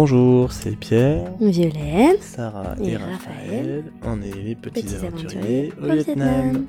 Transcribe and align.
Bonjour, 0.00 0.52
c'est 0.52 0.76
Pierre, 0.76 1.24
Violaine 1.40 2.14
Sarah 2.20 2.76
Et 2.80 2.90
et, 2.90 2.96
Raphaël. 2.96 3.14
Raphaël. 3.16 3.84
On 4.04 4.22
est 4.22 4.32
les 4.32 4.54
petits, 4.54 4.84
petits 4.84 4.94
aventuriers 5.04 5.72
au 5.82 5.92
Vietnam. 5.92 6.66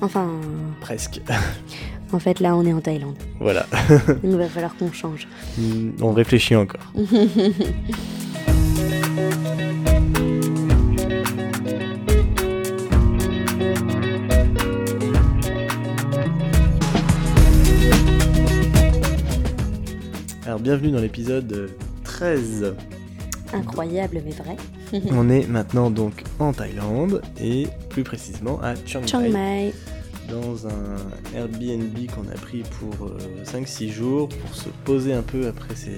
Enfin, 0.00 0.30
Presque. 0.80 1.20
en 2.12 2.18
fait, 2.18 2.40
là, 2.40 2.56
on 2.56 2.64
est 2.64 2.72
en 2.72 2.80
Thaïlande. 2.80 3.18
voilà. 3.38 3.66
Il 4.24 4.34
va 4.34 4.48
falloir 4.48 4.74
qu'on 4.78 4.90
change. 4.90 5.28
On 6.00 6.14
réfléchit 6.14 6.56
encore. 6.56 6.90
Alors 20.46 20.60
bienvenue 20.60 20.92
dans 20.92 21.00
l'épisode 21.00 21.68
13. 22.18 22.74
Incroyable, 23.52 24.20
mais 24.24 24.32
vrai. 24.32 24.56
On 25.12 25.30
est 25.30 25.46
maintenant 25.46 25.88
donc 25.88 26.24
en 26.40 26.52
Thaïlande 26.52 27.22
et 27.40 27.68
plus 27.90 28.02
précisément 28.02 28.60
à 28.60 28.74
Chiang 28.74 29.06
Chiang 29.06 29.30
Mai. 29.30 29.72
Dans 30.28 30.66
un 30.66 30.96
Airbnb 31.32 31.96
qu'on 32.12 32.28
a 32.28 32.34
pris 32.34 32.64
pour 32.80 33.12
5-6 33.44 33.90
jours 33.90 34.28
pour 34.28 34.52
se 34.52 34.68
poser 34.84 35.12
un 35.12 35.22
peu 35.22 35.46
après 35.46 35.76
ces 35.76 35.96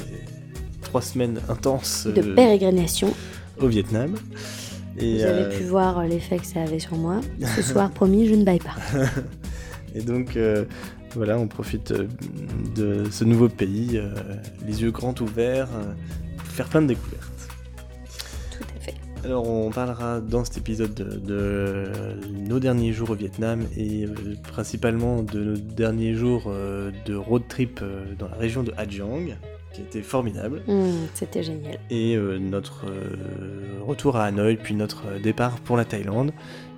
3 0.82 1.01
semaines 1.01 1.41
intenses 1.48 2.07
De 2.07 2.21
euh, 2.21 2.35
pérégrination. 2.35 3.15
au 3.59 3.68
Vietnam. 3.68 4.15
Et, 4.98 5.16
Vous 5.16 5.23
avez 5.23 5.43
euh, 5.45 5.59
pu 5.59 5.65
voir 5.65 6.04
l'effet 6.04 6.37
que 6.37 6.46
ça 6.46 6.60
avait 6.60 6.80
sur 6.80 6.96
moi. 6.98 7.23
Ce 7.57 7.63
soir, 7.73 7.91
promis, 7.91 8.29
je 8.29 8.35
ne 8.35 8.45
baille 8.45 8.60
pas. 8.60 8.76
et 9.95 10.02
donc 10.02 10.37
euh, 10.37 10.66
voilà, 11.15 11.39
on 11.39 11.47
profite 11.49 11.91
euh, 11.93 12.07
de 12.77 13.05
ce 13.11 13.25
nouveau 13.25 13.49
pays, 13.49 13.97
euh, 13.99 14.11
les 14.66 14.83
yeux 14.83 14.91
grands 14.91 15.15
ouverts, 15.21 15.69
euh, 15.75 15.93
pour 16.39 16.47
faire 16.49 16.69
plein 16.69 16.83
de 16.83 16.89
découvertes. 16.89 17.49
Tout 18.57 18.65
à 18.77 18.80
fait. 18.80 18.95
Alors 19.25 19.49
on 19.49 19.71
parlera 19.71 20.21
dans 20.21 20.45
cet 20.45 20.59
épisode 20.59 20.95
de, 20.95 21.16
de 21.19 21.93
nos 22.49 22.59
derniers 22.61 22.93
jours 22.93 23.11
au 23.11 23.15
Vietnam 23.15 23.63
et 23.77 24.05
euh, 24.07 24.11
principalement 24.51 25.23
de 25.23 25.41
nos 25.45 25.57
derniers 25.57 26.15
jours 26.15 26.51
de 26.51 27.15
road 27.15 27.43
trip 27.49 27.81
dans 28.19 28.29
la 28.29 28.37
région 28.37 28.63
de 28.63 28.73
Ha 28.77 28.87
Giang, 28.88 29.27
qui 29.73 29.83
était 29.83 30.03
formidable, 30.03 30.63
Hum, 30.69 30.93
C'était 31.15 31.43
génial. 31.43 31.79
et 31.91 32.16
euh, 32.16 32.38
notre 32.38 32.87
euh, 32.87 33.83
retour 33.87 34.16
à 34.16 34.25
Hanoï, 34.25 34.57
puis 34.57 34.75
notre 34.75 35.05
départ 35.23 35.57
pour 35.61 35.77
la 35.77 35.85
Thaïlande. 35.85 36.33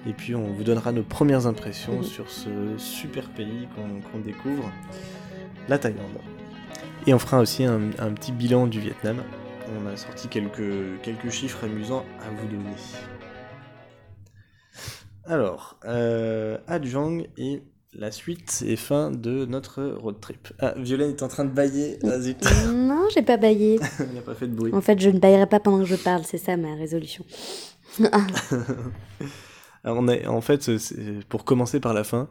Et 0.06 0.12
puis 0.12 0.34
on 0.34 0.52
vous 0.52 0.64
donnera 0.64 0.90
nos 0.92 1.02
premières 1.04 1.46
impressions 1.46 1.98
Mhm. 1.98 2.02
sur 2.04 2.30
ce 2.30 2.48
super 2.76 3.28
pays 3.30 3.68
qu'on 3.76 4.18
découvre, 4.18 4.70
la 5.68 5.78
Thaïlande. 5.78 6.18
Et 7.06 7.14
on 7.14 7.18
fera 7.18 7.40
aussi 7.40 7.64
un, 7.64 7.90
un 7.98 8.12
petit 8.12 8.32
bilan 8.32 8.66
du 8.66 8.80
Vietnam. 8.80 9.22
On 9.80 9.86
a 9.88 9.96
sorti 9.96 10.28
quelques, 10.28 11.00
quelques 11.02 11.30
chiffres 11.30 11.64
amusants 11.64 12.04
à 12.20 12.30
vous 12.30 12.46
donner. 12.48 12.70
Alors, 15.24 15.78
euh, 15.84 16.58
Ha 16.66 16.80
Giang 16.82 17.22
et 17.36 17.62
la 17.94 18.10
suite 18.10 18.64
et 18.66 18.74
fin 18.76 19.10
de 19.12 19.44
notre 19.46 19.82
road 19.84 20.18
trip. 20.20 20.48
Ah, 20.58 20.74
Violaine 20.76 21.10
est 21.10 21.22
en 21.22 21.28
train 21.28 21.44
de 21.44 21.50
bailler. 21.50 21.98
Ah 22.04 22.18
zut, 22.20 22.38
Non, 22.72 23.06
j'ai 23.14 23.22
pas 23.22 23.36
baillé. 23.36 23.78
il 24.00 24.14
n'a 24.14 24.20
pas 24.20 24.34
fait 24.34 24.48
de 24.48 24.54
bruit. 24.54 24.72
En 24.74 24.80
fait, 24.80 24.98
je 24.98 25.10
ne 25.10 25.18
baillerai 25.18 25.46
pas 25.46 25.60
pendant 25.60 25.78
que 25.78 25.84
je 25.84 25.94
parle. 25.96 26.24
C'est 26.24 26.38
ça 26.38 26.56
ma 26.56 26.74
résolution. 26.74 27.24
On 29.84 30.08
a, 30.08 30.28
en 30.28 30.40
fait, 30.40 30.62
c'est- 30.78 31.26
pour 31.28 31.44
commencer 31.44 31.80
par 31.80 31.94
la 31.94 32.04
fin, 32.04 32.28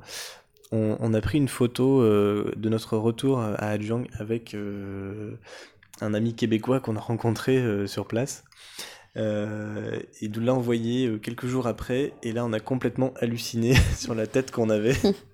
on, 0.71 1.13
a 1.13 1.19
pris 1.21 1.37
une 1.37 1.49
photo 1.49 2.01
euh, 2.01 2.51
de 2.55 2.69
notre 2.69 2.95
retour 2.97 3.39
à 3.41 3.55
Ha 3.55 3.77
Giang 3.77 4.05
avec 4.17 4.53
euh, 4.53 5.35
un 5.99 6.13
ami 6.13 6.33
québécois 6.33 6.79
qu'on 6.79 6.95
a 6.95 6.99
rencontré 6.99 7.57
euh, 7.57 7.87
sur 7.87 8.07
place. 8.07 8.45
Euh, 9.17 9.99
et 10.21 10.29
nous 10.29 10.39
l'a 10.39 10.53
envoyé 10.53 11.07
euh, 11.07 11.17
quelques 11.17 11.45
jours 11.47 11.67
après, 11.67 12.13
et 12.23 12.31
là 12.31 12.45
on 12.45 12.53
a 12.53 12.61
complètement 12.61 13.13
halluciné 13.19 13.75
sur 13.97 14.15
la 14.15 14.27
tête 14.27 14.51
qu'on 14.51 14.69
avait. 14.69 14.95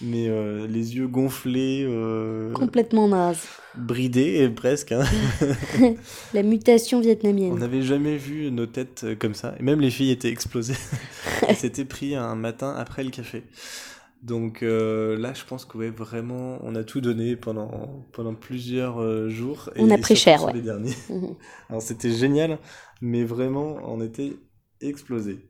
Mais 0.00 0.28
euh, 0.28 0.66
les 0.66 0.96
yeux 0.96 1.08
gonflés, 1.08 1.84
euh, 1.86 2.52
Complètement 2.52 3.08
naze. 3.08 3.46
bridés 3.76 4.36
et 4.42 4.48
presque. 4.48 4.92
hein. 4.92 5.04
La 6.34 6.42
mutation 6.42 6.98
On 6.98 7.00
vietnamienne. 7.02 7.58
n'avait 7.58 7.82
jamais 7.82 8.16
vu 8.16 8.50
nos 8.50 8.66
têtes 8.66 9.02
euh, 9.04 9.14
comme 9.16 9.34
ça. 9.34 9.54
Et 9.58 9.62
même 9.62 9.80
les 9.80 9.90
filles 9.90 10.10
étaient 10.10 10.30
explosées. 10.30 10.76
Elles 11.48 11.56
s'étaient 11.56 11.84
pris 11.84 12.14
un 12.14 12.34
matin 12.34 12.74
après 12.76 13.04
le 13.04 13.10
café. 13.10 13.44
Donc 14.22 14.62
euh, 14.62 15.18
là, 15.18 15.32
je 15.34 15.44
pense 15.44 15.64
que 15.64 15.78
ouais, 15.78 15.90
vraiment, 15.90 16.58
on 16.62 16.74
a 16.74 16.84
tout 16.84 17.00
donné 17.00 17.36
pendant, 17.36 18.06
pendant 18.12 18.34
plusieurs 18.34 19.28
jours. 19.30 19.70
On 19.76 19.90
a 19.90 19.98
pris 19.98 20.16
cher, 20.16 20.44
ouais. 20.44 20.52
les 20.52 20.62
derniers. 20.62 20.94
Mhm. 21.10 21.34
Alors 21.68 21.82
c'était 21.82 22.10
génial, 22.12 22.58
mais 23.00 23.24
vraiment, 23.24 23.78
on 23.84 24.00
était 24.02 24.34
explosés. 24.80 25.48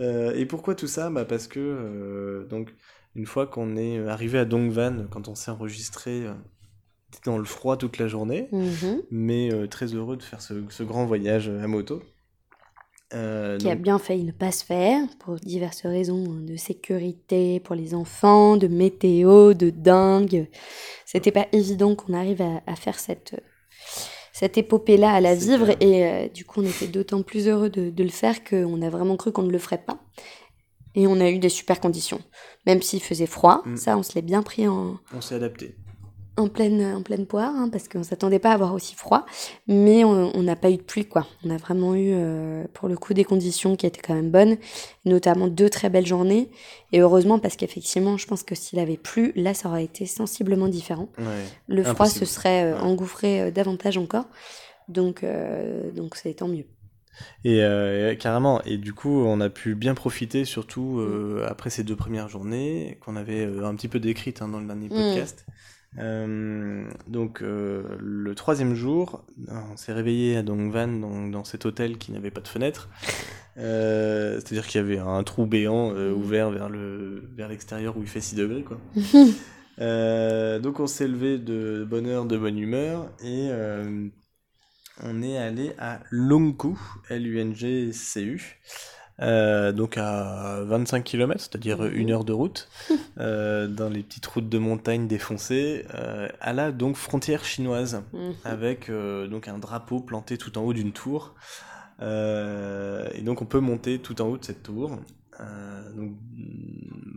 Euh, 0.00 0.32
et 0.36 0.46
pourquoi 0.46 0.74
tout 0.76 0.86
ça? 0.86 1.10
Bah 1.10 1.24
Parce 1.24 1.48
que, 1.48 1.58
euh, 1.58 2.44
donc, 2.46 2.72
une 3.18 3.26
fois 3.26 3.46
qu'on 3.46 3.76
est 3.76 3.98
arrivé 4.08 4.38
à 4.38 4.44
Dongvan, 4.44 5.06
quand 5.10 5.26
on 5.28 5.34
s'est 5.34 5.50
enregistré, 5.50 6.24
euh, 6.24 6.32
on 6.32 7.16
était 7.16 7.30
dans 7.30 7.38
le 7.38 7.44
froid 7.44 7.76
toute 7.76 7.98
la 7.98 8.06
journée 8.06 8.48
Mhm. 8.52 9.02
mais 9.10 9.52
euh, 9.52 9.66
très 9.66 9.86
heureux 9.94 10.16
de 10.16 10.22
faire 10.22 10.40
ce, 10.40 10.54
ce 10.70 10.82
grand 10.84 11.04
voyage 11.04 11.48
à 11.48 11.66
moto. 11.66 12.00
Euh, 13.14 13.56
qui 13.56 13.70
a 13.70 13.74
bien 13.74 13.98
failli 13.98 14.22
ne 14.22 14.32
pas 14.32 14.52
se 14.52 14.62
faire 14.64 15.02
pour 15.18 15.36
diverses 15.36 15.86
raisons 15.86 16.24
hein, 16.30 16.42
de 16.46 16.56
sécurité 16.56 17.58
pour 17.58 17.74
les 17.74 17.94
enfants, 17.94 18.56
de 18.58 18.68
météo, 18.68 19.54
de 19.54 19.70
dingue. 19.70 20.46
C'était 21.06 21.32
pas 21.32 21.46
évident 21.52 21.94
qu'on 21.96 22.12
arrive 22.12 22.42
à, 22.42 22.62
à 22.66 22.76
faire 22.76 22.98
cette, 22.98 23.34
cette 24.34 24.58
épopée-là, 24.58 25.10
à 25.10 25.20
la 25.22 25.34
vivre. 25.34 25.64
clair. 25.74 25.76
Et 25.80 26.06
euh, 26.06 26.28
du 26.28 26.44
coup, 26.44 26.60
on 26.60 26.66
était 26.66 26.86
d'autant 26.86 27.22
plus 27.22 27.48
heureux 27.48 27.70
de, 27.70 27.88
de 27.88 28.02
le 28.04 28.10
faire 28.10 28.44
qu'on 28.44 28.82
a 28.82 28.90
vraiment 28.90 29.16
cru 29.16 29.32
qu'on 29.32 29.42
ne 29.42 29.52
le 29.52 29.58
ferait 29.58 29.82
pas. 29.82 29.98
Et 30.98 31.06
on 31.06 31.20
a 31.20 31.28
eu 31.30 31.38
des 31.38 31.48
super 31.48 31.78
conditions. 31.80 32.20
Même 32.66 32.82
s'il 32.82 33.00
faisait 33.02 33.26
froid, 33.26 33.62
Mm. 33.64 33.76
ça, 33.76 33.96
on 33.96 34.02
se 34.02 34.14
l'est 34.16 34.22
bien 34.22 34.42
pris 34.42 34.66
en, 34.66 34.98
on 35.14 35.20
s'est 35.20 35.36
adapté. 35.36 35.76
en 36.36 36.48
pleine, 36.48 36.80
en 36.98 37.02
pleine 37.02 37.26
poire, 37.26 37.52
hein, 37.54 37.68
parce 37.70 37.86
qu'on 37.88 38.02
s'attendait 38.04 38.38
pas 38.38 38.50
à 38.50 38.54
avoir 38.54 38.72
aussi 38.74 38.94
froid, 38.94 39.26
mais 39.66 40.04
on 40.04 40.42
n'a 40.42 40.54
pas 40.56 40.70
eu 40.70 40.76
de 40.76 40.82
pluie, 40.82 41.04
quoi. 41.04 41.26
On 41.44 41.50
a 41.50 41.56
vraiment 41.56 41.94
eu, 41.96 42.10
euh, 42.12 42.64
pour 42.74 42.88
le 42.88 42.96
coup, 42.96 43.12
des 43.12 43.24
conditions 43.24 43.74
qui 43.76 43.86
étaient 43.86 44.00
quand 44.00 44.14
même 44.14 44.30
bonnes, 44.30 44.56
notamment 45.04 45.48
deux 45.48 45.68
très 45.70 45.88
belles 45.90 46.06
journées, 46.06 46.50
et 46.92 47.00
heureusement, 47.00 47.38
parce 47.40 47.56
qu'effectivement, 47.56 48.16
je 48.16 48.26
pense 48.28 48.42
que 48.44 48.54
s'il 48.54 48.78
avait 48.78 48.96
plu, 48.96 49.32
là, 49.34 49.52
ça 49.54 49.68
aurait 49.68 49.84
été 49.84 50.06
sensiblement 50.06 50.68
différent. 50.68 51.08
Ouais. 51.18 51.24
Le 51.68 51.82
froid 51.82 52.06
Impossible. 52.06 52.26
se 52.26 52.32
serait 52.34 52.62
euh, 52.64 52.74
Ouais. 52.76 52.82
engouffré 52.82 53.40
euh, 53.40 53.50
davantage 53.50 53.98
encore, 53.98 54.26
donc 54.88 55.24
donc 55.94 56.16
c'est 56.16 56.34
tant 56.34 56.48
mieux. 56.48 56.66
Et 57.44 57.62
euh, 57.62 58.14
carrément, 58.14 58.62
et 58.64 58.76
du 58.78 58.92
coup, 58.92 59.22
on 59.24 59.40
a 59.40 59.48
pu 59.50 59.74
bien 59.74 59.94
profiter, 59.94 60.44
surtout 60.44 60.98
euh, 61.00 61.44
après 61.48 61.70
ces 61.70 61.84
deux 61.84 61.96
premières 61.96 62.28
journées, 62.28 62.98
qu'on 63.00 63.16
avait 63.16 63.44
euh, 63.46 63.64
un 63.66 63.74
petit 63.74 63.88
peu 63.88 64.00
décrites 64.00 64.42
hein, 64.42 64.48
dans 64.48 64.60
le 64.60 64.66
dernier 64.66 64.86
Mm. 64.86 64.90
podcast. 64.90 65.46
Donc, 67.06 67.40
le 67.40 68.32
troisième 68.34 68.74
jour, 68.74 69.24
on 69.48 69.76
s'est 69.76 69.92
réveillé 69.92 70.36
à 70.36 70.42
Dongvan, 70.42 70.88
dans, 70.88 71.26
dans 71.28 71.44
cet 71.44 71.64
hôtel 71.66 71.98
qui 71.98 72.12
n'avait 72.12 72.30
pas 72.30 72.40
de 72.40 72.48
fenêtre. 72.48 72.88
C'est-à-dire 73.56 74.66
qu'il 74.66 74.80
y 74.80 74.84
avait 74.84 74.98
un 74.98 75.22
trou 75.24 75.46
béant 75.46 75.92
Mm. 75.92 76.12
ouvert 76.12 76.50
vers 76.50 76.68
le 76.68 77.28
vers 77.36 77.48
l'extérieur 77.48 77.96
où 77.96 78.02
il 78.02 78.08
fait 78.08 78.20
6 78.20 78.36
degrés, 78.36 78.62
quoi. 78.62 78.78
Donc 80.60 80.80
on 80.80 80.86
s'est 80.86 81.08
levé 81.08 81.38
de 81.38 81.86
bonne 81.88 82.06
heure, 82.06 82.24
de 82.26 82.36
bonne 82.36 82.58
humeur 82.58 83.10
et 83.24 83.48
on 85.02 85.22
est 85.22 85.38
allé 85.38 85.72
à 85.78 86.00
Lungku, 86.10 86.78
L-U-N-G-C-U, 87.08 88.58
euh, 89.20 89.72
donc 89.72 89.96
à 89.98 90.60
25 90.64 91.02
km, 91.04 91.40
c'est-à-dire 91.40 91.78
Mhm. 91.82 91.90
une 91.94 92.10
heure 92.12 92.24
de 92.24 92.32
route, 92.32 92.68
euh, 93.18 93.66
dans 93.66 93.88
les 93.88 94.02
petites 94.02 94.26
routes 94.26 94.48
de 94.48 94.58
montagne 94.58 95.08
défoncées, 95.08 95.84
euh, 95.94 96.28
à 96.40 96.52
la 96.52 96.70
donc 96.72 96.96
frontière 96.96 97.44
chinoise, 97.44 98.02
avec 98.44 98.88
euh, 98.90 99.26
donc 99.26 99.48
un 99.48 99.58
drapeau 99.58 100.00
planté 100.00 100.38
tout 100.38 100.56
en 100.58 100.62
haut 100.62 100.72
d'une 100.72 100.92
tour. 100.92 101.34
Et 102.00 103.22
donc 103.22 103.42
on 103.42 103.46
peut 103.46 103.60
monter 103.60 103.98
tout 103.98 104.20
en 104.22 104.26
haut 104.28 104.38
de 104.38 104.44
cette 104.44 104.62
tour. 104.62 104.98
Donc, 105.96 106.12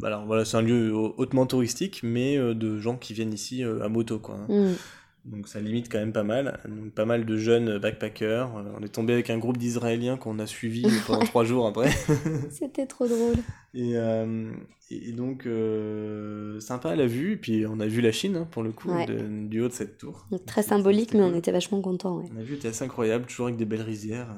alors 0.04 0.26
voilà, 0.26 0.44
c'est 0.46 0.58
un 0.58 0.62
lieu 0.62 0.94
hau- 0.94 1.14
hautement 1.18 1.46
touristique, 1.46 2.02
mais 2.04 2.38
de 2.38 2.80
gens 2.80 2.96
qui 2.98 3.14
viennent 3.14 3.34
ici 3.34 3.64
à 3.64 3.88
moto, 3.90 4.18
quoi. 4.20 4.36
hein. 4.36 4.48
Mm. 4.72 4.74
Donc 5.24 5.48
ça 5.48 5.60
limite 5.60 5.88
quand 5.92 6.00
même 6.00 6.14
pas 6.14 6.24
mal. 6.24 6.60
Donc, 6.68 6.94
pas 6.94 7.06
mal 7.06 7.26
de 7.26 7.38
jeunes 7.38 7.78
backpackers. 7.78 8.58
Euh, 8.58 8.64
On 8.80 8.84
est 8.84 8.90
tombé 8.90 9.14
avec 9.14 9.30
un 9.30 9.38
groupe 9.38 9.58
d'Israéliens 9.58 10.18
qu'on 10.18 10.40
a 10.40 10.48
suivi 10.48 10.84
pendant 11.08 11.24
trois 11.26 11.44
jours 11.44 11.68
après. 11.68 11.92
C'était 12.50 12.88
trop 12.88 13.08
drôle. 13.08 13.36
Et, 13.76 13.98
euh, 13.98 14.52
et 14.90 15.12
donc 15.12 15.46
euh, 15.46 16.60
sympa 16.60 16.90
à 16.90 16.96
la 16.96 17.06
vue. 17.06 17.34
Et 17.34 17.38
puis 17.38 17.66
on 17.68 17.80
a 17.80 17.86
vu 17.86 18.02
la 18.02 18.12
Chine 18.12 18.36
hein, 18.36 18.48
pour 18.50 18.64
le 18.64 18.72
coup 18.72 18.90
Ouais. 18.90 19.06
de- 19.06 19.48
du 19.48 19.62
haut 19.62 19.68
de 19.68 19.74
cette 19.74 20.00
tour. 20.00 20.26
Donc, 20.32 20.46
très 20.46 20.64
symbolique, 20.64 21.14
mais 21.14 21.22
on 21.22 21.36
était 21.36 21.52
vachement 21.52 21.82
contents. 21.82 22.18
ouais. 22.18 22.30
La 22.36 22.42
vue 22.44 22.56
était 22.56 22.70
assez 22.70 22.84
incroyable, 22.84 23.26
toujours 23.28 23.46
avec 23.48 23.58
des 23.58 23.66
belles 23.66 23.82
rizières. 23.84 24.36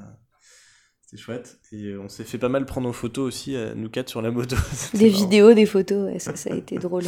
C'était 1.02 1.22
chouette. 1.22 1.60
Et 1.72 1.96
on 1.96 2.10
s'est 2.10 2.26
fait 2.26 2.38
pas 2.38 2.50
mal 2.50 2.66
prendre 2.66 2.90
en 2.90 2.94
photo 2.94 3.24
aussi, 3.24 3.56
nous 3.76 3.90
quatre 3.90 4.10
sur 4.10 4.22
la 4.22 4.32
moto. 4.32 4.58
Des 4.94 5.10
marrant. 5.10 5.18
vidéos, 5.24 5.54
des 5.54 5.66
photos, 5.66 6.12
ouais, 6.12 6.20
ça, 6.20 6.36
ça 6.36 6.52
a 6.54 6.58
été 6.58 6.78
drôle. 6.78 7.04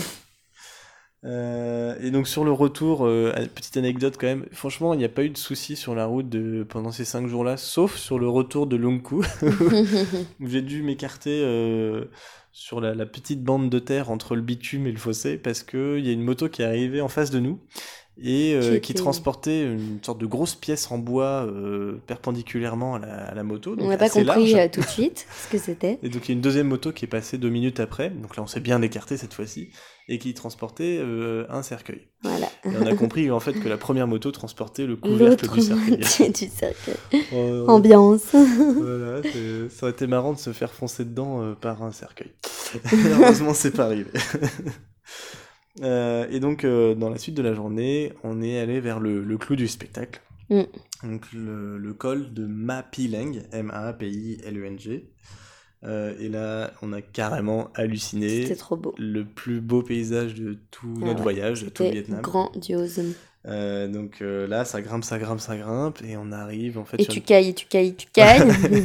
Euh, 1.25 1.95
et 2.01 2.12
donc 2.12 2.27
sur 2.27 2.44
le 2.44 2.51
retour, 2.51 3.06
euh, 3.06 3.33
petite 3.56 3.77
anecdote 3.77 4.16
quand 4.19 4.27
même, 4.27 4.45
franchement 4.51 4.94
il 4.94 4.98
n'y 4.98 5.06
a 5.06 5.10
pas 5.10 5.24
eu 5.24 5.30
de 5.30 5.38
soucis 5.38 5.75
sur 5.75 5.95
la 5.95 6.06
route 6.06 6.30
de, 6.30 6.63
pendant 6.63 6.92
ces 6.92 7.06
5 7.06 7.27
jours-là, 7.27 7.57
sauf 7.57 7.95
sur 7.98 8.19
le 8.19 8.30
retour 8.30 8.68
de 8.68 8.75
Longkou, 8.75 9.24
où 10.39 10.48
j'ai 10.48 10.62
dû 10.62 10.83
m'écarter 10.83 11.42
euh, 11.44 12.06
sur 12.51 12.80
la, 12.80 12.94
la, 12.94 13.07
petite 13.07 13.44
bande 13.44 13.72
de 13.72 13.80
terre 13.80 14.12
entre 14.12 14.36
le 14.36 14.42
bitume 14.42 14.86
et 14.86 14.92
le 14.92 15.00
fossé, 15.00 15.38
parce 15.38 15.63
qu'il 15.63 16.06
y 16.06 16.10
a 16.10 16.12
une 16.12 16.24
moto 16.24 16.48
qui 16.48 16.62
est 16.62 16.66
arrivée 16.66 17.01
en 17.01 17.10
face 17.10 17.31
de 17.31 17.39
nous, 17.39 17.60
et 18.24 18.80
qui 18.81 18.94
transportait 18.94 19.63
une 19.63 20.00
sorte 20.01 20.19
de 20.19 20.25
grosse 20.25 20.56
pièce 20.56 20.89
en 20.89 20.98
bois 20.98 21.45
perpendiculairement 22.07 22.95
à 22.95 23.00
la, 23.00 23.13
à 23.25 23.33
la 23.33 23.44
moto. 23.44 23.75
on 23.78 23.89
n'a 23.89 23.98
pas 23.98 24.07
compris 24.07 24.56
tout 24.71 24.80
de 24.80 24.86
suite 24.86 25.28
ce 25.30 25.51
que 25.51 25.57
c'était. 25.57 26.00
Et 26.01 26.07
donc 26.07 26.24
il 26.25 26.30
y 26.30 26.31
a 26.31 26.36
une 26.36 26.42
deuxième 26.42 26.69
moto 26.69 26.94
qui 26.94 27.04
est 27.04 27.10
passée 27.10 27.38
deux 27.38 27.50
minutes 27.50 27.81
après, 27.81 28.12
donc 28.12 28.38
là 28.38 28.44
on 28.44 28.48
s'est 28.48 28.62
bien 28.62 28.81
écarté 28.81 29.18
cette 29.18 29.33
fois-ci, 29.33 29.68
et 30.07 30.19
qui 30.19 30.34
transportait 30.34 31.02
un 31.50 31.63
cercueil. 31.63 32.07
Voilà. 32.22 32.48
Et 32.63 32.69
on 32.80 32.86
a 32.86 32.96
compris 32.96 33.31
en 33.31 33.40
fait 33.40 33.54
que 33.54 33.68
la 33.68 33.78
première 33.78 34.07
moto 34.07 34.31
transportait 34.31 34.86
le 34.86 34.96
couvercle 34.96 35.50
du 35.50 35.62
cercueil. 35.62 36.31
du 36.31 36.48
cercueil. 36.48 37.24
Ambiance. 37.68 38.31
voilà, 38.34 39.22
ça 39.69 39.86
aurait 39.86 39.92
été 39.92 40.07
marrant 40.07 40.34
de 40.34 40.40
se 40.40 40.54
faire 40.54 40.74
foncer 40.74 41.06
dedans 41.06 41.56
par 41.60 41.84
un 41.84 41.92
cercueil. 41.92 42.31
Heureusement 42.94 43.54
c'est 43.54 43.72
pas 43.72 43.86
arrivé. 43.86 44.12
Euh, 45.81 46.28
et 46.30 46.40
donc, 46.40 46.63
euh, 46.63 46.96
dans 46.96 47.10
la 47.10 47.18
suite 47.18 47.36
de 47.36 47.42
la 47.42 47.54
journée, 47.54 48.13
on 48.24 48.42
est 48.42 48.60
allé 48.60 48.80
vers 48.80 49.00
le, 49.00 49.24
le 49.24 49.38
clou 49.38 49.56
du 49.56 49.68
spectacle. 49.68 50.22
Mm. 50.50 50.62
Donc, 51.04 51.25
le, 51.34 51.78
le, 51.78 51.94
col 51.94 52.34
de 52.34 52.46
Mapileng, 52.46 53.44
M-A-P-I-L-E-N-G. 53.52 55.10
Euh, 55.83 56.16
et 56.19 56.30
là, 56.30 56.72
on 56.81 56.94
a 56.94 57.01
carrément 57.01 57.69
halluciné. 57.75 58.44
C'était 58.44 58.56
trop 58.56 58.75
beau. 58.75 58.95
Le 58.98 59.24
plus 59.24 59.62
beau 59.62 59.83
paysage 59.83 60.36
de 60.36 60.57
tout 60.72 60.94
ah 61.01 61.06
notre 61.06 61.22
voyage, 61.22 61.63
de 61.63 61.69
tout 61.69 61.83
le 61.83 61.89
Vietnam. 61.89 62.22
grandiose. 62.22 63.01
Euh, 63.45 63.88
donc 63.88 64.22
euh, 64.22 64.48
là, 64.48 64.66
ça 64.66 64.81
grimpe, 64.81 65.04
ça 65.04 65.19
grimpe, 65.19 65.39
ça 65.39 65.56
grimpe, 65.56 66.01
et 66.04 66.18
on 66.18 66.31
arrive 66.31 66.80
en 66.80 66.86
fait. 66.86 67.00
Et 67.00 67.06
tu 67.06 67.22
cailles, 67.22 67.54
tu 67.54 67.68
cailles, 67.68 67.94
tu 67.94 68.07
cailles. 68.12 68.42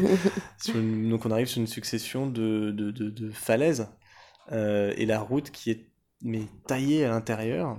Donc 1.09 1.25
on 1.25 1.31
arrive 1.31 1.47
sur 1.47 1.61
une 1.61 1.67
succession 1.67 2.27
de, 2.27 2.71
de, 2.71 2.91
de, 2.91 3.09
de 3.09 3.31
falaises, 3.31 3.89
et 4.53 5.07
la 5.07 5.21
route 5.21 5.51
qui 5.51 5.71
est 5.71 5.87
mais 6.23 6.43
taillé 6.67 7.05
à 7.05 7.11
l'intérieur. 7.11 7.79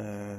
Euh, 0.00 0.36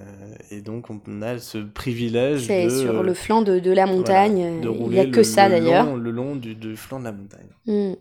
et 0.50 0.62
donc 0.62 0.88
on 0.90 1.22
a 1.22 1.38
ce 1.38 1.58
privilège 1.58 2.48
C'est 2.48 2.69
sur 2.69 3.04
le 3.04 3.13
flanc 3.13 3.42
de, 3.42 3.60
de 3.60 3.72
la 3.72 3.86
montagne. 3.86 4.62
il 4.63 4.90
n'y 4.90 5.00
a 5.00 5.06
que 5.06 5.24
ça 5.24 5.50
d'ailleurs. 5.50 5.96
Le 5.96 6.12
long 6.12 6.36
du, 6.36 6.56
du, 6.56 6.75
flanc 6.75 7.00
de 7.00 7.06
la 7.06 7.12
montagne. 7.12 7.48
Mm. 7.66 7.94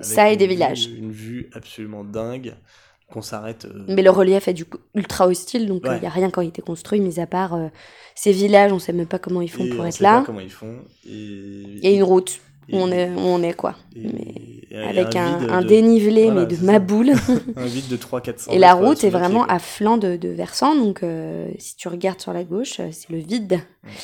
Ça 0.00 0.30
et 0.30 0.36
des 0.36 0.46
vue, 0.46 0.54
villages. 0.54 0.86
Une 0.86 1.12
vue 1.12 1.50
absolument 1.52 2.02
dingue 2.02 2.54
qu'on 3.08 3.22
s'arrête. 3.22 3.66
Euh... 3.66 3.84
Mais 3.88 4.02
le 4.02 4.10
relief 4.10 4.48
est 4.48 4.54
du 4.54 4.64
coup 4.64 4.78
ultra 4.94 5.28
hostile, 5.28 5.66
donc 5.66 5.82
il 5.84 5.90
ouais. 5.90 6.00
n'y 6.00 6.06
a 6.06 6.10
rien 6.10 6.30
qui 6.30 6.40
a 6.40 6.42
été 6.42 6.62
construit, 6.62 7.00
mis 7.00 7.20
à 7.20 7.26
part 7.26 7.54
euh, 7.54 7.68
ces 8.14 8.32
villages, 8.32 8.72
on 8.72 8.76
ne 8.76 8.80
sait 8.80 8.92
même 8.92 9.06
pas 9.06 9.18
comment 9.18 9.40
ils 9.40 9.50
font 9.50 9.64
et 9.64 9.70
pour 9.70 9.80
on 9.80 9.86
être 9.86 9.94
sait 9.94 10.02
là. 10.02 10.20
Pas 10.20 10.26
comment 10.26 10.40
ils 10.40 10.50
font. 10.50 10.78
Et, 11.06 11.78
et 11.82 11.94
une 11.94 12.02
route 12.02 12.40
où 12.72 12.78
on 12.78 12.90
est, 12.90 13.10
où 13.10 13.20
on 13.20 13.42
est 13.42 13.54
quoi. 13.54 13.76
Mais 13.96 14.54
avec 14.74 15.16
un, 15.16 15.26
un, 15.26 15.48
un 15.48 15.62
de... 15.62 15.68
dénivelé, 15.68 16.24
voilà, 16.24 16.40
mais 16.40 16.56
de 16.56 16.64
ma 16.64 16.78
boule. 16.78 17.12
un 17.56 17.66
vide 17.66 17.88
de 17.88 17.96
300-400 17.96 18.52
Et 18.52 18.58
la 18.58 18.74
route 18.74 19.04
est 19.04 19.10
vraiment 19.10 19.44
à 19.46 19.58
flanc 19.58 19.96
de, 19.96 20.16
de 20.16 20.28
versant, 20.28 20.74
donc 20.74 21.02
euh, 21.02 21.48
si 21.58 21.76
tu 21.76 21.88
regardes 21.88 22.20
sur 22.20 22.32
la 22.32 22.44
gauche, 22.44 22.80
euh, 22.80 22.88
c'est 22.92 23.10
le 23.10 23.18
vide. 23.18 23.60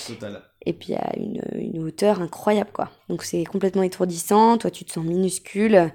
Total. 0.07 0.43
Et 0.67 0.73
puis 0.73 0.91
il 0.91 0.95
y 0.95 0.99
a 0.99 1.13
une, 1.17 1.43
une, 1.55 1.83
hauteur 1.83 2.21
incroyable, 2.21 2.71
quoi. 2.73 2.91
Donc 3.09 3.23
c'est 3.23 3.45
complètement 3.45 3.83
étourdissant, 3.83 4.59
toi 4.59 4.71
tu 4.71 4.85
te 4.85 4.93
sens 4.93 5.05
minuscule, 5.05 5.91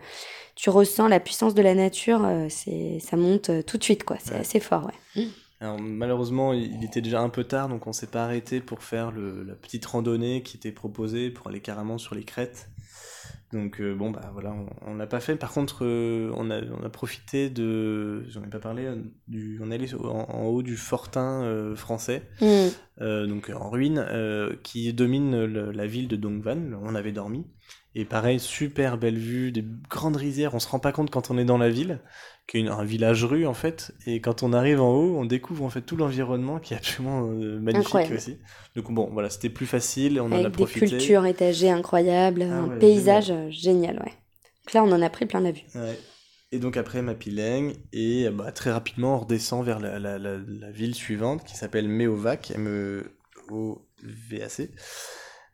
tu 0.56 0.70
ressens 0.70 1.08
la 1.08 1.20
puissance 1.20 1.54
de 1.54 1.62
la 1.62 1.76
nature, 1.76 2.24
euh, 2.26 2.48
c'est 2.50 3.00
ça 3.00 3.16
monte 3.16 3.52
tout 3.66 3.78
de 3.78 3.84
suite, 3.84 4.04
quoi. 4.04 4.18
C'est 4.24 4.34
ouais. 4.34 4.40
assez 4.40 4.60
fort, 4.60 4.90
ouais. 5.16 5.28
Alors, 5.62 5.80
malheureusement, 5.80 6.54
il 6.54 6.84
était 6.84 7.02
déjà 7.02 7.22
un 7.22 7.30
peu 7.30 7.44
tard, 7.46 7.69
donc 7.69 7.88
on 7.88 7.94
s'est 7.94 8.07
pas 8.07 8.24
arrêté 8.24 8.60
pour 8.60 8.84
faire 8.84 9.12
le, 9.12 9.44
la 9.44 9.56
petite 9.56 9.86
randonnée 9.86 10.44
qui 10.44 10.57
était 10.57 10.74
proposée 10.74 11.30
pour 11.30 11.48
aller 11.48 11.62
carrément 11.62 11.98
sur 11.98 12.13
les 12.13 12.24
crêtes. 12.24 12.69
Donc 13.54 13.80
euh, 13.80 13.96
bon 13.96 14.10
bah 14.12 14.31
voilà, 14.34 14.54
on 14.86 14.96
l'a 14.96 15.07
pas 15.07 15.22
fait. 15.22 15.36
Par 15.36 15.54
contre, 15.54 15.86
euh, 15.86 16.30
on, 16.36 16.50
a, 16.50 16.60
on 16.62 16.84
a 16.84 16.90
profité 16.90 17.50
de, 17.50 18.24
j'en 18.30 18.44
ai 18.44 18.48
pas 18.48 18.60
parlé, 18.60 18.90
du, 19.28 19.62
on 19.63 19.72
est 19.72 19.75
allé 19.75 19.94
en, 19.96 20.25
en 20.30 20.44
haut 20.48 20.63
du 20.63 20.75
fortin 20.75 21.44
euh, 21.44 21.75
français, 21.75 22.24
mm. 22.42 23.28
donc 23.28 23.50
en 23.56 23.69
ruine, 23.69 24.06
qui 24.63 24.92
domine 24.94 25.46
le, 25.46 25.72
la 25.72 25.88
ville 25.88 26.10
de 26.10 26.18
Dongvan. 26.18 26.74
On 26.84 26.96
avait 26.96 27.13
dormi. 27.13 27.46
Et 27.98 28.04
pareil, 28.04 28.42
super 28.42 28.98
belle 28.98 29.18
vue, 29.18 29.54
des 29.54 29.63
grandes 29.90 30.18
rizières. 30.18 30.54
On 30.54 30.60
se 30.60 30.68
rend 30.68 30.80
pas 30.80 30.92
compte 30.92 31.10
quand 31.10 31.31
on 31.31 31.38
est 31.38 31.46
dans 31.46 31.58
la 31.58 31.69
ville, 31.69 32.01
qui 32.48 32.60
est 32.60 32.68
un 32.68 32.84
village 32.84 33.24
rue 33.26 33.46
en 33.48 33.54
fait. 33.54 33.92
Et 34.06 34.22
quand 34.22 34.44
on 34.44 34.54
arrive 34.54 34.82
en 34.82 34.94
haut, 34.94 35.18
on 35.18 35.26
découvre 35.26 35.64
en 35.64 35.70
fait 35.70 35.82
tout 35.82 35.96
l'environnement 35.98 36.60
qui 36.60 36.74
est 36.74 36.78
absolument 36.78 37.28
euh, 37.28 37.60
magnifique 37.60 37.88
Incroyable. 37.88 38.16
aussi. 38.16 38.38
Donc 38.76 38.92
bon, 38.92 39.10
voilà, 39.12 39.30
c'était 39.30 39.50
plus 39.50 39.66
facile, 39.66 40.20
on 40.22 40.32
Avec 40.32 40.46
en 40.46 40.48
a 40.50 40.52
profité. 40.52 40.86
des 40.86 40.92
cultures 40.92 41.26
étagées 41.26 41.70
incroyables, 41.72 42.44
ah, 42.44 42.54
un 42.56 42.68
ouais, 42.70 42.80
paysage 42.80 43.28
génial. 43.28 43.52
génial, 43.52 43.96
ouais. 44.00 44.14
Donc 44.66 44.74
là, 44.74 44.84
on 44.84 44.92
en 44.92 45.02
a 45.02 45.10
pris 45.10 45.26
plein 45.26 45.40
la 45.42 45.52
vue. 45.52 45.64
Ouais. 45.76 45.98
Et 46.52 46.60
donc 46.60 46.78
après 46.78 47.02
Mapileng, 47.02 47.74
et 47.92 48.30
bah, 48.30 48.52
très 48.52 48.72
rapidement, 48.72 49.16
on 49.16 49.20
redescend 49.20 49.66
vers 49.66 49.80
la, 49.80 49.98
la, 50.00 50.18
la, 50.20 50.38
la 50.38 50.72
ville 50.72 50.94
suivante 50.96 51.44
qui 51.44 51.56
s'appelle 51.58 51.88
Meovac, 51.90 52.52
M-E-O-V-A-C. 53.50 54.72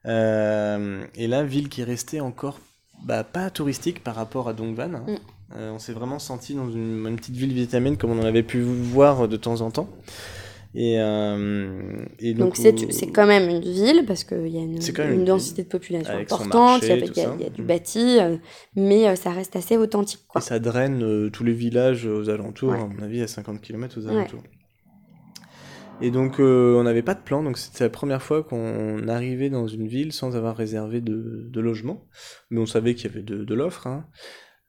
Euh, 0.06 1.06
et 1.16 1.28
là, 1.28 1.44
ville 1.44 1.70
qui 1.70 1.82
est 1.82 1.86
restée 1.86 2.20
encore 2.22 2.60
bah, 3.06 3.24
pas 3.24 3.50
touristique 3.50 4.04
par 4.04 4.16
rapport 4.16 4.48
à 4.50 4.54
Dongvan. 4.54 4.94
Hein. 4.96 5.06
Mm. 5.08 5.18
Euh, 5.56 5.72
on 5.72 5.80
s'est 5.80 5.94
vraiment 5.94 6.20
senti 6.20 6.54
dans 6.54 6.70
une, 6.70 7.06
une, 7.06 7.16
petite 7.16 7.36
ville 7.36 7.54
vietnamienne 7.54 7.98
comme 7.98 8.12
on 8.12 8.20
en 8.20 8.26
avait 8.26 8.44
pu 8.44 8.62
voir 8.62 9.28
de 9.28 9.38
temps 9.38 9.62
en 9.62 9.72
temps. 9.72 9.90
Et, 10.74 10.96
euh, 11.00 12.06
et 12.20 12.34
donc 12.34 12.56
c'est 12.56 13.12
quand 13.12 13.28
même 13.28 13.50
une 13.50 13.60
ville 13.60 14.06
parce 14.08 14.24
qu'il 14.24 14.48
y 14.48 14.58
a 14.58 14.62
une, 14.62 14.80
une, 14.82 15.14
une 15.14 15.26
densité 15.26 15.64
de 15.64 15.68
population 15.68 16.14
importante, 16.14 16.84
il 16.84 16.88
y, 16.88 16.92
a, 16.92 16.96
y, 16.96 17.20
a, 17.20 17.36
y 17.42 17.46
a 17.46 17.50
du 17.50 17.62
bâti, 17.62 18.20
euh, 18.22 18.38
mais 18.78 19.14
ça 19.18 19.32
reste 19.32 19.58
assez 19.58 19.76
authentique. 19.76 20.22
Quoi. 20.30 20.40
Et 20.40 20.44
ça 20.44 20.60
draine 20.60 21.04
euh, 21.04 21.30
tous 21.30 21.44
les 21.44 21.52
villages 21.52 22.06
aux 22.06 22.30
alentours, 22.30 22.72
ouais. 22.72 22.80
à 22.80 22.88
mon 22.88 23.04
avis 23.04 23.22
à 23.22 23.28
50 23.28 23.60
km 23.60 24.00
aux 24.00 24.08
alentours. 24.08 24.40
Ouais. 24.40 24.50
Et 26.04 26.10
donc, 26.10 26.40
euh, 26.40 26.76
on 26.80 26.84
n'avait 26.84 27.04
pas 27.04 27.14
de 27.14 27.22
plan, 27.22 27.44
donc 27.44 27.58
c'était 27.58 27.84
la 27.84 27.90
première 27.90 28.24
fois 28.24 28.42
qu'on 28.42 29.08
arrivait 29.08 29.50
dans 29.50 29.68
une 29.68 29.88
ville 29.88 30.14
sans 30.14 30.36
avoir 30.36 30.56
réservé 30.56 31.00
de, 31.00 31.48
de 31.48 31.62
logement. 31.62 32.08
Mais 32.50 32.60
on 32.60 32.66
savait 32.66 32.96
qu'il 32.96 33.12
y 33.12 33.14
avait 33.14 33.24
de, 33.24 33.44
de 33.44 33.54
l'offre. 33.54 33.86
Hein. 33.88 34.06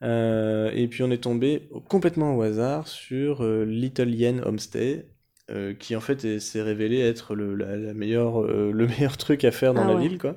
Euh, 0.02 0.70
et 0.74 0.88
puis, 0.88 1.02
on 1.02 1.10
est 1.10 1.22
tombé 1.22 1.68
complètement 1.88 2.36
au 2.36 2.42
hasard 2.42 2.88
sur 2.88 3.44
euh, 3.44 3.64
Little 3.64 4.10
Yen 4.10 4.42
Homestay, 4.44 5.06
euh, 5.50 5.74
qui 5.74 5.94
en 5.94 6.00
fait 6.00 6.38
s'est 6.40 6.62
révélé 6.62 7.00
être 7.00 7.34
le, 7.34 7.54
la, 7.54 7.76
la 7.76 7.94
meilleure, 7.94 8.40
le 8.42 8.86
meilleur 8.86 9.16
truc 9.16 9.44
à 9.44 9.50
faire 9.50 9.74
dans 9.74 9.82
ah 9.82 9.88
la 9.88 9.94
ouais. 9.94 10.08
ville, 10.08 10.18
quoi. 10.18 10.36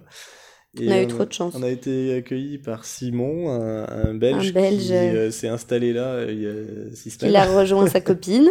Et 0.79 0.89
on 0.89 0.91
a 0.91 1.01
eu 1.01 1.07
trop 1.07 1.23
de 1.23 1.31
chance. 1.31 1.53
On 1.55 1.63
a 1.63 1.69
été 1.69 2.13
accueillis 2.15 2.57
par 2.57 2.83
Simon, 2.83 3.49
un, 3.49 3.87
un 3.87 4.13
Belge, 4.13 4.49
un 4.49 4.51
Belge 4.51 5.29
qui 5.29 5.31
s'est 5.31 5.47
installé 5.47 5.93
là 5.93 6.25
il 6.29 6.41
y 6.41 6.47
a 6.47 6.93
six 6.93 7.17
Il 7.21 7.33
a 7.37 7.45
rejoint 7.45 7.87
sa 7.87 8.01
copine. 8.01 8.49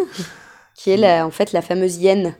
qui 0.74 0.90
est 0.90 0.96
la, 0.96 1.26
en 1.26 1.30
fait 1.30 1.52
la 1.52 1.60
fameuse 1.60 1.98
Yen, 1.98 2.34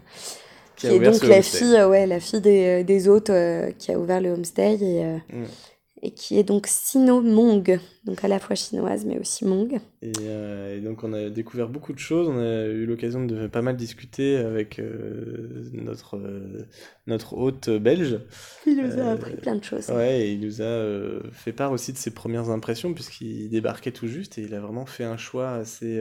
qui, 0.76 0.88
qui 0.88 0.94
est 0.94 0.98
donc 1.00 1.22
la 1.22 1.42
fille, 1.42 1.82
ouais, 1.82 2.06
la 2.06 2.18
fille 2.18 2.40
des, 2.40 2.82
des 2.82 3.08
hôtes 3.08 3.30
qui 3.78 3.92
a 3.92 3.98
ouvert 3.98 4.22
le 4.22 4.30
homestay 4.30 4.78
et, 4.80 5.04
mm. 5.36 5.44
Et 6.04 6.10
qui 6.10 6.38
est 6.38 6.44
donc 6.44 6.66
sino-mong, 6.68 7.80
donc 8.04 8.22
à 8.22 8.28
la 8.28 8.38
fois 8.38 8.54
chinoise 8.54 9.04
mais 9.04 9.18
aussi 9.18 9.44
mong. 9.44 9.80
Et, 10.02 10.12
euh, 10.20 10.76
et, 10.76 10.80
donc 10.80 11.02
on 11.02 11.12
a 11.12 11.30
découvert 11.30 11.68
beaucoup 11.68 11.92
de 11.92 11.98
choses, 11.98 12.28
on 12.28 12.38
a 12.38 12.66
eu 12.66 12.86
l'occasion 12.86 13.24
de 13.24 13.46
pas 13.46 13.62
mal 13.62 13.76
discuter 13.76 14.36
avec 14.36 14.80
notre, 15.72 16.20
notre 17.06 17.32
hôte 17.34 17.70
belge. 17.70 18.20
Il 18.66 18.76
nous 18.76 19.00
a 19.00 19.12
appris 19.12 19.36
plein 19.36 19.56
de 19.56 19.64
choses. 19.64 19.88
Ouais, 19.88 20.26
et 20.26 20.32
il 20.32 20.40
nous 20.40 20.62
a 20.62 21.20
fait 21.32 21.52
part 21.52 21.72
aussi 21.72 21.92
de 21.92 21.98
ses 21.98 22.12
premières 22.12 22.50
impressions 22.50 22.92
puisqu'il 22.94 23.48
débarquait 23.48 23.92
tout 23.92 24.06
juste 24.06 24.38
et 24.38 24.42
il 24.42 24.54
a 24.54 24.60
vraiment 24.60 24.86
fait 24.86 25.04
un 25.04 25.16
choix 25.16 25.52
assez 25.52 26.00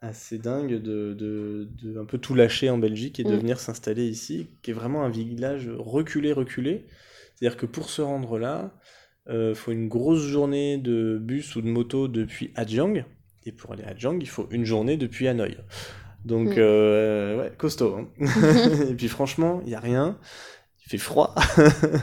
assez 0.00 0.38
dingue 0.38 0.80
de, 0.80 1.12
de, 1.12 1.68
de, 1.82 1.98
un 1.98 2.04
peu 2.04 2.18
tout 2.18 2.34
lâcher 2.34 2.70
en 2.70 2.78
Belgique 2.78 3.18
et 3.18 3.24
de 3.24 3.34
mmh. 3.34 3.38
venir 3.38 3.60
s'installer 3.60 4.06
ici, 4.06 4.48
qui 4.62 4.70
est 4.70 4.74
vraiment 4.74 5.04
un 5.04 5.08
village 5.08 5.68
reculé, 5.76 6.32
reculé. 6.32 6.86
C'est-à-dire 7.34 7.56
que 7.56 7.66
pour 7.66 7.90
se 7.90 8.02
rendre 8.02 8.38
là, 8.38 8.74
euh, 9.28 9.54
faut 9.54 9.72
une 9.72 9.88
grosse 9.88 10.22
journée 10.22 10.78
de 10.78 11.18
bus 11.20 11.54
ou 11.56 11.60
de 11.60 11.68
moto 11.68 12.08
depuis 12.08 12.50
Adjang, 12.54 13.04
et 13.44 13.52
pour 13.52 13.72
aller 13.72 13.84
à 13.84 13.88
Adjang, 13.88 14.18
il 14.20 14.28
faut 14.28 14.48
une 14.50 14.64
journée 14.64 14.96
depuis 14.96 15.28
Hanoï. 15.28 15.58
Donc, 16.24 16.48
mmh. 16.48 16.58
euh, 16.58 17.38
ouais, 17.38 17.52
costaud. 17.58 17.96
Hein 17.96 18.08
et 18.88 18.94
puis 18.94 19.08
franchement, 19.08 19.60
il 19.64 19.68
n'y 19.68 19.74
a 19.74 19.80
rien, 19.80 20.18
il 20.84 20.90
fait 20.90 20.98
froid, 20.98 21.34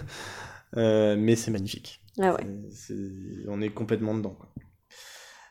euh, 0.77 1.15
mais 1.17 1.35
c'est 1.35 1.49
magnifique. 1.49 1.99
Ah 2.21 2.35
ouais. 2.35 2.43
C 2.69 2.93
est, 2.93 2.97
c 2.97 3.43
est, 3.43 3.47
on 3.47 3.59
est 3.59 3.69
complètement 3.69 4.13
dedans. 4.13 4.37
Quoi. 4.37 4.49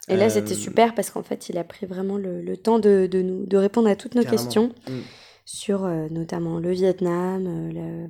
Et 0.09 0.17
là, 0.17 0.31
c'était 0.31 0.53
euh... 0.53 0.57
super 0.57 0.95
parce 0.95 1.11
qu'en 1.11 1.25
fait, 1.25 1.49
il 1.49 1.59
a 1.59 1.65
pris 1.65 1.87
vraiment 1.87 2.19
le, 2.19 2.41
le 2.41 2.57
temps 2.57 2.79
de, 2.79 3.09
de, 3.11 3.21
nous, 3.21 3.47
de 3.47 3.57
répondre 3.57 3.89
à 3.89 3.97
toutes 3.97 4.15
nos 4.15 4.23
Carrément. 4.23 4.43
questions 4.43 4.73
mm. 4.89 5.01
sur 5.45 5.89
notamment 6.11 6.61
le 6.61 6.71
Vietnam, 6.71 7.73
le, 7.73 8.07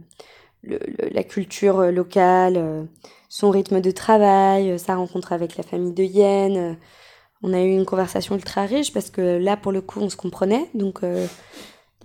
le, 0.63 0.79
la 1.13 1.23
culture 1.25 1.91
locale, 1.91 2.87
son 3.35 3.51
rythme 3.51 3.81
de 3.81 3.91
travail, 3.91 4.79
sa 4.79 4.95
rencontre 4.95 5.33
avec 5.33 5.57
la 5.57 5.65
famille 5.65 5.93
de 5.93 6.05
Yen. 6.05 6.77
On 7.43 7.53
a 7.53 7.61
eu 7.63 7.73
une 7.73 7.85
conversation 7.85 8.37
ultra 8.37 8.63
riche 8.63 8.93
parce 8.93 9.11
que 9.11 9.39
là, 9.39 9.57
pour 9.57 9.73
le 9.73 9.81
coup, 9.81 9.99
on 9.99 10.09
se 10.09 10.17
comprenait. 10.17 10.71
Donc, 10.73 11.01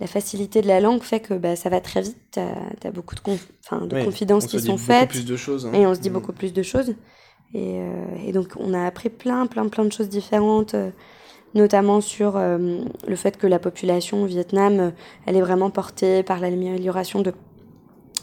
la 0.00 0.06
facilité 0.08 0.60
de 0.60 0.66
la 0.66 0.80
langue 0.80 1.02
fait 1.02 1.20
que 1.20 1.34
bah, 1.34 1.54
ça 1.54 1.68
va 1.68 1.80
très 1.80 2.00
vite. 2.02 2.16
Tu 2.32 2.40
as, 2.40 2.90
beaucoup 2.90 3.14
de, 3.14 3.86
de 3.86 4.04
confidences 4.04 4.46
qui 4.46 4.58
sont 4.58 4.76
faites. 4.76 5.10
Plus 5.10 5.24
de 5.24 5.36
choses, 5.36 5.66
hein. 5.66 5.72
Et 5.72 5.86
on 5.86 5.94
se 5.94 6.00
dit 6.00 6.10
mm. 6.10 6.14
beaucoup 6.14 6.32
plus 6.32 6.52
de 6.52 6.62
choses. 6.62 6.94
Et, 7.54 7.80
euh, 7.80 8.04
et, 8.26 8.32
donc, 8.32 8.48
on 8.58 8.74
a 8.74 8.84
appris 8.84 9.10
plein, 9.10 9.46
plein, 9.46 9.68
plein 9.68 9.84
de 9.84 9.92
choses 9.92 10.08
différentes, 10.08 10.74
euh, 10.74 10.90
notamment 11.54 12.00
sur 12.00 12.36
euh, 12.36 12.78
le 13.06 13.16
fait 13.16 13.36
que 13.36 13.46
la 13.46 13.58
population 13.58 14.22
au 14.22 14.26
Vietnam, 14.26 14.92
elle 15.26 15.36
est 15.36 15.40
vraiment 15.40 15.70
portée 15.70 16.22
par 16.22 16.40
l'amélioration 16.40 17.20
de, 17.20 17.32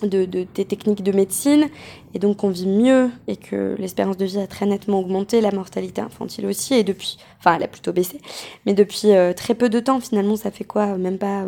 de, 0.04 0.26
de, 0.26 0.46
des 0.54 0.66
techniques 0.66 1.04
de 1.04 1.12
médecine. 1.12 1.70
Et 2.14 2.20
donc, 2.20 2.44
on 2.44 2.50
vit 2.50 2.68
mieux 2.68 3.10
et 3.28 3.36
que 3.36 3.76
l'espérance 3.80 4.18
de 4.18 4.26
vie 4.26 4.40
a 4.40 4.48
très 4.48 4.66
nettement 4.66 5.00
augmenté, 5.00 5.42
la 5.42 5.52
mortalité 5.52 6.02
infantile 6.02 6.46
aussi. 6.46 6.76
Et 6.76 6.84
depuis, 6.84 7.18
enfin, 7.40 7.56
elle 7.56 7.64
a 7.64 7.68
plutôt 7.68 7.94
baissé. 7.94 8.22
Mais 8.66 8.74
depuis 8.74 9.10
très 9.36 9.56
peu 9.56 9.70
de 9.70 9.80
temps, 9.80 10.00
finalement, 10.00 10.36
ça 10.36 10.52
fait 10.52 10.64
quoi 10.64 10.98
Même 10.98 11.18
pas 11.18 11.46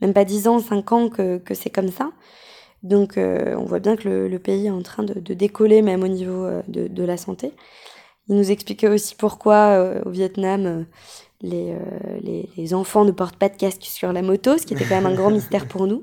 même 0.00 0.12
pas 0.12 0.24
10 0.24 0.48
ans, 0.48 0.58
5 0.60 0.92
ans 0.92 1.08
que, 1.08 1.38
que 1.38 1.54
c'est 1.54 1.70
comme 1.70 1.90
ça. 1.90 2.10
Donc 2.82 3.16
euh, 3.16 3.56
on 3.56 3.64
voit 3.64 3.80
bien 3.80 3.96
que 3.96 4.08
le, 4.08 4.38
pays 4.38 4.66
est 4.66 4.70
en 4.70 4.82
train 4.82 5.02
de, 5.02 5.14
de 5.14 5.34
décoller 5.34 5.82
même 5.82 6.04
au 6.04 6.08
niveau 6.08 6.44
euh, 6.44 6.62
de, 6.68 6.86
de, 6.86 7.02
la 7.02 7.16
santé. 7.16 7.52
Il 8.28 8.36
nous 8.36 8.50
expliquait 8.50 8.88
aussi 8.88 9.14
pourquoi 9.16 9.54
euh, 9.54 10.02
au 10.04 10.10
Vietnam 10.10 10.86
les, 11.40 11.74
les, 12.56 12.74
enfants 12.74 13.04
ne 13.04 13.12
portent 13.12 13.36
pas 13.36 13.48
de 13.48 13.56
casque 13.56 13.84
sur 13.84 14.12
la 14.12 14.22
moto, 14.22 14.58
ce 14.58 14.66
qui 14.66 14.74
était 14.74 14.84
quand 14.84 14.96
même 14.96 15.06
un 15.06 15.14
grand 15.14 15.30
mystère 15.30 15.68
pour 15.68 15.86
nous. 15.86 16.02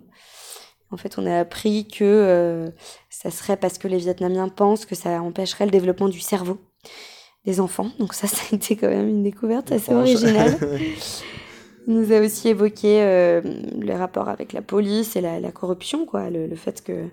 En 0.92 0.98
fait, 0.98 1.18
on 1.18 1.26
a 1.26 1.40
appris 1.40 1.88
que 1.88 2.72
ça 3.10 3.32
serait 3.32 3.58
parce 3.58 3.78
que 3.78 3.88
les 3.88 3.98
Vietnamiens 3.98 4.50
pensent 4.50 4.86
que 4.86 4.96
ça 4.96 5.22
empêcherait 5.22 5.66
le 5.66 5.72
développement 5.72 6.10
du 6.10 6.20
cerveau 6.20 6.60
des 7.46 7.60
enfants. 7.60 7.92
Donc 8.00 8.14
ça, 8.14 8.28
ça 8.28 8.44
a 8.52 8.56
été 8.56 8.76
quand 8.76 8.90
même 8.90 9.08
une 9.08 9.24
découverte 9.24 9.72
assez 9.72 9.94
originale. 9.94 10.58
Il 11.88 11.94
nous 11.94 12.12
a 12.12 12.20
aussi 12.20 12.50
évoqué 12.50 13.04
euh, 13.04 13.42
les 13.80 13.96
rapports 13.96 14.28
avec 14.28 14.54
la 14.54 14.64
police 14.64 15.16
et 15.16 15.22
la, 15.22 15.40
la 15.40 15.52
corruption, 15.52 16.08
quoi. 16.08 16.32
Le, 16.32 16.48
le, 16.48 16.56
fait 16.56 16.84
que 16.84 17.10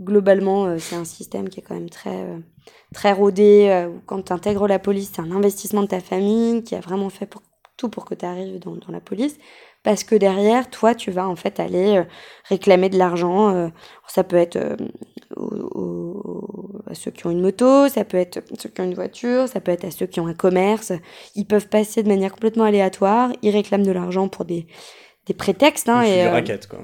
globalement, 0.00 0.66
euh, 0.66 0.78
c'est 0.78 0.94
un 0.94 1.04
système 1.04 1.48
qui 1.48 1.58
est 1.58 1.62
quand 1.64 1.74
même 1.74 1.90
très, 1.90 2.22
euh, 2.22 2.38
très 2.94 3.12
rodé. 3.12 3.66
Euh, 3.70 3.90
quand 4.06 4.22
tu 4.22 4.32
intègres 4.32 4.68
la 4.68 4.78
police, 4.78 5.10
c'est 5.12 5.20
un 5.20 5.32
investissement 5.32 5.82
de 5.82 5.88
ta 5.88 5.98
famille 5.98 6.62
qui 6.62 6.76
a 6.76 6.80
vraiment 6.80 7.10
fait 7.10 7.26
pour, 7.26 7.42
tout 7.76 7.88
pour 7.88 8.04
que 8.04 8.14
tu 8.14 8.24
arrives 8.24 8.60
dans, 8.60 8.76
dans 8.76 8.92
la 8.92 9.00
police 9.00 9.36
parce 9.84 10.02
que 10.02 10.14
derrière, 10.14 10.70
toi, 10.70 10.94
tu 10.94 11.10
vas 11.10 11.28
en 11.28 11.36
fait 11.36 11.60
aller 11.60 11.98
euh, 11.98 12.04
réclamer 12.48 12.88
de 12.88 12.98
l'argent. 12.98 13.54
Euh, 13.54 13.68
ça 14.08 14.24
peut 14.24 14.36
être 14.36 14.56
euh, 14.56 14.76
à 16.86 16.94
ceux 16.94 17.10
qui 17.10 17.26
ont 17.26 17.30
une 17.30 17.42
moto, 17.42 17.88
ça 17.88 18.04
peut 18.04 18.16
être 18.16 18.42
ceux 18.58 18.70
qui 18.70 18.80
ont 18.80 18.84
une 18.84 18.94
voiture, 18.94 19.46
ça 19.46 19.60
peut 19.60 19.70
être 19.70 19.84
à 19.84 19.90
ceux 19.90 20.06
qui 20.06 20.20
ont 20.20 20.26
un 20.26 20.34
commerce. 20.34 20.92
Ils 21.36 21.46
peuvent 21.46 21.68
passer 21.68 22.02
de 22.02 22.08
manière 22.08 22.32
complètement 22.32 22.64
aléatoire, 22.64 23.30
ils 23.42 23.50
réclament 23.50 23.84
de 23.84 23.92
l'argent 23.92 24.28
pour 24.28 24.46
des, 24.46 24.66
des 25.26 25.34
prétextes. 25.34 25.88
Hein, 25.90 26.02
et, 26.02 26.28
raquette, 26.28 26.66
quoi. 26.66 26.80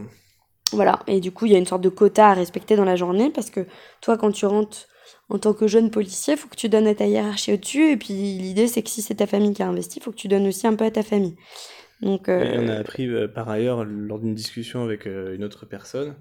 Voilà, 0.73 1.01
et 1.09 1.21
du 1.21 1.33
coup, 1.33 1.47
il 1.47 1.53
y 1.53 1.57
a 1.57 1.59
une 1.59 1.67
sorte 1.67 1.83
de 1.83 1.89
quota 1.89 2.29
à 2.29 2.35
respecter 2.35 2.77
dans 2.77 2.85
la 2.85 2.97
journée 2.97 3.31
parce 3.31 3.51
que 3.51 3.67
toi, 4.01 4.17
quand 4.17 4.31
tu 4.31 4.47
rentres 4.47 4.87
en 5.31 5.39
tant 5.39 5.55
que 5.55 5.67
jeune 5.67 5.91
policier, 5.91 6.35
il 6.35 6.37
faut 6.37 6.49
que 6.49 6.57
tu 6.57 6.69
donnes 6.69 6.87
à 6.87 6.95
ta 6.95 7.07
hiérarchie 7.07 7.55
au-dessus. 7.55 7.93
Et 7.93 7.97
puis 7.97 8.13
l'idée, 8.13 8.69
c'est 8.69 8.83
que 8.83 8.91
si 8.91 9.01
c'est 9.01 9.17
ta 9.17 9.27
famille 9.27 9.55
qui 9.55 9.63
a 9.63 9.69
investi, 9.69 9.99
il 9.99 10.03
faut 10.03 10.11
que 10.11 10.17
tu 10.17 10.29
donnes 10.29 10.47
aussi 10.47 10.67
un 10.67 10.75
peu 10.75 10.85
à 10.85 10.91
ta 10.91 11.03
famille. 11.03 11.37
Donc, 12.03 12.29
euh... 12.29 12.57
on 12.59 12.69
a 12.69 12.75
appris 12.75 13.07
euh, 13.07 13.29
par 13.29 13.49
ailleurs, 13.49 13.85
lors 13.85 14.19
d'une 14.19 14.35
discussion 14.35 14.83
avec 14.83 15.07
euh, 15.07 15.35
une 15.35 15.45
autre 15.45 15.67
personne, 15.67 16.17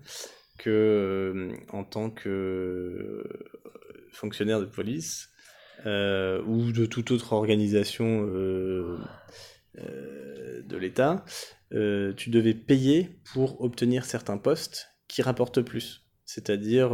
que 0.57 1.51
en 1.69 1.83
tant 1.83 2.09
que 2.09 3.23
fonctionnaire 4.11 4.59
de 4.59 4.65
police 4.65 5.29
ou 5.85 6.73
de 6.73 6.85
toute 6.85 7.11
autre 7.11 7.31
organisation 7.31 8.25
de 8.25 8.97
l'État, 10.77 11.23
tu 11.71 12.29
devais 12.29 12.53
payer 12.53 13.21
pour 13.33 13.61
obtenir 13.61 14.03
certains 14.03 14.37
postes 14.37 14.89
qui 15.07 15.21
rapportent 15.21 15.61
plus 15.61 16.05
c'est-à-dire 16.25 16.91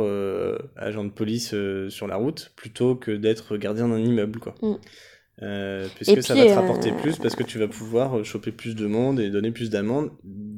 agent 0.77 1.03
de 1.03 1.09
police 1.09 1.55
sur 1.89 2.07
la 2.07 2.15
route, 2.15 2.53
plutôt 2.55 2.95
que 2.95 3.11
d'être 3.11 3.57
gardien 3.57 3.89
d'un 3.89 3.97
immeuble, 3.97 4.39
quoi. 4.39 4.53
Mm. 4.61 4.75
Euh, 5.41 5.87
puisque 5.95 6.23
ça 6.23 6.33
va 6.33 6.45
te 6.45 6.51
rapporter 6.53 6.91
euh, 6.91 7.01
plus 7.01 7.17
parce 7.17 7.35
que 7.35 7.43
tu 7.43 7.59
vas 7.59 7.67
pouvoir 7.67 8.23
choper 8.23 8.53
plus 8.53 8.73
de 8.73 8.87
monde 8.87 9.19
et 9.19 9.29
donner 9.29 9.51
plus 9.51 9.69
d'amendes 9.69 10.11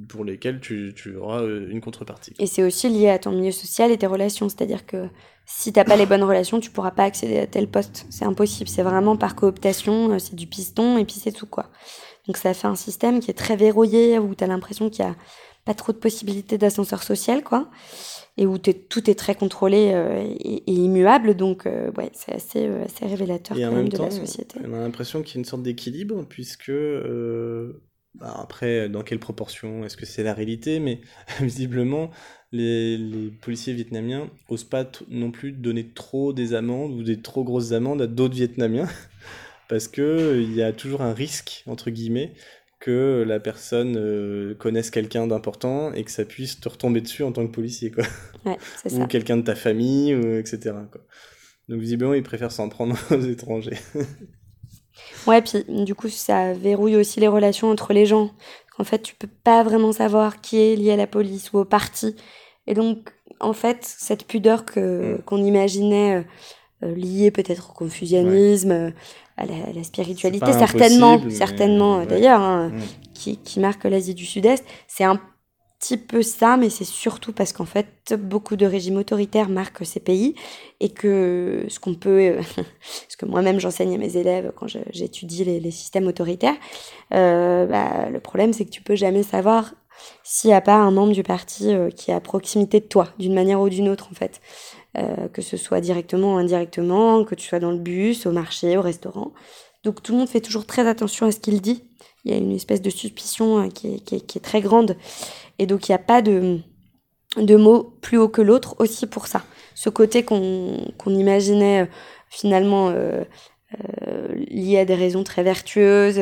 pour 0.07 0.23
lesquelles 0.23 0.59
tu, 0.59 0.93
tu, 0.95 1.15
auras 1.15 1.41
euh, 1.41 1.67
une 1.71 1.81
contrepartie. 1.81 2.33
Et 2.37 2.45
c'est 2.45 2.61
aussi 2.61 2.87
lié 2.87 3.09
à 3.09 3.17
ton 3.17 3.31
milieu 3.31 3.51
social 3.51 3.91
et 3.91 3.97
tes 3.97 4.05
relations, 4.05 4.49
c'est-à-dire 4.49 4.85
que 4.85 5.07
si 5.47 5.73
t'as 5.73 5.83
pas 5.83 5.95
les 5.95 6.05
bonnes 6.05 6.23
relations, 6.23 6.59
tu 6.59 6.69
pourras 6.69 6.91
pas 6.91 7.05
accéder 7.05 7.39
à 7.39 7.47
tel 7.47 7.67
poste. 7.67 8.05
C'est 8.11 8.25
impossible, 8.25 8.69
c'est 8.69 8.83
vraiment 8.83 9.17
par 9.17 9.35
cooptation, 9.35 10.19
c'est 10.19 10.35
du 10.35 10.45
piston 10.45 10.99
et 10.99 11.05
puis 11.05 11.15
c'est 11.15 11.31
tout 11.31 11.47
quoi. 11.47 11.71
Donc 12.27 12.37
ça 12.37 12.53
fait 12.53 12.67
un 12.67 12.75
système 12.75 13.19
qui 13.19 13.31
est 13.31 13.35
très 13.35 13.55
verrouillé 13.55 14.19
où 14.19 14.35
tu 14.35 14.43
as 14.43 14.47
l'impression 14.47 14.89
qu'il 14.89 15.05
y 15.05 15.07
a 15.07 15.15
pas 15.67 15.75
trop 15.75 15.91
de 15.91 15.97
possibilités 15.97 16.57
d'ascenseur 16.57 17.03
social 17.03 17.43
quoi 17.43 17.69
et 18.37 18.45
où 18.45 18.55
es, 18.55 18.73
tout 18.73 19.09
est 19.09 19.15
très 19.15 19.35
contrôlé 19.35 19.91
euh, 19.93 20.23
et, 20.39 20.63
et, 20.69 20.73
immuable. 20.73 21.35
Donc, 21.35 21.65
euh, 21.65 21.91
ouais, 21.97 22.11
c'est 22.13 22.33
assez, 22.33 22.67
euh, 22.67 22.85
assez 22.85 23.05
révélateur 23.05 23.57
et 23.57 23.61
quand 23.61 23.67
en 23.67 23.71
même, 23.71 23.83
même 23.83 23.89
de 23.89 23.97
la 23.97 24.11
société. 24.11 24.59
On 24.63 24.73
a 24.73 24.79
l'impression 24.79 25.23
qu'il 25.23 25.35
y 25.35 25.37
a 25.37 25.39
une 25.39 25.45
sorte 25.45 25.63
d'équilibre, 25.63 26.25
puisque. 26.27 26.69
Euh, 26.69 27.83
bah 28.15 28.35
après, 28.41 28.89
dans 28.89 29.03
quelle 29.03 29.19
proportion 29.19 29.85
Est-ce 29.85 29.95
que 29.95 30.07
c'est 30.07 30.23
la 30.23 30.33
réalité 30.33 30.79
Mais 30.79 31.01
visiblement, 31.41 32.09
les, 32.51 32.97
les, 32.97 33.29
policiers 33.29 33.73
vietnamiens 33.73 34.29
osent 34.49 34.63
pas 34.63 34.89
non 35.09 35.29
plus 35.29 35.51
donner 35.51 35.89
trop 35.93 36.33
des 36.33 36.55
amendes 36.55 36.93
ou 36.93 37.03
des 37.03 37.21
trop 37.21 37.43
grosses 37.43 37.73
amendes 37.73 38.01
à 38.01 38.07
d'autres 38.07 38.33
Vietnamiens, 38.33 38.87
parce 39.69 39.87
qu'il 39.87 40.51
y 40.53 40.63
a 40.63 40.73
toujours 40.73 41.01
un 41.01 41.13
risque, 41.13 41.63
entre 41.67 41.91
guillemets, 41.91 42.33
que 42.79 43.23
la 43.25 43.39
personne 43.39 43.95
euh, 43.97 44.53
connaisse 44.55 44.91
quelqu'un 44.91 45.27
d'important 45.27 45.91
et 45.93 46.03
que 46.03 46.11
ça 46.11 46.25
puisse 46.25 46.59
te 46.59 46.69
retomber 46.69 47.01
dessus 47.01 47.23
en 47.23 47.31
tant 47.31 47.45
que 47.45 47.51
policier, 47.51 47.91
quoi. 47.91 48.03
Ouais, 48.45 48.57
ou 48.91 49.07
quelqu'un 49.07 49.37
de 49.37 49.41
ta 49.41 49.55
famille, 49.55 50.15
ou, 50.15 50.37
etc. 50.37 50.75
Quoi. 50.91 51.01
Donc 51.67 51.81
visiblement, 51.81 52.13
ils 52.13 52.23
préfèrent 52.23 52.51
s'en 52.51 52.69
prendre 52.69 52.95
aux 53.11 53.19
étrangers. 53.19 53.77
ouais, 55.25 55.41
puis 55.41 55.63
du 55.67 55.95
coup, 55.95 56.09
ça 56.09 56.53
verrouille 56.53 56.95
aussi 56.95 57.19
les 57.19 57.27
relations 57.27 57.69
entre 57.69 57.93
les 57.93 58.05
gens. 58.05 58.31
En 58.77 58.83
fait, 58.83 59.01
tu 59.01 59.15
peux 59.15 59.29
pas 59.43 59.63
vraiment 59.63 59.91
savoir 59.91 60.39
qui 60.39 60.59
est 60.59 60.75
lié 60.75 60.91
à 60.91 60.97
la 60.97 61.07
police 61.07 61.51
ou 61.51 61.57
au 61.57 61.65
parti. 61.65 62.15
Et 62.67 62.75
donc, 62.75 63.09
en 63.39 63.53
fait, 63.53 63.79
cette 63.81 64.25
pudeur 64.27 64.65
que 64.65 65.15
mm. 65.15 65.21
qu'on 65.23 65.43
imaginait 65.43 66.25
euh, 66.83 66.93
liée 66.93 67.31
peut-être 67.31 67.71
au 67.71 67.73
confucianisme, 67.73 68.71
ouais 68.71 68.93
à 69.37 69.45
la, 69.45 69.71
la 69.73 69.83
spiritualité, 69.83 70.51
certainement, 70.51 71.21
certainement 71.29 71.99
ouais. 71.99 72.07
d'ailleurs, 72.07 72.41
hein, 72.41 72.69
mmh. 72.69 72.81
qui, 73.13 73.37
qui, 73.37 73.59
marque 73.59 73.83
l'Asie 73.85 74.15
du 74.15 74.25
Sud-Est. 74.25 74.65
C'est 74.87 75.03
un 75.03 75.19
petit 75.79 75.97
peu 75.97 76.23
ça, 76.23 76.57
mais 76.57 76.69
c'est 76.69 76.85
surtout 76.85 77.33
parce 77.33 77.53
qu'en 77.53 77.65
fait, 77.65 78.15
beaucoup 78.17 78.55
de 78.55 78.65
régimes 78.65 78.97
autoritaires 78.97 79.49
marquent 79.49 79.85
ces 79.85 79.99
pays 79.99 80.33
et 80.79 80.89
que 80.89 81.65
ce 81.69 81.79
qu'on 81.79 81.93
peut, 81.93 82.37
ce 83.09 83.17
que 83.17 83.25
moi-même 83.25 83.59
j'enseigne 83.59 83.93
à 83.93 83.97
mes 83.97 84.17
élèves 84.17 84.51
quand 84.55 84.67
j'étudie 84.67 85.43
les, 85.43 85.59
les, 85.59 85.71
systèmes 85.71 86.07
autoritaires, 86.07 86.55
euh, 87.13 87.65
bah, 87.67 88.09
le 88.09 88.19
problème 88.19 88.53
c'est 88.53 88.65
que 88.65 88.71
tu 88.71 88.81
peux 88.81 88.95
jamais 88.95 89.23
savoir 89.23 89.73
s'il 90.23 90.49
n'y 90.49 90.55
a 90.55 90.61
pas 90.61 90.75
un 90.75 90.91
membre 90.91 91.13
du 91.13 91.23
parti 91.23 91.73
euh, 91.73 91.89
qui 91.89 92.11
est 92.11 92.13
à 92.13 92.19
proximité 92.19 92.79
de 92.79 92.85
toi, 92.85 93.07
d'une 93.17 93.33
manière 93.33 93.61
ou 93.61 93.69
d'une 93.69 93.89
autre 93.89 94.09
en 94.11 94.15
fait. 94.15 94.41
Euh, 94.97 95.27
que 95.27 95.43
ce 95.43 95.57
soit 95.57 95.79
directement 95.79 96.35
ou 96.35 96.37
indirectement, 96.37 97.23
que 97.23 97.35
tu 97.35 97.47
sois 97.47 97.59
dans 97.59 97.69
le 97.69 97.77
bus, 97.77 98.25
au 98.25 98.31
marché, 98.31 98.77
au 98.77 98.81
restaurant. 98.81 99.31
Donc 99.83 100.01
tout 100.01 100.13
le 100.13 100.17
monde 100.17 100.27
fait 100.27 100.41
toujours 100.41 100.65
très 100.65 100.87
attention 100.87 101.27
à 101.27 101.31
ce 101.31 101.39
qu'il 101.39 101.61
dit. 101.61 101.83
Il 102.25 102.31
y 102.31 102.33
a 102.33 102.37
une 102.37 102.51
espèce 102.51 102.81
de 102.81 102.89
suspicion 102.89 103.59
euh, 103.59 103.67
qui, 103.69 103.93
est, 103.93 103.99
qui, 103.99 104.15
est, 104.15 104.21
qui, 104.21 104.39
est, 104.39 104.41
très 104.41 104.59
grande. 104.59 104.97
Et 105.59 105.67
donc 105.67 105.87
il 105.87 105.91
n'y 105.91 105.95
a 105.95 105.99
pas 105.99 106.23
de, 106.23 106.57
de 107.37 107.55
mot 107.55 107.83
plus 108.01 108.17
haut 108.17 108.27
que 108.27 108.41
l'autre 108.41 108.75
aussi 108.79 109.05
pour 109.05 109.27
ça. 109.27 109.43
Ce 109.75 109.91
côté 109.91 110.23
qu'on 110.23 110.79
qu 110.97 111.11
imaginait 111.11 111.83
euh, 111.83 111.87
finalement 112.31 112.89
euh, 112.89 113.23
lié 114.49 114.79
à 114.79 114.85
des 114.85 114.95
raisons 114.95 115.23
très 115.23 115.43
vertueuses, 115.43 116.19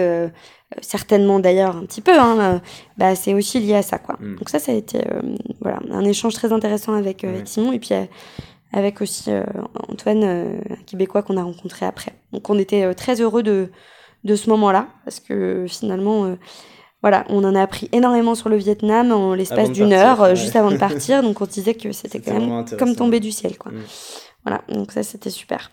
certainement 0.81 1.39
d'ailleurs 1.39 1.77
un 1.77 1.85
petit 1.85 2.01
peu, 2.01 2.19
hein, 2.19 2.61
bah, 2.97 3.15
c'est 3.15 3.33
aussi 3.33 3.61
lié 3.61 3.75
à 3.75 3.81
ça. 3.83 3.99
Quoi. 3.99 4.17
Mm. 4.19 4.35
Donc 4.35 4.49
ça, 4.49 4.59
ça 4.59 4.73
a 4.73 4.75
été 4.75 4.99
voilà, 5.61 5.79
un 5.91 6.03
échange 6.03 6.33
très 6.33 6.51
intéressant 6.51 6.93
avec, 6.93 7.23
avec 7.23 7.47
Simon. 7.47 7.71
Et 7.71 7.79
puis 7.79 7.93
avec 8.75 9.01
aussi 9.01 9.31
euh, 9.31 9.43
Antoine, 9.87 10.23
euh, 10.23 10.59
un 10.69 10.83
Québécois 10.85 11.23
qu'on 11.23 11.37
a 11.37 11.43
rencontré 11.43 11.85
après. 11.85 12.11
Donc 12.33 12.49
on 12.49 12.59
était 12.59 12.83
euh, 12.83 12.93
très 12.93 13.21
heureux 13.21 13.41
de, 13.41 13.69
de 14.25 14.35
ce 14.35 14.49
moment-là, 14.49 14.89
parce 15.05 15.21
que 15.21 15.65
finalement, 15.69 16.35
voilà, 17.01 17.23
on 17.29 17.43
en 17.45 17.55
a 17.55 17.61
appris 17.61 17.87
énormément 17.93 18.35
sur 18.35 18.49
le 18.49 18.57
Vietnam 18.57 19.13
en 19.13 19.33
l'espace 19.33 19.71
d'une 19.71 19.93
heure, 19.93 20.19
ouais. 20.19 20.35
juste 20.35 20.57
avant 20.57 20.71
de 20.71 20.77
partir. 20.77 21.23
donc 21.23 21.39
on 21.39 21.45
disait 21.45 21.73
que 21.73 21.93
c'était 21.93 22.19
quand 22.19 22.37
même 22.37 22.65
comme 22.77 22.95
tomber 22.95 23.21
du 23.21 23.31
ciel. 23.31 23.57
Quoi. 23.57 23.71
Mmh. 23.71 23.83
Voilà, 24.43 24.61
donc 24.67 24.91
ça 24.91 25.03
c'était 25.03 25.29
super. 25.29 25.71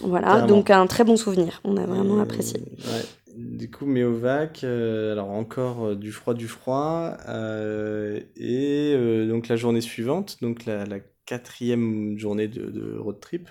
Voilà, 0.00 0.40
donc 0.42 0.70
un 0.70 0.86
très 0.88 1.04
bon 1.04 1.16
souvenir. 1.16 1.60
On 1.62 1.76
a 1.76 1.86
vraiment 1.86 2.20
apprécié. 2.20 2.60
Ouais. 2.60 3.02
Du 3.36 3.70
coup, 3.70 3.86
Méovac, 3.86 4.62
euh, 4.62 5.12
alors 5.12 5.30
encore 5.30 5.86
euh, 5.86 5.94
du 5.94 6.12
froid, 6.12 6.34
du 6.34 6.48
froid, 6.48 7.16
et 8.36 8.96
donc 9.28 9.46
la 9.46 9.56
journée 9.56 9.80
suivante, 9.80 10.38
donc 10.42 10.66
la, 10.66 10.84
la 10.84 10.98
quatrième 11.32 12.18
journée 12.18 12.46
de, 12.46 12.98
road 12.98 13.18
trip, 13.18 13.48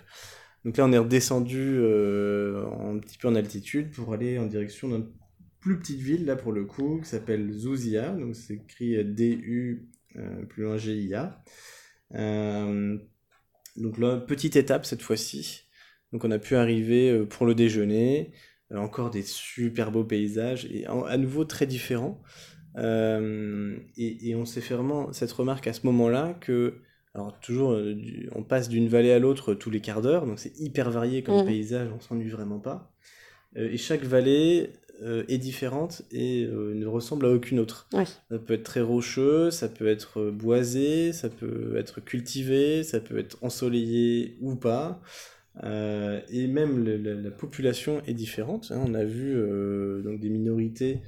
Donc 0.66 0.78
là, 0.78 0.86
on 0.86 0.92
est 0.92 0.98
redescendu 1.00 1.80
un 1.80 3.00
petit 3.00 3.18
peu 3.18 3.28
en 3.28 3.34
altitude 3.34 3.90
pour 3.90 4.14
aller 4.14 4.38
en 4.38 4.46
direction 4.46 4.90
d'une 4.90 5.12
plus 5.60 5.80
petite 5.80 6.00
ville, 6.00 6.26
là 6.26 6.36
pour 6.36 6.52
le 6.52 6.66
coup, 6.66 7.00
qui 7.02 7.10
s'appelle 7.10 7.52
Zouzia. 7.52 8.12
Donc 8.12 8.36
c'est 8.36 8.54
écrit 8.54 9.04
D-U 9.04 9.90
plus 10.50 10.64
loin 10.64 10.78
G-I-A. 10.78 11.44
donc 13.78 13.98
là, 13.98 14.18
petite 14.18 14.56
étape 14.56 14.86
cette 14.86 15.02
fois-ci. 15.02 15.64
Donc 16.14 16.24
on 16.24 16.30
a 16.30 16.38
pu 16.38 16.56
arriver 16.56 17.26
pour 17.26 17.48
le 17.48 17.56
déjeuner. 17.56 18.32
encore 18.70 19.10
des 19.10 19.24
super 19.24 19.92
beaux 19.92 20.06
paysages 20.06 20.66
et 20.66 20.86
à 20.86 21.18
nouveau 21.18 21.46
très 21.46 21.66
différents. 21.66 22.22
Euh, 22.78 23.78
et, 23.98 24.36
on 24.36 24.46
s'est 24.46 24.62
fait 24.62 24.76
vraiment 24.76 25.12
cette 25.14 25.32
remarque 25.32 25.68
à 25.68 25.74
ce 25.74 25.86
moment-là 25.88 26.34
que, 26.40 26.82
alors 27.13 27.38
toujours, 27.41 27.74
euh, 27.74 27.96
on 28.36 28.44
passe 28.44 28.70
d'une 28.70 28.88
vallée 28.88 29.12
à 29.12 29.20
l'autre 29.20 29.53
tous 29.53 29.70
les 29.70 29.82
quarts 29.82 30.01
d'heure, 30.01 30.25
donc 30.25 30.39
c'est 30.39 30.58
hyper 30.60 30.89
varié 30.89 31.24
comme 31.24 31.44
mm. 31.44 31.46
paysage, 31.46 31.89
on 31.94 32.00
s'ennuie 32.00 32.30
vraiment 32.30 32.60
pas. 32.60 32.94
Euh, 33.58 33.70
et 33.70 33.77
chaque 33.77 34.03
vallée 34.03 34.72
est 35.30 35.39
différente 35.39 36.03
et 36.12 36.46
ne 36.46 36.86
ressemble 36.86 37.25
à 37.25 37.32
aucune 37.32 37.60
autre. 37.60 37.89
Ça 38.30 38.38
peut 38.38 38.53
être 38.53 38.62
très 38.62 38.82
rocheux, 38.82 39.50
ça 39.50 39.68
peut 39.68 39.88
être 39.88 40.30
boisé, 40.30 41.12
ça 41.12 41.27
peut 41.27 41.75
être 41.75 42.01
cultivé, 42.01 42.84
ça 42.84 43.00
peut 43.00 43.18
être 43.18 43.36
ensoleillé 43.41 44.38
ou 44.41 44.56
pas. 44.56 45.01
et 45.63 46.48
même 46.48 46.86
la, 46.86 47.32
population 47.32 48.03
est 48.06 48.13
différente. 48.13 48.72
Hein. 48.72 48.80
On 48.86 48.94
a 48.94 49.03
vu 49.03 49.34
donc 50.03 50.20
des 50.20 50.30
minorités 50.30 51.01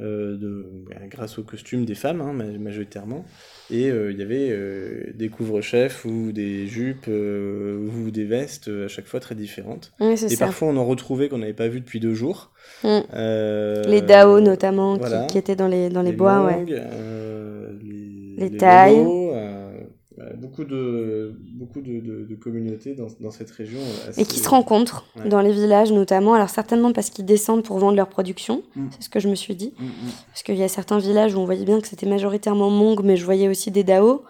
euh, 0.00 0.38
de, 0.38 0.66
bah, 0.88 0.96
grâce 1.10 1.38
au 1.38 1.42
costume 1.42 1.84
des 1.84 1.94
femmes, 1.94 2.22
hein, 2.22 2.32
majoritairement. 2.32 3.26
Et 3.70 3.90
euh, 3.90 4.10
il 4.10 4.18
y 4.18 4.22
avait 4.22 4.48
euh, 4.50 5.12
des 5.14 5.28
couvre-chefs 5.28 6.06
ou 6.06 6.32
des 6.32 6.66
jupes 6.66 7.08
ou 7.08 8.10
des 8.10 8.24
vestes 8.24 8.68
à 8.68 8.88
chaque 8.88 9.06
fois 9.06 9.20
très 9.20 9.34
différentes. 9.34 9.92
et 10.00 10.36
parfois 10.38 10.68
on 10.68 10.76
en 10.78 10.86
retrouvait 10.86 11.28
qu'on 11.28 11.38
n'avait 11.38 11.52
pas 11.52 11.68
vu 11.68 11.80
depuis 11.80 12.00
deux 12.00 12.14
jours. 12.14 12.52
Mm. 12.84 13.00
les 13.86 14.00
Dao 14.00 14.40
notamment, 14.40 14.98
qui, 15.28 15.36
étaient 15.36 15.56
dans 15.56 15.68
les, 15.68 15.90
dans 15.90 16.02
les, 16.02 16.12
bois. 16.12 16.46
ouais. 16.46 16.64
les, 16.64 18.48
les, 18.48 18.56
tailles 18.56 19.04
beaucoup 20.42 20.64
de, 20.64 21.38
beaucoup 21.54 21.80
de, 21.80 22.00
de, 22.28 22.34
communautés 22.34 22.94
dans, 22.94 23.06
dans, 23.20 23.30
cette 23.30 23.50
région. 23.50 23.78
Euh, 23.80 24.12
et 24.16 24.24
qui 24.24 24.40
se 24.40 24.48
rencontrent 24.48 25.06
dans 25.24 25.40
les 25.40 25.52
villages 25.52 25.92
notamment. 25.92 26.34
Alors 26.34 26.50
certainement 26.50 26.92
parce 26.92 27.10
qu'ils 27.10 27.24
descendent 27.24 27.62
pour 27.62 27.78
vendre 27.78 27.96
leur 27.96 28.08
production, 28.08 28.62
mm. 28.74 28.88
c'est 28.90 29.02
ce 29.04 29.08
que 29.08 29.20
je 29.20 29.28
me 29.28 29.36
suis 29.36 29.54
dit. 29.54 29.72
Mm, 29.78 29.84
mm. 29.84 30.10
Parce 30.26 30.42
qu'il 30.42 30.56
y 30.56 30.64
a 30.64 30.68
certains 30.68 30.98
villages 30.98 31.34
où 31.34 31.38
on 31.38 31.44
voyait 31.44 31.64
bien 31.64 31.80
que 31.80 31.86
c'était 31.86 32.06
majoritairement 32.06 32.68
Hmong, 32.68 33.00
mais 33.04 33.16
je 33.16 33.24
voyais 33.24 33.48
aussi 33.48 33.70
des 33.70 33.84
Dao. 33.84 34.24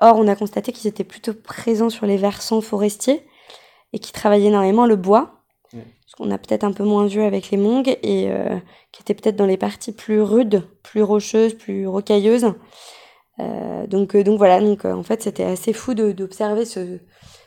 Or, 0.00 0.18
on 0.18 0.28
a 0.28 0.36
constaté 0.36 0.70
qu'ils 0.70 0.88
étaient 0.88 1.04
plutôt 1.04 1.32
présents 1.32 1.90
sur 1.90 2.04
les 2.04 2.18
versants 2.18 2.60
forestiers 2.60 3.22
et 3.92 3.98
qui 3.98 4.12
travaillaient 4.12 4.48
énormément 4.48 4.86
le 4.86 4.96
bois. 4.96 5.40
Ce 6.06 6.14
qu'on 6.16 6.30
a 6.30 6.38
peut-être 6.38 6.62
un 6.62 6.72
peu 6.72 6.84
moins 6.84 7.06
vu 7.06 7.22
avec 7.22 7.50
les 7.50 7.56
Hmong 7.56 7.88
et 7.88 8.30
euh, 8.30 8.56
qui 8.92 9.02
étaient 9.02 9.14
peut-être 9.14 9.34
dans 9.34 9.46
les 9.46 9.56
parties 9.56 9.90
plus 9.90 10.20
rudes, 10.20 10.62
plus 10.84 11.02
rocheuses, 11.02 11.54
plus 11.54 11.88
rocailleuses. 11.88 12.52
Euh, 13.40 13.86
donc, 13.86 14.14
euh, 14.14 14.22
donc 14.22 14.38
voilà, 14.38 14.60
donc, 14.60 14.84
euh, 14.84 14.92
en 14.92 15.02
fait 15.02 15.22
c'était 15.22 15.44
assez 15.44 15.72
fou 15.72 15.94
d'observer 15.94 16.64
ce, 16.64 16.98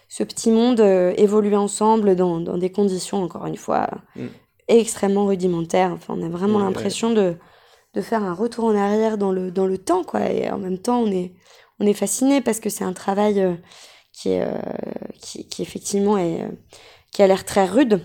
ce, 0.09 0.23
petit 0.23 0.51
monde 0.51 0.81
évoluer 0.81 1.55
ensemble 1.55 2.15
dans, 2.15 2.39
dans, 2.39 2.57
des 2.57 2.71
conditions, 2.71 3.23
encore 3.23 3.45
une 3.45 3.55
fois, 3.55 3.89
mm. 4.15 4.27
extrêmement 4.67 5.25
rudimentaires. 5.25 5.91
Enfin, 5.93 6.15
on 6.17 6.25
a 6.25 6.29
vraiment 6.29 6.59
l'impression 6.59 7.11
de, 7.13 7.35
de 7.93 8.01
faire 8.01 8.23
un 8.23 8.33
retour 8.33 8.65
en 8.65 8.75
arrière 8.75 9.17
dans 9.17 9.31
le, 9.31 9.49
dans 9.51 9.65
le 9.65 9.77
temps, 9.77 10.03
quoi. 10.03 10.29
Et 10.29 10.49
en 10.51 10.57
même 10.57 10.77
temps, 10.77 10.99
on 10.99 11.11
est, 11.11 11.33
on 11.79 11.85
est 11.85 11.93
fasciné 11.93 12.41
parce 12.41 12.59
que 12.59 12.69
c'est 12.69 12.83
un 12.83 12.93
travail 12.93 13.57
qui, 14.11 14.29
est, 14.29 14.47
qui, 15.21 15.47
qui, 15.47 15.61
effectivement 15.61 16.17
est, 16.17 16.49
qui 17.11 17.23
a 17.23 17.27
l'air 17.27 17.45
très 17.45 17.65
rude 17.65 18.01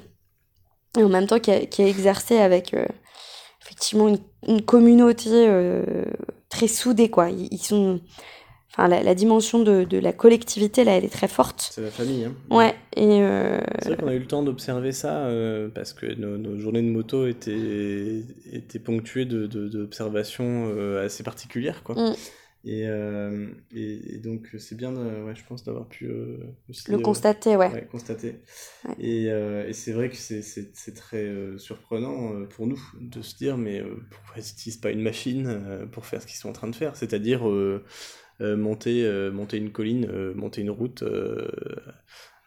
et 0.98 1.02
en 1.02 1.08
même 1.08 1.26
temps 1.26 1.40
qui, 1.40 1.66
qui 1.68 1.82
est 1.82 1.88
exercé 1.88 2.38
avec 2.38 2.76
effectivement 3.62 4.08
une, 4.08 4.18
une 4.46 4.62
communauté 4.62 5.48
très 6.52 6.68
soudés, 6.68 7.08
quoi. 7.08 7.30
Ils, 7.30 7.58
sont. 7.58 8.00
Enfin, 8.70 8.88
la, 8.88 9.14
dimension 9.14 9.62
de, 9.62 9.84
de, 9.84 9.98
la 9.98 10.12
collectivité, 10.12 10.84
là, 10.84 10.92
elle 10.92 11.04
est 11.04 11.12
très 11.12 11.28
forte. 11.28 11.70
C'est 11.72 11.80
la 11.80 11.90
famille, 11.90 12.24
hein. 12.24 12.34
Ouais. 12.50 12.74
Et 12.96 13.22
euh, 13.22 13.58
C'est 13.80 13.88
vrai 13.88 13.96
qu'on 13.96 14.08
a 14.08 14.14
eu 14.14 14.18
le 14.18 14.26
temps 14.26 14.42
d'observer 14.42 14.92
ça 14.92 15.26
euh, 15.26 15.68
parce 15.74 15.92
que 15.92 16.06
nos, 16.14 16.58
journées 16.58 16.82
de 16.82 16.88
moto 16.88 17.26
étaient, 17.26 18.22
étaient 18.52 18.78
ponctuées 18.78 19.24
d'observations 19.24 20.68
de, 20.68 20.72
de, 20.72 20.78
euh, 20.78 21.06
assez 21.06 21.22
particulières, 21.22 21.82
quoi. 21.82 21.94
Mm. 21.94 22.14
Et, 22.64 22.86
euh, 22.86 23.48
et, 23.74 24.18
donc, 24.18 24.54
c'est 24.58 24.76
bien, 24.76 24.92
ouais, 24.94 25.34
je 25.34 25.44
pense, 25.44 25.64
d'avoir 25.64 25.88
pu 25.88 26.06
euh, 26.06 26.38
le 26.88 26.98
constater, 26.98 27.56
ouais. 27.56 27.88
constater. 27.90 28.36
Et, 29.00 29.30
euh, 29.30 29.66
et 29.66 29.72
c'est 29.72 29.92
vrai 29.92 30.08
que 30.08 30.16
c'est 30.16 30.94
très 30.94 31.28
surprenant 31.58 32.46
pour 32.46 32.66
nous 32.66 32.80
de 33.00 33.20
se 33.20 33.36
dire, 33.36 33.56
mais 33.56 33.82
pourquoi 34.10 34.36
ils 34.36 34.46
n'utilisent 34.48 34.76
pas 34.76 34.90
une 34.90 35.02
machine 35.02 35.88
pour 35.90 36.06
faire 36.06 36.22
ce 36.22 36.26
qu'ils 36.26 36.36
sont 36.36 36.50
en 36.50 36.54
train 36.54 36.68
de 36.68 36.76
faire? 36.76 36.94
C'est-à-dire 36.94 37.42
monter, 38.40 39.30
monter 39.32 39.56
une 39.56 39.72
colline, 39.72 40.32
monter 40.34 40.60
une 40.60 40.70
route 40.70 41.02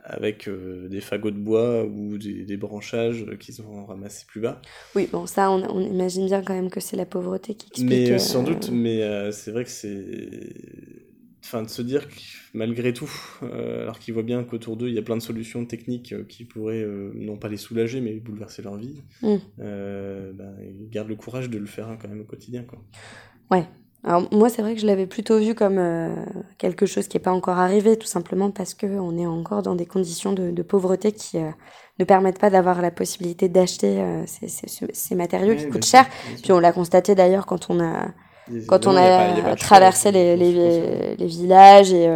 avec 0.06 0.48
euh, 0.48 0.88
des 0.88 1.02
fagots 1.02 1.32
de 1.32 1.38
bois 1.38 1.84
ou 1.84 2.18
des, 2.18 2.58
branchages 2.58 3.26
qu'ils 3.40 3.62
ont 3.62 3.86
ramassés 3.86 4.26
plus 4.28 4.40
bas. 4.40 4.62
Oui, 4.96 5.10
bon, 5.12 5.26
ça, 5.26 5.52
on, 5.52 5.80
imagine 5.80 6.26
bien 6.28 6.42
quand 6.42 6.54
même 6.54 6.70
que 6.70 6.80
c'est 6.80 6.96
la 6.96 7.06
pauvreté 7.06 7.56
qui 7.56 7.68
explique... 7.68 7.90
Mais 7.90 8.12
euh, 8.12 8.18
sans 8.20 8.44
doute, 8.44 8.70
mais 8.72 9.02
euh, 9.02 9.32
c'est 9.32 9.52
vrai 9.52 9.64
que 9.64 9.70
c'est... 9.70 10.54
Enfin, 11.44 11.62
de 11.62 11.70
se 11.70 11.82
dire 11.82 12.08
que 12.08 12.16
malgré 12.56 12.92
tout, 12.92 13.12
alors 13.44 14.00
qu'ils 14.00 14.16
voient 14.16 14.24
bien 14.24 14.44
qu'autour 14.44 14.78
d'eux, 14.78 14.88
il 14.88 14.96
y 14.96 14.98
a 14.98 15.04
plein 15.04 15.16
de 15.16 15.22
solutions 15.22 15.64
techniques 15.64 16.28
qui 16.28 16.44
pourraient, 16.44 16.84
non 17.14 17.38
pas 17.38 17.50
les 17.50 17.58
soulager, 17.58 18.02
mais 18.02 18.14
bouleverser 18.14 18.64
leur 18.64 18.78
vie, 18.78 19.04
mm. 19.22 19.36
ben, 19.60 20.56
ils 20.60 20.90
gardent 20.90 21.10
le 21.10 21.16
courage 21.16 21.52
de 21.52 21.60
le 21.60 21.68
faire 21.68 21.88
hein, 21.88 22.00
quand 22.02 22.08
même 22.08 22.22
au 22.22 22.26
quotidien. 22.26 22.64
Quoi. 22.64 22.84
Ouais, 23.52 23.66
alors 24.08 24.32
moi, 24.32 24.50
c'est 24.50 24.62
vrai 24.62 24.76
que 24.76 24.82
je 24.82 24.86
l'avais 24.86 25.08
plutôt 25.08 25.40
vu 25.40 25.56
comme 25.56 25.80
euh, 25.80 26.14
quelque 26.60 26.86
chose 26.86 27.08
qui 27.08 27.18
n'est 27.18 27.24
pas 27.24 27.32
encore 27.32 27.58
arrivé, 27.58 27.98
tout 27.98 28.06
simplement 28.06 28.52
parce 28.52 28.76
qu'on 28.76 29.18
est 29.18 29.26
encore 29.26 29.64
dans 29.64 29.74
des 29.74 29.88
conditions 29.88 30.32
de, 30.32 30.62
pauvreté 30.62 31.12
qui 31.12 31.40
euh, 31.40 31.50
ne 31.98 32.06
permettent 32.06 32.40
pas 32.40 32.52
d'avoir 32.52 32.84
la 32.84 32.92
possibilité 32.92 33.50
d'acheter 33.50 34.00
euh, 34.00 34.24
ces, 34.28 34.48
ces, 34.48 34.68
ces, 34.94 35.16
matériaux 35.16 35.56
qui 35.56 35.68
coûtent 35.70 35.86
cher. 35.86 36.06
Puis 36.44 36.52
on 36.52 36.60
l'a 36.60 36.72
constaté 36.72 37.16
d'ailleurs 37.16 37.48
quand 37.48 37.72
on 37.72 37.80
a, 37.80 38.06
quand 38.68 38.86
on 38.86 38.96
a, 38.96 39.56
traversé 39.56 40.12
les, 40.12 40.38
les, 40.38 41.16
les, 41.16 41.28
villages 41.28 41.92
et, 41.92 42.16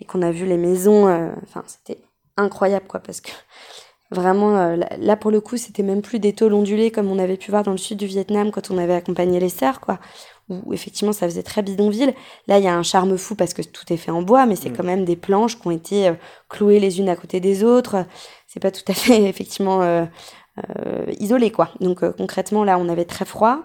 et 0.00 0.06
qu'on 0.06 0.22
a 0.22 0.30
vu 0.30 0.46
les 0.46 0.56
maisons. 0.56 1.04
Enfin, 1.42 1.62
c'était 1.66 2.00
incroyable, 2.38 2.86
quoi, 2.88 3.00
parce 3.00 3.20
que 3.20 3.32
vraiment, 4.10 4.76
là, 4.76 5.16
pour 5.16 5.30
le 5.30 5.42
coup, 5.42 5.58
c'était 5.58 5.82
même 5.82 6.00
plus 6.00 6.20
des 6.20 6.32
tôles 6.32 6.54
ondulées 6.54 6.90
comme 6.90 7.10
on 7.10 7.18
avait 7.18 7.36
pu 7.36 7.50
voir 7.50 7.64
dans 7.64 7.72
le 7.72 7.76
sud 7.76 7.98
du 7.98 8.06
Vietnam 8.06 8.50
quand 8.50 8.70
on 8.70 8.78
avait 8.78 8.94
accompagné 8.94 9.40
les 9.40 9.50
sœurs, 9.50 9.80
quoi 9.80 9.98
où 10.64 10.72
effectivement 10.72 11.12
ça 11.12 11.26
faisait 11.26 11.42
très 11.42 11.62
bidonville. 11.62 12.14
Là, 12.46 12.58
il 12.58 12.64
y 12.64 12.68
a 12.68 12.76
un 12.76 12.82
charme 12.82 13.16
fou 13.16 13.34
parce 13.34 13.54
que 13.54 13.62
tout 13.62 13.92
est 13.92 13.96
fait 13.96 14.10
en 14.10 14.22
bois, 14.22 14.46
mais 14.46 14.56
c'est 14.56 14.70
mm. 14.70 14.76
quand 14.76 14.84
même 14.84 15.04
des 15.04 15.16
planches 15.16 15.58
qui 15.58 15.66
ont 15.66 15.70
été 15.70 16.08
euh, 16.08 16.14
clouées 16.48 16.80
les 16.80 17.00
unes 17.00 17.08
à 17.08 17.16
côté 17.16 17.40
des 17.40 17.64
autres. 17.64 18.04
C'est 18.46 18.60
pas 18.60 18.70
tout 18.70 18.84
à 18.88 18.94
fait 18.94 19.22
effectivement 19.28 19.82
euh, 19.82 20.04
euh, 20.58 21.06
isolé, 21.18 21.50
quoi. 21.50 21.70
Donc 21.80 22.04
concrètement, 22.16 22.64
là, 22.64 22.78
on 22.78 22.88
avait 22.88 23.04
très 23.04 23.24
froid 23.24 23.60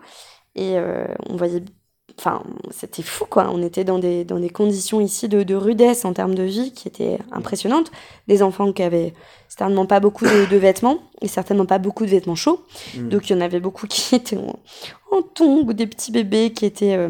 et 0.55 0.77
on 1.29 1.35
voyait 1.35 1.61
enfin, 2.19 2.43
c'était 2.71 3.03
fou, 3.03 3.25
quoi. 3.25 3.49
On 3.51 3.61
était 3.61 3.83
dans 3.83 3.99
des, 3.99 4.23
dans 4.23 4.39
des 4.39 4.49
conditions 4.49 4.99
ici 4.99 5.27
de, 5.27 5.43
de 5.43 5.55
rudesse 5.55 6.05
en 6.05 6.13
termes 6.13 6.35
de 6.35 6.43
vie 6.43 6.71
qui 6.71 6.87
étaient 6.87 7.19
impressionnantes. 7.31 7.91
Des 8.27 8.41
enfants 8.41 8.71
qui 8.71 8.83
avaient 8.83 9.13
certainement 9.47 9.85
pas 9.85 9.99
beaucoup 9.99 10.25
de, 10.25 10.57
vêtements 10.57 10.99
et 11.21 11.27
certainement 11.27 11.65
pas 11.65 11.77
beaucoup 11.77 12.05
de 12.05 12.11
vêtements 12.11 12.35
chauds. 12.35 12.65
Mm. 12.95 13.09
Donc, 13.09 13.29
il 13.29 13.33
y 13.33 13.35
en 13.35 13.41
avait 13.41 13.59
beaucoup 13.59 13.87
qui 13.87 14.15
étaient 14.15 14.37
en, 15.11 15.21
tongs 15.21 15.65
ou 15.67 15.73
des 15.73 15.87
petits 15.87 16.11
bébés 16.11 16.51
qui 16.51 16.65
étaient 16.65 16.95
euh, 16.95 17.09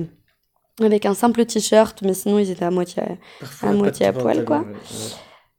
avec 0.81 1.05
un 1.05 1.13
simple 1.13 1.45
t-shirt, 1.45 2.01
mais 2.01 2.13
sinon, 2.13 2.39
ils 2.39 2.51
étaient 2.51 2.65
à 2.65 2.71
moitié, 2.71 3.03
à, 3.61 3.71
moitié 3.73 4.05
à 4.05 4.13
poil, 4.13 4.45
quoi. 4.45 4.65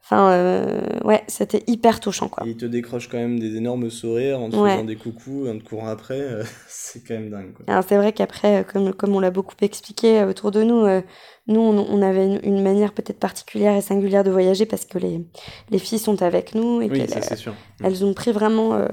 Enfin, 0.03 0.31
euh, 0.31 0.81
ouais, 1.05 1.23
c'était 1.27 1.63
hyper 1.67 2.01
touchant, 2.01 2.29
quoi. 2.29 2.47
Et 2.47 2.51
il 2.51 2.57
te 2.57 2.65
décroche 2.65 3.09
quand 3.09 3.19
même 3.19 3.39
des 3.39 3.57
énormes 3.57 3.91
sourires 3.91 4.41
en 4.41 4.49
te 4.49 4.57
faisant 4.57 4.85
des 4.85 4.97
coucous, 4.97 5.49
en 5.49 5.59
te 5.59 5.65
courant 5.65 5.89
après. 5.89 6.19
Euh, 6.19 6.45
c'est 6.69 7.07
quand 7.07 7.15
même 7.15 7.29
dingue, 7.29 7.53
quoi. 7.53 7.67
Alors, 7.67 7.85
c'est 7.87 7.97
vrai 7.97 8.13
qu'après, 8.13 8.65
comme, 8.73 8.95
comme 8.95 9.15
on 9.15 9.21
l'a 9.21 9.31
beaucoup 9.31 9.57
expliqué 9.61 10.25
autour 10.25 10.51
de 10.51 10.63
nous, 10.63 10.87
nous, 11.47 11.61
on, 11.61 12.03
avait 12.03 12.39
une, 12.43 12.63
manière 12.63 12.93
peut-être 12.93 13.19
particulière 13.19 13.75
et 13.77 13.83
singulière 13.83 14.25
de 14.25 14.31
voyager 14.31 14.65
parce 14.65 14.87
que 14.87 14.99
les, 14.99 15.27
les 15.71 15.79
filles 15.79 15.99
sont 15.99 16.23
avec 16.23 16.55
nous 16.55 16.81
et 16.81 16.89
oui, 16.89 17.07
sûr. 17.37 17.55
elles 17.83 18.05
ont 18.05 18.15
pris 18.15 18.33
vraiment 18.33 18.87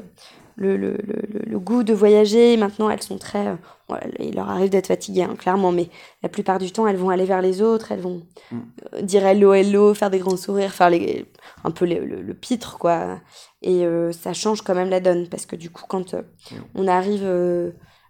le, 0.56 0.78
le, 0.78 0.92
le, 0.92 1.42
le, 1.46 1.60
goût 1.60 1.84
de 1.84 1.94
voyager. 1.94 2.56
Maintenant, 2.58 2.90
elles 2.90 3.02
sont 3.02 3.18
très. 3.18 3.48
Euh, 3.48 3.96
il 4.20 4.36
leur 4.36 4.50
arrive 4.50 4.70
d'être 4.70 4.88
fatiguées, 4.88 5.24
hein, 5.24 5.36
clairement, 5.38 5.72
mais 5.72 5.90
la 6.24 6.30
plupart 6.30 6.60
du 6.60 6.72
temps, 6.72 6.88
elles 6.88 6.96
vont 6.96 7.10
aller 7.10 7.26
vers 7.26 7.42
les 7.42 7.62
autres, 7.62 7.92
elles 7.92 8.00
vont 8.00 8.24
mm. 8.52 8.60
euh, 8.94 9.02
dire 9.02 9.26
hello, 9.26 9.54
hello, 9.54 9.94
faire 9.94 10.10
des 10.10 10.20
grands 10.20 10.38
sourires, 10.38 10.74
faire 10.74 10.90
les, 10.90 11.26
un 11.64 11.72
peu 11.72 11.86
le, 11.86 12.34
pitre, 12.34 12.78
quoi. 12.78 13.20
Et 13.62 13.86
euh, 13.86 14.12
ça 14.12 14.34
change 14.34 14.62
quand 14.62 14.76
même 14.76 14.90
la 14.90 15.00
donne, 15.00 15.28
parce 15.28 15.46
que 15.46 15.56
du 15.56 15.70
coup, 15.70 15.84
quand 15.88 16.14
mm. 16.14 16.24
on 16.76 16.88
arrive 16.88 17.26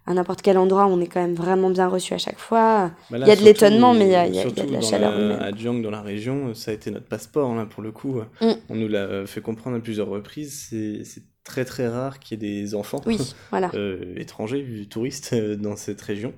à 0.07 0.13
n'importe 0.13 0.43
quel 0.43 0.59
endroit, 0.59 0.85
on 0.85 1.01
est 1.01 1.07
quand 1.07 1.21
même 1.21 1.33
vraiment 1.33 1.71
bien 1.71 1.87
reçu 1.87 2.13
à 2.13 2.19
chaque 2.19 2.39
fois. 2.39 2.91
Bah 3.09 3.17
il 3.17 3.27
y 3.27 3.31
a 3.31 3.35
de 3.35 3.41
l'étonnement, 3.41 3.95
mais 3.95 4.05
il 4.05 4.11
y 4.11 4.15
a, 4.15 4.27
il 4.27 4.35
y 4.35 4.39
a, 4.39 4.45
de 4.45 4.71
la 4.71 4.81
chaleur 4.81 5.19
humaine. 5.19 5.41
À 5.41 5.51
Jiang, 5.51 5.81
dans 5.81 5.89
la 5.89 6.03
région, 6.03 6.53
ça 6.53 6.69
a 6.71 6.73
été 6.75 6.91
notre 6.91 7.07
passeport, 7.07 7.53
là, 7.55 7.65
pour 7.65 7.81
le 7.81 7.91
coup. 7.91 8.21
Mm. 8.39 8.51
On 8.69 8.75
nous 8.75 8.87
l'a 8.87 9.25
fait 9.25 9.41
comprendre 9.41 9.77
à 9.77 9.79
plusieurs 9.79 10.07
reprises. 10.07 10.67
C'est 10.69 11.23
très 11.45 11.63
très 11.63 11.87
rare 11.87 12.19
qu'il 12.19 12.43
y 12.43 12.45
ait 12.45 12.63
des 12.63 12.75
enfants 12.75 12.99
oui, 13.05 13.17
voilà. 13.51 13.71
euh, 13.75 14.15
étrangers, 14.17 14.85
touristes 14.89 15.31
euh, 15.31 15.55
dans 15.55 15.77
cette 15.77 16.01
région. 16.01 16.33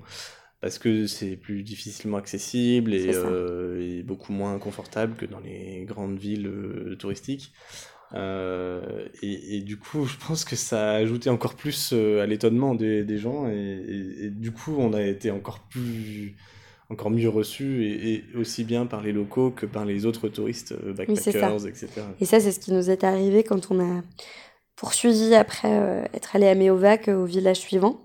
Parce 0.60 0.78
que 0.78 1.06
c'est 1.06 1.36
plus 1.36 1.62
difficilement 1.62 2.16
accessible 2.16 2.92
et, 2.92 3.12
euh, 3.14 3.80
et, 3.80 4.02
beaucoup 4.02 4.32
moins 4.32 4.58
confortable 4.58 5.14
que 5.14 5.24
dans 5.24 5.38
les 5.38 5.84
grandes 5.86 6.18
villes 6.18 6.48
euh, 6.48 6.96
touristiques. 6.96 7.52
Et, 8.12 9.62
du 9.64 9.78
coup, 9.78 10.04
je 10.04 10.16
pense 10.26 10.44
que 10.44 10.56
ça 10.56 10.90
a 10.90 10.94
ajouté 10.94 11.30
encore 11.30 11.54
plus 11.54 11.92
à 11.92 12.26
l'étonnement 12.26 12.74
des, 12.74 13.04
des, 13.04 13.18
gens, 13.18 13.46
et, 13.48 14.30
du 14.32 14.50
coup, 14.50 14.74
on 14.78 14.94
a 14.94 15.02
été 15.02 15.30
encore 15.30 15.60
plus, 15.60 16.34
encore 16.90 17.10
mieux 17.10 17.28
reçus, 17.28 17.84
et, 17.84 18.24
aussi 18.36 18.64
bien 18.64 18.84
par 18.84 19.00
les 19.00 19.12
locaux 19.12 19.52
que 19.52 19.64
par 19.64 19.84
les 19.84 20.06
autres 20.06 20.28
touristes, 20.28 20.74
backpackers, 20.74 21.68
etc. 21.68 21.88
Et 22.20 22.24
ça, 22.24 22.40
c'est 22.40 22.50
ce 22.50 22.58
qui 22.58 22.72
nous 22.72 22.90
est 22.90 23.04
arrivé 23.04 23.44
quand 23.44 23.70
on 23.70 23.78
a 23.78 24.02
poursuivi 24.78 25.34
après 25.34 26.08
être 26.14 26.36
allé 26.36 26.46
à 26.46 26.54
Méovac 26.54 27.08
au 27.08 27.24
village 27.24 27.58
suivant, 27.58 28.00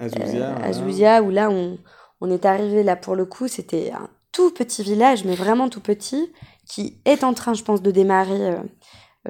à 0.00 0.08
Zouzia, 0.08 0.56
à 0.56 0.72
Zouzia 0.72 1.22
où 1.22 1.30
là, 1.30 1.48
on, 1.50 1.78
on 2.20 2.30
est 2.30 2.44
arrivé 2.44 2.82
là 2.82 2.96
pour 2.96 3.14
le 3.14 3.24
coup, 3.24 3.48
c'était 3.48 3.92
un 3.92 4.08
tout 4.32 4.50
petit 4.50 4.82
village, 4.82 5.24
mais 5.24 5.34
vraiment 5.34 5.68
tout 5.68 5.80
petit, 5.80 6.30
qui 6.68 6.98
est 7.04 7.24
en 7.24 7.32
train, 7.32 7.54
je 7.54 7.62
pense, 7.62 7.80
de 7.80 7.90
démarrer 7.90 8.50
euh, 8.50 8.58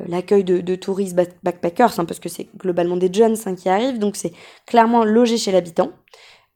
l'accueil 0.09 0.43
de, 0.43 0.75
touristes 0.75 1.15
backpackers, 1.43 2.01
hein, 2.01 2.05
parce 2.05 2.19
que 2.19 2.29
c'est 2.29 2.49
globalement 2.57 2.97
des 2.97 3.13
jeunes 3.13 3.37
hein, 3.47 3.55
qui 3.55 3.69
arrivent, 3.69 3.99
donc 3.99 4.17
c'est 4.17 4.33
clairement 4.67 5.05
logé 5.05 5.37
chez 5.37 5.53
l'habitant. 5.53 5.91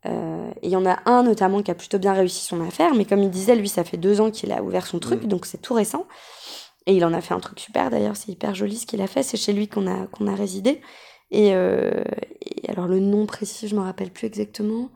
Euh, 0.06 0.50
et 0.62 0.68
il 0.68 0.70
y 0.70 0.76
en 0.76 0.86
a 0.86 0.98
un 1.04 1.22
notamment 1.22 1.62
qui 1.62 1.70
a 1.70 1.74
plutôt 1.74 1.98
bien 1.98 2.12
réussi 2.12 2.44
son 2.44 2.60
affaire, 2.66 2.94
mais 2.94 3.04
comme 3.04 3.22
il 3.22 3.30
disait, 3.30 3.54
lui, 3.54 3.68
ça 3.68 3.84
fait 3.84 3.98
deux 3.98 4.20
ans 4.20 4.30
qu'il 4.30 4.50
a 4.50 4.62
ouvert 4.62 4.86
son 4.86 4.98
truc, 4.98 5.22
mm. 5.22 5.28
donc 5.28 5.46
c'est 5.46 5.58
tout 5.58 5.74
récent. 5.74 6.06
Et 6.86 6.96
il 6.96 7.04
en 7.04 7.12
a 7.12 7.20
fait 7.20 7.34
un 7.34 7.40
truc 7.40 7.60
super 7.60 7.90
d'ailleurs, 7.90 8.16
c'est 8.16 8.32
hyper 8.32 8.54
joli 8.54 8.76
ce 8.76 8.86
qu'il 8.86 9.02
a 9.02 9.06
fait, 9.06 9.22
c'est 9.22 9.36
chez 9.36 9.52
lui 9.52 9.68
qu'on 9.68 9.86
a, 9.86 10.06
qu'on 10.06 10.26
a 10.26 10.34
résidé. 10.34 10.80
Euh, 11.32 12.02
et, 12.40 12.68
alors 12.70 12.88
le 12.88 13.00
nom 13.00 13.26
précis, 13.26 13.68
je 13.68 13.76
me 13.76 13.80
rappelle 13.80 14.10
plus 14.10 14.26
exactement. 14.26 14.90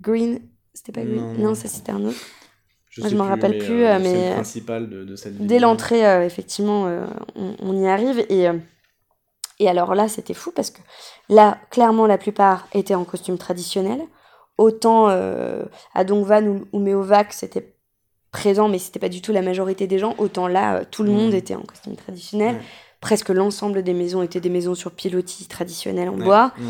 Green, 0.00 0.40
c'était 0.74 0.92
pas 0.92 1.04
Green? 1.04 1.36
Non, 1.38 1.54
ça 1.54 1.68
c'était 1.68 1.92
un 1.92 2.04
autre. 2.04 2.18
Je 2.92 3.08
ne 3.08 3.14
me 3.14 3.22
rappelle 3.22 3.56
plus, 3.56 3.84
euh, 3.84 3.98
mais 3.98 4.28
le 4.28 4.34
principal 4.34 4.90
de, 4.90 5.04
de 5.04 5.16
cette 5.16 5.38
dès 5.38 5.58
l'entrée, 5.58 6.06
euh, 6.06 6.26
effectivement, 6.26 6.86
euh, 6.86 7.06
on, 7.36 7.74
y 7.74 7.86
arrive 7.86 8.18
et 8.28 8.48
et 9.58 9.68
alors 9.68 9.94
là, 9.94 10.08
c'était 10.08 10.34
fou 10.34 10.50
parce 10.50 10.70
que 10.70 10.80
là, 11.30 11.58
clairement, 11.70 12.06
la 12.06 12.18
plupart 12.18 12.68
étaient 12.74 12.94
en 12.94 13.04
costume 13.04 13.38
traditionnel. 13.38 14.02
Autant 14.58 15.06
à 15.06 16.04
Dongvan 16.04 16.44
ou, 16.46 16.64
ou 16.72 16.78
Meovac, 16.78 17.32
c'était 17.32 17.74
présent, 18.32 18.68
mais 18.68 18.78
c'était 18.78 18.98
pas 18.98 19.08
du 19.08 19.22
tout 19.22 19.30
la 19.30 19.42
majorité 19.42 19.86
des 19.86 19.98
gens. 19.98 20.14
Autant 20.18 20.48
là, 20.48 20.84
tout 20.84 21.04
le 21.04 21.12
mmh. 21.12 21.14
monde 21.14 21.34
était 21.34 21.54
en 21.54 21.62
costume 21.62 21.94
traditionnel. 21.94 22.60
Presque 23.00 23.28
l'ensemble 23.28 23.82
des 23.82 23.94
maisons 23.94 24.22
étaient 24.22 24.40
des 24.40 24.48
maisons 24.48 24.74
sur 24.74 24.90
pilotis 24.90 25.46
traditionnels 25.46 26.08
en 26.08 26.16
bois. 26.16 26.52
Mmh. 26.56 26.62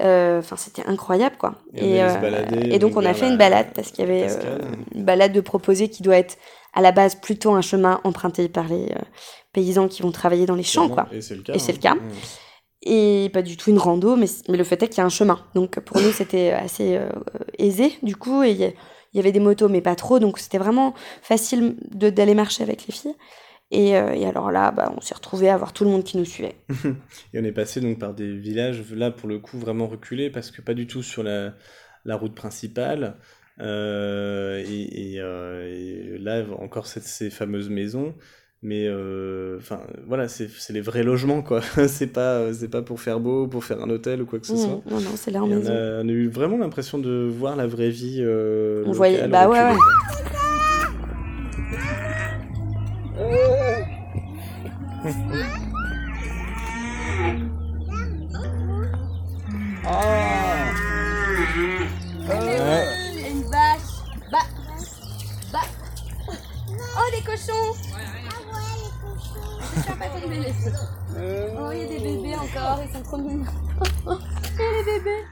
Euh, 0.00 0.38
enfin, 0.38 0.56
c'était 0.56 0.84
incroyable, 0.86 1.36
quoi. 1.38 1.56
Et, 1.74 2.02
euh, 2.02 2.44
et, 2.62 2.78
donc, 2.78 2.96
on 2.96 3.04
a 3.04 3.14
fait 3.14 3.26
une 3.26 3.36
balade 3.36 3.68
parce 3.74 3.90
qu'il 3.90 4.04
y 4.04 4.08
avait 4.08 4.30
euh, 4.30 4.58
une 4.94 5.04
balade 5.04 5.32
de 5.32 5.40
proposée 5.40 5.88
qui 5.88 6.02
doit 6.02 6.16
être 6.16 6.36
à 6.72 6.82
la 6.82 6.92
base 6.92 7.16
plutôt 7.16 7.52
un 7.54 7.62
chemin 7.62 8.00
emprunté 8.04 8.48
par 8.48 8.68
les 8.68 8.94
paysans 9.52 9.88
qui 9.88 10.02
vont 10.02 10.12
travailler 10.12 10.46
dans 10.46 10.54
les 10.54 10.62
champs, 10.62 10.88
quoi. 10.88 11.08
Et 11.10 11.20
c'est 11.20 11.34
le 11.34 11.42
cas. 11.42 11.54
Et 11.54 11.58
c'est 11.58 11.72
le 11.72 11.78
cas. 11.78 11.94
Hein. 11.94 12.08
Et 12.82 13.28
pas 13.32 13.42
du 13.42 13.56
tout 13.56 13.70
une 13.70 13.78
rando, 13.78 14.14
mais, 14.14 14.26
mais 14.48 14.56
le 14.56 14.62
fait 14.62 14.80
est 14.82 14.88
qu'il 14.88 14.98
y 14.98 15.00
a 15.00 15.04
un 15.04 15.08
chemin. 15.08 15.40
Donc, 15.56 15.80
pour 15.80 16.00
nous, 16.00 16.12
c'était 16.12 16.52
assez 16.52 17.00
aisé, 17.58 17.98
du 18.02 18.14
coup. 18.14 18.44
Et 18.44 18.76
il 19.12 19.16
y 19.16 19.20
avait 19.20 19.32
des 19.32 19.40
motos, 19.40 19.68
mais 19.68 19.80
pas 19.80 19.94
trop. 19.94 20.18
Donc, 20.18 20.38
c'était 20.38 20.58
vraiment 20.58 20.94
facile 21.22 21.76
d'aller 21.90 22.34
marcher 22.34 22.62
avec 22.62 22.86
les 22.86 22.92
filles. 22.92 23.14
Euh, 23.74 24.12
et, 24.12 24.26
alors 24.26 24.50
là, 24.50 24.70
bah, 24.70 24.92
on 24.96 25.00
s'est 25.00 25.14
retrouvé 25.14 25.50
à 25.50 25.56
voir 25.56 25.72
tout 25.72 25.84
le 25.84 25.90
monde 25.90 26.04
qui 26.04 26.16
nous 26.16 26.24
suivait. 26.24 26.56
et 27.34 27.40
on 27.40 27.44
est 27.44 27.52
passé 27.52 27.80
donc 27.80 27.98
par 27.98 28.14
des 28.14 28.36
villages, 28.36 28.82
là 28.92 29.10
pour 29.10 29.28
le 29.28 29.38
coup 29.38 29.58
vraiment 29.58 29.86
reculés, 29.86 30.30
parce 30.30 30.50
que 30.50 30.62
pas 30.62 30.74
du 30.74 30.86
tout 30.86 31.02
sur 31.02 31.22
la, 31.22 31.54
la 32.04 32.16
route 32.16 32.34
principale. 32.34 33.16
Euh, 33.60 34.64
et, 34.66 35.16
euh, 35.18 35.66
et, 35.66 36.18
là, 36.18 36.44
encore 36.58 36.86
cette, 36.86 37.04
ces 37.04 37.30
fameuses 37.30 37.68
maisons. 37.68 38.14
Mais 38.60 38.88
enfin 39.58 39.80
voilà, 40.06 40.26
c'est 40.28 40.48
les 40.70 40.80
vrais 40.80 41.04
logements 41.04 41.42
quoi. 41.42 41.60
c'est 41.88 42.08
pas 42.08 42.52
c'est 42.52 42.68
pas 42.68 42.82
pour 42.82 43.00
faire 43.00 43.20
beau, 43.20 43.46
pour 43.46 43.64
faire 43.64 43.80
un 43.82 43.90
hôtel 43.90 44.22
ou 44.22 44.26
quoi 44.26 44.40
que 44.40 44.46
ce 44.46 44.54
mmh, 44.54 44.56
soit. 44.56 44.82
Non 44.90 45.00
non, 45.00 45.10
c'est 45.14 45.30
là 45.30 45.42
en 45.42 45.46
maison. 45.46 45.72
On 45.72 45.76
a, 45.76 46.02
on 46.02 46.08
a, 46.08 46.12
eu 46.12 46.28
vraiment 46.28 46.58
l'impression 46.58 46.98
de 46.98 47.30
voir 47.32 47.54
la 47.54 47.66
vraie 47.66 47.90
vie. 47.90 48.24
on 48.24 48.92
voyait 48.92 49.28
bah 49.28 49.48
ouais. 49.48 49.60
ouais. 49.60 49.74
Une 63.30 63.42
vache. 63.42 63.80
Bah. 64.30 64.38
Bah. 65.52 65.60
Oh, 66.28 67.10
des 67.14 67.22
cochons. 67.22 67.74
Les 69.78 70.52
Oh, 71.58 71.70
il 71.72 71.78
y 71.78 71.84
a 71.84 71.86
des 71.86 71.98
bébés 71.98 72.34
encore, 72.34 72.80
ils 72.84 72.92
sont 72.92 73.02
trop 73.02 73.16
mignons. 73.16 73.44
les 74.06 74.84
bébés. 74.84 75.24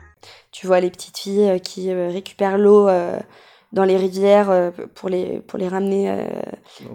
Tu 0.52 0.66
vois 0.66 0.80
les 0.80 0.90
petites 0.90 1.18
filles 1.18 1.50
euh, 1.50 1.58
qui 1.58 1.90
euh, 1.90 2.08
récupèrent 2.08 2.58
l'eau 2.58 2.88
euh, 2.88 3.18
dans 3.72 3.84
les 3.84 3.96
rivières 3.96 4.72
pour, 4.94 5.08
les, 5.08 5.40
pour 5.40 5.58
les 5.58 5.68
ramener 5.68 6.10
euh, 6.10 6.24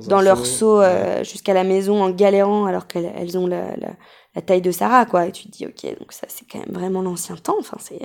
dans, 0.08 0.22
leur 0.22 0.46
seau 0.46 0.82
jusqu'à 1.22 1.54
la 1.54 1.64
maison 1.64 2.02
en 2.02 2.10
galérant 2.10 2.66
alors 2.66 2.88
qu'elles 2.88 3.12
elles 3.16 3.38
ont 3.38 3.46
la, 3.46 3.76
la, 4.36 4.42
taille 4.42 4.62
de 4.62 4.72
Sarah, 4.72 5.06
quoi. 5.06 5.28
Et 5.28 5.32
tu 5.32 5.44
te 5.46 5.52
dis, 5.52 5.66
ok, 5.66 6.00
donc 6.00 6.12
ça, 6.12 6.26
c'est 6.30 6.46
quand 6.50 6.60
même 6.60 6.72
vraiment 6.74 7.02
l'ancien 7.02 7.36
temps. 7.36 7.58
Enfin, 7.60 7.78
c'est 7.80 8.00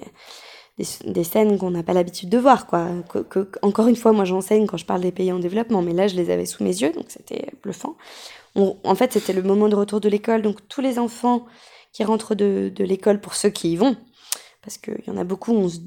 des, 0.78 1.12
des, 1.12 1.24
scènes 1.24 1.56
qu'on 1.58 1.70
n'a 1.70 1.84
pas 1.84 1.94
l'habitude 1.94 2.28
de 2.28 2.38
voir, 2.38 2.66
quoi. 2.66 2.88
Que, 3.08 3.48
encore 3.62 3.86
une 3.86 3.96
fois, 3.96 4.12
moi, 4.12 4.24
j'enseigne 4.24 4.66
quand 4.66 4.76
je 4.76 4.84
parle 4.84 5.00
des 5.00 5.12
pays 5.12 5.32
en 5.32 5.38
développement, 5.38 5.80
mais 5.80 5.94
là, 5.94 6.08
je 6.08 6.16
les 6.16 6.28
avais 6.30 6.46
sous 6.46 6.62
mes 6.64 6.82
yeux, 6.82 6.92
donc 6.92 7.06
c'était 7.08 7.46
bluffant. 7.62 7.96
En 8.56 8.94
fait, 8.94 9.12
c'était 9.12 9.32
le 9.32 9.42
moment 9.42 9.68
de 9.68 9.76
retour 9.76 10.00
de 10.00 10.08
l'école, 10.08 10.42
donc 10.42 10.66
tous 10.68 10.80
les 10.80 10.98
enfants 10.98 11.46
qui 11.92 12.04
rentrent 12.04 12.34
de, 12.34 12.72
de 12.74 12.84
l'école, 12.84 13.20
pour 13.20 13.34
ceux 13.34 13.50
qui 13.50 13.72
y 13.72 13.76
vont, 13.76 13.96
parce 14.62 14.78
qu'il 14.78 15.02
y 15.06 15.10
en 15.10 15.16
a 15.16 15.24
beaucoup, 15.24 15.52
on 15.52 15.68
se 15.68 15.78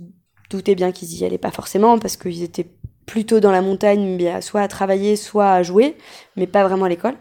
doutait 0.50 0.76
bien 0.76 0.92
qu'ils 0.92 1.14
y 1.16 1.26
allaient 1.26 1.38
pas 1.38 1.52
forcément 1.52 2.00
parce 2.00 2.18
qu'ils 2.18 2.44
étaient 2.44 2.68
plutôt 3.06 3.40
dans 3.40 3.52
la 3.52 3.62
montagne, 3.62 4.42
soit 4.42 4.62
à 4.62 4.68
travailler, 4.68 5.16
soit 5.16 5.52
à 5.52 5.64
jouer, 5.64 5.98
mais 6.36 6.48
pas 6.48 6.64
vraiment 6.68 6.86
à 6.86 6.90
l'école. 6.90 7.16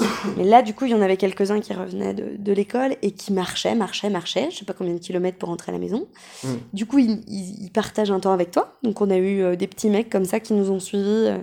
Mais 0.36 0.44
là, 0.44 0.62
du 0.62 0.74
coup, 0.74 0.86
il 0.86 0.90
y 0.90 0.94
en 0.94 1.02
avait 1.02 1.16
quelques-uns 1.16 1.60
qui 1.60 1.72
revenaient 1.72 2.14
de, 2.14 2.36
de 2.36 2.52
l'école 2.52 2.96
et 3.02 3.12
qui 3.12 3.32
marchaient, 3.32 3.74
marchaient, 3.74 4.10
marchaient, 4.10 4.48
je 4.50 4.58
sais 4.58 4.64
pas 4.64 4.72
combien 4.72 4.94
de 4.94 4.98
kilomètres 4.98 5.38
pour 5.38 5.50
rentrer 5.50 5.70
à 5.70 5.72
la 5.72 5.78
maison. 5.78 6.08
Mmh. 6.42 6.48
Du 6.72 6.86
coup, 6.86 6.98
ils, 6.98 7.22
ils, 7.28 7.70
partagent 7.70 8.10
un 8.10 8.18
temps 8.18 8.32
avec 8.32 8.50
toi. 8.50 8.72
Donc, 8.82 9.00
on 9.00 9.10
a 9.10 9.16
eu 9.16 9.42
euh, 9.42 9.54
des 9.54 9.68
petits 9.68 9.90
mecs 9.90 10.10
comme 10.10 10.24
ça 10.24 10.40
qui 10.40 10.52
nous 10.54 10.70
ont 10.70 10.80
suivis 10.80 11.04
euh, 11.04 11.38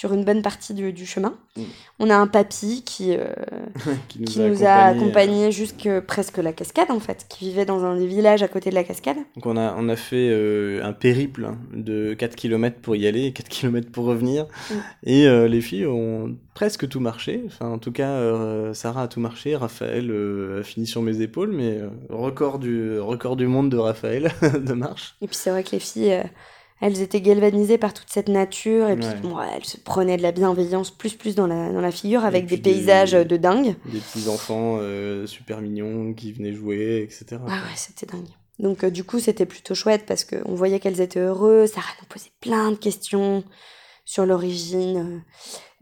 sur 0.00 0.14
une 0.14 0.24
bonne 0.24 0.40
partie 0.40 0.72
du, 0.72 0.94
du 0.94 1.04
chemin. 1.04 1.34
Mm. 1.58 1.62
On 1.98 2.08
a 2.08 2.16
un 2.16 2.26
papy 2.26 2.82
qui, 2.86 3.14
euh, 3.14 3.26
qui, 4.08 4.40
nous, 4.40 4.64
a, 4.64 4.84
accompagnés 4.84 5.48
euh. 5.48 5.50
jusque 5.50 5.90
presque 6.06 6.38
la 6.38 6.54
cascade, 6.54 6.90
en 6.90 7.00
fait, 7.00 7.26
qui 7.28 7.50
vivait 7.50 7.66
dans 7.66 7.84
un 7.84 7.98
des 7.98 8.06
villages 8.06 8.42
à 8.42 8.48
côté 8.48 8.70
de 8.70 8.76
la 8.76 8.82
cascade. 8.82 9.18
Donc 9.34 9.44
on 9.44 9.58
a, 9.58 9.74
on 9.76 9.90
a 9.90 9.96
fait 9.96 10.30
euh, 10.30 10.82
un 10.82 10.94
périple 10.94 11.44
hein, 11.44 11.58
de 11.74 12.14
4 12.14 12.34
km 12.34 12.78
pour 12.80 12.96
y 12.96 13.06
aller 13.06 13.26
et 13.26 13.32
4 13.34 13.48
km 13.50 13.92
pour 13.92 14.06
revenir. 14.06 14.46
Mm. 14.70 14.74
Et 15.02 15.48
les 15.48 15.60
filles 15.60 15.86
ont 15.86 16.34
presque 16.54 16.88
tout 16.88 17.00
marché. 17.00 17.42
Enfin, 17.44 17.68
en 17.68 17.78
tout 17.78 17.92
cas, 17.92 18.72
Sarah 18.72 19.02
a 19.02 19.08
tout 19.08 19.20
marché, 19.20 19.54
Raphaël 19.54 20.10
a 20.60 20.62
fini 20.62 20.86
sur 20.86 21.02
mes 21.02 21.20
épaules, 21.20 21.52
mais 21.52 21.78
record, 22.08 22.58
du, 22.58 22.98
record 22.98 23.36
du 23.36 23.46
monde 23.46 23.68
de 23.68 23.76
Raphaël 23.76 24.32
de 24.42 24.72
marche. 24.72 25.16
Et 25.20 25.26
puis 25.26 25.36
c'est 25.36 25.50
vrai 25.50 25.62
que 25.62 25.72
les 25.72 25.78
filles 25.78 26.22
elles 26.80 27.02
étaient 27.02 27.20
galvanisées 27.20 27.78
par 27.78 27.92
toute 27.92 28.08
cette 28.08 28.28
nature 28.28 28.88
et 28.88 28.96
puis 28.96 29.08
bon, 29.22 29.36
elles 29.40 29.64
se 29.64 29.76
prenaient 29.76 30.16
de 30.16 30.22
la 30.22 30.32
bienveillance 30.32 30.90
plus 30.90 31.14
plus 31.14 31.34
dans 31.34 31.46
la, 31.46 31.70
dans 31.70 31.80
la 31.80 31.90
figure 31.90 32.24
avec 32.24 32.46
des 32.46 32.56
paysages 32.56 33.12
de 33.12 33.36
dingue. 33.36 33.74
Des 33.86 33.98
petits 33.98 34.28
enfants 34.28 34.78
euh, 34.80 35.26
super 35.26 35.60
mignons 35.60 36.14
qui 36.14 36.32
venaient 36.32 36.54
jouer, 36.54 37.02
etc. 37.02 37.40
Ah 37.46 37.50
ouais, 37.50 37.76
c'était 37.76 38.06
dingue. 38.06 38.28
Donc 38.58 38.84
euh, 38.84 38.90
du 38.90 39.04
coup, 39.04 39.20
c'était 39.20 39.46
plutôt 39.46 39.74
chouette 39.74 40.04
parce 40.06 40.24
qu'on 40.24 40.54
voyait 40.54 40.80
qu'elles 40.80 41.00
étaient 41.02 41.20
heureuses. 41.20 41.72
Sarah 41.72 41.92
nous 42.00 42.06
posait 42.08 42.32
plein 42.40 42.70
de 42.70 42.76
questions 42.76 43.44
sur 44.06 44.24
l'origine 44.24 44.96
euh, 44.96 45.18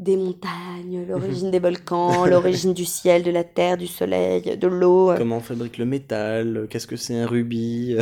des 0.01 0.17
montagnes, 0.17 1.07
l'origine 1.09 1.51
des 1.53 1.61
volcans, 1.61 2.27
l'origine 2.27 2.75
du 2.75 2.85
ciel, 2.85 3.23
de 3.23 3.31
la 3.31 3.45
terre, 3.45 3.77
du 3.77 3.87
soleil, 3.87 4.57
de 4.57 4.67
l'eau. 4.67 5.13
Comment 5.17 5.37
on 5.37 5.41
fabrique 5.41 5.79
le 5.79 5.85
métal 5.85 6.67
Qu'est-ce 6.69 6.89
que 6.89 6.97
c'est 6.97 7.17
un 7.17 7.27
rubis? 7.27 7.97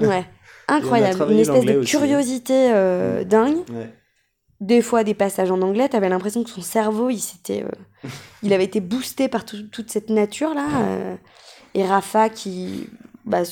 Ouais 0.00 0.24
incroyable. 0.68 1.32
Une 1.32 1.38
espèce 1.38 1.64
de 1.64 1.84
curiosité 1.84 2.70
euh, 2.72 3.24
dingue. 3.24 3.58
Des 4.60 4.82
fois, 4.82 5.04
des 5.04 5.14
passages 5.14 5.52
en 5.52 5.62
anglais, 5.62 5.88
t'avais 5.88 6.08
l'impression 6.08 6.42
que 6.42 6.50
son 6.50 6.62
cerveau, 6.62 7.10
il 7.10 7.20
s'était, 7.20 7.62
euh, 7.62 8.08
il 8.42 8.52
avait 8.52 8.64
été 8.64 8.80
boosté 8.80 9.28
par 9.28 9.44
toute 9.44 9.90
cette 9.90 10.10
nature 10.10 10.52
là. 10.52 10.66
Euh. 10.80 11.14
et 11.74 11.84
Rafa 11.84 12.28
qui, 12.28 12.88
bah, 13.24 13.42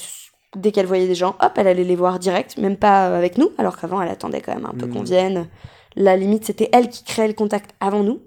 dès 0.57 0.73
qu'elle 0.73 0.87
voyait 0.87 1.07
des 1.07 1.15
gens, 1.15 1.37
hop, 1.41 1.53
elle 1.57 1.69
allait 1.69 1.85
les 1.85 1.95
voir 1.95 2.19
direct, 2.19 2.59
même 2.59 2.77
pas 2.77 3.17
avec 3.17 3.39
nous, 3.39 3.51
alors 3.57 3.77
qu'avant, 3.79 4.03
elle 4.03 4.09
attendait 4.09 4.41
quand 4.41 4.55
même 4.55 4.67
un 4.67 4.77
peu 4.77 4.89
qu'on 4.89 5.01
Mhm. 5.01 5.05
vienne. 5.05 5.49
La 5.95 6.17
limite, 6.17 6.45
c'était 6.45 6.71
elle 6.73 6.89
qui 6.89 7.05
créait 7.05 7.29
le 7.29 7.35
contact 7.35 7.71
avant 7.81 8.03
nous. 8.03 8.21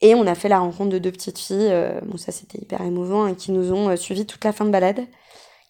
Et 0.00 0.14
on 0.14 0.26
a 0.28 0.34
fait 0.36 0.48
la 0.48 0.58
rencontre 0.60 0.90
de 0.90 0.98
deux 0.98 1.10
petites 1.10 1.38
filles, 1.38 1.72
bon 2.04 2.18
ça 2.18 2.30
c'était 2.30 2.58
hyper 2.58 2.82
émouvant, 2.82 3.26
et 3.26 3.34
qui 3.34 3.50
nous 3.50 3.72
ont 3.72 3.96
suivis 3.96 4.26
toute 4.26 4.44
la 4.44 4.52
fin 4.52 4.66
de 4.66 4.70
balade, 4.70 5.00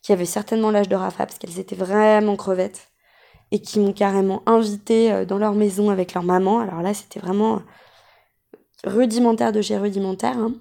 qui 0.07 0.13
avaient 0.13 0.25
certainement 0.25 0.71
l'âge 0.71 0.89
de 0.89 0.95
Rafa, 0.95 1.27
parce 1.27 1.37
qu'elles 1.37 1.59
étaient 1.59 1.75
vraiment 1.75 2.37
crevettes, 2.37 2.91
et 3.51 3.61
qui 3.61 3.81
m'ont 3.81 3.93
carrément 3.93 4.45
invité 4.47 5.11
euh, 5.13 5.25
dans 5.25 5.37
leur 5.37 5.55
maison 5.55 5.91
avec 5.91 6.15
leur 6.15 6.23
maman. 6.23 6.61
Alors 6.61 6.81
là, 6.81 6.95
c'était 6.95 7.19
vraiment 7.19 7.61
rudimentaire 8.85 9.51
de 9.51 9.61
chez 9.61 9.77
rudimentaire. 9.77 10.39
hein. 10.39 10.55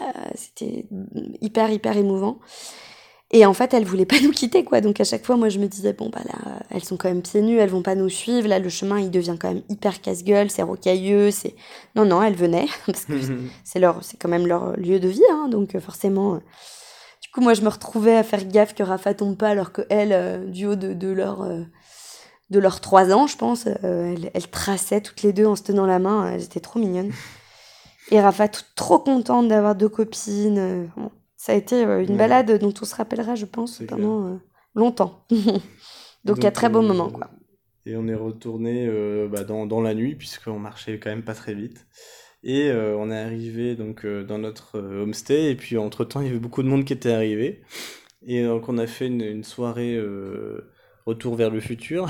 Euh, 0.00 0.30
c'était 0.36 0.86
hyper, 1.40 1.68
hyper 1.72 1.96
émouvant. 1.96 2.38
Et 3.32 3.44
en 3.44 3.54
fait, 3.54 3.74
elles 3.74 3.84
voulaient 3.84 4.06
pas 4.06 4.20
nous 4.22 4.30
quitter, 4.30 4.62
quoi. 4.62 4.80
Donc 4.80 5.00
à 5.00 5.04
chaque 5.04 5.24
fois, 5.24 5.36
moi, 5.36 5.48
je 5.48 5.58
me 5.58 5.66
disais, 5.66 5.92
bon, 5.92 6.08
bah 6.08 6.22
là, 6.24 6.60
elles 6.70 6.84
sont 6.84 6.96
quand 6.96 7.08
même 7.08 7.22
pieds 7.22 7.42
nus, 7.42 7.58
elles 7.58 7.70
vont 7.70 7.82
pas 7.82 7.96
nous 7.96 8.08
suivre. 8.08 8.46
Là, 8.46 8.60
le 8.60 8.68
chemin, 8.68 9.00
il 9.00 9.10
devient 9.10 9.34
quand 9.40 9.52
même 9.52 9.64
hyper 9.68 10.00
casse-gueule, 10.00 10.48
c'est 10.48 10.62
rocailleux, 10.62 11.32
c'est... 11.32 11.56
Non, 11.96 12.04
non, 12.04 12.22
elles 12.22 12.36
venaient, 12.36 12.68
parce 12.86 13.04
que 13.04 13.14
c'est 13.64 13.80
leur, 13.80 14.04
c'est 14.04 14.16
quand 14.16 14.28
même 14.28 14.46
leur 14.46 14.76
lieu 14.76 15.00
de 15.00 15.08
vie, 15.08 15.26
hein, 15.32 15.48
donc 15.48 15.74
euh, 15.74 15.80
forcément. 15.80 16.38
Du 17.28 17.32
coup, 17.34 17.40
moi, 17.42 17.52
je 17.54 17.60
me 17.62 17.68
retrouvais 17.68 18.16
à 18.16 18.22
faire 18.22 18.44
gaffe 18.46 18.74
que 18.74 18.82
Rafa 18.82 19.12
tombe 19.14 19.36
pas, 19.36 19.50
alors 19.50 19.70
que 19.72 19.82
elles, 19.90 20.12
euh, 20.12 20.46
du 20.46 20.66
haut 20.66 20.76
de, 20.76 20.94
de 20.94 21.08
leur, 21.08 21.42
euh, 21.42 21.62
de 22.50 22.58
leurs 22.58 22.80
trois 22.80 23.12
ans, 23.12 23.26
je 23.26 23.36
pense, 23.36 23.66
euh, 23.66 24.14
elles, 24.14 24.30
elles 24.32 24.48
traçaient 24.50 25.02
toutes 25.02 25.22
les 25.22 25.32
deux 25.34 25.44
en 25.46 25.54
se 25.54 25.62
tenant 25.62 25.84
la 25.86 25.98
main. 25.98 26.32
Elles 26.32 26.44
étaient 26.44 26.60
trop 26.60 26.78
mignonnes. 26.80 27.12
Et 28.10 28.20
Rafa, 28.20 28.48
trop 28.48 28.98
contente 28.98 29.48
d'avoir 29.48 29.74
deux 29.74 29.90
copines. 29.90 30.90
bon, 30.96 31.10
ça 31.36 31.52
a 31.52 31.54
été 31.54 31.82
une 31.82 31.88
Ouais. 32.12 32.16
balade 32.16 32.58
dont 32.58 32.72
on 32.80 32.84
se 32.86 32.94
rappellera, 32.94 33.34
je 33.34 33.44
pense, 33.44 33.82
pendant 33.86 34.40
longtemps. 34.74 35.26
donc, 36.24 36.42
un 36.44 36.50
très 36.50 36.70
beau 36.70 36.80
moment, 36.80 37.10
quoi. 37.10 37.28
Et 37.84 37.96
on 37.96 38.08
est 38.08 38.14
retourné 38.14 38.86
euh, 38.86 39.28
bah, 39.28 39.44
dans, 39.44 39.66
dans 39.66 39.80
la 39.82 39.92
nuit, 39.94 40.14
puisqu'on 40.14 40.58
marchait 40.58 40.98
quand 40.98 41.10
même 41.10 41.22
pas 41.24 41.34
très 41.34 41.54
vite. 41.54 41.86
Et 42.44 42.70
euh, 42.70 42.96
on 42.96 43.10
est 43.10 43.18
arrivé 43.18 43.74
donc 43.74 44.04
euh, 44.04 44.22
dans 44.24 44.38
notre 44.38 44.78
euh, 44.78 45.02
homestay, 45.02 45.50
et 45.50 45.54
puis 45.56 45.76
entre-temps, 45.76 46.20
il 46.20 46.28
y 46.28 46.30
avait 46.30 46.38
beaucoup 46.38 46.62
de 46.62 46.68
monde 46.68 46.84
qui 46.84 46.92
était 46.92 47.12
arrivé. 47.12 47.62
Et 48.26 48.44
donc 48.44 48.68
on 48.68 48.78
a 48.78 48.86
fait 48.86 49.06
une, 49.06 49.22
une 49.22 49.44
soirée 49.44 49.96
euh, 49.96 50.70
retour 51.06 51.34
vers 51.34 51.50
le 51.50 51.60
futur. 51.60 52.08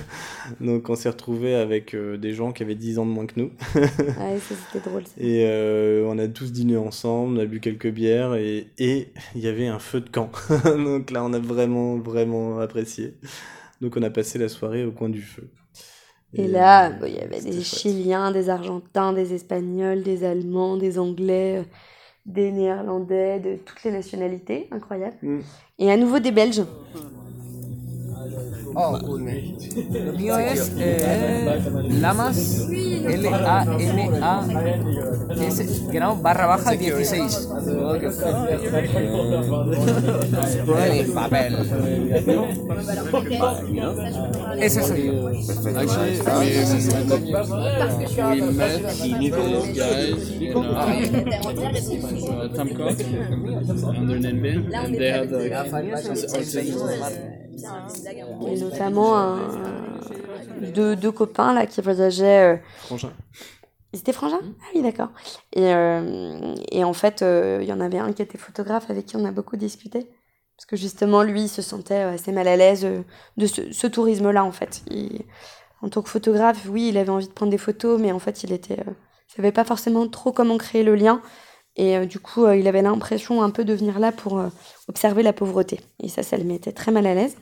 donc 0.60 0.88
on 0.88 0.94
s'est 0.94 1.08
retrouvé 1.08 1.54
avec 1.54 1.94
des 1.96 2.32
gens 2.32 2.52
qui 2.52 2.62
avaient 2.62 2.74
10 2.74 2.98
ans 2.98 3.06
de 3.06 3.10
moins 3.10 3.26
que 3.26 3.38
nous. 3.38 3.50
Ouais, 3.74 4.38
ça, 4.38 4.54
c'était 4.54 4.88
drôle. 4.88 5.04
ça. 5.06 5.12
Et 5.18 6.02
on 6.06 6.18
a 6.18 6.28
tous 6.28 6.52
dîné 6.52 6.76
ensemble, 6.76 7.38
on 7.38 7.40
a 7.40 7.46
bu 7.46 7.60
quelques 7.60 7.90
bières 7.90 8.34
et 8.34 8.68
et 8.78 9.08
il 9.34 9.40
y 9.40 9.48
avait 9.48 9.66
un 9.66 9.78
feu 9.78 10.00
de 10.00 10.08
camp. 10.08 10.30
Donc 10.64 11.10
là, 11.10 11.24
on 11.24 11.32
a 11.32 11.38
vraiment, 11.38 11.98
vraiment 11.98 12.58
apprécié. 12.60 13.14
Donc 13.80 13.96
on 13.96 14.02
a 14.02 14.10
passé 14.10 14.38
la 14.38 14.48
soirée 14.48 14.84
au 14.84 14.92
coin 14.92 15.08
du 15.08 15.22
feu. 15.22 15.48
Et 16.34 16.46
là, 16.46 16.88
euh, 16.88 16.90
bon, 16.90 17.06
il 17.06 17.14
y 17.14 17.20
avait 17.20 17.40
des 17.40 17.52
chouette. 17.52 17.64
Chiliens, 17.64 18.30
des 18.30 18.50
Argentins, 18.50 19.12
des 19.12 19.32
Espagnols, 19.32 20.02
des 20.02 20.24
Allemands, 20.24 20.76
des 20.76 20.98
Anglais, 20.98 21.58
euh, 21.58 21.62
des 22.26 22.52
Néerlandais, 22.52 23.40
de 23.40 23.56
toutes 23.56 23.82
les 23.84 23.90
nationalités, 23.90 24.68
incroyable. 24.70 25.16
Mm. 25.22 25.40
Et 25.78 25.90
à 25.90 25.96
nouveau 25.96 26.18
des 26.18 26.32
Belges. 26.32 26.64
Oh, 28.80 28.96
lo 28.96 29.18
mío 29.18 30.38
es 30.38 30.70
eh, 30.78 31.60
Lamas, 32.00 32.68
L-A-M-A-S, 32.70 33.26
barra 36.22 36.46
baja 36.46 36.70
16. 36.78 37.48
Prueba 40.64 40.86
mi 40.94 41.02
papel. 41.12 41.56
Ese 44.60 44.82
soy 44.84 45.06
yo. 45.06 45.26
Actually, 45.76 46.20
we, 46.38 46.50
we 48.30 48.40
met 48.52 48.82
those 49.32 49.68
guys 49.74 50.30
in 50.30 50.54
uh, 50.54 50.62
Tamco 52.54 52.86
under 53.88 54.18
Nenbin, 54.20 54.70
and 54.72 54.94
they 54.94 55.10
had 55.10 55.32
like 55.32 56.04
this 56.04 56.24
autism. 56.32 57.47
Et 58.46 58.56
notamment 58.60 59.16
un- 59.16 59.38
deux, 60.74 60.96
deux 60.96 61.12
copains 61.12 61.52
là 61.52 61.66
qui 61.66 61.80
voyageaient. 61.80 62.54
euh, 62.54 62.56
Frangin. 62.86 63.12
Ils 63.92 64.00
étaient 64.00 64.12
frangins 64.12 64.40
Ah 64.42 64.66
oui, 64.74 64.82
d'accord. 64.82 65.08
Et, 65.54 65.72
euh, 65.74 66.54
et 66.70 66.84
en 66.84 66.92
fait, 66.92 67.22
euh, 67.22 67.58
il 67.62 67.68
y 67.68 67.72
en 67.72 67.80
avait 67.80 67.98
un 67.98 68.12
qui 68.12 68.20
était 68.22 68.36
photographe 68.38 68.90
avec 68.90 69.06
qui 69.06 69.16
on 69.16 69.24
a 69.24 69.30
beaucoup 69.32 69.56
discuté. 69.56 70.06
Parce 70.56 70.66
que 70.66 70.76
justement, 70.76 71.22
lui, 71.22 71.42
il 71.44 71.48
se 71.48 71.62
sentait 71.62 72.04
euh, 72.04 72.14
assez 72.14 72.32
mal 72.32 72.48
à 72.48 72.56
l'aise 72.56 72.84
euh, 72.84 73.02
de 73.36 73.46
ce, 73.46 73.72
ce 73.72 73.86
tourisme-là, 73.86 74.44
en 74.44 74.52
fait. 74.52 74.82
Il- 74.90 75.22
en 75.80 75.88
tant 75.88 76.02
que 76.02 76.08
photographe, 76.10 76.66
oui, 76.68 76.88
il 76.88 76.98
avait 76.98 77.08
envie 77.10 77.28
de 77.28 77.32
prendre 77.32 77.52
des 77.52 77.58
photos, 77.58 78.00
mais 78.00 78.10
en 78.12 78.18
fait, 78.18 78.42
il 78.42 78.52
était, 78.52 78.80
euh, 78.80 78.92
il 79.30 79.36
savait 79.36 79.52
pas 79.52 79.64
forcément 79.64 80.06
trop 80.08 80.32
comment 80.32 80.58
créer 80.58 80.82
le 80.82 80.94
lien. 80.96 81.22
Et 81.76 81.96
euh, 81.96 82.04
du 82.04 82.18
coup, 82.18 82.44
euh, 82.44 82.56
il 82.56 82.66
avait 82.68 82.82
l'impression 82.82 83.42
un 83.42 83.50
peu 83.50 83.64
de 83.64 83.72
venir 83.72 84.00
là 84.00 84.10
pour 84.12 84.38
euh, 84.38 84.48
observer 84.88 85.22
la 85.22 85.32
pauvreté. 85.32 85.80
Et 86.02 86.08
ça, 86.08 86.22
ça 86.24 86.36
le 86.36 86.44
mettait 86.44 86.72
très 86.72 86.90
mal 86.90 87.06
à 87.06 87.14
l'aise. 87.14 87.36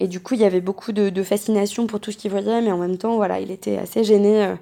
Et 0.00 0.08
du 0.08 0.20
coup, 0.20 0.34
il 0.34 0.40
y 0.40 0.44
avait 0.44 0.60
beaucoup 0.60 0.92
de, 0.92 1.08
de 1.08 1.22
fascination 1.22 1.86
pour 1.86 2.00
tout 2.00 2.12
ce 2.12 2.18
qu'il 2.18 2.30
voyait, 2.30 2.60
mais 2.62 2.72
en 2.72 2.78
même 2.78 2.98
temps, 2.98 3.16
voilà, 3.16 3.40
il 3.40 3.50
était 3.50 3.78
assez 3.78 4.04
gêné 4.04 4.44
euh, 4.44 4.54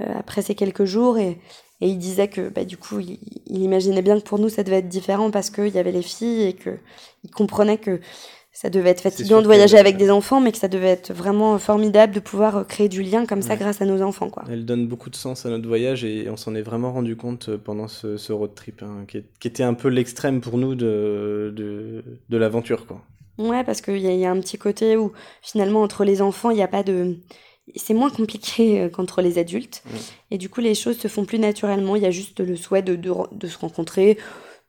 euh, 0.00 0.14
après 0.18 0.42
ces 0.42 0.54
quelques 0.54 0.84
jours. 0.84 1.18
Et, 1.18 1.40
et 1.80 1.88
il 1.88 1.98
disait 1.98 2.28
que, 2.28 2.48
bah, 2.50 2.64
du 2.64 2.76
coup, 2.76 3.00
il, 3.00 3.18
il 3.46 3.62
imaginait 3.62 4.02
bien 4.02 4.18
que 4.18 4.24
pour 4.24 4.38
nous, 4.38 4.48
ça 4.48 4.62
devait 4.62 4.76
être 4.78 4.88
différent 4.88 5.30
parce 5.32 5.50
qu'il 5.50 5.68
y 5.68 5.78
avait 5.78 5.92
les 5.92 6.02
filles 6.02 6.42
et 6.44 6.52
qu'il 6.54 7.30
comprenait 7.34 7.78
que 7.78 8.00
ça 8.52 8.70
devait 8.70 8.90
être 8.90 9.00
fatigant 9.00 9.38
de 9.42 9.46
voyager 9.46 9.76
avec 9.80 9.96
des 9.96 10.12
enfants, 10.12 10.40
mais 10.40 10.52
que 10.52 10.58
ça 10.58 10.68
devait 10.68 10.86
être 10.90 11.12
vraiment 11.12 11.58
formidable 11.58 12.14
de 12.14 12.20
pouvoir 12.20 12.58
euh, 12.58 12.62
créer 12.64 12.88
du 12.88 13.02
lien 13.02 13.26
comme 13.26 13.42
ça 13.42 13.54
grâce 13.56 13.82
à 13.82 13.86
nos 13.86 14.00
enfants, 14.02 14.30
quoi. 14.30 14.44
Elle 14.48 14.64
donne 14.64 14.86
beaucoup 14.86 15.10
de 15.10 15.16
sens 15.16 15.44
à 15.44 15.50
notre 15.50 15.66
voyage 15.66 16.04
et 16.04 16.30
on 16.30 16.36
s'en 16.36 16.54
est 16.54 16.62
vraiment 16.62 16.92
rendu 16.92 17.16
compte 17.16 17.48
euh, 17.48 17.58
pendant 17.58 17.88
ce, 17.88 18.16
ce 18.16 18.32
road 18.32 18.54
trip, 18.54 18.84
hein, 18.84 19.04
qui, 19.08 19.16
est- 19.16 19.26
qui 19.40 19.48
était 19.48 19.64
un 19.64 19.74
peu 19.74 19.88
l'extrême 19.88 20.40
pour 20.40 20.56
nous 20.58 20.76
de, 20.76 21.52
de, 21.56 22.04
de 22.28 22.36
l'aventure. 22.36 22.86
quoi. 22.86 23.00
Ouais, 23.38 23.64
parce 23.64 23.80
qu'il 23.80 23.96
y, 23.98 24.02
y 24.18 24.24
a 24.24 24.30
un 24.30 24.40
petit 24.40 24.58
côté 24.58 24.96
où 24.96 25.12
finalement 25.42 25.82
entre 25.82 26.04
les 26.04 26.22
enfants, 26.22 26.50
il 26.50 26.56
n'y 26.56 26.62
a 26.62 26.68
pas 26.68 26.82
de... 26.84 27.18
C'est 27.76 27.94
moins 27.94 28.10
compliqué 28.10 28.80
euh, 28.82 28.88
qu'entre 28.90 29.22
les 29.22 29.38
adultes. 29.38 29.82
Et 30.30 30.38
du 30.38 30.48
coup, 30.50 30.60
les 30.60 30.74
choses 30.74 30.98
se 30.98 31.08
font 31.08 31.24
plus 31.24 31.38
naturellement. 31.38 31.96
Il 31.96 32.02
y 32.02 32.06
a 32.06 32.10
juste 32.10 32.40
le 32.40 32.56
souhait 32.56 32.82
de, 32.82 32.94
de, 32.94 33.12
de 33.32 33.46
se 33.48 33.58
rencontrer 33.58 34.18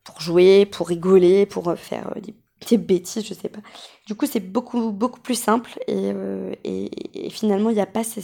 pour 0.03 0.21
jouer, 0.21 0.65
pour 0.65 0.87
rigoler, 0.89 1.45
pour 1.45 1.69
euh, 1.69 1.75
faire 1.75 2.13
euh, 2.17 2.21
des, 2.21 2.35
des 2.69 2.77
bêtises, 2.77 3.25
je 3.27 3.33
sais 3.35 3.49
pas. 3.49 3.61
Du 4.07 4.15
coup, 4.15 4.25
c'est 4.27 4.39
beaucoup, 4.39 4.91
beaucoup 4.91 5.19
plus 5.21 5.39
simple. 5.39 5.79
Et, 5.87 6.11
euh, 6.13 6.53
et, 6.63 7.27
et 7.27 7.29
finalement, 7.29 7.69
il 7.69 7.75
n'y 7.75 7.81
a 7.81 7.85
pas 7.87 8.03
ce- 8.03 8.21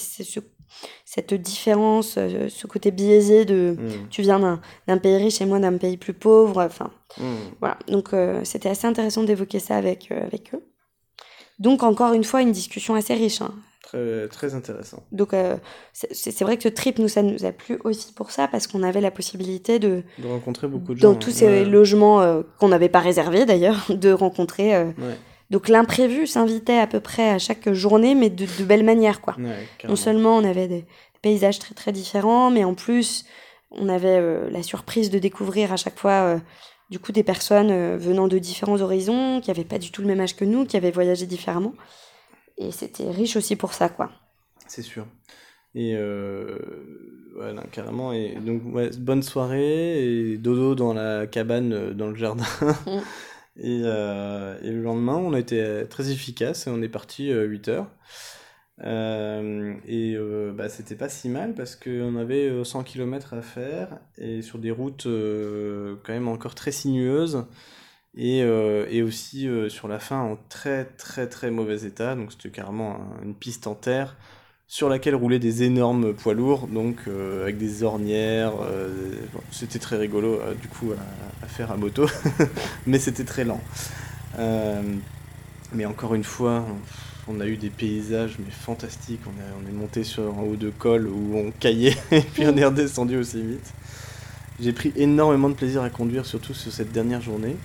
cette 1.06 1.34
différence, 1.34 2.16
euh, 2.18 2.48
ce 2.50 2.68
côté 2.68 2.92
biaisé 2.92 3.46
de... 3.46 3.76
Mm. 3.80 4.08
Tu 4.10 4.22
viens 4.22 4.60
d'un 4.88 4.98
pays 4.98 5.18
riche 5.18 5.42
et 5.42 5.46
moi 5.46 5.60
d'un 5.60 5.78
pays 5.78 5.98
plus 5.98 6.14
pauvre. 6.14 6.62
Enfin, 6.64 6.92
Mm. 7.18 7.24
voilà, 7.60 7.78
donc 7.90 8.14
euh, 8.14 8.40
c'était 8.46 8.70
assez 8.70 8.88
intéressant 8.88 9.24
d'évoquer 9.24 9.60
ça 9.60 9.76
avec, 9.76 10.10
euh, 10.12 10.24
avec 10.26 10.54
eux. 10.54 10.64
Donc 11.60 11.84
encore 11.84 12.14
une 12.14 12.24
fois, 12.24 12.42
une 12.42 12.54
discussion 12.54 12.96
assez 12.96 13.14
riche. 13.14 13.42
hein. 13.42 13.54
Très, 13.84 14.28
très 14.30 14.56
intéressant. 14.56 15.04
Donc 15.12 15.34
euh, 15.34 15.58
c'est 15.92 16.42
vrai 16.42 16.56
que 16.56 16.64
ce 16.64 16.70
trip, 16.70 16.98
nous, 17.00 17.10
ça 17.10 17.22
nous 17.24 17.44
a 17.46 17.52
plu 17.52 17.78
aussi 17.84 18.14
pour 18.14 18.32
ça, 18.32 18.48
parce 18.48 18.66
qu'on 18.68 18.82
avait 18.84 19.02
la 19.02 19.12
possibilité 19.12 19.78
de, 19.80 20.04
De 20.20 20.28
rencontrer 20.30 20.68
beaucoup 20.70 20.94
de 20.94 21.00
gens. 21.00 21.12
dans 21.12 21.20
tous 21.20 21.32
ces 21.32 21.66
logements 21.66 22.42
qu'on 22.58 22.70
n'avait 22.70 22.88
pas 22.88 23.00
réservés 23.02 23.46
d'ailleurs, 23.46 23.86
de 23.90 24.14
rencontrer... 24.14 24.78
Ouais, 24.86 25.18
donc 25.52 25.70
l'imprévu 25.70 26.26
s'invitait 26.26 26.80
à 26.80 26.88
peu 26.88 27.00
près 27.00 27.30
à 27.30 27.38
chaque 27.38 27.72
journée, 27.72 28.16
mais 28.16 28.30
de, 28.30 28.46
de 28.46 28.64
belle 28.64 28.84
manière, 28.84 29.22
quoi. 29.22 29.36
ouais, 29.38 29.68
Non 29.88 29.96
seulement 29.96 30.38
on 30.38 30.44
avait 30.44 30.68
des, 30.68 30.86
paysages 31.22 31.60
très 31.60 31.74
très 31.74 31.92
différents, 31.92 32.50
mais 32.50 32.64
en 32.64 32.74
plus 32.74 33.26
on 33.72 33.88
avait 33.88 34.18
euh, 34.20 34.50
la 34.50 34.64
surprise 34.64 35.10
de 35.10 35.20
découvrir 35.20 35.72
à 35.72 35.78
chaque 35.78 35.98
fois 35.98 36.12
euh, 36.12 36.40
du 36.90 37.00
coup 37.00 37.12
des 37.12 37.24
personnes 37.24 37.72
euh, 37.72 37.98
venant 37.98 38.28
de 38.28 38.38
différents 38.38 38.82
horizons, 38.82 39.40
qui 39.42 39.50
n'avaient 39.50 39.64
pas 39.64 39.78
du 39.78 39.92
tout 39.92 40.02
le 40.02 40.08
même 40.08 40.20
âge 40.20 40.36
que 40.36 40.46
nous, 40.46 40.66
qui 40.66 40.78
avaient 40.78 40.92
voyagé 40.92 41.26
différemment. 41.26 41.74
Et 42.58 42.72
c'était 42.72 43.10
riche 43.10 43.36
aussi 43.36 43.56
pour 43.56 43.74
ça, 43.74 43.90
quoi. 43.90 44.12
C'est 44.68 44.82
sûr. 44.82 45.06
Et 45.74 45.96
non, 45.96 47.64
carrément. 47.72 48.12
Et 48.12 48.36
donc, 48.36 48.62
ouais, 48.74 48.90
bonne 49.00 49.24
soirée 49.24 50.34
et 50.34 50.38
dodo 50.38 50.76
dans 50.76 50.94
la 50.94 51.28
cabane, 51.28 51.94
dans 51.94 52.08
le 52.08 52.16
jardin. 52.16 52.46
Et, 53.58 53.82
euh, 53.84 54.58
et 54.64 54.72
le 54.72 54.82
lendemain, 54.82 55.16
on 55.18 55.34
a 55.34 55.40
été 55.40 55.62
euh, 55.62 55.86
très 55.86 56.12
efficace 56.12 56.68
et 56.68 56.70
on 56.70 56.82
est 56.82 56.90
parti 56.90 57.32
8 57.32 57.68
heures. 57.68 57.88
Euh, 58.84 59.76
et 59.86 60.16
euh, 60.16 60.54
bah, 60.54 60.68
c'était 60.70 60.96
pas 60.96 61.10
si 61.10 61.30
mal 61.30 61.54
parce 61.54 61.76
qu'on 61.76 62.16
avait 62.16 62.50
euh, 62.50 62.64
100 62.64 62.84
km 62.84 63.34
à 63.36 63.42
faire 63.44 64.00
et 64.18 64.42
sur 64.42 64.58
des 64.60 64.72
routes 64.72 65.06
euh, 65.06 65.98
quand 66.04 66.14
même 66.14 66.28
encore 66.28 66.56
très 66.56 66.72
sinueuses 66.72 67.46
et, 68.16 68.44
euh, 68.44 68.88
et 68.90 69.04
aussi 69.04 69.48
euh, 69.48 69.70
sur 69.70 69.88
la 69.88 70.00
fin 70.00 70.22
en 70.22 70.38
très 70.50 70.86
très 70.86 71.28
très 71.30 71.52
mauvais 71.52 71.84
état. 71.86 72.16
Donc 72.16 72.32
c'était 72.34 72.52
carrément 72.52 72.96
un- 72.98 73.24
une 73.24 73.36
piste 73.36 73.68
en 73.68 73.76
terre 73.76 74.18
sur 74.72 74.88
laquelle 74.88 75.16
roulaient 75.16 75.38
des 75.38 75.64
énormes 75.64 76.14
poids 76.14 76.34
lourds, 76.34 76.66
donc 76.68 76.96
euh, 77.10 77.44
avec 77.44 77.58
des 77.58 77.84
ornières. 77.84 78.54
euh, 78.62 78.88
c'était 79.52 79.80
très 79.80 79.98
rigolo 79.98 80.40
euh, 80.40 80.54
du 80.54 80.70
coup 80.70 80.94
à, 81.44 81.48
faire 81.48 81.74
à 81.74 81.76
moto, 81.76 82.06
mais 82.88 82.98
c'était 82.98 83.26
très 83.26 83.44
lent. 83.44 83.60
Mais 85.74 85.86
encore 85.86 86.16
une 86.16 86.24
fois, 86.24 86.66
on, 87.28 87.42
a 87.42 87.48
eu 87.48 87.58
des 87.58 87.70
paysages 87.70 88.38
mais 88.40 88.50
fantastiques. 88.50 89.20
On 89.28 89.70
est 89.70 89.74
monté 89.74 90.06
sur 90.06 90.24
un 90.24 90.42
haut 90.42 90.56
de 90.56 90.70
col 90.70 91.08
où 91.08 91.36
on 91.36 91.52
caillait 91.52 91.98
et 92.12 92.22
puis 92.22 92.44
on 92.48 92.56
est 92.56 92.64
redescendu 92.64 93.18
aussi 93.18 93.42
vite. 93.42 93.74
J'ai 94.62 94.74
pris 94.74 94.94
énormément 94.96 95.50
de 95.50 95.56
plaisir 95.56 95.82
à 95.82 95.90
conduire, 95.90 96.26
surtout 96.26 96.54
sur 96.54 96.72
cette 96.72 96.92
dernière 96.92 97.22
journée. 97.22 97.56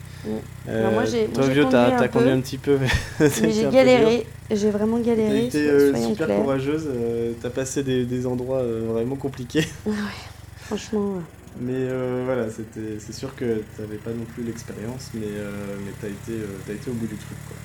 Euh, 0.69 0.81
Alors 0.81 0.93
moi, 0.93 1.05
j'ai- 1.05 1.27
toi, 1.27 1.47
Vio, 1.47 1.65
t'as 1.65 1.91
conduit 1.91 1.95
un 1.95 1.99
t'as 1.99 2.09
conduit 2.09 2.29
peu. 2.31 2.35
un 2.37 2.41
petit 2.41 2.59
peu, 2.59 2.79
mais, 3.21 3.31
Mais 3.43 3.51
j'ai 3.53 3.69
galéré, 3.71 4.27
j'ai 4.51 4.71
vraiment 4.71 4.97
T'as 4.99 5.05
galéré, 5.05 5.45
été 5.47 5.63
so- 5.67 5.71
euh, 5.73 6.07
super 6.09 6.27
courageuse, 6.29 6.89
euh, 6.89 7.33
t'as 7.43 7.51
passé 7.51 7.83
des, 7.83 8.05
des 8.07 8.27
endroits 8.27 8.59
euh, 8.61 8.87
vraiment 8.91 9.17
compliqués. 9.17 9.67
Franchement, 10.67 11.15
ouais. 11.17 11.21
Mais 11.61 11.73
euh, 11.75 12.23
voilà, 12.27 12.51
c'était, 12.51 12.99
c'est 12.99 13.15
sûr 13.15 13.35
que 13.35 13.63
t'avais 13.77 13.97
pas 13.97 14.11
non 14.11 14.25
plus 14.35 14.43
l'expérience, 14.43 15.11
mais, 15.15 15.23
euh, 15.27 15.51
mais 15.85 15.93
t'as 16.01 16.09
été, 16.09 16.33
euh, 16.43 16.47
t'as 16.67 16.73
été 16.75 16.91
au 16.91 16.95
bout 16.95 17.07
du 17.07 17.17
truc. 17.17 17.37
Quoi. 17.49 17.57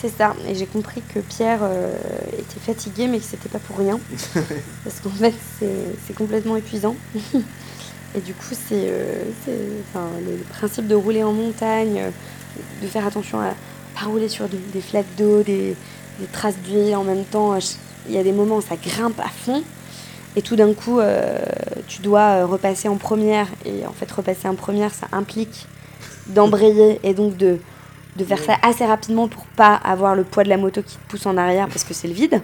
c'est 0.00 0.08
ça. 0.08 0.34
Et 0.48 0.54
j'ai 0.54 0.66
compris 0.66 1.02
que 1.14 1.20
Pierre 1.20 1.60
euh, 1.62 1.92
était 2.32 2.58
fatigué, 2.60 3.06
mais 3.06 3.18
que 3.18 3.24
c'était 3.24 3.48
pas 3.48 3.58
pour 3.60 3.76
rien. 3.78 3.98
Parce 4.84 5.00
qu'en 5.00 5.10
fait, 5.10 5.34
c'est 5.60 5.66
c'est 6.06 6.14
complètement 6.16 6.56
épuisant. 6.56 6.96
Et 8.16 8.20
du 8.20 8.32
coup, 8.34 8.54
c'est 8.54 8.86
euh, 8.88 9.22
enfin, 9.90 10.06
le, 10.26 10.36
principe 10.58 10.86
de 10.86 10.94
rouler 10.94 11.22
en 11.22 11.32
montagne, 11.32 11.98
euh, 11.98 12.10
de 12.82 12.86
faire 12.86 13.06
attention 13.06 13.38
à 13.40 13.50
pas 13.98 14.06
rouler 14.06 14.28
sur 14.28 14.48
de- 14.48 14.56
des 14.72 14.80
flaques 14.80 15.14
d'eau, 15.16 15.42
des, 15.42 15.76
des 16.20 16.26
traces 16.32 16.56
d'huile 16.64 16.96
en 16.96 17.04
même 17.04 17.24
temps. 17.24 17.54
euh, 17.54 17.58
Il 18.08 18.14
y 18.14 18.18
a 18.18 18.22
des 18.22 18.32
moments 18.32 18.56
où 18.56 18.62
ça 18.62 18.76
grimpe 18.76 19.20
à 19.20 19.28
fond. 19.28 19.62
Et 20.36 20.42
tout 20.42 20.56
d'un 20.56 20.72
coup, 20.72 21.00
tu 21.88 22.00
dois 22.00 22.44
repasser 22.44 22.86
en 22.88 22.96
première. 22.96 23.48
Et 23.64 23.84
en 23.86 23.92
fait, 23.92 24.10
repasser 24.10 24.46
en 24.46 24.54
première, 24.54 24.94
ça 24.94 25.08
implique 25.10 25.66
d'embrayer 26.28 27.00
et 27.02 27.12
donc 27.12 27.36
de, 27.36 27.58
de 28.18 28.24
faire 28.24 28.42
ça 28.42 28.56
assez 28.62 28.84
rapidement 28.84 29.28
pour 29.28 29.46
pas 29.46 29.74
avoir 29.74 30.14
le 30.14 30.24
poids 30.24 30.44
de 30.44 30.48
la 30.48 30.56
moto 30.56 30.82
qui 30.82 30.96
te 30.96 31.08
pousse 31.08 31.24
en 31.24 31.36
arrière 31.36 31.68
parce 31.68 31.84
que 31.84 31.94
c'est 31.94 32.08
le 32.08 32.14
vide. 32.14 32.42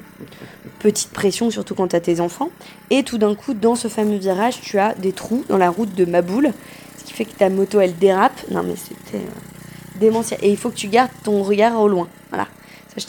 Petite 0.79 1.11
pression, 1.11 1.51
surtout 1.51 1.75
quand 1.75 1.89
tu 1.89 1.97
as 1.97 2.01
tes 2.01 2.21
enfants. 2.21 2.51
Et 2.91 3.03
tout 3.03 3.19
d'un 3.19 3.35
coup, 3.35 3.55
dans 3.55 3.75
ce 3.75 3.89
fameux 3.89 4.17
virage, 4.17 4.61
tu 4.61 4.79
as 4.79 4.95
des 4.95 5.13
trous 5.13 5.45
dans 5.49 5.59
la 5.59 5.71
route 5.71 5.95
de 5.95 6.05
Maboule, 6.05 6.53
ce 6.99 7.05
qui 7.05 7.13
fait 7.13 7.25
que 7.25 7.37
ta 7.37 7.51
moto, 7.51 7.81
elle 7.81 7.97
dérape. 7.97 8.39
Non, 8.51 8.63
mais 8.63 8.77
c'était 8.77 9.25
euh, 9.25 9.99
démentiel. 10.01 10.39
Et 10.43 10.51
il 10.51 10.57
faut 10.57 10.71
que 10.71 10.77
tu 10.77 10.89
gardes 10.89 11.11
ton 11.25 11.43
regard 11.43 11.81
au 11.81 11.89
loin. 11.89 12.09
Voilà. 12.31 12.47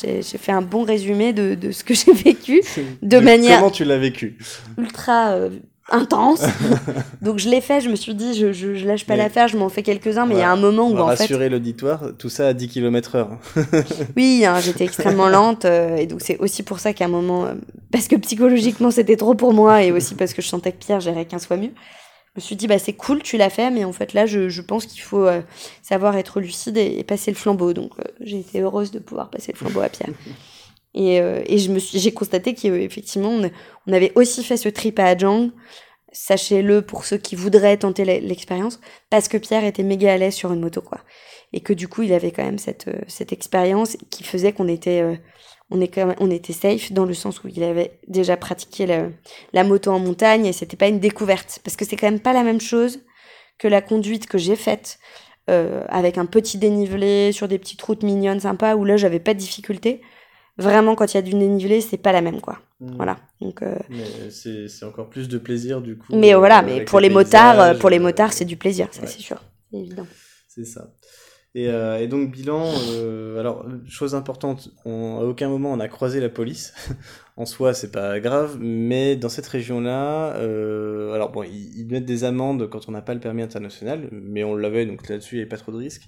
J'ai 0.02 0.24
fait 0.24 0.52
un 0.52 0.64
bon 0.64 0.84
résumé 0.84 1.32
de, 1.32 1.54
de 1.54 1.72
ce 1.72 1.84
que 1.84 1.94
j'ai 1.94 2.14
vécu 2.14 2.62
de 3.04 3.20
manière 3.20 3.60
Comment 3.60 3.70
tu 3.70 3.86
l'as 3.86 4.00
vécu 4.00 4.36
ultra 4.80 5.34
euh, 5.34 5.50
intense. 5.92 6.42
Donc 7.22 7.38
je 7.38 7.50
l'ai 7.50 7.62
fait, 7.62 7.82
je 7.82 7.90
me 7.90 7.96
suis 7.96 8.16
dit, 8.16 8.34
je, 8.34 8.52
je, 8.52 8.76
je 8.76 8.88
lâche 8.88 9.06
pas 9.06 9.16
l'affaire, 9.16 9.48
je 9.48 9.58
m'en 9.58 9.70
fais 9.70 9.84
quelques-uns, 9.84 10.26
mais 10.26 10.36
il 10.36 10.40
y 10.40 10.44
a 10.44 10.52
un 10.52 10.56
moment 10.56 10.90
où 10.90 10.98
en 10.98 11.10
fait. 11.10 11.22
rassurer 11.22 11.50
l'auditoire, 11.50 12.04
tout 12.18 12.30
ça 12.30 12.48
à 12.48 12.54
10 12.54 12.68
km/h. 12.70 13.28
Oui, 14.18 14.44
hein, 14.46 14.60
j'étais 14.62 14.84
extrêmement 14.84 15.30
lente, 15.30 15.66
euh, 15.66 15.96
et 15.98 16.08
donc 16.08 16.22
c'est 16.22 16.38
aussi 16.40 16.64
pour 16.64 16.80
ça 16.80 16.94
qu'à 16.94 17.06
un 17.06 17.10
moment, 17.10 17.46
euh, 17.46 17.54
parce 17.92 18.08
que 18.08 18.16
psychologiquement 18.16 18.92
c'était 18.92 19.18
trop 19.18 19.36
pour 19.36 19.54
moi, 19.54 19.84
et 19.84 19.92
aussi 19.92 20.16
parce 20.16 20.34
que 20.34 20.42
je 20.42 20.48
sentais 20.48 20.72
que 20.72 20.80
Pierre 20.80 21.02
gérait 21.02 21.26
15 21.26 21.46
fois 21.46 21.58
mieux, 21.58 21.72
je 22.36 22.42
me 22.42 22.42
suis 22.42 22.56
dit, 22.56 22.68
bah 22.68 22.80
c'est 22.80 22.94
cool, 22.94 23.22
tu 23.22 23.38
l'as 23.38 23.50
fait, 23.50 23.70
mais 23.70 23.86
en 23.86 23.94
fait 23.94 24.14
là, 24.14 24.26
je, 24.26 24.50
je 24.50 24.62
pense 24.62 24.86
qu'il 24.86 25.02
faut 25.02 25.26
euh, 25.26 25.42
savoir 25.82 26.18
être 26.18 26.40
lucide 26.40 26.78
et, 26.78 27.00
et 27.00 27.04
passer 27.04 27.32
le 27.32 27.38
flambeau. 27.38 27.74
Donc 27.74 27.92
j'ai 28.20 28.40
été 28.40 28.60
heureuse 28.60 28.92
de 28.92 29.00
pouvoir 29.00 29.30
passer 29.30 29.52
le 29.54 29.58
flambeau 29.58 29.82
à 29.82 29.90
Pierre. 29.90 30.10
Et, 30.96 31.22
euh, 31.22 31.42
et 31.46 31.60
je 31.60 31.72
me 31.72 31.80
suis, 31.80 32.00
j'ai 32.00 32.14
constaté 32.14 32.56
qu'effectivement, 32.56 33.30
on, 33.30 33.52
on 33.88 33.94
avait 33.94 34.12
aussi 34.16 34.44
fait 34.44 34.58
ce 34.58 34.70
trip 34.70 34.98
à 35.00 35.06
Adjang. 35.08 35.52
Sachez-le 36.14 36.82
pour 36.82 37.04
ceux 37.06 37.18
qui 37.18 37.36
voudraient 37.36 37.78
tenter 37.78 38.06
l'e- 38.06 38.22
l'expérience, 38.26 38.80
parce 39.10 39.28
que 39.28 39.38
Pierre 39.38 39.66
était 39.66 39.84
méga 39.84 40.14
à 40.14 40.18
l'aise 40.18 40.34
sur 40.34 40.54
une 40.54 40.62
moto, 40.62 40.82
quoi. 40.82 41.02
Et 41.54 41.60
que 41.62 41.74
du 41.74 41.90
coup, 41.90 42.04
il 42.04 42.14
avait 42.14 42.32
quand 42.32 42.44
même 42.46 42.58
cette, 42.60 42.88
euh, 42.88 43.02
cette 43.08 43.34
expérience 43.34 43.98
qui 44.10 44.24
faisait 44.24 44.54
qu'on 44.54 44.70
était, 44.70 45.02
euh, 45.02 45.18
on, 45.70 45.82
est 45.82 45.90
quand 45.90 46.06
même, 46.06 46.16
on 46.22 46.32
était 46.32 46.54
safe 46.54 46.94
dans 46.94 47.06
le 47.06 47.14
sens 47.14 47.44
où 47.44 47.50
il 47.50 47.64
avait 47.64 48.00
déjà 48.08 48.38
pratiqué 48.38 48.86
la, 48.86 49.10
la 49.54 49.64
moto 49.66 49.92
en 49.92 50.00
montagne 50.00 50.46
et 50.46 50.54
c'était 50.54 50.78
pas 50.78 50.88
une 50.88 51.00
découverte. 51.02 51.60
Parce 51.64 51.76
que 51.76 51.86
c'est 51.86 51.98
quand 51.98 52.08
même 52.10 52.22
pas 52.22 52.34
la 52.34 52.44
même 52.44 52.62
chose 52.62 53.02
que 53.60 53.68
la 53.68 53.82
conduite 53.82 54.28
que 54.28 54.38
j'ai 54.38 54.56
faite 54.56 55.00
euh, 55.50 55.84
avec 55.90 56.18
un 56.18 56.26
petit 56.26 56.58
dénivelé 56.58 57.32
sur 57.34 57.48
des 57.50 57.60
petites 57.60 57.82
routes 57.82 58.04
mignonnes, 58.04 58.40
sympas, 58.40 58.76
où 58.76 58.86
là, 58.86 58.98
j'avais 58.98 59.20
pas 59.20 59.34
de 59.34 59.40
difficulté. 59.40 60.02
Vraiment, 60.58 60.96
quand 60.96 61.14
il 61.14 61.18
y 61.18 61.20
a 61.20 61.22
du 61.22 61.32
dénivelé, 61.32 61.82
c'est 61.82 61.98
pas 61.98 62.12
la 62.12 62.22
même, 62.22 62.40
quoi. 62.40 62.60
Voilà. 62.80 63.18
Donc, 63.42 63.62
euh, 63.62 63.76
Mais 63.90 64.30
c'est 64.30 64.86
encore 64.86 65.10
plus 65.10 65.28
de 65.28 65.38
plaisir 65.38 65.82
du 65.82 65.98
coup. 65.98 66.16
mais 66.16 66.34
euh, 66.34 66.38
voilà, 66.38 66.62
mais 66.62 66.84
pour 66.86 67.00
les 67.00 67.10
les 67.10 67.14
motards, 67.14 67.78
pour 67.80 67.90
les 67.90 68.00
euh, 68.00 68.02
motards, 68.02 68.34
c'est 68.34 68.46
du 68.46 68.58
plaisir, 68.58 68.88
ça 68.92 69.02
ouais. 69.02 69.08
c'est 69.08 69.22
sûr. 69.22 69.42
C'est 69.72 69.80
évident. 69.80 70.08
C'est 70.48 70.66
ça. 70.66 70.92
Et, 71.56 71.70
euh, 71.70 72.02
et 72.02 72.08
donc 72.08 72.32
bilan, 72.32 72.70
euh, 72.90 73.40
alors 73.40 73.66
chose 73.88 74.14
importante, 74.14 74.72
on, 74.84 75.20
à 75.22 75.24
aucun 75.24 75.48
moment 75.48 75.72
on 75.72 75.80
a 75.80 75.88
croisé 75.88 76.20
la 76.20 76.28
police. 76.28 76.74
en 77.38 77.46
soi, 77.46 77.74
c'est 77.74 77.94
pas 77.94 78.20
grave, 78.20 78.58
mais 78.60 79.16
dans 79.16 79.30
cette 79.30 79.48
région-là, 79.48 80.36
euh, 80.36 81.14
alors 81.14 81.32
bon, 81.32 81.44
ils, 81.44 81.80
ils 81.80 81.88
mettent 81.88 82.06
des 82.06 82.26
amendes 82.26 82.70
quand 82.70 82.90
on 82.90 82.92
n'a 82.92 83.02
pas 83.02 83.14
le 83.14 83.22
permis 83.22 83.42
international, 83.42 84.10
mais 84.12 84.44
on 84.44 84.54
l'avait, 84.54 84.86
donc 84.86 85.08
là-dessus 85.08 85.36
il 85.36 85.38
n'y 85.38 85.42
avait 85.44 85.50
pas 85.50 85.56
trop 85.58 85.72
de 85.72 85.78
risques. 85.78 86.08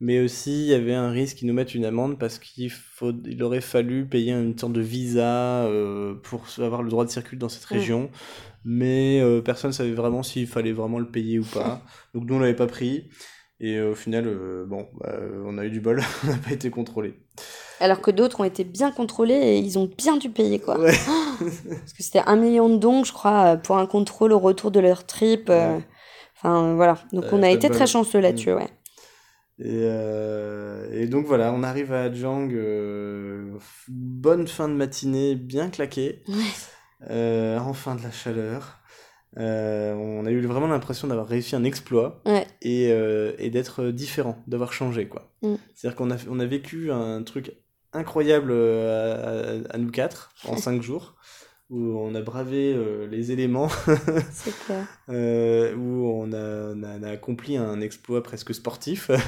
Mais 0.00 0.20
aussi, 0.20 0.52
il 0.62 0.68
y 0.68 0.74
avait 0.74 0.94
un 0.94 1.10
risque 1.10 1.38
qu'ils 1.38 1.48
nous 1.48 1.54
mettent 1.54 1.74
une 1.74 1.84
amende 1.84 2.18
parce 2.20 2.38
qu'il 2.38 2.70
faut, 2.70 3.12
il 3.26 3.42
aurait 3.42 3.60
fallu 3.60 4.06
payer 4.06 4.32
une 4.32 4.56
sorte 4.56 4.72
de 4.72 4.80
visa 4.80 5.64
euh, 5.64 6.14
pour 6.22 6.44
avoir 6.58 6.82
le 6.82 6.88
droit 6.90 7.04
de 7.04 7.10
circuler 7.10 7.38
dans 7.38 7.48
cette 7.48 7.68
Mm. 7.68 7.74
région. 7.74 8.10
Mais 8.64 9.20
euh, 9.20 9.40
personne 9.40 9.70
ne 9.70 9.74
savait 9.74 9.92
vraiment 9.92 10.22
s'il 10.22 10.46
fallait 10.46 10.72
vraiment 10.72 10.98
le 11.00 11.08
payer 11.10 11.38
ou 11.40 11.44
pas. 11.44 11.82
Donc 12.14 12.24
nous, 12.26 12.34
on 12.36 12.38
l'avait 12.38 12.54
pas 12.54 12.66
pris. 12.68 13.08
Et 13.60 13.76
euh, 13.76 13.90
au 13.90 13.94
final, 13.96 14.24
bon, 14.68 14.86
bah, 15.00 15.16
on 15.44 15.58
a 15.58 15.64
eu 15.64 15.70
du 15.70 15.80
bol, 15.80 16.00
on 16.24 16.26
n'a 16.28 16.36
pas 16.36 16.52
été 16.52 16.70
contrôlé. 16.70 17.14
Alors 17.80 18.00
que 18.00 18.12
d'autres 18.12 18.40
ont 18.40 18.44
été 18.44 18.62
bien 18.64 18.92
contrôlés 18.92 19.34
et 19.34 19.58
ils 19.58 19.78
ont 19.80 19.90
bien 19.98 20.16
dû 20.16 20.30
payer, 20.30 20.60
quoi. 20.60 20.78
Ouais. 20.78 20.92
Parce 21.40 21.92
que 21.92 22.02
c'était 22.02 22.22
un 22.26 22.36
million 22.36 22.68
de 22.68 22.76
dons, 22.76 23.02
je 23.02 23.12
crois, 23.12 23.56
pour 23.56 23.78
un 23.78 23.86
contrôle 23.86 24.32
au 24.32 24.38
retour 24.38 24.70
de 24.70 24.78
leur 24.80 25.06
trip. 25.06 25.48
Ouais. 25.48 25.78
Enfin, 26.36 26.74
voilà. 26.76 26.98
Donc 27.12 27.24
Euh, 27.24 27.30
on 27.32 27.42
a 27.42 27.50
été 27.50 27.68
très 27.68 27.86
chanceux 27.88 28.20
là-dessus, 28.20 28.52
ouais. 28.52 28.68
Et, 29.60 29.80
euh, 29.82 30.86
et 30.92 31.06
donc 31.08 31.26
voilà, 31.26 31.52
on 31.52 31.62
arrive 31.64 31.92
à 31.92 32.04
Adjang, 32.04 32.48
euh, 32.52 33.58
bonne 33.88 34.46
fin 34.46 34.68
de 34.68 34.74
matinée, 34.74 35.34
bien 35.34 35.68
claquée, 35.68 36.22
Ouais. 36.28 36.34
euh, 37.10 37.58
enfin 37.58 37.96
de 37.96 38.02
la 38.02 38.12
chaleur. 38.12 38.78
On 39.36 40.24
a 40.26 40.30
eu 40.30 40.40
vraiment 40.46 40.66
l'impression 40.68 41.06
d'avoir 41.08 41.26
réussi 41.28 41.54
un 41.56 41.64
exploit 41.64 42.22
Ouais. 42.24 42.46
et, 42.62 42.88
et 43.38 43.50
d'être 43.50 43.86
différent, 43.90 44.42
d'avoir 44.46 44.72
changé 44.72 45.06
quoi. 45.08 45.32
Mm. 45.42 45.54
C'est-à-dire 45.74 45.96
qu'on 45.96 46.10
a, 46.10 46.16
on 46.28 46.40
a 46.40 46.46
vécu 46.46 46.90
un 46.90 47.22
truc 47.22 47.52
incroyable 47.92 48.52
à, 48.52 49.14
à- 49.14 49.74
à 49.74 49.78
nous 49.78 49.90
quatre 49.90 50.32
en 50.46 50.56
cinq 50.56 50.82
jours, 50.82 51.16
où 51.70 51.98
on 51.98 52.14
a 52.14 52.22
bravé 52.22 52.72
euh, 52.74 53.06
les 53.10 53.30
éléments, 53.32 53.68
clair. 54.66 54.86
euh, 55.10 55.74
où 55.76 56.06
on 56.08 56.32
a, 56.32 56.72
on 56.74 56.82
a- 56.82 56.98
on 56.98 57.02
a 57.02 57.10
accompli 57.10 57.56
un 57.56 57.80
exploit 57.80 58.22
presque 58.22 58.54
sportif. 58.54 59.10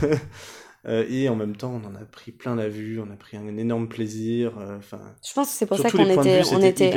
Euh, 0.88 1.04
et 1.10 1.28
en 1.28 1.36
même 1.36 1.56
temps, 1.56 1.78
on 1.84 1.86
en 1.86 1.94
a 1.94 2.06
pris 2.10 2.32
plein 2.32 2.54
la 2.54 2.70
vue, 2.70 3.00
on 3.06 3.12
a 3.12 3.14
pris 3.16 3.36
un 3.36 3.46
énorme 3.58 3.86
plaisir. 3.86 4.52
Enfin, 4.78 4.98
Je 5.22 5.34
pense 5.34 5.48
que 5.50 5.52
c'est 5.58 5.66
pour 5.66 5.76
ça 5.76 5.90
qu'on 5.90 6.08
était, 6.08 6.40
vue, 6.40 6.48
on 6.54 6.62
était, 6.62 6.94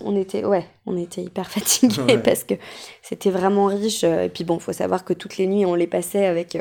on 0.00 0.16
était, 0.16 0.42
ouais, 0.46 0.64
on 0.86 0.96
était 0.96 1.22
hyper 1.22 1.50
fatigués 1.50 2.00
Ouais. 2.14 2.16
parce 2.22 2.44
que 2.44 2.54
c'était 3.02 3.28
vraiment 3.30 3.66
riche. 3.66 4.04
Et 4.04 4.30
puis 4.32 4.44
bon, 4.44 4.58
faut 4.58 4.72
savoir 4.72 5.04
que 5.04 5.12
toutes 5.12 5.36
les 5.36 5.46
nuits, 5.46 5.66
on 5.66 5.74
les 5.74 5.86
passait 5.86 6.24
avec 6.24 6.56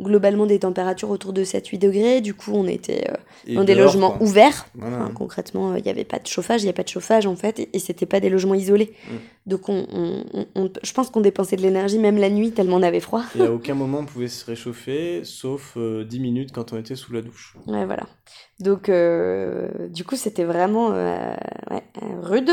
globalement 0.00 0.46
des 0.46 0.60
températures 0.60 1.10
autour 1.10 1.32
de 1.32 1.42
7-8 1.44 1.78
degrés. 1.78 2.20
Du 2.20 2.34
coup, 2.34 2.52
on 2.54 2.66
était 2.66 3.04
euh, 3.48 3.54
dans 3.54 3.64
des 3.64 3.74
dehors, 3.74 3.86
logements 3.86 4.10
quoi. 4.12 4.26
ouverts. 4.26 4.66
Voilà. 4.74 4.96
Enfin, 5.02 5.10
concrètement, 5.14 5.74
il 5.74 5.82
n'y 5.82 5.90
avait 5.90 6.04
pas 6.04 6.18
de 6.18 6.26
chauffage, 6.26 6.62
il 6.62 6.66
n'y 6.66 6.70
a 6.70 6.74
pas 6.74 6.84
de 6.84 6.88
chauffage 6.88 7.26
en 7.26 7.34
fait, 7.36 7.58
et, 7.58 7.68
et 7.72 7.78
c'était 7.78 8.06
pas 8.06 8.20
des 8.20 8.28
logements 8.30 8.54
isolés. 8.54 8.92
Mm. 9.10 9.14
Donc 9.46 9.68
on, 9.68 9.86
on- 9.92 10.24
on- 10.34 10.46
on- 10.56 10.70
je 10.82 10.92
pense 10.92 11.08
qu'on 11.10 11.20
dépensait 11.22 11.56
de 11.56 11.62
l'énergie 11.62 11.98
même 11.98 12.18
la 12.18 12.28
nuit 12.30 12.50
tellement 12.52 12.76
on 12.76 12.82
avait 12.82 13.00
froid. 13.00 13.22
Et 13.38 13.42
à 13.42 13.50
aucun 13.52 13.74
moment 13.74 13.98
on 14.00 14.04
pouvait 14.04 14.28
se 14.28 14.44
réchauffer, 14.44 15.22
sauf 15.24 15.74
euh, 15.76 16.04
10 16.04 16.20
minutes 16.20 16.52
quand 16.52 16.72
on 16.72 16.78
était 16.78 16.94
sous 16.96 17.12
la 17.14 17.22
douche. 17.22 17.56
Ouais, 17.66 17.86
voilà. 17.86 18.06
Donc 18.60 18.88
euh, 18.88 19.88
du 19.88 20.04
coup, 20.04 20.16
c'était 20.16 20.44
vraiment 20.44 20.90
euh, 20.92 21.32
ouais, 21.70 21.82
euh, 22.02 22.06
rude, 22.20 22.50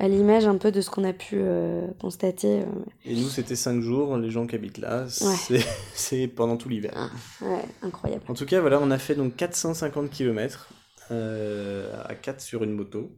à 0.00 0.08
l'image 0.08 0.46
un 0.46 0.56
peu 0.56 0.72
de 0.72 0.80
ce 0.80 0.90
qu'on 0.90 1.04
a 1.04 1.12
pu 1.12 1.36
euh, 1.38 1.86
constater. 2.00 2.60
euh, 2.60 2.64
Et 3.04 3.14
nous, 3.14 3.28
c'était 3.28 3.54
5 3.56 3.80
jours, 3.80 4.16
les 4.16 4.30
gens 4.30 4.46
qui 4.46 4.56
habitent 4.56 4.78
là, 4.78 5.04
c'est 5.08 5.60
c'est 5.94 6.26
pendant 6.26 6.56
tout 6.56 6.68
l'hiver. 6.74 7.10
ouais, 7.42 7.62
incroyable. 7.82 8.22
En 8.28 8.34
tout 8.34 8.46
cas, 8.46 8.60
voilà, 8.60 8.78
on 8.80 8.90
a 8.90 8.98
fait 8.98 9.14
donc 9.14 9.36
450 9.36 10.10
km 10.10 10.68
à 11.10 12.14
4 12.14 12.40
sur 12.40 12.62
une 12.64 12.72
moto. 12.72 13.16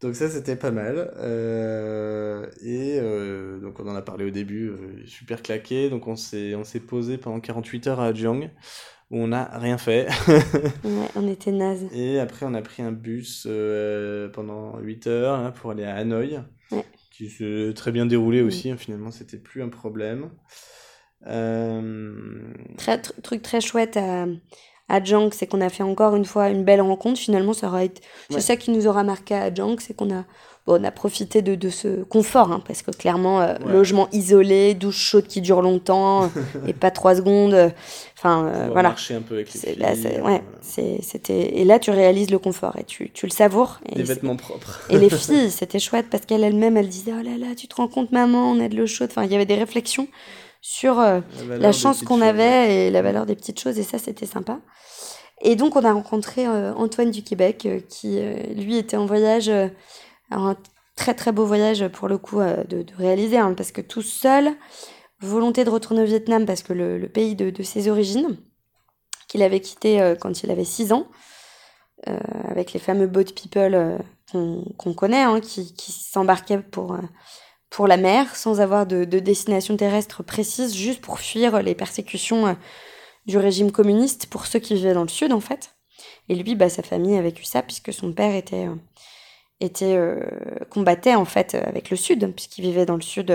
Donc 0.00 0.14
ça, 0.14 0.30
c'était 0.30 0.54
pas 0.56 0.70
mal. 0.70 1.12
Euh, 1.18 2.46
et 2.62 2.98
euh, 3.00 3.58
donc 3.58 3.80
on 3.80 3.88
en 3.88 3.96
a 3.96 4.02
parlé 4.02 4.24
au 4.24 4.30
début, 4.30 4.68
euh, 4.68 5.04
super 5.06 5.42
claqué. 5.42 5.90
Donc 5.90 6.06
on 6.06 6.14
s'est 6.16 6.54
posé 6.86 7.18
pendant 7.18 7.40
48 7.40 7.86
heures 7.88 8.00
à 8.00 8.06
Adjang, 8.06 8.48
où 9.10 9.18
on 9.18 9.28
n'a 9.28 9.44
rien 9.58 9.76
fait. 9.78 10.06
Ouais, 10.84 11.08
on 11.16 11.26
était 11.28 11.50
naze. 11.50 11.86
Et 11.92 12.20
après, 12.20 12.46
on 12.46 12.54
a 12.54 12.62
pris 12.62 12.82
un 12.82 12.92
bus 12.92 13.46
euh, 13.50 14.28
pendant 14.28 14.78
8 14.78 15.06
heures 15.08 15.34
hein, 15.34 15.50
pour 15.50 15.72
aller 15.72 15.84
à 15.84 15.96
Hanoï, 15.96 16.38
Ouais. 16.70 16.84
qui 17.10 17.28
s'est 17.30 17.72
très 17.74 17.90
bien 17.90 18.06
déroulé 18.06 18.42
Mm. 18.42 18.46
aussi. 18.46 18.70
hein, 18.70 18.76
finalement, 18.76 19.10
c'était 19.10 19.38
plus 19.38 19.62
un 19.62 19.68
problème. 19.68 20.30
Euh, 21.26 22.12
Très, 22.76 22.96
tr- 22.98 23.12
truc 23.22 23.42
très 23.42 23.60
chouette 23.60 23.96
à, 23.96 24.26
à 24.88 25.02
Jang, 25.02 25.30
c'est 25.32 25.46
qu'on 25.46 25.60
a 25.60 25.68
fait 25.68 25.82
encore 25.82 26.14
une 26.16 26.24
fois 26.24 26.48
une 26.48 26.64
belle 26.64 26.80
rencontre. 26.80 27.18
Finalement, 27.18 27.52
ça 27.52 27.68
aura 27.68 27.84
été, 27.84 28.00
c'est 28.30 28.40
ça 28.40 28.56
qui 28.56 28.70
nous 28.70 28.86
aura 28.86 29.02
marqué 29.02 29.34
à 29.34 29.52
Jang, 29.52 29.76
c'est 29.80 29.94
qu'on 29.94 30.10
a, 30.14 30.24
bon, 30.66 30.80
on 30.80 30.84
a 30.84 30.90
profité 30.92 31.42
de, 31.42 31.56
de 31.56 31.68
ce 31.70 32.04
confort, 32.04 32.52
hein, 32.52 32.62
parce 32.66 32.82
que 32.82 32.92
clairement, 32.92 33.40
euh, 33.40 33.54
logement 33.66 34.08
isolé, 34.12 34.74
douche 34.74 34.96
chaude 34.98 35.26
qui 35.26 35.40
dure 35.40 35.60
longtemps 35.60 36.30
et 36.66 36.72
pas 36.72 36.90
trois 36.92 37.16
secondes. 37.16 37.72
Enfin, 38.16 38.46
euh, 38.46 38.68
voilà. 38.72 38.90
marcher 38.90 39.14
un 39.14 39.20
peu 39.20 39.34
avec 39.34 39.52
les 39.52 39.60
filles, 39.60 39.76
là, 39.76 39.92
euh, 39.94 40.20
ouais, 40.22 40.42
c'était, 41.02 41.58
et 41.58 41.64
là, 41.64 41.78
tu 41.80 41.90
réalises 41.90 42.30
le 42.30 42.38
confort 42.38 42.76
et 42.78 42.84
tu, 42.84 43.10
tu 43.10 43.26
le 43.26 43.30
savoures. 43.32 43.80
Et 43.90 43.96
Des 43.96 44.02
vêtements 44.04 44.36
propres. 44.36 44.80
et 44.88 44.98
les 44.98 45.10
filles, 45.10 45.50
c'était 45.50 45.78
chouette 45.80 46.06
parce 46.10 46.24
qu'elle 46.26 46.44
elle-même, 46.44 46.76
elle 46.76 46.88
disait 46.88 47.12
Oh 47.18 47.22
là 47.22 47.36
là, 47.38 47.54
tu 47.56 47.66
te 47.68 47.74
rends 47.74 47.88
compte, 47.88 48.12
maman, 48.12 48.52
on 48.52 48.60
a 48.64 48.68
de 48.68 48.76
l'eau 48.76 48.86
chaude. 48.86 49.08
Enfin, 49.10 49.24
il 49.24 49.32
y 49.32 49.34
avait 49.34 49.46
des 49.46 49.56
réflexions 49.56 50.06
sur 50.60 50.98
euh, 50.98 51.20
la 51.48 51.72
chance 51.72 52.02
qu'on 52.02 52.20
avait 52.20 52.86
et 52.86 52.90
la 52.90 53.02
valeur 53.02 53.26
des 53.26 53.36
petites 53.36 53.60
choses, 53.60 53.78
et 53.78 53.82
ça, 53.82 53.98
c'était 53.98 54.26
sympa. 54.26 54.60
Et 55.40 55.56
donc, 55.56 55.76
on 55.76 55.84
a 55.84 55.92
rencontré 55.92 56.46
euh, 56.46 56.74
Antoine 56.74 57.10
du 57.10 57.22
Québec, 57.22 57.64
euh, 57.66 57.80
qui, 57.88 58.18
euh, 58.18 58.34
lui, 58.54 58.76
était 58.76 58.96
en 58.96 59.06
voyage, 59.06 59.50
un 60.30 60.56
très 60.96 61.14
très 61.14 61.32
beau 61.32 61.46
voyage 61.46 61.86
pour 61.88 62.08
le 62.08 62.18
coup 62.18 62.40
de, 62.40 62.82
de 62.82 62.94
réaliser, 62.96 63.38
hein, 63.38 63.54
parce 63.56 63.72
que 63.72 63.80
tout 63.80 64.02
seul, 64.02 64.50
volonté 65.20 65.64
de 65.64 65.70
retourner 65.70 66.02
au 66.02 66.06
Vietnam, 66.06 66.44
parce 66.44 66.62
que 66.62 66.72
le, 66.72 66.98
le 66.98 67.08
pays 67.08 67.34
de, 67.34 67.50
de 67.50 67.62
ses 67.62 67.88
origines, 67.88 68.36
qu'il 69.28 69.42
avait 69.42 69.60
quitté 69.60 70.14
quand 70.20 70.42
il 70.42 70.50
avait 70.50 70.64
6 70.64 70.92
ans, 70.92 71.06
avec 72.04 72.72
les 72.72 72.80
fameux 72.80 73.06
boat 73.06 73.24
people 73.24 73.98
qu'on 74.32 74.94
connaît, 74.94 75.22
hein, 75.22 75.40
qui, 75.40 75.74
qui 75.74 75.92
s'embarquaient 75.92 76.60
pour, 76.60 76.96
pour 77.70 77.86
la 77.86 77.96
mer 77.96 78.34
sans 78.34 78.60
avoir 78.60 78.86
de, 78.86 79.04
de 79.04 79.18
destination 79.18 79.76
terrestre 79.76 80.22
précise, 80.22 80.74
juste 80.74 81.00
pour 81.00 81.20
fuir 81.20 81.62
les 81.62 81.74
persécutions 81.74 82.46
euh, 82.46 82.54
du 83.26 83.36
régime 83.36 83.72
communiste 83.72 84.26
pour 84.26 84.46
ceux 84.46 84.58
qui 84.58 84.74
vivaient 84.74 84.94
dans 84.94 85.02
le 85.02 85.08
sud 85.08 85.32
en 85.32 85.40
fait. 85.40 85.74
Et 86.28 86.34
lui, 86.34 86.54
bah, 86.54 86.68
sa 86.68 86.82
famille 86.82 87.16
a 87.16 87.22
vécu 87.22 87.44
ça 87.44 87.62
puisque 87.62 87.92
son 87.92 88.12
père 88.12 88.34
était, 88.34 88.66
euh, 88.66 88.74
était 89.60 89.96
euh, 89.96 90.20
combattait 90.70 91.14
en 91.14 91.24
fait 91.24 91.54
avec 91.54 91.90
le 91.90 91.96
sud, 91.96 92.32
puisqu'il 92.34 92.62
vivait 92.62 92.86
dans 92.86 92.96
le 92.96 93.02
sud 93.02 93.26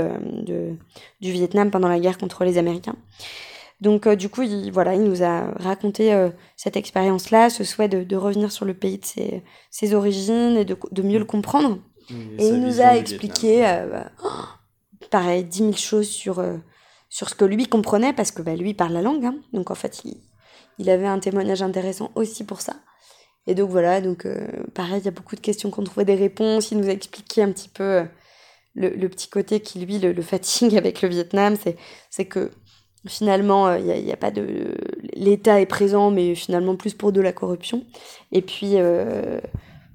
du 0.46 1.32
Vietnam 1.32 1.70
pendant 1.70 1.90
la 1.90 2.00
guerre 2.00 2.18
contre 2.18 2.44
les 2.44 2.58
Américains. 2.58 2.96
Donc 3.82 4.08
du 4.08 4.30
coup, 4.30 4.44
il, 4.44 4.72
voilà, 4.72 4.96
il 4.96 5.04
nous 5.04 5.24
a 5.24 5.52
raconté 5.60 6.30
cette 6.56 6.78
expérience-là, 6.78 7.50
ce 7.50 7.66
souhait 7.66 7.90
de, 7.90 8.16
revenir 8.16 8.52
sur 8.52 8.64
le 8.64 8.74
pays 8.74 8.98
de 8.98 9.42
ses, 9.70 9.94
origines 9.94 10.56
et 10.56 10.64
de 10.64 11.02
mieux 11.02 11.20
le 11.20 11.26
comprendre. 11.26 11.80
Et 12.10 12.48
il 12.48 12.60
nous 12.60 12.82
a 12.82 12.96
expliqué, 12.98 13.66
euh, 13.68 13.88
bah, 13.88 14.12
oh, 14.24 15.06
pareil, 15.10 15.44
dix 15.44 15.64
mille 15.64 15.78
choses 15.78 16.08
sur, 16.08 16.40
euh, 16.40 16.58
sur 17.10 17.30
ce 17.30 17.36
que 17.36 17.46
lui 17.46 17.68
comprenait, 17.68 18.14
parce 18.14 18.32
que 18.32 18.42
bah, 18.42 18.56
lui 18.56 18.72
il 18.72 18.76
parle 18.76 18.94
la 18.94 19.02
langue. 19.02 19.26
hein. 19.26 19.36
donc 19.54 19.72
en 19.72 19.76
fait, 19.76 20.02
il, 20.06 20.18
il 20.80 20.90
avait 20.90 21.08
un 21.08 21.20
témoignage 21.20 21.62
intéressant 21.62 22.12
aussi 22.16 22.44
pour 22.44 22.62
ça. 22.62 22.74
Et 23.48 23.56
donc 23.56 23.70
voilà, 23.70 24.02
donc 24.02 24.26
euh, 24.26 24.48
pareil, 24.74 25.00
il 25.00 25.06
y 25.06 25.10
a 25.10 25.12
beaucoup 25.12 25.36
de 25.36 25.42
questions 25.42 25.70
qu'on 25.70 25.84
trouvait 25.84 26.06
des 26.06 26.16
réponses. 26.16 26.72
Il 26.72 26.78
nous 26.80 26.88
a 26.88 26.92
expliqué 26.94 27.44
un 27.44 27.52
petit 27.52 27.70
peu 27.70 28.06
le, 28.74 28.90
le 28.90 29.10
petit 29.10 29.30
côté 29.30 29.60
qui, 29.60 29.80
lui, 29.80 30.00
le, 30.00 30.14
le 30.14 30.22
fatigue 30.22 30.78
avec 30.78 31.02
le 31.02 31.10
Vietnam. 31.10 31.56
C'est, 32.10 32.26
que 32.26 32.52
finalement, 33.08 33.74
il 33.76 33.86
n'y 33.86 34.12
a, 34.14 34.18
pas 34.18 34.32
de. 34.32 34.76
L'État 35.14 35.60
est 35.60 35.66
présent, 35.66 36.10
mais 36.10 36.36
finalement 36.36 36.78
plus 36.78 36.94
pour 36.94 37.12
de 37.12 37.20
la 37.20 37.34
corruption. 37.34 37.84
Et 38.32 38.42
puis, 38.42 38.78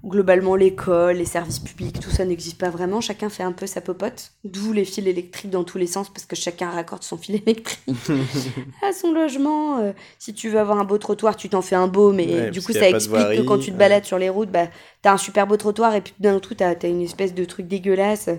globalement, 0.04 0.54
l'école, 0.54 1.16
les 1.16 1.24
services 1.24 1.58
publics, 1.58 1.98
tout 1.98 2.10
ça 2.10 2.24
n'existe 2.24 2.58
pas 2.58 2.70
vraiment. 2.70 3.00
Chacun 3.00 3.28
fait 3.28 3.42
un 3.42 3.52
peu 3.52 3.66
sa 3.66 3.80
popote. 3.80 4.32
D'où 4.44 4.72
les 4.72 4.84
fils 4.84 5.06
électriques 5.06 5.50
dans 5.50 5.64
tous 5.64 5.78
les 5.78 5.86
sens, 5.86 6.08
parce 6.08 6.24
que 6.24 6.36
chacun 6.36 6.70
raccorde 6.70 7.02
son 7.02 7.16
fil 7.16 7.36
électrique 7.36 7.96
à 8.82 8.92
son 8.92 9.12
logement. 9.12 9.78
Euh, 9.78 9.92
si 10.18 10.34
tu 10.34 10.48
veux 10.48 10.58
avoir 10.58 10.78
un 10.78 10.84
beau 10.84 10.98
trottoir, 10.98 11.36
tu 11.36 11.48
t'en 11.48 11.62
fais 11.62 11.76
un 11.76 11.88
beau, 11.88 12.12
mais 12.12 12.26
Ouais, 12.26 12.50
du 12.50 12.62
coup, 12.62 12.72
ça 12.72 12.88
explique 12.88 13.16
que 13.16 13.42
quand 13.42 13.58
tu 13.58 13.66
te 13.66 13.70
ouais. 13.72 13.78
balades 13.78 14.04
sur 14.04 14.18
les 14.18 14.28
routes, 14.28 14.50
bah, 14.50 14.68
t'as 15.02 15.12
un 15.12 15.18
super 15.18 15.46
beau 15.46 15.56
trottoir, 15.56 15.94
et 15.94 16.00
puis 16.00 16.14
d'un 16.20 16.38
coup, 16.38 16.54
t'as 16.54 16.74
as 16.80 16.86
une 16.86 17.02
espèce 17.02 17.34
de 17.34 17.44
truc 17.44 17.66
dégueulasse. 17.66 18.30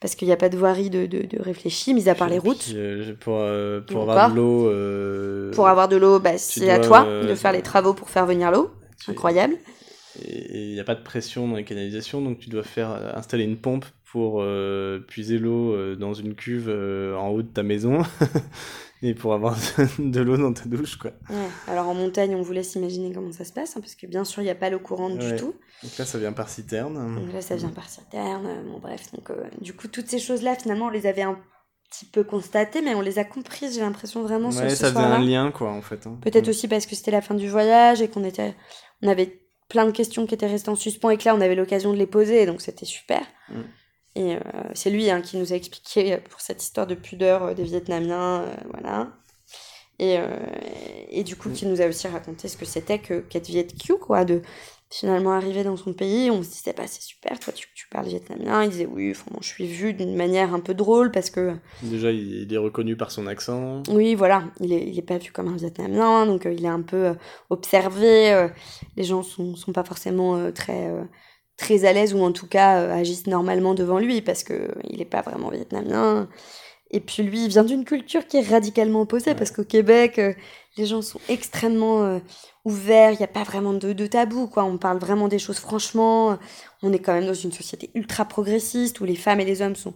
Parce 0.00 0.16
qu'il 0.16 0.26
n'y 0.26 0.34
a 0.34 0.36
pas 0.36 0.48
de 0.48 0.56
voirie 0.56 0.90
de, 0.90 1.06
de, 1.06 1.92
mis 1.92 2.08
à 2.08 2.16
part 2.16 2.28
les 2.28 2.40
routes. 2.40 2.72
Euh, 2.74 3.14
pour 3.20 3.36
euh, 3.38 3.80
pour 3.80 3.98
Ou 3.98 4.10
avoir 4.10 4.32
de 4.32 4.34
l'eau. 4.34 5.52
Pour 5.54 5.68
avoir 5.68 5.88
de 5.88 5.96
l'eau, 5.96 6.18
bah, 6.18 6.38
c'est 6.38 6.70
à 6.70 6.80
toi 6.80 7.04
de 7.04 7.34
faire 7.36 7.52
les 7.52 7.62
travaux 7.62 7.94
pour 7.94 8.10
faire 8.10 8.26
venir 8.26 8.50
l'eau. 8.50 8.70
Incroyable. 9.06 9.54
Et 10.20 10.68
il 10.68 10.74
n'y 10.74 10.80
a 10.80 10.84
pas 10.84 10.94
de 10.94 11.02
pression 11.02 11.48
dans 11.48 11.56
les 11.56 11.64
canalisations, 11.64 12.20
donc 12.20 12.38
tu 12.38 12.50
dois 12.50 12.62
faire 12.64 12.90
euh, 12.90 13.12
installer 13.14 13.44
une 13.44 13.56
pompe 13.56 13.86
pour 14.10 14.42
euh, 14.42 15.00
puiser 15.08 15.38
l'eau 15.38 15.72
euh, 15.74 15.96
dans 15.96 16.12
une 16.12 16.34
cuve 16.34 16.68
euh, 16.68 17.16
en 17.16 17.28
haut 17.28 17.40
de 17.42 17.48
ta 17.48 17.62
maison 17.62 18.02
et 19.02 19.14
pour 19.14 19.32
avoir 19.32 19.56
de 19.98 20.20
l'eau 20.20 20.36
dans 20.36 20.52
ta 20.52 20.66
douche, 20.66 20.96
quoi. 20.96 21.12
Ouais. 21.30 21.36
Alors 21.66 21.88
en 21.88 21.94
montagne, 21.94 22.34
on 22.34 22.42
vous 22.42 22.52
laisse 22.52 22.74
imaginer 22.74 23.12
comment 23.12 23.32
ça 23.32 23.44
se 23.44 23.52
passe, 23.54 23.76
hein, 23.76 23.80
parce 23.80 23.94
que 23.94 24.06
bien 24.06 24.24
sûr, 24.24 24.42
il 24.42 24.44
n'y 24.44 24.50
a 24.50 24.54
pas 24.54 24.68
l'eau 24.70 24.80
courante 24.80 25.18
Ouais. 25.18 25.32
du 25.32 25.36
tout. 25.38 25.54
Donc 25.82 25.96
là, 25.98 26.04
ça 26.04 26.18
vient 26.18 26.32
par 26.32 26.48
citerne. 26.50 27.14
Donc 27.16 27.32
là, 27.32 27.40
ça 27.40 27.56
vient 27.56 27.70
par 27.70 27.88
citerne. 27.88 28.64
Bon, 28.70 28.78
bref. 28.80 29.10
Donc, 29.14 29.30
euh, 29.30 29.44
du 29.60 29.72
coup, 29.72 29.88
toutes 29.88 30.08
ces 30.08 30.18
choses-là, 30.18 30.54
finalement, 30.56 30.86
on 30.86 30.90
les 30.90 31.06
avait 31.06 31.22
un 31.22 31.38
petit 31.90 32.04
peu 32.04 32.22
constatées, 32.22 32.82
mais 32.82 32.94
on 32.94 33.00
les 33.00 33.18
a 33.18 33.24
comprises, 33.24 33.74
j'ai 33.74 33.80
l'impression, 33.80 34.22
vraiment 34.22 34.50
Ouais, 34.50 34.68
ce 34.70 34.76
ça 34.76 34.88
faisait 34.92 34.98
un 35.00 35.18
lien, 35.20 35.50
quoi, 35.50 35.70
en 35.72 35.82
fait. 35.82 36.06
hein. 36.06 36.18
Peut-être 36.22 36.46
Mm. 36.46 36.50
aussi 36.50 36.68
parce 36.68 36.86
que 36.86 36.94
c'était 36.94 37.10
la 37.10 37.20
fin 37.22 37.34
du 37.34 37.48
voyage 37.48 38.00
et 38.02 38.08
qu'on 38.08 38.24
était, 38.24 38.54
on 39.02 39.08
avait 39.08 39.41
plein 39.72 39.86
de 39.86 39.90
questions 39.90 40.26
qui 40.26 40.34
étaient 40.34 40.46
restées 40.46 40.68
en 40.68 40.76
suspens 40.76 41.08
et 41.08 41.16
que 41.16 41.24
là, 41.24 41.34
on 41.34 41.40
avait 41.40 41.54
l'occasion 41.54 41.94
de 41.94 41.98
les 41.98 42.06
poser, 42.06 42.44
donc 42.44 42.60
c'était 42.60 42.84
super. 42.84 43.22
Mm. 43.48 43.60
Et 44.16 44.34
euh, 44.34 44.40
c'est 44.74 44.90
lui 44.90 45.10
hein, 45.10 45.22
qui 45.22 45.38
nous 45.38 45.54
a 45.54 45.56
expliqué 45.56 46.12
euh, 46.12 46.18
pour 46.18 46.42
cette 46.42 46.62
histoire 46.62 46.86
de 46.86 46.94
pudeur 46.94 47.42
euh, 47.42 47.54
des 47.54 47.64
Vietnamiens, 47.64 48.42
euh, 48.42 48.54
voilà. 48.70 49.12
Et, 49.98 50.18
et 51.10 51.22
du 51.22 51.36
coup, 51.36 51.48
Mm. 51.48 51.52
qui 51.52 51.66
nous 51.66 51.80
a 51.80 51.86
aussi 51.86 52.06
raconté 52.08 52.48
ce 52.48 52.56
que 52.56 52.64
c'était 52.66 52.98
que 52.98 53.20
qu'être 53.20 53.46
Viet 53.46 53.68
Q, 53.68 53.98
quoi, 53.98 54.24
de 54.24 54.42
finalement 54.92 55.32
arriver 55.32 55.64
dans 55.64 55.76
son 55.76 55.92
pays. 55.94 56.30
On 56.30 56.42
se 56.42 56.50
disait, 56.50 56.74
bah, 56.76 56.84
c'est 56.86 57.02
super, 57.02 57.40
toi, 57.40 57.52
tu, 57.52 57.66
tu 57.74 57.88
parles 57.88 58.06
vietnamien. 58.06 58.62
Il 58.64 58.70
disait, 58.70 58.86
oui, 58.86 59.10
enfin, 59.12 59.24
bon, 59.32 59.38
je 59.40 59.48
suis 59.48 59.66
vu 59.66 59.94
d'une 59.94 60.14
manière 60.16 60.54
un 60.54 60.60
peu 60.60 60.74
drôle 60.74 61.10
parce 61.10 61.30
que 61.30 61.54
Déjà, 61.82 62.12
il 62.12 62.52
est 62.52 62.56
reconnu 62.58 62.96
par 62.96 63.10
son 63.10 63.26
accent. 63.26 63.82
oui, 63.90 64.14
voilà, 64.14 64.44
il 64.60 64.72
est, 64.72 64.86
il 64.88 64.98
est 64.98 65.02
pas 65.02 65.18
vu 65.18 65.32
comme 65.32 65.48
un 65.48 65.56
Vietnamien, 65.56 66.26
donc 66.26 66.46
euh, 66.46 66.52
il 66.52 66.64
est 66.64 66.68
un 66.68 66.82
peu 66.82 67.06
euh, 67.08 67.14
observé. 67.50 68.32
euh, 68.32 68.48
les 68.96 69.04
gens 69.04 69.22
sont, 69.22 69.56
sont 69.56 69.72
pas 69.72 69.84
forcément 69.84 70.52
très, 70.52 70.90
très 71.56 71.84
à 71.84 71.92
l'aise 71.92 72.14
ou 72.14 72.20
en 72.22 72.32
tout 72.32 72.46
cas 72.46 72.92
agissent 72.94 73.26
normalement 73.26 73.74
devant 73.74 73.98
lui 73.98 74.22
parce 74.22 74.42
que 74.44 74.52
euh, 74.54 74.68
il 74.88 75.00
est 75.00 75.04
pas 75.06 75.22
vraiment 75.22 75.50
vietnamien. 75.50 76.28
Et 76.90 77.00
puis 77.00 77.22
lui, 77.22 77.44
il 77.44 77.48
vient 77.48 77.64
d'une 77.64 77.84
culture 77.84 78.26
qui 78.26 78.36
est 78.38 78.48
radicalement 78.48 79.02
opposée 79.02 79.34
parce 79.34 79.50
qu'au 79.50 79.64
Québec, 79.64 80.18
euh, 80.18 80.34
les 80.76 80.86
gens 80.86 81.02
sont 81.02 81.20
extrêmement 81.28 82.04
euh, 82.04 82.18
ouverts, 82.64 83.10
il 83.12 83.18
n'y 83.18 83.24
a 83.24 83.28
pas 83.28 83.42
vraiment 83.42 83.72
de, 83.72 83.92
de 83.92 84.06
tabou, 84.06 84.46
quoi. 84.46 84.64
On 84.64 84.78
parle 84.78 84.98
vraiment 84.98 85.28
des 85.28 85.38
choses 85.38 85.58
franchement. 85.58 86.38
On 86.82 86.92
est 86.92 86.98
quand 87.00 87.12
même 87.14 87.26
dans 87.26 87.34
une 87.34 87.52
société 87.52 87.90
ultra 87.94 88.24
progressiste 88.24 89.00
où 89.00 89.04
les 89.04 89.16
femmes 89.16 89.40
et 89.40 89.44
les 89.44 89.62
hommes 89.62 89.76
sont 89.76 89.94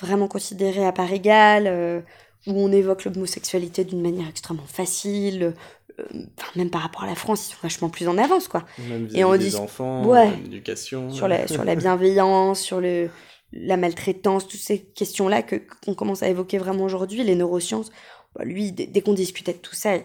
vraiment 0.00 0.28
considérés 0.28 0.86
à 0.86 0.92
part 0.92 1.12
égale. 1.12 1.64
euh, 1.66 2.00
où 2.46 2.52
on 2.58 2.72
évoque 2.72 3.04
l'homosexualité 3.04 3.84
d'une 3.84 4.00
manière 4.00 4.26
extrêmement 4.26 4.64
facile, 4.66 5.52
euh, 5.98 6.04
enfin, 6.38 6.50
même 6.56 6.70
par 6.70 6.80
rapport 6.80 7.02
à 7.02 7.06
la 7.06 7.14
France, 7.14 7.46
ils 7.46 7.50
sont 7.52 7.58
vachement 7.62 7.90
plus 7.90 8.08
en 8.08 8.16
avance, 8.16 8.48
quoi. 8.48 8.64
Même 8.88 9.08
Et 9.14 9.24
on 9.24 9.32
des 9.32 9.50
dit- 9.50 9.56
enfants, 9.56 10.06
ouais. 10.06 10.30
l'éducation. 10.44 11.10
Sur 11.10 11.28
la, 11.28 11.46
sur 11.46 11.64
la 11.64 11.74
bienveillance, 11.76 12.58
sur 12.62 12.80
le, 12.80 13.10
la 13.52 13.76
maltraitance, 13.76 14.48
toutes 14.48 14.58
ces 14.60 14.78
questions-là 14.78 15.42
que 15.42 15.56
qu'on 15.84 15.92
commence 15.94 16.22
à 16.22 16.30
évoquer 16.30 16.56
vraiment 16.56 16.84
aujourd'hui, 16.84 17.22
les 17.24 17.34
neurosciences. 17.34 17.90
Bah, 18.34 18.44
lui, 18.46 18.72
dès, 18.72 18.86
dès 18.86 19.02
qu'on 19.02 19.12
discutait 19.12 19.52
de 19.52 19.58
tout 19.58 19.74
ça, 19.74 19.98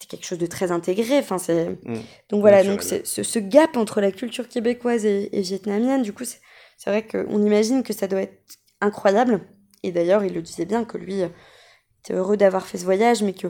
c'était 0.00 0.16
quelque 0.16 0.26
chose 0.26 0.38
de 0.38 0.46
très 0.46 0.72
intégré. 0.72 1.18
Enfin, 1.18 1.38
c'est... 1.38 1.68
Mm. 1.84 1.94
Donc 2.30 2.40
voilà, 2.40 2.58
Naturel. 2.58 2.76
donc 2.76 2.82
c'est- 2.82 3.06
ce, 3.06 3.22
ce 3.22 3.38
gap 3.38 3.76
entre 3.76 4.00
la 4.00 4.10
culture 4.12 4.48
québécoise 4.48 5.04
et, 5.04 5.28
et 5.36 5.42
vietnamienne, 5.42 6.02
du 6.02 6.12
coup, 6.12 6.24
c'est, 6.24 6.40
c'est 6.78 6.90
vrai 6.90 7.06
qu'on 7.06 7.44
imagine 7.44 7.82
que 7.82 7.92
ça 7.92 8.06
doit 8.08 8.22
être 8.22 8.42
incroyable. 8.80 9.40
Et 9.82 9.92
d'ailleurs, 9.92 10.24
il 10.24 10.32
le 10.34 10.42
disait 10.42 10.64
bien 10.64 10.84
que 10.84 10.96
lui 10.98 11.20
était 12.02 12.14
heureux 12.14 12.36
d'avoir 12.36 12.66
fait 12.66 12.78
ce 12.78 12.84
voyage, 12.84 13.22
mais 13.22 13.34
que 13.34 13.48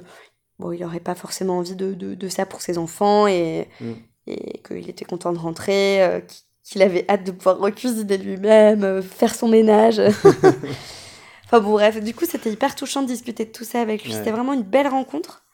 bon, 0.59 0.73
il 0.73 0.81
n'aurait 0.81 1.01
pas 1.01 1.15
forcément 1.15 1.59
envie 1.59 1.77
de, 1.77 1.95
de, 1.95 2.15
de 2.15 2.29
ça 2.29 2.47
pour 2.47 2.61
ses 2.63 2.79
enfants 2.79 3.27
et, 3.27 3.69
Mm. 3.81 3.93
et 4.27 4.59
qu'il 4.67 4.91
était 4.91 5.05
content 5.05 5.33
de 5.33 5.39
rentrer, 5.39 6.03
euh, 6.03 6.21
qu'il- 6.21 6.43
qu'il 6.65 6.83
avait 6.83 7.05
hâte 7.09 7.25
de 7.25 7.33
pouvoir 7.33 7.59
recuisiner 7.59 8.17
lui-même, 8.19 8.85
euh, 8.85 9.03
faire 9.03 9.35
son 9.35 9.49
ménage. 9.49 10.01
enfin 11.45 11.61
bon, 11.61 11.73
bref, 11.73 12.01
du 12.03 12.15
coup, 12.15 12.25
c'était 12.27 12.51
hyper 12.53 12.75
touchant 12.75 13.03
de 13.03 13.07
discuter 13.09 13.45
de 13.45 13.51
tout 13.51 13.65
ça 13.65 13.81
avec 13.81 14.05
lui. 14.05 14.11
Ouais. 14.13 14.19
C'était 14.19 14.31
vraiment 14.31 14.53
une 14.53 14.63
belle 14.63 14.89
rencontre. 14.89 15.45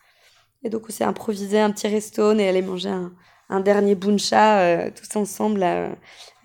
Et 0.63 0.69
donc, 0.69 0.83
on 0.87 0.91
s'est 0.91 1.03
improvisé 1.03 1.59
un 1.59 1.71
petit 1.71 1.87
resto, 1.87 2.31
on 2.31 2.37
est 2.37 2.47
allé 2.47 2.61
manger 2.61 2.89
un, 2.89 3.13
un 3.49 3.59
dernier 3.59 3.95
buncha 3.95 4.59
euh, 4.59 4.91
tous 4.93 5.17
ensemble 5.17 5.59
là, 5.59 5.89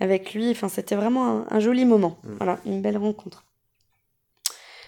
avec 0.00 0.34
lui. 0.34 0.50
Enfin, 0.50 0.68
c'était 0.68 0.96
vraiment 0.96 1.40
un, 1.40 1.46
un 1.50 1.60
joli 1.60 1.84
moment. 1.84 2.18
Mm. 2.24 2.34
Voilà, 2.36 2.58
une 2.66 2.82
belle 2.82 2.98
rencontre. 2.98 3.44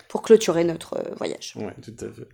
Pour 0.09 0.22
clôturer 0.22 0.64
notre 0.64 0.95
euh, 0.95 1.14
voyage. 1.16 1.55
Ouais, 1.57 1.75
tout 1.83 1.97
à 2.05 2.09
fait. 2.12 2.29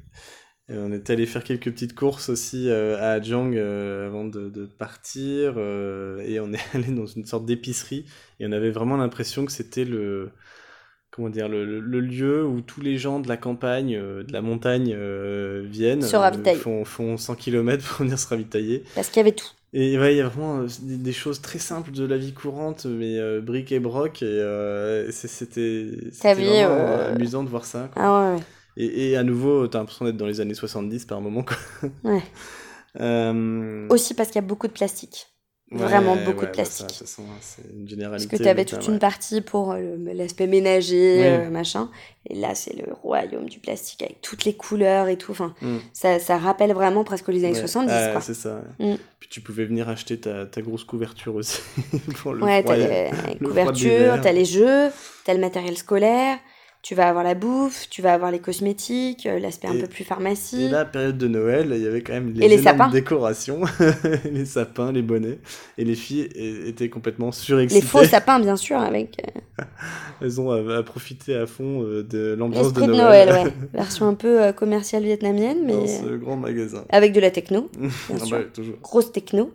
Et 0.68 0.76
on 0.78 0.92
est 0.92 1.10
allé 1.10 1.26
faire 1.26 1.42
quelques 1.42 1.72
petites 1.72 1.94
courses 1.96 2.28
aussi 2.28 2.68
euh, 2.68 2.96
à 2.98 3.12
Adjang 3.14 3.56
euh, 3.56 4.06
avant 4.06 4.24
de, 4.24 4.48
de 4.50 4.66
partir. 4.66 5.54
euh, 5.56 6.20
et 6.20 6.38
on 6.38 6.52
est 6.52 6.60
allé 6.74 6.92
dans 6.92 7.06
une 7.06 7.24
sorte 7.24 7.44
d'épicerie. 7.44 8.04
Et 8.38 8.46
on 8.46 8.52
avait 8.52 8.70
vraiment 8.70 8.96
l'impression 8.96 9.44
que 9.46 9.52
c'était 9.52 9.84
le, 9.84 10.30
comment 11.10 11.28
dire, 11.28 11.48
le, 11.48 11.80
le- 11.80 12.00
lieu 12.00 12.44
où 12.46 12.60
tous 12.60 12.80
les 12.80 12.96
gens 12.98 13.20
de 13.20 13.28
la 13.28 13.36
campagne, 13.36 13.96
euh, 13.96 14.22
de 14.22 14.32
la 14.32 14.40
montagne 14.42 14.94
euh, 14.96 15.64
viennent, 15.66 16.02
Se 16.02 16.16
ravitaillent. 16.16 16.56
font, 16.56 16.84
font 16.84 17.16
100 17.16 17.34
km 17.36 17.84
pour 17.86 18.04
venir 18.04 18.18
se 18.18 18.28
ravitailler. 18.28 18.84
Parce 18.94 19.08
qu'il 19.08 19.18
y 19.18 19.20
avait 19.20 19.32
tout. 19.32 19.48
Et 19.72 19.98
ouais, 19.98 20.14
il 20.14 20.18
y 20.18 20.20
a 20.20 20.26
vraiment 20.28 20.60
euh, 20.62 20.66
des, 20.82 20.96
des 20.96 21.12
choses 21.12 21.40
très 21.40 21.58
simples 21.60 21.92
de 21.92 22.04
la 22.04 22.16
vie 22.16 22.32
courante, 22.32 22.86
mais 22.86 23.18
euh, 23.18 23.40
bric 23.40 23.70
et 23.72 23.78
broc, 23.80 24.22
et 24.22 24.26
euh, 24.26 25.10
c'était 25.12 25.86
vraiment 26.22 26.42
euh, 26.52 27.14
amusant 27.14 27.44
de 27.44 27.48
voir 27.48 27.64
ça. 27.64 27.88
quoi. 27.94 28.02
Ah 28.02 28.30
ouais, 28.32 28.36
ouais. 28.36 28.42
Et, 28.76 29.10
et 29.10 29.16
à 29.16 29.22
nouveau, 29.22 29.66
t'as 29.68 29.78
l'impression 29.78 30.04
d'être 30.06 30.16
dans 30.16 30.26
les 30.26 30.40
années 30.40 30.54
70 30.54 31.04
par 31.06 31.20
moment. 31.20 31.42
Quoi. 31.44 31.56
Ouais. 32.04 32.22
Euh, 33.00 33.86
Aussi 33.88 34.14
parce 34.14 34.30
qu'il 34.30 34.42
y 34.42 34.44
a 34.44 34.46
beaucoup 34.48 34.66
de 34.66 34.72
plastique. 34.72 35.28
Ouais, 35.72 35.78
vraiment 35.78 36.16
beaucoup 36.16 36.40
de 36.40 36.46
bah, 36.46 36.52
plastique. 36.52 36.78
ça, 36.78 36.84
de 36.86 36.90
toute 36.90 36.98
façon, 37.06 37.22
c'est 37.40 37.62
une 37.62 37.78
Parce 37.80 37.90
généralité. 37.90 38.36
que 38.36 38.42
tu 38.42 38.48
avais 38.48 38.64
toute 38.64 38.86
une 38.88 38.98
partie 38.98 39.40
pour 39.40 39.72
euh, 39.72 39.96
l'aspect 40.14 40.46
ménager, 40.46 41.22
euh, 41.24 41.50
machin. 41.50 41.90
Et 42.28 42.34
là, 42.34 42.54
c'est 42.54 42.74
le 42.76 42.92
royaume 42.92 43.48
du 43.48 43.58
plastique 43.60 44.02
avec 44.02 44.20
toutes 44.20 44.44
les 44.44 44.54
couleurs 44.54 45.08
et 45.08 45.16
tout. 45.16 45.32
Enfin, 45.32 45.54
Mm. 45.62 45.76
ça, 45.92 46.18
ça 46.18 46.38
rappelle 46.38 46.72
vraiment 46.72 47.04
presque 47.04 47.28
les 47.28 47.44
années 47.44 47.54
Ouais. 47.54 47.60
70, 47.60 47.90
Ah, 47.92 48.12
quoi. 48.12 48.20
C'est 48.20 48.34
ça. 48.34 48.62
Mm. 48.78 48.94
Puis 49.20 49.28
tu 49.30 49.40
pouvais 49.40 49.64
venir 49.64 49.88
acheter 49.88 50.18
ta, 50.18 50.44
ta 50.46 50.60
grosse 50.62 50.84
couverture 50.84 51.34
aussi 51.34 51.60
pour 52.22 52.32
le 52.34 52.42
Ouais, 52.42 52.62
t'as 52.62 52.76
les, 52.76 53.10
les 53.40 53.46
couvertures, 53.46 54.20
t'as 54.22 54.32
les 54.32 54.44
jeux, 54.44 54.90
t'as 55.24 55.34
le 55.34 55.40
matériel 55.40 55.76
scolaire, 55.76 56.38
tu 56.82 56.94
vas 56.94 57.08
avoir 57.08 57.22
la 57.24 57.34
bouffe, 57.34 57.88
tu 57.90 58.00
vas 58.00 58.14
avoir 58.14 58.30
les 58.30 58.38
cosmétiques, 58.38 59.26
euh, 59.26 59.38
l'aspect 59.38 59.68
un 59.68 59.76
peu 59.76 59.86
plus 59.86 60.02
pharmacie. 60.02 60.64
Et 60.64 60.68
là, 60.70 60.86
période 60.86 61.18
de 61.18 61.28
Noël, 61.28 61.68
il 61.74 61.82
y 61.82 61.86
avait 61.86 62.00
quand 62.00 62.14
même 62.14 62.32
les, 62.32 62.44
Et 62.44 62.48
les 62.48 62.58
énormes 62.60 62.78
sapins. 62.78 62.90
décorations, 62.90 63.60
les 64.24 64.46
sapins, 64.46 64.90
les 64.90 65.02
bonnets. 65.02 65.38
Et 65.76 65.84
les 65.84 65.94
filles 65.94 66.28
étaient 66.66 66.88
complètement 66.88 67.32
surexcitées. 67.32 67.82
les 67.82 67.86
faux 67.86 68.04
sapins, 68.04 68.40
bien 68.40 68.56
sûr, 68.56 68.78
avec 68.78 69.22
euh, 69.60 69.64
Elles 70.22 70.40
ont 70.40 70.50
à, 70.52 70.78
à 70.78 70.82
profiter 70.82 71.34
à 71.36 71.46
fond 71.46 71.82
euh, 71.84 72.02
de 72.02 72.34
l'ambiance 72.38 72.72
de 72.72 72.80
l'esprit 72.80 72.96
de 72.96 73.02
Noël, 73.02 73.28
Noël, 73.28 73.46
ouais. 73.46 73.52
Version 73.74 74.08
un 74.08 74.14
peu 74.14 74.52
commerciale 74.54 75.02
vietnamienne, 75.04 75.58
mais 75.66 75.74
dans 75.74 75.86
ce 75.86 76.16
grand 76.16 76.36
magasin. 76.36 76.84
avec 76.88 77.12
de 77.12 77.20
la 77.20 77.30
techno, 77.30 77.68
Ah 78.14 78.18
sûr. 78.24 78.38
bah, 78.38 78.44
toujours. 78.54 78.76
grosse 78.82 79.12
techno. 79.12 79.50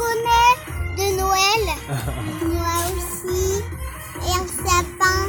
Bonnet 0.00 0.54
de 0.96 1.06
Noël. 1.16 1.64
Moi 2.46 2.76
aussi. 2.96 3.62
Et 4.26 4.32
un 4.40 4.46
sapin. 4.46 5.20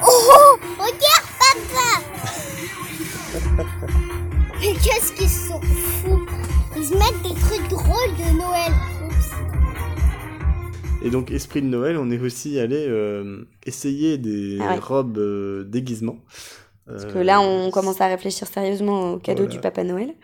Oh, 0.00 0.06
oh 0.08 0.58
regarde 0.78 1.28
papa 1.40 1.90
Mais 4.60 4.72
qu'est-ce 4.74 5.12
qu'ils 5.12 5.28
sont 5.28 5.60
fous 5.60 6.26
Ils 6.76 6.84
se 6.84 6.94
mettent 6.94 7.22
des 7.22 7.34
trucs 7.40 7.68
drôles 7.68 8.14
de 8.16 8.38
Noël. 8.38 8.72
Et 11.02 11.10
donc, 11.10 11.30
esprit 11.30 11.62
de 11.62 11.66
Noël, 11.68 11.96
on 11.96 12.10
est 12.10 12.18
aussi 12.20 12.58
allé 12.58 12.84
euh, 12.88 13.44
essayer 13.64 14.18
des 14.18 14.58
Ah 14.60 14.72
ouais. 14.74 14.78
robes 14.80 15.18
euh, 15.18 15.62
déguisements. 15.64 16.18
Parce 16.86 17.04
que 17.04 17.18
là, 17.18 17.40
on 17.40 17.70
commence 17.70 18.00
à 18.00 18.06
réfléchir 18.06 18.46
sérieusement 18.48 19.12
au 19.12 19.18
cadeau 19.18 19.42
Voilà. 19.44 19.54
du 19.54 19.60
Papa 19.60 19.84
Noël. 19.84 20.14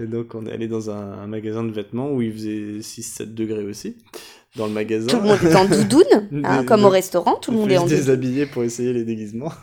Et 0.00 0.06
donc, 0.06 0.34
on 0.34 0.46
est 0.46 0.52
allé 0.52 0.68
dans 0.68 0.90
un, 0.90 1.18
un 1.18 1.26
magasin 1.26 1.64
de 1.64 1.72
vêtements 1.72 2.10
où 2.12 2.22
il 2.22 2.32
faisait 2.32 2.78
6-7 2.80 3.34
degrés 3.34 3.64
aussi. 3.64 3.96
Dans 4.56 4.66
le 4.66 4.72
magasin. 4.72 5.06
Tout 5.08 5.16
le 5.16 5.22
monde 5.22 5.42
est 5.42 5.54
en 5.54 5.64
doudoune, 5.66 6.04
hein, 6.44 6.60
Des- 6.60 6.66
comme 6.66 6.80
des- 6.80 6.86
au 6.86 6.90
restaurant, 6.90 7.34
tout 7.36 7.50
le 7.50 7.58
On 7.58 7.60
monde 7.60 7.72
est 7.72 7.76
en 7.78 7.80
se 7.84 7.88
doudoune. 7.90 7.98
déshabiller 8.00 8.46
pour 8.46 8.64
essayer 8.64 8.92
les 8.92 9.04
déguisements. 9.04 9.52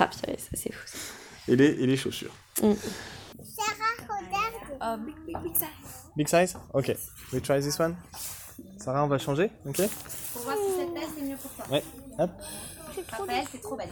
Ah, 0.00 0.08
purée, 0.08 0.38
ça 0.38 0.48
c'est 0.54 0.72
fou. 0.72 0.80
ça. 0.86 0.98
et, 1.52 1.56
les, 1.56 1.66
et 1.66 1.86
les 1.86 1.96
chaussures. 1.96 2.32
Sarah, 2.56 2.72
regarde. 4.80 5.00
Big 6.16 6.26
size 6.28 6.56
Ok. 6.72 6.96
We 7.32 7.42
try 7.42 7.60
this 7.60 7.78
one 7.78 7.94
Sarah, 8.78 9.04
on 9.04 9.08
va 9.08 9.18
changer 9.18 9.50
Ok? 9.66 9.76
Pour 10.32 10.42
voir 10.42 10.56
si 10.56 10.62
cette 10.80 10.94
taille 10.94 11.04
c'est 11.16 11.22
mieux 11.24 11.36
pour 11.36 11.50
toi. 11.52 11.66
Ouais. 11.70 11.82
Hop. 12.18 12.30
Raphaël, 13.10 13.44
c'est 13.52 13.60
trop 13.60 13.76
belle. 13.76 13.88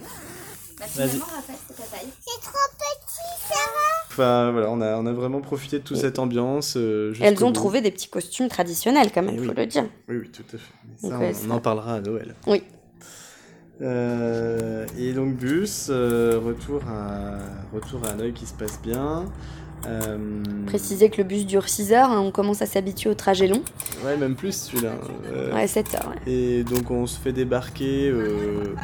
Bah, 0.79 0.85
finalement, 0.87 1.25
Raphaël, 1.25 1.59
c'est 1.67 1.75
ta 1.75 1.83
taille. 1.83 2.09
C'est 2.19 2.41
trop 2.41 2.67
petit, 2.79 3.53
Sarah. 3.53 3.92
Enfin, 4.13 4.51
voilà, 4.51 4.69
on 4.69 4.79
a, 4.79 4.95
on 4.97 5.05
a 5.07 5.11
vraiment 5.11 5.41
profité 5.41 5.79
de 5.79 5.83
toute 5.83 5.97
cette 5.97 6.19
ambiance. 6.19 6.75
euh, 6.77 7.13
Elles 7.19 7.43
ont 7.43 7.47
bout. 7.47 7.53
trouvé 7.53 7.81
des 7.81 7.89
petits 7.89 8.09
costumes 8.09 8.47
traditionnels 8.47 9.09
quand 9.11 9.23
même, 9.23 9.33
Eh 9.39 9.41
faut 9.43 9.49
oui. 9.49 9.55
le 9.57 9.65
dire. 9.65 9.85
Oui, 10.07 10.17
oui, 10.21 10.29
tout 10.29 10.43
à 10.53 10.57
fait. 10.59 10.73
Mais 11.01 11.09
ça, 11.09 11.17
Donc, 11.17 11.51
on, 11.51 11.55
en 11.55 11.59
parlera 11.59 11.95
à 11.95 11.99
Noël. 11.99 12.35
Oui. 12.45 12.61
Euh, 13.81 14.85
et 14.99 15.13
donc 15.13 15.33
bus, 15.35 15.87
euh, 15.89 16.39
retour 16.43 16.81
à 16.87 17.39
retour 17.73 18.01
à 18.05 18.11
Hanoï 18.11 18.31
qui 18.33 18.45
se 18.45 18.53
passe 18.53 18.79
bien. 18.81 19.25
Euh, 19.87 20.17
Préciser 20.67 21.09
que 21.09 21.17
le 21.17 21.23
bus 21.27 21.45
dure 21.45 21.67
6 21.67 21.91
heures, 21.91 22.09
hein, 22.09 22.21
on 22.21 22.31
commence 22.31 22.61
à 22.61 22.65
s'habituer 22.65 23.09
au 23.09 23.15
trajet 23.15 23.47
long. 23.47 23.61
Ouais, 24.05 24.15
même 24.15 24.35
plus 24.35 24.53
celui-là. 24.55 24.91
Euh, 25.33 25.53
Ouais, 25.53 25.67
7 25.67 25.95
heures. 25.95 26.09
ouais. 26.25 26.31
Et 26.31 26.63
donc 26.63 26.89
on 26.91 27.05
se 27.07 27.19
fait 27.19 27.33
débarquer 27.33 28.09
euh, 28.09 28.75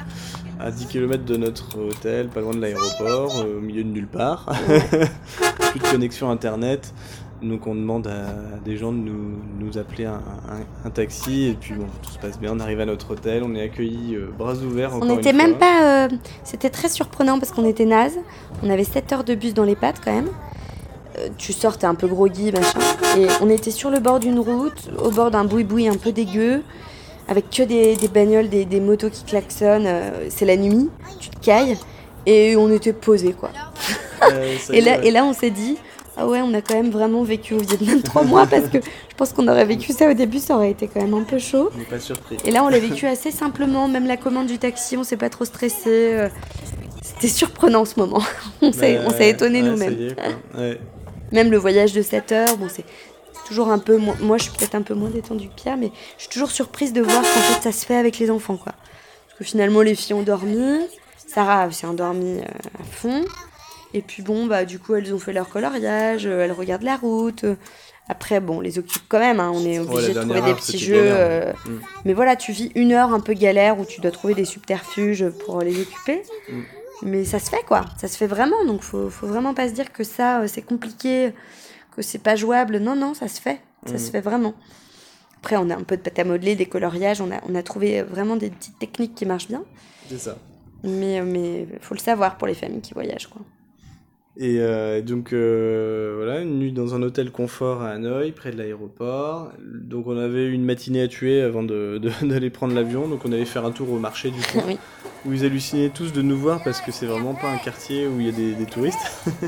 à 0.60 0.72
10 0.72 0.86
km 0.88 1.24
de 1.26 1.38
notre 1.38 1.78
hôtel, 1.80 2.28
pas 2.28 2.42
loin 2.42 2.54
de 2.54 2.60
l'aéroport, 2.60 3.44
euh, 3.46 3.58
au 3.58 3.62
milieu 3.62 3.84
de 3.84 3.90
nulle 3.90 4.08
part. 4.08 4.46
Plus 5.72 5.80
de 5.80 5.88
connexion 5.92 6.30
internet. 6.30 6.94
Donc 7.42 7.68
on 7.68 7.74
demande 7.76 8.06
à 8.08 8.58
des 8.66 8.76
gens 8.76 8.92
de 8.92 8.98
nous, 8.98 9.38
nous 9.60 9.78
appeler 9.78 10.04
un, 10.04 10.16
un- 10.16 10.86
un 10.88 10.90
taxi 10.90 11.46
et 11.46 11.54
puis 11.54 11.74
bon, 11.74 11.86
tout 12.02 12.12
se 12.12 12.20
passe 12.20 12.38
bien. 12.38 12.52
On 12.54 12.60
arrive 12.60 12.82
à 12.82 12.86
notre 12.86 13.12
hôtel, 13.12 13.44
on 13.46 13.56
est 13.56 13.62
accueillis 13.62 14.16
euh, 14.16 14.30
bras 14.38 14.56
ouverts. 14.56 14.92
On 15.02 15.06
n'était 15.06 15.32
même 15.32 15.52
fois. 15.52 15.60
pas. 15.60 16.06
euh, 16.06 16.10
C'était 16.44 16.70
très 16.70 16.90
surprenant 16.90 17.40
parce 17.40 17.54
qu'on 17.54 17.66
était 17.66 17.86
naze. 17.86 18.18
On 18.62 18.70
avait 18.70 18.84
7 18.84 19.14
heures 19.14 19.24
de 19.24 19.36
bus 19.36 19.54
dans 19.54 19.64
les 19.64 19.78
pattes 19.78 20.02
quand 20.04 20.12
même. 20.12 20.28
Euh, 21.18 21.30
tu 21.38 21.54
sors, 21.54 21.78
t'es 21.78 21.88
un 21.88 21.96
peu 21.96 22.08
groggy, 22.08 22.52
machin. 22.52 22.80
Et 23.18 23.28
on 23.42 23.50
était 23.50 23.72
sur 23.72 23.90
le 23.90 24.00
bord 24.00 24.20
d'une 24.20 24.40
route, 24.40 24.90
au 25.02 25.10
bord 25.10 25.32
d'un 25.32 25.46
boui-boui 25.46 25.88
un 25.88 25.96
peu 25.96 26.12
dégueu, 26.12 26.62
avec 27.30 27.50
que 27.50 27.64
des, 27.64 27.96
des 27.96 28.08
bagnoles, 28.10 28.50
des, 28.50 28.66
des 28.66 28.80
motos 28.80 29.10
qui 29.10 29.24
klaxonnent. 29.24 29.86
euh, 29.88 30.28
C'est 30.30 30.46
la 30.46 30.58
nuit, 30.58 30.90
tu 31.20 31.30
te 31.30 31.40
cailles. 31.40 31.78
Et 32.26 32.56
on 32.58 32.70
était 32.72 32.94
posés 32.94 33.34
quoi. 33.34 33.52
Euh, 34.34 34.54
Et 34.74 34.82
là, 34.82 35.02
et 35.02 35.12
là, 35.12 35.24
on 35.24 35.32
s'est 35.32 35.50
dit, 35.50 35.78
ah 36.18 36.28
ouais, 36.28 36.42
on 36.42 36.54
a 36.54 36.62
quand 36.62 36.74
même 36.74 36.90
vraiment 36.92 37.24
vécu 37.24 37.54
au 37.54 37.60
Vietnam 37.60 38.02
trois 38.04 38.24
mois 38.24 38.46
parce 38.48 38.68
que 38.68 38.80
je 38.82 39.16
pense 39.16 39.32
qu'on 39.32 39.48
aurait 39.48 39.64
vécu 39.64 39.94
ça 39.94 40.10
au 40.10 40.14
début, 40.14 40.40
ça 40.40 40.58
aurait 40.58 40.72
été 40.72 40.90
quand 40.90 41.00
même 41.02 41.14
un 41.14 41.24
peu 41.24 41.40
chaud. 41.40 41.70
on 41.74 41.78
n'est 41.78 41.86
pas 41.86 42.02
surpris. 42.02 42.36
Et 42.44 42.52
là, 42.52 42.66
on 42.66 42.68
l'a 42.68 42.80
vécu 42.80 43.08
assez 43.08 43.32
simplement, 43.32 43.88
même 43.88 44.06
la 44.08 44.18
commande 44.18 44.48
du 44.48 44.58
taxi, 44.60 44.98
on 44.98 45.06
s'est 45.06 45.16
pas 45.16 45.30
trop 45.30 45.46
stressé. 45.46 45.88
euh, 45.88 46.28
C'était 47.02 47.30
surprenant 47.30 47.86
ce 47.86 47.98
moment. 47.98 48.22
on 48.62 48.74
s'est 48.74 48.96
Bah, 48.98 49.04
on 49.08 49.10
s'est 49.12 49.30
étonné 49.30 49.62
ouais, 49.64 49.70
nous-mêmes. 49.70 50.14
Ouais. 50.58 50.78
Même 51.32 51.50
le 51.50 51.58
voyage 51.58 51.94
de 51.94 52.02
7 52.02 52.32
heures, 52.34 52.58
bon, 52.58 52.68
c'est 52.70 52.84
toujours 53.50 53.70
un 53.70 53.80
peu. 53.80 53.98
mo- 53.98 54.16
Moi, 54.22 54.38
je 54.38 54.44
suis 54.44 54.52
peut-être 54.54 54.76
un 54.76 54.82
peu 54.82 54.94
moins 54.94 55.10
détendue 55.10 55.50
que 55.50 55.56
Pierre, 55.56 55.76
mais 55.78 55.92
je 56.18 56.22
suis 56.24 56.30
toujours 56.30 56.52
surprise 56.52 56.94
de 56.94 57.02
voir 57.02 57.22
qu'en 57.22 57.28
fait 57.42 57.62
ça 57.62 57.72
se 57.78 57.86
fait 57.86 57.98
avec 57.98 58.18
les 58.20 58.32
enfants, 58.32 58.56
quoi. 58.58 58.72
Parce 59.28 59.40
que 59.40 59.44
finalement, 59.44 59.82
les 59.82 59.96
filles 59.96 60.14
ont 60.14 60.22
dormi, 60.24 60.80
Sarah 61.28 61.70
s'est 61.72 61.88
endormie 61.88 62.40
euh, 62.40 62.80
à 62.80 62.84
fond. 62.84 63.26
Et 63.94 64.02
puis 64.02 64.22
bon, 64.24 64.46
bah 64.46 64.66
du 64.66 64.78
coup, 64.80 64.96
elles 64.96 65.14
ont 65.14 65.20
fait 65.20 65.34
leur 65.34 65.50
coloriage, 65.50 66.26
euh, 66.28 66.46
elles 66.46 66.52
regardent 66.52 66.84
la 66.84 66.96
route. 66.96 67.44
Après, 68.08 68.40
bon, 68.40 68.58
on 68.58 68.62
les 68.62 68.80
occupe 68.80 69.04
quand 69.10 69.20
même, 69.20 69.40
hein, 69.40 69.52
on 69.54 69.64
est 69.66 69.78
obligé 69.80 70.14
de 70.14 70.20
trouver 70.22 70.42
des 70.42 70.54
petits 70.56 70.78
jeux. 70.80 70.96
galère. 70.96 71.16
euh, 71.18 71.54
Mm. 71.66 71.80
Mais 72.06 72.14
voilà, 72.14 72.36
tu 72.36 72.52
vis 72.52 72.72
une 72.76 72.92
heure 72.94 73.14
un 73.14 73.20
peu 73.20 73.34
galère 73.34 73.80
où 73.80 73.86
tu 73.86 74.00
dois 74.02 74.12
trouver 74.12 74.34
des 74.36 74.46
subterfuges 74.46 75.28
pour 75.46 75.60
les 75.62 75.80
occuper. 75.82 76.22
Mm. 76.52 76.62
Mais 77.04 77.24
ça 77.24 77.40
se 77.40 77.50
fait 77.50 77.64
quoi, 77.68 77.86
ça 78.00 78.08
se 78.10 78.18
fait 78.18 78.28
vraiment, 78.28 78.66
donc 78.66 78.82
faut, 78.82 79.10
faut 79.10 79.26
vraiment 79.28 79.54
pas 79.54 79.70
se 79.70 79.74
dire 79.74 79.92
que 79.94 80.04
ça 80.04 80.42
c'est 80.48 80.62
compliqué, 80.62 81.32
que 81.96 82.02
c'est 82.02 82.20
pas 82.24 82.36
jouable. 82.36 82.78
Non, 82.78 82.96
non, 82.96 83.14
ça 83.14 83.28
se 83.28 83.40
fait, 83.42 83.60
ça 83.86 83.94
Mm. 83.94 83.98
se 84.00 84.12
fait 84.12 84.22
vraiment. 84.22 84.54
Après, 85.42 85.56
on 85.58 85.70
a 85.70 85.76
un 85.76 85.84
peu 85.84 85.96
de 85.98 86.02
pâte 86.02 86.20
à 86.20 86.24
modeler, 86.26 86.56
des 86.56 86.66
coloriages, 86.66 87.22
on 87.22 87.32
a, 87.32 87.40
on 87.48 87.56
a 87.56 87.64
trouvé 87.64 88.02
vraiment 88.04 88.36
des 88.36 88.50
petites 88.50 88.78
techniques 88.80 89.16
qui 89.16 89.26
marchent 89.26 89.48
bien. 89.48 89.64
C'est 90.10 90.18
ça. 90.20 90.38
Mais 90.84 91.22
mais 91.22 91.68
faut 91.82 91.94
le 91.96 92.00
savoir 92.00 92.38
pour 92.38 92.48
les 92.48 92.54
familles 92.54 92.82
qui 92.82 92.94
voyagent 92.94 93.28
quoi. 93.28 93.42
Et 94.38 94.58
euh, 94.60 95.02
donc 95.02 95.34
euh, 95.34 96.14
voilà, 96.18 96.40
une 96.42 96.60
nuit 96.60 96.72
dans 96.72 96.96
un 96.96 97.02
hôtel 97.02 97.30
confort 97.32 97.82
à 97.82 97.90
Hanoï, 97.90 98.32
près 98.32 98.52
de 98.52 98.58
l'aéroport. 98.58 99.52
Donc 99.62 100.08
on 100.08 100.18
avait 100.18 100.48
une 100.48 100.64
matinée 100.64 101.02
à 101.02 101.08
tuer 101.10 101.42
avant 101.42 101.64
de- 101.64 102.00
de- 102.02 102.12
d'aller 102.28 102.50
prendre 102.50 102.74
l'avion. 102.74 103.08
Donc 103.10 103.26
on 103.26 103.32
allait 103.34 103.44
faire 103.46 103.66
un 103.66 103.72
tour 103.72 103.92
au 103.92 104.00
marché 104.00 104.32
du 104.32 104.40
coup, 104.40 104.62
oui. 104.68 104.78
où 105.26 105.34
ils 105.34 105.44
hallucinaient 105.44 105.90
tous 105.90 106.14
de 106.14 106.22
nous 106.22 106.38
voir 106.38 106.64
parce 106.64 106.80
que 106.80 106.92
c'est 106.94 107.06
vraiment 107.06 107.34
pas 107.34 107.50
un 107.50 107.58
quartier 107.58 108.08
où 108.08 108.20
il 108.22 108.26
y 108.28 108.30
a 108.30 108.34
des, 108.34 108.54
des 108.56 108.66
touristes. 108.66 108.98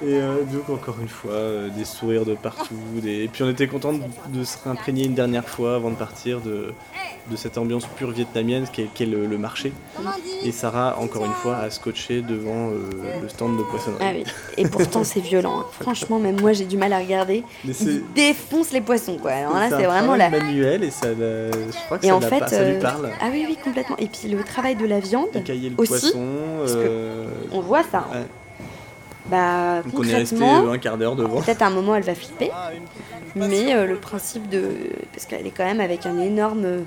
Et 0.00 0.14
euh, 0.14 0.44
donc 0.44 0.68
encore 0.70 0.96
une 1.00 1.08
fois, 1.08 1.32
euh, 1.32 1.68
des 1.70 1.84
sourires 1.84 2.24
de 2.24 2.34
partout. 2.34 2.74
Des... 3.02 3.24
Et 3.24 3.28
puis 3.28 3.42
on 3.42 3.50
était 3.50 3.66
content 3.66 3.92
de, 3.92 4.00
de 4.28 4.44
se 4.44 4.56
réimprégner 4.62 5.04
une 5.06 5.14
dernière 5.14 5.48
fois 5.48 5.74
avant 5.74 5.90
de 5.90 5.96
partir 5.96 6.40
de, 6.40 6.72
de 7.28 7.36
cette 7.36 7.58
ambiance 7.58 7.84
pure 7.96 8.12
vietnamienne 8.12 8.66
qu'est 8.72 9.06
le, 9.06 9.26
le 9.26 9.38
marché. 9.38 9.72
Et 10.44 10.52
Sarah, 10.52 10.96
encore 11.00 11.24
une 11.24 11.32
fois, 11.32 11.56
a 11.56 11.70
scotché 11.70 12.22
devant 12.22 12.70
euh, 12.70 12.78
le 13.20 13.28
stand 13.28 13.56
de 13.58 13.62
poissonnerie. 13.64 13.98
Ah 14.00 14.12
oui. 14.14 14.24
Et 14.56 14.68
pourtant, 14.68 15.02
c'est 15.02 15.18
violent. 15.20 15.60
hein. 15.60 15.66
Franchement, 15.80 16.20
même 16.20 16.40
moi, 16.40 16.52
j'ai 16.52 16.64
du 16.64 16.76
mal 16.76 16.92
à 16.92 16.98
regarder. 17.00 17.42
Il 17.64 18.02
défonce 18.14 18.70
les 18.70 18.80
poissons, 18.80 19.16
quoi. 19.18 19.32
Alors 19.32 19.54
là, 19.54 19.68
c'est 19.68 19.84
vraiment 19.84 20.14
la. 20.14 20.30
manuel 20.30 20.84
et 20.84 20.90
ça, 20.90 21.08
la- 21.08 21.50
je 21.50 21.84
crois 21.86 21.98
que 21.98 22.04
Et 22.06 22.08
ça, 22.08 22.14
en 22.16 22.20
fait, 22.20 22.48
ça 22.48 22.62
lui 22.62 22.76
euh, 22.76 22.80
parle. 22.80 23.10
Ah 23.20 23.26
oui, 23.32 23.44
oui, 23.48 23.58
complètement. 23.64 23.96
Et 23.98 24.06
puis 24.06 24.28
le 24.28 24.44
travail 24.44 24.76
de 24.76 24.86
la 24.86 25.00
viande, 25.00 25.26
Écailler 25.34 25.70
le 25.70 25.74
aussi, 25.76 25.88
poisson. 25.90 26.24
parce 26.60 26.74
que 26.74 27.24
on 27.50 27.60
voit 27.62 27.82
ça. 27.82 28.06
hein. 28.12 28.18
Ouais. 28.18 28.26
Bah, 29.28 29.82
Donc 29.82 29.98
on 29.98 30.04
est 30.04 30.14
resté 30.14 30.44
un 30.44 30.78
quart 30.78 30.96
d'heure 30.98 31.16
devant. 31.16 31.42
peut-être 31.42 31.62
à 31.62 31.66
un 31.66 31.70
moment, 31.70 31.94
elle 31.94 32.02
va 32.04 32.14
flipper. 32.14 32.50
Mais 33.34 33.74
euh, 33.74 33.86
le 33.86 33.96
principe 33.96 34.48
de. 34.48 34.72
Parce 35.12 35.26
qu'elle 35.26 35.46
est 35.46 35.50
quand 35.50 35.64
même 35.64 35.80
avec 35.80 36.06
un 36.06 36.18
énorme 36.18 36.84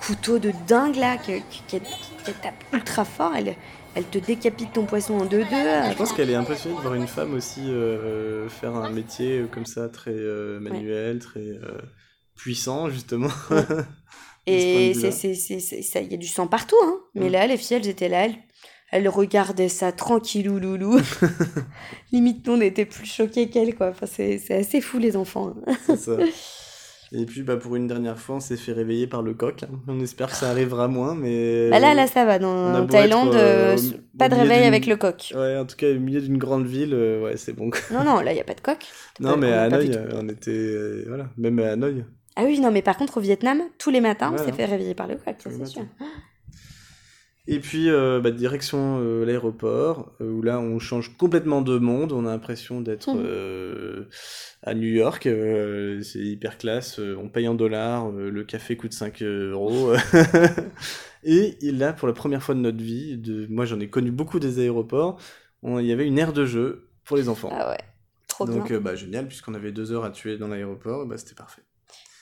couteau 0.00 0.38
de 0.38 0.52
dingue 0.66 0.96
là, 0.96 1.16
qui, 1.16 1.40
qui, 1.50 1.62
qui- 1.68 1.80
qui 2.24 2.32
tape 2.42 2.54
ultra 2.72 3.04
fort. 3.04 3.32
Elle, 3.36 3.54
elle 3.94 4.04
te 4.04 4.18
décapite 4.18 4.72
ton 4.72 4.84
poisson 4.84 5.14
en 5.14 5.24
deux-deux. 5.24 5.46
Je 5.90 5.96
pense 5.96 6.12
qu'elle 6.12 6.28
est 6.30 6.34
impressionnée 6.34 6.76
de 6.76 6.80
voir 6.82 6.94
une 6.94 7.06
femme 7.06 7.32
aussi 7.34 7.60
euh, 7.70 8.48
faire 8.48 8.74
un 8.74 8.90
métier 8.90 9.38
euh, 9.38 9.46
comme 9.46 9.64
ça, 9.64 9.88
très 9.88 10.10
euh, 10.12 10.58
manuel, 10.60 11.20
très 11.20 11.46
puissant, 12.36 12.90
justement. 12.90 13.28
Et 14.46 14.92
c'est, 15.10 15.82
ça, 15.82 16.00
il 16.00 16.10
y 16.10 16.14
a 16.14 16.18
du 16.18 16.26
sang 16.26 16.46
partout, 16.46 16.76
hein. 16.84 16.98
Mais 17.14 17.28
Mm. 17.28 17.32
là, 17.32 17.46
les 17.46 17.56
filles, 17.56 17.76
elles 17.78 17.88
étaient 17.88 18.08
là, 18.08 18.26
elles, 18.26 18.36
elles 18.92 19.08
regardaient 19.08 19.68
ça 19.68 19.92
tranquillou 19.92 20.58
loulou. 20.58 20.98
Limite, 22.12 22.46
nous, 22.46 22.54
on 22.54 22.60
était 22.60 22.84
plus 22.86 23.06
choqués 23.06 23.48
qu'elles, 23.48 23.74
quoi. 23.74 23.88
Enfin, 23.88 24.06
c'est, 24.06 24.38
c'est 24.38 24.54
assez 24.54 24.80
fou, 24.80 24.98
les 24.98 25.16
enfants. 25.16 25.54
C'est 25.86 25.96
ça. 25.96 26.16
Et 27.12 27.24
puis, 27.24 27.42
bah, 27.42 27.56
pour 27.56 27.76
une 27.76 27.86
dernière 27.86 28.18
fois, 28.18 28.34
on 28.36 28.40
s'est 28.40 28.56
fait 28.56 28.72
réveiller 28.72 29.06
par 29.06 29.22
le 29.22 29.32
coq. 29.32 29.60
On 29.86 30.00
espère 30.00 30.28
que 30.28 30.34
ça 30.36 30.50
arrivera 30.50 30.88
moins, 30.88 31.14
mais. 31.14 31.70
Bah 31.70 31.78
là, 31.78 31.94
là, 31.94 32.08
ça 32.08 32.24
va. 32.24 32.40
Dans 32.40 32.74
en 32.82 32.86
Thaïlande, 32.86 33.28
être, 33.28 33.36
euh, 33.36 33.74
euh, 33.74 33.76
au- 33.76 34.18
pas 34.18 34.26
au 34.26 34.28
de 34.30 34.34
réveil 34.34 34.64
avec 34.64 34.86
le 34.86 34.96
coq. 34.96 35.32
Ouais, 35.36 35.56
en 35.56 35.64
tout 35.66 35.76
cas, 35.76 35.88
au 35.88 36.00
milieu 36.00 36.20
d'une 36.20 36.36
grande 36.36 36.66
ville, 36.66 36.94
euh, 36.94 37.22
ouais, 37.22 37.36
c'est 37.36 37.52
bon. 37.52 37.70
Non, 37.92 38.02
non, 38.02 38.18
là, 38.20 38.32
il 38.32 38.34
n'y 38.34 38.40
a 38.40 38.44
pas 38.44 38.54
de 38.54 38.60
coq. 38.60 38.78
non, 39.20 39.34
Euh, 39.34 39.36
mais 39.36 39.52
à 39.52 39.62
Hanoï, 39.62 39.96
on 40.14 40.28
était. 40.28 41.04
voilà, 41.06 41.28
même 41.36 41.58
à 41.60 41.70
Hanoï. 41.72 42.04
Ah 42.34 42.42
oui, 42.44 42.58
non, 42.58 42.72
mais 42.72 42.82
par 42.82 42.96
contre, 42.96 43.18
au 43.18 43.20
Vietnam, 43.20 43.62
tous 43.78 43.90
les 43.90 44.00
matins, 44.00 44.34
on 44.34 44.44
s'est 44.44 44.52
fait 44.52 44.64
réveiller 44.64 44.94
par 44.96 45.06
le 45.06 45.14
coq, 45.14 45.36
c'est 45.38 45.66
sûr. 45.66 45.82
Et 47.48 47.60
puis, 47.60 47.88
euh, 47.90 48.20
bah, 48.20 48.32
direction 48.32 48.98
euh, 49.00 49.24
l'aéroport, 49.24 50.12
euh, 50.20 50.30
où 50.30 50.42
là, 50.42 50.58
on 50.58 50.78
change 50.80 51.16
complètement 51.16 51.62
de 51.62 51.78
monde. 51.78 52.10
On 52.12 52.26
a 52.26 52.30
l'impression 52.30 52.80
d'être 52.80 53.08
euh, 53.16 54.08
à 54.62 54.74
New 54.74 54.88
York. 54.88 55.22
c'est 56.02 56.18
hyper 56.18 56.58
classe. 56.58 56.98
on 56.98 57.28
paye 57.28 57.46
en 57.48 57.54
dollars. 57.54 58.10
le 58.10 58.44
café 58.44 58.76
coûte 58.76 58.92
5 58.92 59.22
euros. 59.22 59.92
et, 61.24 61.56
là, 61.72 61.92
pour 61.92 62.08
la 62.08 62.14
première 62.14 62.42
fois 62.42 62.54
de 62.54 62.60
notre 62.60 62.82
vie, 62.82 63.16
de, 63.16 63.46
moi, 63.48 63.64
j'en 63.64 63.80
ai 63.80 63.88
connu 63.88 64.10
beaucoup 64.10 64.40
des 64.40 64.58
aéroports. 64.58 65.20
on- 65.62 65.78
Il 65.78 65.86
y 65.86 65.92
avait 65.92 66.06
une 66.06 66.18
aire 66.18 66.32
de 66.32 66.44
jeu 66.46 66.88
pour 67.04 67.16
les 67.16 67.28
enfants. 67.28 67.50
Ah 67.52 67.70
ouais, 67.70 67.78
trop 68.26 68.44
Donc, 68.46 68.66
bien. 68.68 68.76
euh, 68.76 68.80
bah, 68.80 68.96
génial, 68.96 69.28
puisqu'on 69.28 69.54
avait 69.54 69.72
deux 69.72 69.92
heures 69.92 70.04
à 70.04 70.10
tuer 70.10 70.36
dans 70.36 70.48
l'aéroport, 70.48 71.06
bah, 71.06 71.16
c'était 71.16 71.34
parfait. 71.36 71.62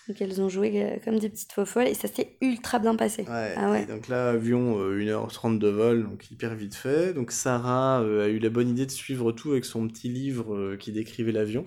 Donc, 0.07 0.21
elles 0.21 0.41
ont 0.43 0.49
joué 0.51 0.83
euh, 0.83 0.97
comme 1.03 1.19
des 1.19 1.31
petites 1.31 1.53
faux 1.53 1.65
folles 1.65 1.89
et 1.89 1.95
ça 1.95 2.09
s'est 2.09 2.37
ultra 2.43 2.79
bien 2.79 2.95
passé. 2.95 3.23
Ouais, 3.23 3.55
Ah 3.57 3.71
ouais. 3.71 3.87
Donc 3.87 4.09
là, 4.09 4.31
avion, 4.31 4.79
euh, 4.79 4.99
1h30 4.99 5.59
de 5.59 5.69
vol, 5.69 6.05
donc 6.05 6.31
hyper 6.31 6.55
vite 6.55 6.75
fait. 6.75 7.15
Donc 7.15 7.33
Sarah 7.33 8.03
euh, 8.03 8.27
a 8.27 8.29
eu 8.29 8.39
la 8.39 8.51
bonne 8.51 8.69
idée 8.69 8.85
de 8.85 8.91
suivre 8.91 9.33
tout 9.33 9.53
avec 9.53 9.65
son 9.65 9.89
petit 9.89 10.09
livre 10.09 10.55
euh, 10.55 10.77
qui 10.77 10.93
décrivait 10.93 11.33
l'avion. 11.33 11.65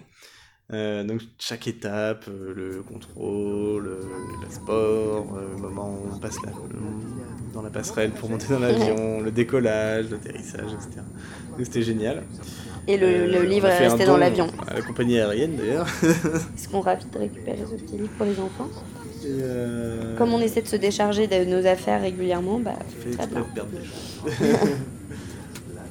Euh, 0.74 1.04
donc 1.06 1.22
chaque 1.40 1.66
étape, 1.68 2.26
euh, 2.28 2.54
le 2.54 2.84
contrôle, 2.84 3.88
euh, 3.88 4.04
le 4.34 4.46
passeport, 4.46 5.38
le 5.56 5.62
moment 5.62 5.90
où 5.92 6.14
on 6.14 6.18
passe 6.20 6.36
la- 6.44 6.52
dans 7.54 7.62
la 7.62 7.70
passerelle 7.70 8.12
pour 8.12 8.30
monter 8.30 8.48
dans 8.50 8.60
l'avion, 8.60 9.22
le 9.24 9.32
décollage, 9.32 10.10
l'atterrissage, 10.12 10.74
etc. 10.74 11.02
Donc 11.52 11.66
c'était 11.66 11.84
génial. 11.84 12.24
Et 12.86 12.98
le, 12.98 13.44
livre 13.44 13.68
est 13.68 13.88
resté 13.88 14.06
dans 14.06 14.18
l'avion. 14.18 14.48
À 14.68 14.74
la 14.74 14.82
compagnie 14.82 15.18
aérienne 15.20 15.56
d'ailleurs. 15.56 15.88
Est-ce 16.04 16.68
qu'on 16.68 16.82
ravit 16.82 17.06
de 17.06 17.18
récupérer 17.18 17.64
ce 17.66 17.76
petit 17.76 17.96
livre 17.98 18.12
pour 18.18 18.26
les 18.26 18.38
enfants? 18.38 18.68
Comme 20.18 20.34
on 20.34 20.40
essaie 20.40 20.62
de 20.62 20.68
se 20.68 20.76
décharger 20.76 21.28
de 21.28 21.46
nos 21.46 21.66
affaires 21.66 22.02
régulièrement, 22.02 22.60
bah, 22.60 22.74
fait 23.00 23.12
très 23.12 23.28
bien. 23.28 23.40
de 23.46 23.54
perdre 23.54 23.72
des 23.72 23.86
choses. 23.86 24.68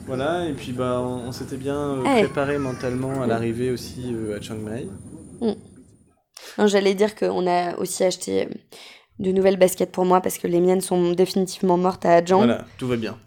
Voilà, 0.06 0.46
et 0.46 0.52
puis 0.52 0.72
bah, 0.72 1.00
on, 1.00 1.28
on 1.28 1.32
s'était 1.32 1.56
bien 1.56 1.76
euh, 1.76 2.04
Allez. 2.04 2.24
préparé 2.24 2.58
mentalement 2.58 3.22
à 3.22 3.26
l'arrivée 3.26 3.70
aussi 3.70 4.12
euh, 4.14 4.36
à 4.36 4.40
Chiang 4.40 4.56
Mai. 4.56 4.86
Non, 5.40 6.66
J'allais 6.66 6.94
dire 6.94 7.14
qu'on 7.14 7.46
a 7.46 7.76
aussi 7.78 8.04
acheté 8.04 8.46
euh, 8.46 8.48
de 9.18 9.32
nouvelles 9.32 9.56
baskets 9.58 9.90
pour 9.92 10.04
moi 10.04 10.20
parce 10.20 10.38
que 10.38 10.46
les 10.46 10.60
miennes 10.60 10.80
sont 10.80 11.12
définitivement 11.12 11.76
mortes 11.76 12.04
à 12.06 12.14
Adjang. 12.16 12.38
Voilà, 12.38 12.64
tout 12.78 12.86
va 12.86 12.96
bien. 12.96 13.18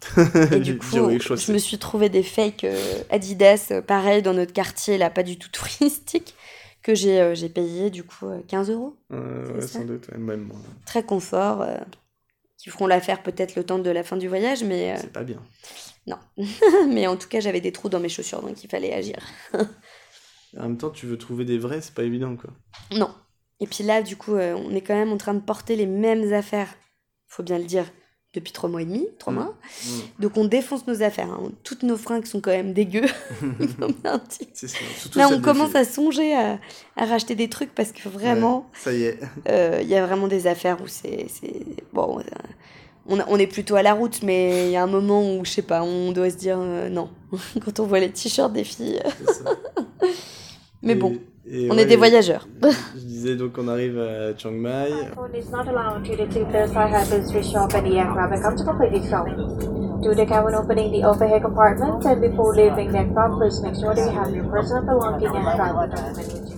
Et 0.52 0.60
du 0.60 0.78
coup, 0.78 0.86
je 0.90 1.52
me 1.52 1.58
suis 1.58 1.78
trouvé 1.78 2.08
des 2.08 2.22
fake 2.22 2.64
euh, 2.64 3.02
Adidas, 3.10 3.72
pareil, 3.86 4.22
dans 4.22 4.34
notre 4.34 4.52
quartier, 4.52 4.98
là, 4.98 5.10
pas 5.10 5.22
du 5.22 5.38
tout 5.38 5.48
touristique, 5.52 6.34
que 6.82 6.94
j'ai 6.94 7.20
euh, 7.20 7.34
j'ai 7.34 7.48
payé 7.50 7.90
du 7.90 8.04
coup 8.04 8.26
euh, 8.26 8.40
15 8.48 8.70
euros. 8.70 8.96
Euh, 9.12 9.54
ouais, 9.54 9.60
sans 9.60 9.84
doute, 9.84 10.08
ouais, 10.10 10.18
même 10.18 10.44
moi. 10.44 10.56
Très 10.86 11.02
confort, 11.02 11.60
euh, 11.62 11.76
qui 12.56 12.70
feront 12.70 12.86
l'affaire 12.86 13.22
peut-être 13.22 13.54
le 13.56 13.64
temps 13.64 13.78
de 13.78 13.90
la 13.90 14.02
fin 14.02 14.16
du 14.16 14.28
voyage, 14.28 14.64
mais, 14.64 14.92
euh, 14.92 14.96
C'est 15.00 15.12
pas 15.12 15.24
bien. 15.24 15.38
mais 16.88 17.06
en 17.06 17.16
tout 17.16 17.28
cas, 17.28 17.40
j'avais 17.40 17.60
des 17.60 17.72
trous 17.72 17.88
dans 17.88 18.00
mes 18.00 18.08
chaussures, 18.08 18.42
donc 18.42 18.62
il 18.64 18.68
fallait 18.70 18.92
agir. 18.92 19.16
En 20.58 20.62
même 20.62 20.76
temps, 20.78 20.90
tu 20.90 21.06
veux 21.06 21.16
trouver 21.16 21.44
des 21.44 21.58
vrais, 21.58 21.80
c'est 21.80 21.94
pas 21.94 22.02
évident 22.02 22.34
quoi. 22.34 22.50
Non. 22.96 23.10
Et 23.60 23.68
puis 23.68 23.84
là, 23.84 24.02
du 24.02 24.16
coup, 24.16 24.34
euh, 24.34 24.54
on 24.56 24.74
est 24.74 24.80
quand 24.80 24.96
même 24.96 25.12
en 25.12 25.16
train 25.16 25.34
de 25.34 25.38
porter 25.40 25.76
les 25.76 25.86
mêmes 25.86 26.32
affaires, 26.32 26.74
faut 27.28 27.44
bien 27.44 27.56
le 27.56 27.64
dire, 27.66 27.84
depuis 28.34 28.52
trois 28.52 28.68
mois 28.68 28.82
et 28.82 28.84
demi, 28.84 29.06
trois 29.20 29.32
Mm. 29.32 29.36
mois. 29.36 29.56
Donc 30.18 30.36
on 30.36 30.44
défonce 30.46 30.88
nos 30.88 31.02
affaires. 31.04 31.30
hein. 31.30 31.52
Toutes 31.62 31.84
nos 31.84 31.96
fringues 31.96 32.24
sont 32.24 32.40
quand 32.40 32.50
même 32.50 32.72
dégueu. 32.72 33.04
Ça. 34.54 34.66
Là, 35.14 35.28
on 35.28 35.40
commence 35.40 35.76
à 35.76 35.84
songer 35.84 36.34
à, 36.34 36.58
à 36.96 37.04
racheter 37.04 37.36
des 37.36 37.48
trucs 37.48 37.72
parce 37.72 37.92
que 37.92 38.08
vraiment, 38.08 38.58
Ouais, 38.58 38.64
ça 38.80 38.92
y 38.92 39.02
est. 39.04 39.20
euh, 39.48 39.78
il 39.82 39.88
y 39.88 39.94
a 39.94 40.04
vraiment 40.04 40.26
des 40.26 40.48
affaires 40.48 40.80
où 40.82 40.88
c'est. 40.88 41.26
c'est- 41.28 41.84
Bon, 41.92 42.18
euh, 42.18 42.22
on, 43.10 43.20
a- 43.20 43.24
on 43.28 43.36
est 43.38 43.46
plutôt 43.46 43.76
à 43.76 43.82
la 43.82 43.92
route, 43.92 44.22
mais 44.22 44.66
il 44.66 44.70
y 44.72 44.76
a 44.76 44.82
un 44.82 44.86
moment 44.86 45.20
où, 45.22 45.44
je 45.44 45.50
sais 45.50 45.62
pas, 45.62 45.82
on 45.82 46.12
doit 46.12 46.30
se 46.30 46.36
dire 46.36 46.58
euh, 46.60 46.88
non. 46.88 47.08
Quand 47.64 47.80
on 47.80 47.86
voit 47.86 48.00
les 48.00 48.10
t-shirts 48.10 48.52
des 48.52 48.64
filles. 48.64 49.00
ça. 49.26 49.50
Mais 50.82 50.92
Et- 50.92 50.96
bon, 50.96 51.18
et 51.46 51.70
on 51.70 51.74
ouais, 51.74 51.82
est 51.82 51.86
des 51.86 51.96
voyageurs. 51.96 52.48
Je 52.94 53.00
disais 53.00 53.36
donc 53.36 53.52
on 53.58 53.68
arrive 53.68 53.98
à 53.98 54.34
Chiang 54.38 54.52
Mai. 54.52 54.88
Do 60.02 60.14
the 60.14 60.26
cabin 60.26 60.54
opening 60.54 60.90
the 60.92 61.04
overhead 61.04 61.42
compartment 61.42 62.06
and 62.06 62.20
before 62.22 62.54
leaving 62.54 62.90
please 63.38 63.60
make 63.62 63.74
sure 63.74 63.94
that 63.94 64.10
you 64.10 64.18
have 64.18 64.34
your 64.34 64.50
personal 64.50 64.98
and 65.02 65.20
travel. 65.20 65.90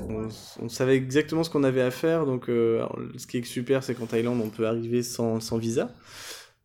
On, 0.09 0.29
on 0.65 0.69
savait 0.69 0.95
exactement 0.95 1.43
ce 1.43 1.51
qu'on 1.51 1.65
avait 1.65 1.83
à 1.83 1.91
faire. 1.91 2.25
Donc, 2.25 2.49
euh, 2.49 2.77
alors, 2.77 2.97
ce 3.17 3.27
qui 3.27 3.39
est 3.39 3.45
super, 3.45 3.83
c'est 3.83 3.95
qu'en 3.95 4.07
Thaïlande, 4.07 4.41
on 4.45 4.49
peut 4.49 4.67
arriver 4.67 5.03
sans, 5.03 5.41
sans 5.41 5.57
visa. 5.59 5.89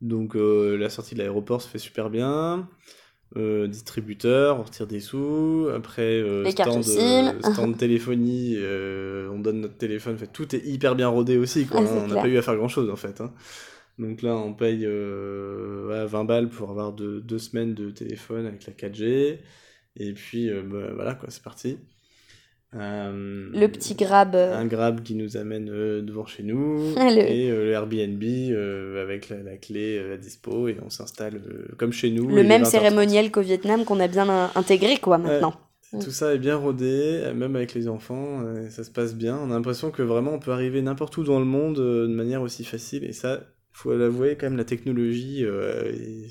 Donc, 0.00 0.36
euh, 0.36 0.76
la 0.76 0.90
sortie 0.90 1.14
de 1.14 1.20
l'aéroport 1.20 1.60
se 1.62 1.68
fait 1.68 1.78
super 1.78 2.08
bien. 2.10 2.68
Euh, 3.36 3.66
distributeur, 3.66 4.58
on 4.58 4.62
retire 4.62 4.86
des 4.86 5.00
sous. 5.00 5.68
Après, 5.74 6.02
euh, 6.20 6.44
stand, 6.50 6.82
euh, 6.88 7.40
stand 7.52 7.76
téléphonie, 7.76 8.56
on 9.30 9.38
donne 9.40 9.60
notre 9.60 9.76
téléphone. 9.76 10.14
En 10.14 10.18
fait, 10.18 10.32
tout 10.32 10.54
est 10.54 10.64
hyper 10.64 10.94
bien 10.94 11.08
rodé 11.08 11.36
aussi. 11.36 11.66
Quoi, 11.66 11.80
Ah, 11.80 11.90
hein. 11.90 12.02
on 12.04 12.06
n'a 12.08 12.14
pas 12.22 12.28
eu 12.28 12.38
à 12.38 12.42
faire 12.42 12.56
grand 12.56 12.68
chose 12.68 12.88
en 12.90 12.96
fait. 12.96 13.20
hein. 13.20 13.32
Donc 13.98 14.22
là, 14.22 14.36
on 14.36 14.54
paye 14.54 14.84
euh, 14.86 15.88
ouais, 15.88 16.06
20 16.06 16.24
balles 16.24 16.48
pour 16.48 16.70
avoir 16.70 16.92
deux, 16.92 17.20
deux 17.20 17.38
semaines 17.38 17.74
de 17.74 17.90
téléphone 17.90 18.46
avec 18.46 18.64
la 18.66 18.72
4G. 18.72 19.40
Et 19.96 20.12
puis, 20.12 20.48
bah, 20.70 20.92
voilà, 20.94 21.14
quoi, 21.14 21.28
c'est 21.30 21.42
parti. 21.42 21.78
Euh, 22.74 23.48
Le 23.52 23.66
petit 23.68 23.94
grab. 23.94 24.34
euh, 24.34 24.54
un 24.54 24.66
grab 24.66 25.02
qui 25.02 25.14
nous 25.14 25.38
amène 25.38 25.70
euh, 25.70 26.02
devant 26.02 26.26
chez 26.26 26.42
nous 26.42 26.76
Le- 26.96 27.18
et 27.30 27.50
euh, 27.50 27.64
le 27.64 27.70
Airbnb 27.72 28.22
avec 29.02 29.30
la, 29.30 29.42
la 29.42 29.56
clé 29.56 29.98
à 30.12 30.16
dispo 30.18 30.68
et 30.68 30.76
on 30.84 30.90
s'installe 30.90 31.40
comme 31.78 31.92
chez 31.92 32.10
nous. 32.10 32.28
le 32.28 32.42
il 32.42 32.48
même 32.48 32.62
20h30. 32.64 32.70
cérémoniel 32.70 33.30
qu'au 33.30 33.40
Vietnam 33.40 33.84
qu'on 33.86 34.00
a 34.00 34.08
bien 34.08 34.28
in- 34.28 34.50
intégré, 34.54 34.98
quoi, 34.98 35.16
maintenant. 35.18 35.54
Tout 35.92 36.10
ça 36.10 36.34
est 36.34 36.38
bien 36.38 36.56
rodé, 36.56 37.22
même 37.34 37.56
avec 37.56 37.72
les 37.72 37.88
enfants, 37.88 38.42
ça 38.68 38.84
se 38.84 38.90
passe 38.90 39.14
bien. 39.14 39.38
On 39.38 39.50
a 39.50 39.54
l'impression 39.54 39.90
que 39.90 40.02
vraiment 40.02 40.34
on 40.34 40.38
peut 40.38 40.50
arriver 40.52 40.82
n'importe 40.82 41.16
où 41.16 41.24
dans 41.24 41.38
le 41.38 41.46
monde 41.46 41.76
de 41.76 42.06
manière 42.06 42.42
aussi 42.42 42.62
facile 42.64 43.04
et 43.04 43.12
ça, 43.12 43.40
faut 43.72 43.96
l'avouer 43.96 44.36
quand 44.38 44.44
même 44.50 44.58
la 44.58 44.66
technologie 44.66 45.44
et 45.44 46.26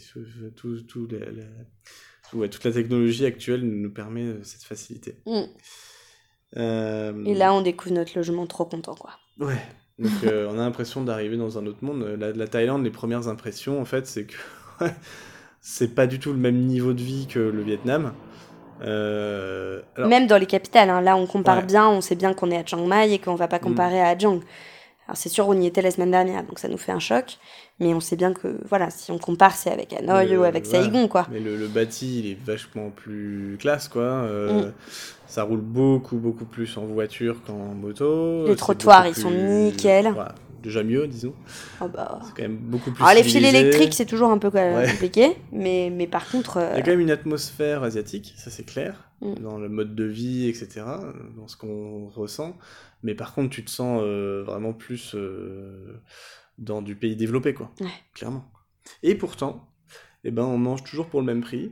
tout, 0.56 0.76
tout 0.88 1.08
la- 1.12 1.32
la- 1.32 2.38
ouais, 2.40 2.50
toute 2.50 2.64
la 2.66 2.72
technologie 2.72 3.26
actuelle 3.26 3.62
nous, 3.62 3.90
permet 3.90 4.36
cette 4.44 4.62
facilité. 4.64 5.16
Mm. 5.26 5.42
Euh, 6.56 7.14
Et 7.26 7.34
là, 7.34 7.54
on 7.54 7.62
découvre 7.62 7.94
notre 7.96 8.14
logement 8.16 8.46
trop 8.48 8.66
content, 8.66 8.96
quoi. 8.96 9.12
Ouais. 9.40 9.62
Donc 10.00 10.12
euh, 10.24 10.48
on 10.50 10.54
a 10.54 10.62
l'impression 10.62 11.04
d'arriver 11.04 11.38
dans 11.38 11.58
un 11.58 11.66
autre 11.66 11.84
monde. 11.84 12.04
La, 12.20 12.32
la 12.32 12.48
Thaïlande, 12.48 12.84
les 12.84 12.92
premières 12.92 13.28
impressions, 13.28 13.82
en 13.82 13.86
fait, 13.86 14.06
c'est 14.08 14.26
que 14.26 14.36
c'est 15.62 15.96
pas 15.96 16.08
du 16.08 16.20
tout 16.20 16.32
le 16.32 16.38
même 16.38 16.58
niveau 16.66 16.94
de 16.94 17.02
vie 17.02 17.28
que 17.28 17.40
le 17.40 17.62
Vietnam. 17.64 18.14
Euh, 18.84 19.82
alors, 19.96 20.08
Même 20.10 20.28
dans 20.28 20.38
les 20.38 20.46
capitales, 20.46 20.90
hein, 20.92 21.02
là, 21.02 21.18
on 21.18 21.26
compare 21.26 21.58
Ouais. 21.58 21.66
bien, 21.66 21.90
on 21.90 22.00
sait 22.02 22.16
bien 22.16 22.34
qu'on 22.34 22.52
est 22.52 22.58
à 22.58 22.66
Chiang 22.66 22.86
Mai 22.86 23.12
et 23.12 23.20
qu'on 23.20 23.36
va 23.36 23.48
pas 23.48 23.60
comparer 23.60 24.00
à 24.00 24.10
Adjang. 24.10 24.40
Alors 25.08 25.16
c'est 25.18 25.30
sûr, 25.30 25.48
on 25.48 25.54
y 25.60 25.66
était 25.66 25.82
la 25.82 25.92
semaine 25.92 26.12
dernière, 26.12 26.44
donc 26.44 26.60
ça 26.60 26.68
nous 26.68 26.78
fait 26.78 26.92
un 26.92 27.00
choc. 27.00 27.38
Mais 27.80 27.94
on 27.94 28.00
sait 28.00 28.16
bien 28.16 28.34
que, 28.34 28.58
voilà, 28.68 28.90
si 28.90 29.12
on 29.12 29.20
compare, 29.20 29.56
c'est 29.56 29.72
avec 29.72 29.94
Hanoï 29.94 30.36
ou 30.36 30.44
avec 30.44 30.66
voilà. 30.66 30.84
Saigon, 30.84 31.08
quoi. 31.08 31.28
Mais 31.32 31.40
le, 31.40 31.56
le 31.56 31.68
bâti, 31.68 32.20
il 32.20 32.32
est 32.32 32.38
vachement 32.44 32.90
plus 32.90 33.58
classe, 33.60 33.88
quoi. 33.88 34.02
Euh, 34.02 34.68
Mm. 34.68 34.74
Ça 35.28 35.44
roule 35.44 35.60
beaucoup, 35.60 36.16
beaucoup 36.16 36.46
plus 36.46 36.78
en 36.78 36.86
voiture 36.86 37.42
qu'en 37.46 37.74
moto. 37.76 38.48
Les 38.48 38.56
trottoirs, 38.56 39.08
ils 39.08 39.16
sont 39.16 39.30
nickel. 39.30 40.10
voilà, 40.14 40.34
déjà 40.62 40.84
mieux, 40.84 41.08
disons. 41.08 41.34
Oh, 41.82 41.88
bah. 41.88 42.20
C'est 42.24 42.34
quand 42.36 42.42
même 42.44 42.58
beaucoup 42.58 42.92
plus 42.92 43.04
Alors 43.04 43.16
les 43.16 43.24
fils 43.24 43.36
électriques, 43.44 43.94
c'est 43.94 44.06
toujours 44.06 44.30
un 44.32 44.38
peu 44.38 44.50
Ouais. 44.50 44.88
compliqué. 44.92 45.32
Mais, 45.52 45.92
mais 45.94 46.08
par 46.08 46.30
contre, 46.30 46.58
euh, 46.58 46.70
Il 46.74 46.78
y 46.78 46.80
a 46.80 46.84
quand 46.84 46.92
même 46.92 47.00
une 47.02 47.12
atmosphère 47.12 47.84
asiatique, 47.84 48.34
ça 48.38 48.50
c'est 48.52 48.64
clair, 48.66 49.04
Mm. 49.22 49.34
dans 49.42 49.58
le 49.58 49.68
mode 49.70 49.96
de 49.96 50.04
vie, 50.04 50.48
etc., 50.48 50.86
dans 51.36 51.48
ce 51.48 51.58
qu'on 51.58 52.08
ressent. 52.08 52.56
Mais 53.04 53.16
par 53.16 53.34
contre, 53.34 53.50
tu 53.50 53.64
te 53.66 53.70
sens 53.72 54.02
euh, 54.04 54.44
vraiment 54.46 54.74
plus 54.74 55.14
euh, 55.16 56.02
dans 56.60 56.82
du 56.82 56.96
pays 56.96 57.16
développé, 57.16 57.54
quoi. 57.54 57.72
Ouais. 57.82 57.88
Clairement. 58.14 58.46
Et 59.04 59.16
pourtant, 59.16 59.68
eh 60.24 60.32
ben, 60.32 60.44
on 60.44 60.58
mange 60.58 60.84
toujours 60.84 61.08
pour 61.08 61.20
le 61.20 61.26
même 61.26 61.42
prix. 61.42 61.72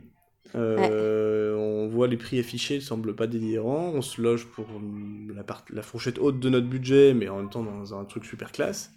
Euh, 0.54 1.54
On 1.56 1.88
voit 1.88 2.06
les 2.08 2.16
prix 2.16 2.38
affichés, 2.38 2.76
ils 2.76 2.82
semblent 2.82 3.14
pas 3.14 3.26
délirants. 3.26 3.92
On 3.94 4.02
se 4.02 4.20
loge 4.20 4.46
pour 4.46 4.66
la, 5.34 5.44
part- 5.44 5.64
la 5.70 5.82
fourchette 5.82 6.18
haute 6.18 6.40
de 6.40 6.48
notre 6.48 6.66
budget, 6.66 7.14
mais 7.14 7.28
en 7.28 7.36
même 7.38 7.50
temps 7.50 7.62
dans 7.62 7.98
un 7.98 8.04
truc 8.04 8.24
super 8.24 8.52
classe. 8.52 8.90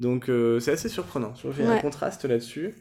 Donc 0.00 0.28
euh, 0.28 0.58
c'est 0.58 0.72
assez 0.72 0.88
surprenant. 0.88 1.32
Qu'il 1.32 1.50
y 1.50 1.62
a 1.62 1.70
un 1.70 1.78
contraste 1.78 2.24
là-dessus. 2.24 2.74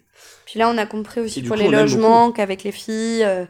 Puis 0.46 0.58
là, 0.60 0.70
on 0.70 0.78
a 0.78 0.86
compris 0.86 1.22
aussi 1.22 1.42
pour 1.44 1.56
coup, 1.56 1.62
les 1.62 1.70
logements 1.70 2.32
qu'avec 2.32 2.64
les 2.64 2.72
filles, 2.72 3.24
euh, 3.24 3.46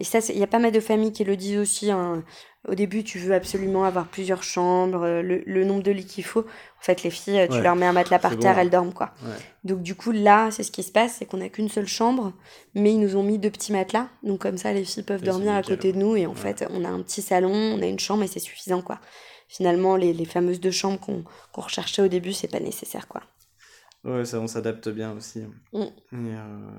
et 0.00 0.04
ça, 0.04 0.18
il 0.30 0.38
y 0.38 0.42
a 0.42 0.46
pas 0.48 0.58
mal 0.58 0.72
de 0.72 0.80
familles 0.80 1.12
qui 1.12 1.24
le 1.24 1.36
disent 1.36 1.58
aussi. 1.58 1.90
hein. 1.90 2.24
Au 2.68 2.74
début, 2.76 3.02
tu 3.02 3.18
veux 3.18 3.34
absolument 3.34 3.84
avoir 3.84 4.06
plusieurs 4.06 4.42
chambres, 4.44 5.02
euh, 5.02 5.20
le, 5.22 5.42
le 5.46 5.64
nombre 5.64 5.82
de 5.82 5.90
lits 5.90 6.06
qu'il 6.06 6.22
faut. 6.24 6.42
En 6.42 6.82
fait, 6.82 7.02
les 7.02 7.10
filles, 7.10 7.40
euh, 7.40 7.46
tu 7.48 7.54
Ouais. 7.54 7.62
leur 7.62 7.74
mets 7.74 7.86
un 7.86 7.92
matelas 7.92 8.20
par 8.20 8.38
terre, 8.38 8.54
bon. 8.54 8.60
elles 8.60 8.70
dorment, 8.70 8.92
quoi. 8.92 9.12
Ouais. 9.24 9.34
Donc, 9.64 9.82
du 9.82 9.96
coup, 9.96 10.12
là, 10.12 10.50
c'est 10.52 10.62
ce 10.62 10.70
qui 10.70 10.84
se 10.84 10.92
passe, 10.92 11.16
c'est 11.18 11.26
qu'on 11.26 11.38
n'a 11.38 11.48
qu'une 11.48 11.68
seule 11.68 11.88
chambre, 11.88 12.32
mais 12.74 12.92
ils 12.92 13.00
nous 13.00 13.16
ont 13.16 13.24
mis 13.24 13.38
deux 13.38 13.50
petits 13.50 13.72
matelas. 13.72 14.08
Donc, 14.22 14.40
comme 14.40 14.58
ça, 14.58 14.72
les 14.72 14.84
filles 14.84 15.02
peuvent 15.02 15.22
Et 15.22 15.26
dormir 15.26 15.54
à 15.54 15.62
côté 15.62 15.92
de 15.92 15.98
nous. 15.98 16.14
Et 16.14 16.26
en 16.26 16.30
Ouais. 16.30 16.36
fait, 16.36 16.64
on 16.70 16.84
a 16.84 16.88
un 16.88 17.02
petit 17.02 17.20
salon, 17.22 17.52
on 17.52 17.82
a 17.82 17.86
une 17.86 17.98
chambre 17.98 18.22
et 18.22 18.28
c'est 18.28 18.38
suffisant, 18.38 18.80
quoi. 18.80 19.00
Finalement, 19.48 19.96
les, 19.96 20.12
les 20.12 20.24
fameuses 20.24 20.60
deux 20.60 20.70
chambres 20.70 21.00
qu'on 21.00 21.24
qu'on 21.52 21.60
recherchait 21.62 22.02
au 22.02 22.08
début, 22.08 22.32
c'est 22.32 22.48
pas 22.48 22.60
nécessaire, 22.60 23.08
quoi. 23.08 23.22
Ouais, 24.04 24.24
ça, 24.24 24.38
on 24.40 24.46
s'adapte 24.46 24.88
bien 24.88 25.12
aussi. 25.16 25.40
Mm. 25.72 25.82
Et, 25.82 25.86
euh, 26.12 26.70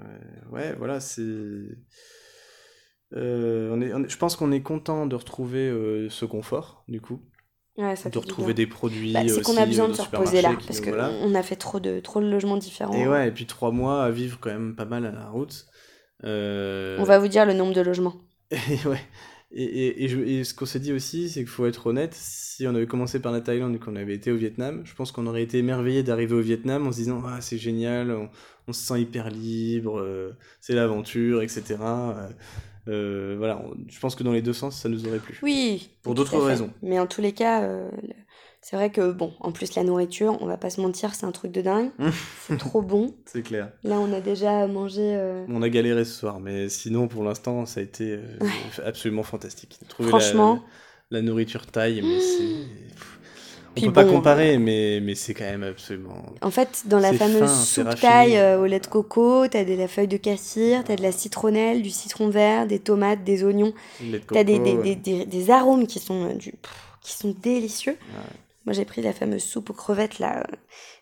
ouais, 0.52 0.74
voilà, 0.78 1.00
c'est. 1.02 1.22
Euh, 3.16 3.70
on 3.72 3.82
est, 3.82 3.94
on 3.94 4.04
est- 4.04 4.10
je 4.10 4.18
pense 4.18 4.36
qu'on 4.36 4.52
est 4.52 4.62
content 4.62 5.06
de 5.06 5.16
retrouver 5.16 5.68
euh, 5.70 6.10
ce 6.10 6.26
confort, 6.26 6.84
du 6.88 7.00
coup, 7.02 7.22
Ouais, 7.78 7.96
ça 7.96 8.10
de 8.10 8.18
retrouver 8.18 8.54
bien. 8.54 8.66
des 8.66 8.68
produits. 8.68 9.14
Bah, 9.14 9.28
c'est 9.28 9.42
qu'on 9.42 9.58
a 9.58 9.66
besoin 9.66 9.86
euh, 9.86 9.90
de 9.90 9.94
se 9.94 10.02
reposer 10.02 10.42
là, 10.42 10.54
parce 10.68 10.80
qu'on 10.82 10.90
voilà. 10.90 11.12
on 11.22 11.34
a 11.36 11.44
fait 11.44 11.56
trop 11.56 11.80
de, 11.80 12.00
trop 12.00 12.22
de 12.22 12.28
logements 12.30 12.58
différents. 12.58 12.94
Et 12.94 13.08
ouais, 13.08 13.28
et 13.28 13.32
puis 13.32 13.46
trois 13.46 13.72
mois 13.72 14.04
à 14.04 14.12
vivre 14.12 14.38
quand 14.42 14.50
même 14.52 14.76
pas 14.76 14.86
mal 14.86 15.06
à 15.06 15.12
la 15.12 15.28
route. 15.30 15.66
Euh, 16.24 16.98
On 17.00 17.04
va 17.04 17.20
vous 17.20 17.28
dire 17.28 17.46
le 17.46 17.54
nombre 17.54 17.74
de 17.74 17.82
logements. 17.82 18.16
Et 18.52 18.88
ouais. 18.88 19.02
Et, 19.56 19.64
et, 19.64 20.04
et, 20.06 20.08
je- 20.08 20.20
et 20.20 20.44
ce 20.44 20.56
qu'on 20.56 20.66
s'est 20.66 20.80
dit 20.80 20.94
aussi, 20.94 21.30
c'est 21.30 21.42
qu'il 21.42 21.48
faut 21.50 21.68
être 21.68 21.86
honnête, 21.88 22.16
si 22.16 22.66
on 22.66 22.74
avait 22.74 22.88
commencé 22.88 23.20
par 23.20 23.32
la 23.32 23.40
Thaïlande 23.42 23.76
et 23.76 23.80
qu'on 23.80 23.96
avait 23.96 24.16
été 24.16 24.32
au 24.32 24.36
Vietnam, 24.36 24.82
je 24.84 24.96
pense 24.96 25.12
qu'on 25.12 25.28
aurait 25.28 25.44
été 25.44 25.60
émerveillé 25.60 26.02
d'arriver 26.02 26.34
au 26.34 26.42
Vietnam 26.42 26.88
en 26.88 26.92
se 26.92 26.98
disant 26.98 27.22
ah, 27.28 27.40
c'est 27.42 27.60
génial, 27.60 28.10
on, 28.12 28.30
on 28.68 28.74
se 28.74 28.82
sent 28.82 29.02
hyper 29.02 29.30
libre, 29.30 30.04
c'est 30.60 30.74
l'aventure, 30.74 31.44
etc. 31.44 31.76
Euh, 32.88 33.36
voilà, 33.38 33.62
on- 33.64 33.76
je 33.90 34.00
pense 34.00 34.16
que 34.16 34.24
dans 34.24 34.32
les 34.34 34.42
deux 34.42 34.54
sens, 34.54 34.80
ça 34.82 34.90
nous 34.90 35.08
aurait 35.08 35.20
plu. 35.20 35.40
Oui. 35.42 35.90
Pour 36.02 36.16
d'autres 36.16 36.38
raisons. 36.38 36.72
Mais 36.82 37.00
en 37.00 37.08
tous 37.08 37.22
les 37.22 37.32
cas, 37.32 37.64
euh, 37.64 37.90
c'est 38.62 38.76
vrai 38.76 38.90
que, 38.92 39.12
bon, 39.12 39.34
en 39.40 39.52
plus, 39.52 39.76
la 39.76 39.84
nourriture, 39.84 40.38
on 40.42 40.46
va 40.46 40.58
pas 40.58 40.70
se 40.70 40.82
mentir, 40.82 41.16
c'est 41.16 41.26
un 41.26 41.32
truc 41.32 41.52
de 41.52 41.62
dingue. 41.62 41.92
c'est 42.48 42.58
trop 42.58 42.82
bon. 42.82 43.14
C'est 43.26 43.42
clair. 43.42 43.72
Là, 43.84 44.00
on 44.00 44.12
a 44.14 44.20
déjà 44.22 44.68
mangé. 44.68 45.02
euh, 45.02 45.46
On 45.50 45.62
a 45.62 45.70
galéré 45.70 46.04
ce 46.06 46.14
soir, 46.14 46.40
mais 46.40 46.68
sinon, 46.70 47.08
pour 47.08 47.24
l'instant, 47.24 47.66
ça 47.66 47.80
a 47.80 47.84
été 47.84 48.20
absolument 48.86 49.24
fantastique. 49.24 49.80
Trouver 49.88 50.10
Franchement. 50.10 50.62
La, 51.10 51.20
la 51.20 51.26
nourriture 51.26 51.66
thaï, 51.68 52.02
mais 52.02 52.20
c'est. 52.20 52.44
On 53.76 53.80
Puis 53.80 53.86
peut 53.88 53.94
pas 53.94 54.06
comparer, 54.06 54.60
mais, 54.60 55.00
mais 55.02 55.16
c'est 55.16 55.34
quand 55.34 55.46
même 55.46 55.64
absolument. 55.64 56.24
En 56.42 56.52
fait, 56.52 56.84
dans 56.86 57.00
la 57.00 57.12
fameuse 57.12 57.40
fin, 57.40 57.48
soupe 57.48 58.00
thaï 58.00 58.38
euh, 58.38 58.62
au 58.62 58.66
lait 58.66 58.80
de 58.80 58.86
coco, 58.86 59.48
t'as 59.48 59.64
de 59.64 59.74
la 59.74 59.88
feuille 59.88 60.08
de 60.08 60.18
cassis, 60.18 60.76
t'as 60.86 60.96
de 60.96 61.02
la 61.02 61.12
citronnelle, 61.12 61.82
du 61.82 61.90
citron 61.90 62.30
vert, 62.30 62.68
des 62.68 62.78
tomates, 62.80 63.24
des 63.24 63.44
oignons. 63.44 63.74
Le 64.00 64.20
de 64.20 64.24
T'as 64.32 64.44
des, 64.44 64.60
des, 64.60 64.76
ouais. 64.76 64.96
des, 64.96 65.26
des- 65.26 65.50
arômes 65.50 65.88
qui 65.88 66.00
sont, 66.00 66.26
euh, 66.30 66.34
du, 66.34 66.54
qui 67.02 67.14
sont 67.14 67.36
délicieux. 67.42 67.98
Moi, 68.66 68.74
j'ai 68.74 68.86
pris 68.86 69.02
la 69.02 69.12
fameuse 69.12 69.44
soupe 69.44 69.72
aux 69.72 69.74
crevettes, 69.74 70.20
là, 70.20 70.40
euh, 70.40 70.56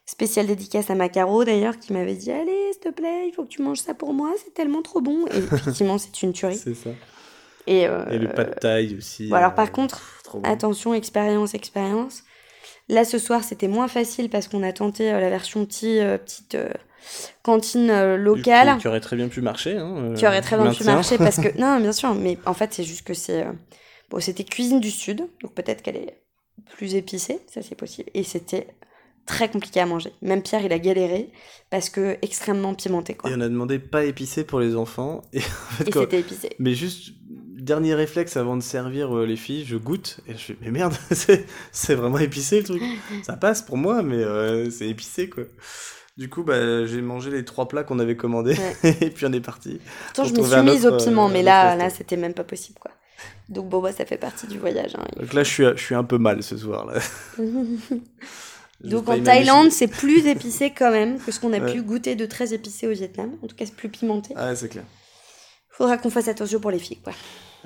spéciale 0.05 0.47
dédicace 0.47 0.89
à 0.89 0.95
Macaro, 0.95 1.43
d'ailleurs, 1.43 1.77
qui 1.77 1.93
m'avait 1.93 2.15
dit 2.15 2.31
Allez, 2.31 2.71
s'il 2.71 2.81
te 2.81 2.89
plaît, 2.89 3.27
il 3.27 3.33
faut 3.33 3.43
que 3.43 3.49
tu 3.49 3.61
manges 3.61 3.79
ça 3.79 3.93
pour 3.93 4.13
moi, 4.13 4.31
c'est 4.43 4.53
tellement 4.53 4.81
trop 4.81 5.01
bon. 5.01 5.27
Et 5.27 5.37
effectivement, 5.37 5.97
c'est 5.97 6.21
une 6.23 6.33
tuerie. 6.33 6.55
C'est 6.63 6.73
ça. 6.73 6.91
Et, 7.67 7.85
euh, 7.87 8.05
Et 8.09 8.17
le 8.17 8.29
pad 8.29 8.59
thaï 8.59 8.95
aussi. 8.97 9.27
Bon, 9.29 9.35
alors, 9.35 9.51
euh, 9.51 9.55
par 9.55 9.71
contre, 9.71 10.01
bon. 10.33 10.41
attention, 10.43 10.93
expérience, 10.93 11.53
expérience. 11.53 12.23
Là, 12.91 13.05
ce 13.05 13.17
soir, 13.17 13.43
c'était 13.43 13.67
moins 13.67 13.87
facile 13.87 14.29
parce 14.29 14.47
qu'on 14.47 14.61
a 14.63 14.71
tenté 14.73 15.11
euh, 15.11 15.19
la 15.19 15.29
version 15.29 15.65
petit, 15.65 15.99
euh, 15.99 16.17
petite 16.17 16.55
euh, 16.55 16.69
cantine 17.43 17.89
euh, 17.89 18.17
locale. 18.17 18.77
Qui 18.79 18.87
aurait 18.87 18.99
très 18.99 19.15
bien 19.15 19.27
pu 19.27 19.41
marcher. 19.41 19.77
Hein, 19.77 19.95
euh, 19.97 20.13
qui 20.15 20.27
aurait 20.27 20.41
très 20.41 20.57
bien 20.57 20.71
pu 20.73 20.83
marcher 20.83 21.17
parce 21.17 21.37
que 21.37 21.57
non 21.59 21.79
bien 21.79 21.91
sûr 21.93 22.13
mais 22.13 22.37
en 22.45 22.53
fait 22.53 22.73
c'est 22.73 22.83
juste 22.83 23.03
que 23.07 23.13
c'est 23.13 23.43
euh, 23.45 23.51
bon 24.09 24.19
c'était 24.19 24.43
cuisine 24.43 24.79
du 24.79 24.91
sud 24.91 25.27
donc 25.41 25.53
peut-être 25.55 25.81
qu'elle 25.81 25.95
est 25.97 26.21
plus 26.75 26.93
épicée 26.95 27.39
ça 27.51 27.61
c'est 27.61 27.75
possible 27.75 28.09
et 28.13 28.23
c'était 28.23 28.67
très 29.25 29.49
compliqué 29.49 29.79
à 29.79 29.85
manger 29.85 30.11
même 30.21 30.41
Pierre 30.43 30.63
il 30.63 30.71
a 30.73 30.79
galéré 30.79 31.31
parce 31.69 31.89
que 31.89 32.17
extrêmement 32.21 32.73
pimenté 32.75 33.13
quoi 33.15 33.29
Et 33.31 33.33
on 33.35 33.41
a 33.41 33.47
demandé 33.49 33.79
pas 33.79 34.03
épicé 34.05 34.43
pour 34.43 34.59
les 34.59 34.75
enfants. 34.75 35.21
Et 35.33 35.39
en 35.39 35.41
fait, 35.41 35.87
et 35.87 35.91
quand- 35.91 36.01
c'était 36.01 36.19
épicé 36.19 36.49
Mais 36.59 36.73
juste, 36.75 37.13
dernier 37.63 37.93
réflexe 37.95 38.37
avant 38.37 38.57
de 38.57 38.61
servir 38.63 39.15
euh, 39.15 39.25
les 39.25 39.35
filles, 39.37 39.65
je 39.65 39.77
goûte 39.77 40.19
et 40.27 40.33
je 40.33 40.37
fais, 40.37 40.57
mais 40.61 40.71
merde, 40.71 40.93
c'est 41.71 41.95
vraiment 41.95 42.17
épicé 42.19 42.57
le 42.59 42.63
truc. 42.65 42.81
Ça 43.23 43.37
passe 43.37 43.61
pour 43.61 43.77
moi, 43.77 44.01
mais 44.01 44.17
euh, 44.23 44.69
c'est 44.69 44.87
épicé 44.89 45.29
quoi. 45.29 45.43
Du 46.17 46.29
coup, 46.29 46.43
bah, 46.43 46.85
j'ai 46.85 47.01
mangé 47.01 47.31
les 47.31 47.45
trois 47.45 47.67
plats 47.67 47.83
qu'on 47.83 47.99
avait 47.99 48.17
commandés 48.17 48.57
et 48.83 49.09
puis 49.11 49.25
on 49.25 49.31
est 49.33 49.39
parti. 49.39 49.79
pourtant 50.07 50.25
je 50.25 50.33
me 50.33 50.43
suis 50.45 50.61
mise 50.63 50.85
autre, 50.85 51.01
au 51.01 51.05
piment 51.09 51.29
euh, 51.29 51.31
mais 51.31 51.41
là 51.43 51.75
là 51.75 51.89
c'était 51.89 52.17
même 52.17 52.33
pas 52.33 52.43
possible 52.43 52.77
quoi 52.79 52.91
donc 53.49 53.69
bon 53.69 53.79
bah 53.81 53.91
ça 53.91 54.05
fait 54.05 54.17
partie 54.17 54.47
du 54.47 54.57
voyage 54.57 54.95
hein. 54.95 55.05
Donc 55.19 55.33
là, 55.33 55.43
je 55.43 55.49
suis, 55.49 55.63
je 55.63 55.81
suis 55.81 55.93
un 55.95 56.03
peu 56.03 56.17
mal 56.17 56.41
ce 56.41 56.57
soir 56.57 56.85
là. 56.87 56.99
Donc 58.83 59.07
en. 59.09 59.21
Thaïlande 59.21 59.71
c'est 59.71 59.87
plus 59.87 60.25
épicé 60.27 60.71
quand 60.71 60.91
même 60.91 61.19
que 61.19 61.31
ce 61.31 61.39
qu'on 61.39 61.53
a 61.53 61.59
Ouais. 61.59 61.71
pu 61.71 61.81
goûter 61.83 62.15
de 62.15 62.25
très 62.25 62.53
épicé 62.53 62.87
au 62.87 62.91
Vietnam 62.91 63.31
en 63.43 63.47
tout 63.47 63.55
cas 63.55 63.65
c'est 63.65 63.75
plus 63.75 63.89
pimenté 63.89 64.33
Ah, 64.35 64.55
c'est 64.55 64.69
clair. 64.69 64.83
faudra 65.69 65.97
qu'on 65.97 66.09
fasse 66.09 66.27
attention 66.27 66.59
pour 66.59 66.71
les 66.71 66.79
filles 66.79 66.99
quoi 67.03 67.13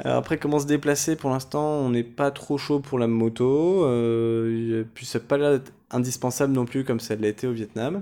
Alors 0.03 0.17
après, 0.17 0.37
comment 0.37 0.59
se 0.59 0.67
déplacer 0.67 1.15
Pour 1.15 1.29
l'instant, 1.29 1.63
on 1.65 1.89
n'est 1.89 2.03
pas 2.03 2.31
trop 2.31 2.57
chaud 2.57 2.79
pour 2.79 2.99
la 2.99 3.07
moto. 3.07 3.85
Euh, 3.85 4.83
puis, 4.93 5.05
c'est 5.05 5.27
pas 5.27 5.37
là 5.37 5.59
indispensable 5.91 6.51
non 6.53 6.65
plus 6.65 6.83
comme 6.83 6.99
ça 6.99 7.15
l'a 7.15 7.27
été 7.27 7.47
au 7.47 7.51
Vietnam. 7.53 8.01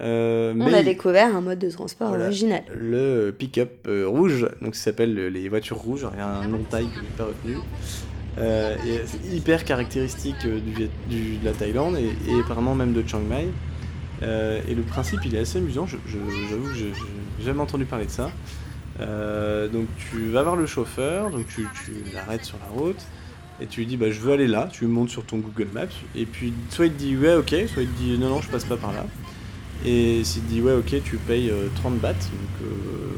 Euh, 0.00 0.52
on 0.52 0.56
mais 0.56 0.74
a 0.74 0.82
découvert 0.82 1.34
un 1.36 1.40
mode 1.40 1.60
de 1.60 1.70
transport 1.70 2.08
Voilà. 2.08 2.24
original 2.26 2.64
le 2.76 3.30
pick-up 3.30 3.86
euh, 3.86 4.08
rouge, 4.08 4.44
donc 4.60 4.74
ça 4.74 4.86
s'appelle 4.86 5.14
les 5.28 5.48
voitures 5.48 5.76
rouges. 5.78 6.04
Il 6.14 6.18
y 6.18 6.20
a 6.20 6.26
un 6.28 6.48
nom 6.48 6.58
de 6.58 6.64
taille 6.64 6.88
que 6.88 6.96
je 6.96 7.00
n'ai 7.00 7.06
pas 7.16 7.24
retenu. 7.26 7.56
Euh, 8.36 8.76
c'est 9.06 9.32
hyper 9.36 9.64
caractéristique 9.64 10.44
du, 10.44 10.88
de 11.38 11.44
la 11.44 11.52
Thaïlande 11.52 11.96
et, 11.96 12.06
et 12.28 12.40
apparemment 12.44 12.74
même 12.74 12.92
de 12.92 13.06
Chiang 13.06 13.20
Mai. 13.20 13.46
Et 14.22 14.74
le 14.74 14.82
principe, 14.82 15.20
il 15.26 15.34
est 15.36 15.40
assez 15.40 15.58
amusant. 15.58 15.86
je- 15.86 15.96
je- 16.06 16.18
J'avoue 16.50 16.68
que 16.68 16.74
je 16.74 16.84
n'ai 16.86 17.44
jamais 17.44 17.60
entendu 17.60 17.84
parler 17.84 18.06
de 18.06 18.10
ça. 18.10 18.30
Euh, 19.00 19.66
donc 19.68 19.86
tu 20.10 20.30
vas 20.30 20.42
voir 20.44 20.56
le 20.56 20.66
chauffeur, 20.66 21.30
donc 21.30 21.46
tu, 21.48 21.66
tu 21.84 21.92
l'arrêtes 22.14 22.44
sur 22.44 22.58
la 22.58 22.66
route 22.66 23.00
et 23.60 23.66
tu 23.66 23.80
lui 23.80 23.86
dis 23.86 23.96
bah 23.96 24.10
je 24.10 24.20
veux 24.20 24.32
aller 24.32 24.46
là, 24.46 24.68
tu 24.72 24.86
montes 24.86 25.08
sur 25.10 25.24
ton 25.24 25.38
Google 25.38 25.68
Maps 25.72 25.86
et 26.14 26.26
puis 26.26 26.52
soit 26.70 26.86
il 26.86 26.92
te 26.92 26.98
dit 26.98 27.16
ouais 27.16 27.34
ok, 27.34 27.48
soit 27.66 27.82
il 27.82 27.88
te 27.88 27.98
dit 27.98 28.18
non 28.18 28.28
non 28.28 28.40
je 28.40 28.48
passe 28.48 28.64
pas 28.64 28.76
par 28.76 28.92
là. 28.92 29.04
Et 29.84 30.22
s'il 30.24 30.42
te 30.42 30.48
dit 30.48 30.60
ouais 30.62 30.74
ok 30.74 30.94
tu 31.04 31.16
payes 31.16 31.50
euh, 31.50 31.66
30 31.76 31.98
bahts, 31.98 32.12
donc 32.12 32.22
euh, 32.62 33.16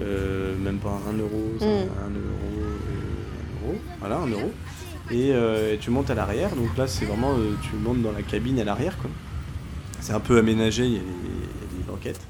euh, 0.00 0.56
même 0.58 0.78
pas 0.78 0.98
un 1.08 1.16
euro, 1.18 1.54
c'est 1.58 1.66
Mm. 1.66 1.68
un, 1.70 2.06
un 2.06 2.14
euro, 2.14 2.62
euh, 2.62 2.76
un 3.34 3.66
euro, 3.66 3.78
voilà 3.98 4.16
un 4.18 4.28
euro. 4.28 4.52
Et, 5.10 5.30
euh, 5.32 5.74
et 5.74 5.78
tu 5.78 5.90
montes 5.90 6.10
à 6.10 6.14
l'arrière, 6.14 6.54
donc 6.54 6.76
là 6.76 6.86
c'est 6.86 7.04
vraiment 7.06 7.32
euh, 7.38 7.54
tu 7.62 7.76
montes 7.76 8.02
dans 8.02 8.12
la 8.12 8.22
cabine 8.22 8.58
à 8.60 8.64
l'arrière 8.64 8.96
quoi. 8.98 9.10
C'est 10.00 10.12
un 10.12 10.20
peu 10.20 10.38
aménagé, 10.38 10.84
il 10.84 10.92
y 10.92 10.96
a 10.96 11.00
des 11.00 11.84
banquettes. 11.86 12.20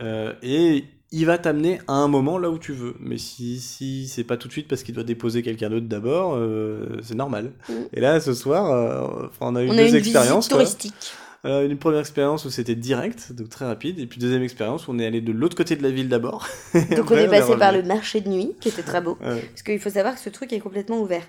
Euh, 0.00 0.32
et 0.42 0.84
il 1.10 1.26
va 1.26 1.38
t'amener 1.38 1.80
à 1.88 1.94
un 1.94 2.08
moment 2.08 2.38
là 2.38 2.50
où 2.50 2.58
tu 2.58 2.72
veux. 2.72 2.94
Mais 3.00 3.18
si, 3.18 3.60
si 3.60 4.08
c'est 4.08 4.24
pas 4.24 4.36
tout 4.36 4.48
de 4.48 4.52
suite 4.52 4.68
parce 4.68 4.82
qu'il 4.82 4.94
doit 4.94 5.04
déposer 5.04 5.42
quelqu'un 5.42 5.70
d'autre 5.70 5.86
d'abord, 5.86 6.34
euh, 6.34 6.98
c'est 7.02 7.14
normal. 7.14 7.52
Mm. 7.68 7.72
Et 7.94 8.00
là, 8.00 8.20
ce 8.20 8.34
soir, 8.34 8.70
euh, 8.70 9.28
on 9.40 9.56
a 9.56 9.62
eu 9.62 9.70
on 9.70 9.72
deux 9.72 9.78
a 9.78 9.88
une 9.88 9.94
expériences. 9.94 10.46
visite 10.46 10.50
quoi. 10.50 10.58
touristique 10.58 11.12
Euh, 11.44 11.66
une 11.66 11.78
première 11.78 12.00
expérience 12.00 12.44
où 12.44 12.50
c'était 12.50 12.74
direct, 12.74 13.32
donc 13.32 13.48
très 13.48 13.64
rapide. 13.64 13.98
Et 13.98 14.06
puis 14.06 14.18
deuxième 14.18 14.42
expérience 14.42 14.86
où 14.86 14.92
on 14.92 14.98
est 14.98 15.06
allé 15.06 15.20
de 15.20 15.32
l'autre 15.32 15.56
côté 15.56 15.76
de 15.76 15.82
la 15.82 15.90
ville 15.90 16.08
d'abord. 16.08 16.46
Donc 16.74 17.10
on 17.10 17.16
est 17.16 17.28
passé 17.28 17.56
par 17.56 17.72
le 17.72 17.82
marché 17.82 18.20
de 18.20 18.28
nuit, 18.28 18.56
qui 18.60 18.68
était 18.68 18.82
très 18.82 19.00
beau. 19.00 19.16
Parce 19.20 19.62
qu'il 19.64 19.78
faut 19.78 19.90
savoir 19.90 20.14
que 20.14 20.20
ce 20.20 20.30
truc 20.30 20.52
est 20.52 20.60
complètement 20.60 21.00
ouvert. 21.00 21.22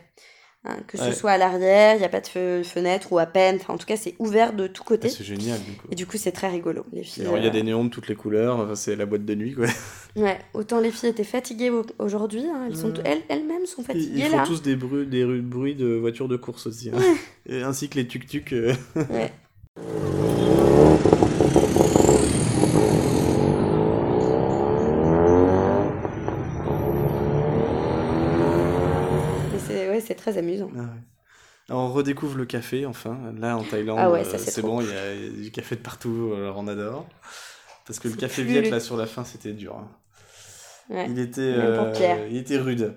Hein, 0.66 0.78
que 0.88 0.98
ce 0.98 1.04
Ouais. 1.04 1.14
soit 1.14 1.32
à 1.32 1.38
l'arrière, 1.38 1.96
il 1.96 2.00
n'y 2.00 2.06
a 2.06 2.10
pas 2.10 2.22
de 2.22 2.28
fe- 2.28 2.64
fenêtre 2.64 3.12
ou 3.12 3.20
à 3.20 3.26
peine. 3.26 3.58
Enfin, 3.62 3.74
en 3.74 3.78
tout 3.78 3.86
cas, 3.86 3.96
c'est 3.98 4.16
ouvert 4.20 4.54
de 4.54 4.68
tous 4.68 4.84
Ah, 4.86 4.90
côtés. 4.90 5.10
c'est 5.10 5.24
génial, 5.24 5.60
du 5.60 5.72
coup. 5.74 5.88
Et 5.92 5.96
du 5.96 6.06
coup, 6.06 6.18
c'est 6.18 6.32
très 6.32 6.50
rigolo. 6.50 6.86
Les 6.92 7.04
filles, 7.04 7.24
il 7.26 7.44
y 7.44 7.46
a 7.46 7.50
euh, 7.50 7.50
des 7.52 7.64
néons 7.64 7.84
de 7.86 7.90
toutes 7.90 8.08
les 8.08 8.16
couleurs, 8.16 8.60
enfin, 8.60 8.76
c'est 8.76 8.96
la 8.96 9.06
boîte 9.06 9.26
de 9.26 9.36
nuit, 9.36 9.54
quoi. 9.56 9.66
ouais, 10.16 10.38
autant 10.54 10.80
les 10.80 10.92
filles 10.92 11.10
étaient 11.10 11.24
fatiguées 11.24 11.70
au- 11.70 11.86
aujourd'hui, 12.00 12.44
hein, 12.46 12.66
elles, 12.68 12.76
sont, 12.78 12.92
Ouais. 12.92 13.02
elles, 13.06 13.22
elles-mêmes 13.30 13.66
sont 13.66 13.82
Ils, 13.82 13.86
fatiguées 13.86 14.12
ils 14.16 14.26
font 14.26 14.38
là. 14.38 14.44
tous 14.46 14.62
des 14.62 14.76
bruits, 14.76 15.06
des 15.08 15.24
ru- 15.24 15.42
bruits 15.42 15.76
de 15.76 15.88
voitures 15.96 16.28
de 16.28 16.38
course 16.38 16.68
aussi. 16.68 16.90
hein. 16.94 17.00
Et 17.48 17.62
ainsi 17.64 17.90
que 17.90 17.96
les 17.96 18.08
tuk-tuk. 18.08 18.54
euh. 18.54 18.74
Ouais. 19.10 19.32
très 30.30 30.38
amusant. 30.40 30.70
Ah 30.76 30.80
ouais. 30.82 30.86
Alors, 31.70 31.82
on 31.84 31.94
redécouvre 31.94 32.36
le 32.38 32.46
café, 32.46 32.86
enfin. 32.86 33.18
Là, 33.40 33.56
en 33.58 33.64
Thaïlande, 33.64 33.98
Ah 34.02 34.10
ouais, 34.12 34.22
euh, 34.26 34.38
c'est 34.38 34.62
bon, 34.62 34.82
il 34.82 34.88
y, 34.90 34.94
a 34.94 35.14
il 35.14 35.38
y 35.38 35.42
a 35.42 35.44
du 35.44 35.52
café 35.52 35.76
de 35.76 35.82
partout, 35.82 36.34
alors 36.36 36.58
on 36.58 36.68
adore. 36.68 37.08
Parce 37.86 38.00
que 38.00 38.08
le 38.08 38.16
café 38.16 38.44
Viet, 38.44 38.62
le- 38.62 38.70
là, 38.72 38.80
sur 38.80 38.98
la 38.98 39.06
fin, 39.06 39.24
c'était 39.24 39.54
dur. 39.54 39.76
hein. 39.76 39.88
Ouais. 40.90 41.06
Il, 41.10 41.20
était, 41.20 41.42
euh, 41.42 42.28
il 42.32 42.38
était 42.38 42.58
rude. 42.58 42.96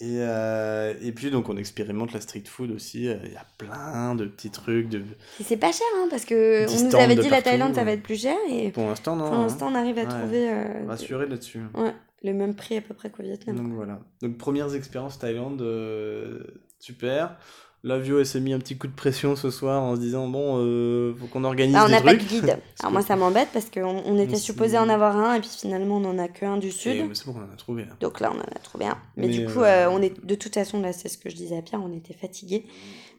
Et, 0.00 0.18
euh, 0.20 0.94
et 1.02 1.12
puis, 1.12 1.30
donc, 1.30 1.48
on 1.50 1.56
expérimente 1.58 2.12
la 2.14 2.20
street 2.22 2.44
food 2.46 2.70
aussi. 2.70 3.04
Il 3.04 3.32
y 3.32 3.36
a 3.36 3.44
plein 3.58 4.14
de 4.14 4.24
petits 4.26 4.50
trucs. 4.50 4.88
De... 4.88 4.98
Et 5.40 5.42
c'est 5.44 5.56
pas 5.58 5.72
cher, 5.72 5.86
hein, 5.98 6.06
parce 6.10 6.24
que 6.24 6.66
on 6.70 6.88
nous 6.88 6.96
avait 6.96 7.16
dit 7.16 7.28
la 7.28 7.42
Thaïlande 7.42 7.74
ça 7.74 7.84
va 7.84 7.92
être 7.92 8.02
plus 8.02 8.20
cher 8.20 8.36
et 8.50 8.70
Pour 8.70 8.84
l'instant, 8.86 9.16
non. 9.16 9.24
pour 9.26 9.34
hein. 9.34 9.42
l'instant 9.42 9.68
on 9.70 9.74
arrive 9.74 9.98
à 9.98 10.02
Ouais. 10.04 10.08
trouver 10.08 10.50
euh, 10.50 10.86
Rassuré 10.86 11.26
là-dessus. 11.26 11.60
ouais, 11.74 11.94
le 12.24 12.32
même 12.34 12.54
prix 12.54 12.76
à 12.78 12.80
peu 12.82 12.92
près 12.94 13.10
qu'au 13.10 13.22
Vietnam. 13.22 13.56
Donc 13.56 13.72
voilà. 13.72 14.00
Donc 14.22 14.36
premières 14.38 14.74
expériences 14.74 15.18
Thaïlande, 15.18 15.60
super. 16.78 17.36
La 17.84 17.98
Vio, 17.98 18.18
elle 18.18 18.26
s'est 18.26 18.40
mis 18.40 18.52
un 18.52 18.58
petit 18.58 18.76
coup 18.76 18.88
de 18.88 18.94
pression 18.94 19.36
ce 19.36 19.48
soir 19.50 19.80
en 19.80 19.94
se 19.94 20.00
disant 20.00 20.26
bon, 20.26 20.56
euh, 20.58 21.14
faut 21.20 21.26
qu'on 21.26 21.44
organise 21.44 21.76
Ah, 21.76 21.84
on 21.84 21.86
des 21.86 21.92
n'a 21.92 22.00
pas 22.00 22.14
de 22.14 22.18
guide. 22.22 22.58
Alors 22.80 22.90
moi 22.90 23.02
ça 23.02 23.14
m'embête 23.14 23.48
parce 23.52 23.70
qu'on 23.70 24.02
on 24.04 24.18
était 24.18 24.34
On 24.34 24.38
supposé 24.38 24.76
en 24.76 24.88
avoir 24.88 25.16
un 25.16 25.34
et 25.34 25.40
puis 25.40 25.50
finalement 25.56 25.98
on 25.98 26.04
en 26.04 26.18
a 26.18 26.26
qu'un 26.26 26.56
du 26.56 26.68
Et, 26.68 26.70
sud. 26.72 27.06
mais 27.08 27.14
c'est 27.14 27.26
bon, 27.26 27.34
on 27.36 27.48
en 27.48 27.52
a 27.52 27.56
trouvé. 27.56 27.84
là. 27.84 27.92
Donc 28.00 28.18
là 28.18 28.32
on 28.34 28.38
en 28.38 28.42
a 28.42 28.58
trouvé 28.60 28.86
un. 28.86 28.98
Mais, 29.16 29.28
Mais, 29.28 29.38
du 29.38 29.46
coup 29.46 29.60
euh, 29.60 29.86
euh, 29.86 29.90
on 29.90 30.02
est 30.02 30.24
de 30.24 30.34
toute 30.34 30.54
façon 30.54 30.80
là 30.80 30.92
c'est 30.92 31.08
ce 31.08 31.16
que 31.16 31.30
je 31.30 31.36
disais 31.36 31.56
à 31.58 31.62
Pierre, 31.62 31.80
on 31.80 31.92
était 31.96 32.14
fatigués 32.14 32.64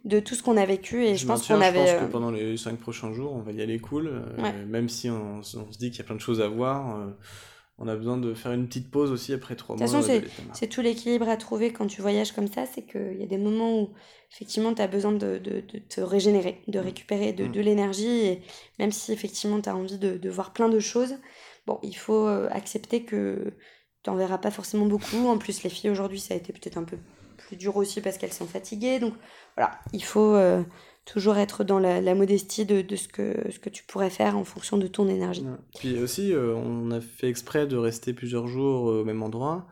de 0.03 0.20
tout 0.20 0.36
ce 0.36 0.43
qu'on 0.43 0.58
a 0.58 0.66
vécu 0.66 1.05
et 1.05 1.16
je, 1.16 1.26
pense 1.26 1.49
maintiens, 1.49 1.55
qu'on 1.55 1.62
avait 1.62 1.88
Je 1.88 1.91
euh, 1.93 1.97
pense 1.99 2.08
que 2.08 2.12
pendant 2.12 2.32
les 2.32 2.58
cinq 2.58 2.78
prochains 2.78 3.14
jours, 3.14 3.34
on 3.34 3.41
va 3.41 3.51
y 3.53 3.62
aller 3.62 3.80
cool. 3.80 4.08
euh, 4.08 4.41
Ouais. 4.41 4.53
Même 4.66 4.89
si 4.89 5.10
on, 5.10 5.38
on 5.39 5.43
se 5.43 5.78
dit 5.78 5.91
qu'il 5.91 5.99
y 5.99 6.01
a 6.01 6.05
plein 6.05 6.16
de 6.16 6.22
choses 6.22 6.41
à 6.41 6.47
voir, 6.49 6.97
euh, 6.97 7.08
on 7.80 7.88
a 7.88 7.95
besoin 7.95 8.17
de 8.17 8.34
faire 8.34 8.51
une 8.53 8.67
petite 8.67 8.89
pause 8.89 9.11
aussi 9.11 9.34
après 9.34 9.55
trois 9.55 9.75
De 9.75 9.82
mois. 9.82 9.88
toute 9.88 10.01
façon, 10.01 10.19
de. 10.19 10.25
C'est 10.53 10.67
tout 10.67 10.82
l'équilibre 10.82 11.30
à 11.30 11.38
trouver 11.38 11.71
quand 11.73 11.88
tu 11.88 12.01
voyages 12.01 12.32
comme 12.32 12.47
ça, 12.47 12.65
c'est 12.65 12.84
qu'il 12.84 13.17
y 13.19 13.23
a 13.23 13.28
des 13.28 13.38
moments 13.38 13.80
où 13.82 13.89
effectivement 14.32 14.73
tu 14.73 14.82
as 14.82 14.88
besoin 14.88 15.11
de, 15.11 15.38
de, 15.38 15.61
de 15.61 15.80
te 15.80 16.01
régénérer, 16.01 16.61
de 16.67 16.80
récupérer 16.80 17.34
de, 17.34 17.45
Mm. 17.45 17.51
de 17.51 17.61
l'énergie, 17.61 18.07
et 18.25 18.41
même 18.80 18.91
si 18.91 19.11
effectivement 19.13 19.61
tu 19.61 19.69
as 19.69 19.75
envie 19.75 19.97
de, 19.99 20.17
de 20.17 20.30
voir 20.30 20.53
plein 20.53 20.69
de 20.69 20.80
choses, 20.80 21.15
bon, 21.67 21.80
il 21.84 21.95
faut 21.95 22.28
euh, 22.28 22.47
accepter 22.51 23.03
que 23.03 23.53
tu 24.03 24.09
n'en 24.09 24.15
verras 24.15 24.38
pas 24.39 24.51
forcément 24.51 24.86
beaucoup. 24.88 25.28
En 25.28 25.38
plus, 25.38 25.63
les 25.63 25.69
filles 25.69 25.89
aujourd'hui, 25.91 26.19
ça 26.19 26.34
a 26.34 26.38
été 26.38 26.53
peut-être 26.53 26.78
un 26.78 26.84
peu 26.84 26.97
plus 27.38 27.57
dur 27.57 27.75
aussi 27.78 28.01
parce 28.01 28.17
qu'elles 28.17 28.34
sont 28.34 28.47
fatiguées. 28.47 28.99
Donc 28.99 29.13
voilà, 29.55 29.80
il 29.93 30.03
faut 30.03 30.34
euh, 30.36 30.63
toujours 31.08 31.38
être 31.38 31.64
dans 31.64 31.80
la, 31.80 32.01
la 32.01 32.14
modestie 32.16 32.66
de, 32.66 32.82
de 32.82 32.95
ce, 32.97 33.08
que, 33.08 33.34
ce 33.49 33.60
que 33.60 33.70
tu 33.70 33.84
pourrais 33.84 34.10
faire 34.10 34.38
en 34.38 34.43
fonction 34.43 34.78
de 34.78 34.88
ton 34.88 35.08
énergie. 35.08 35.41
Ouais. 35.41 35.55
Puis 35.80 35.97
aussi, 35.99 36.34
euh, 36.34 36.53
on 36.53 36.91
a 36.91 36.99
fait 36.99 37.30
exprès 37.30 37.66
de 37.66 37.78
rester 37.78 38.14
plusieurs 38.14 38.47
jours 38.47 38.89
euh, 38.91 39.01
au 39.01 39.05
même 39.05 39.24
endroit, 39.24 39.68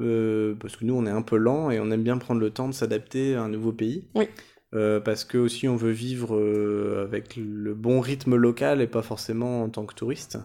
euh, 0.00 0.54
parce 0.60 0.76
que 0.76 0.84
nous, 0.84 0.94
on 0.94 1.06
est 1.06 1.10
un 1.10 1.22
peu 1.22 1.36
lent 1.36 1.70
et 1.70 1.78
on 1.78 1.90
aime 1.92 2.02
bien 2.02 2.18
prendre 2.18 2.40
le 2.40 2.50
temps 2.50 2.68
de 2.68 2.74
s'adapter 2.74 3.36
à 3.36 3.42
un 3.42 3.48
nouveau 3.48 3.72
pays. 3.72 4.08
Oui. 4.16 4.26
Euh, 4.74 5.00
parce 5.00 5.24
que 5.24 5.38
aussi, 5.38 5.68
on 5.68 5.76
veut 5.76 5.90
vivre 5.92 6.34
avec 7.02 7.36
le 7.36 7.74
bon 7.74 8.00
rythme 8.00 8.34
local 8.36 8.80
et 8.80 8.86
pas 8.86 9.02
forcément 9.02 9.62
en 9.62 9.68
tant 9.68 9.86
que 9.86 9.94
touriste. 9.94 10.38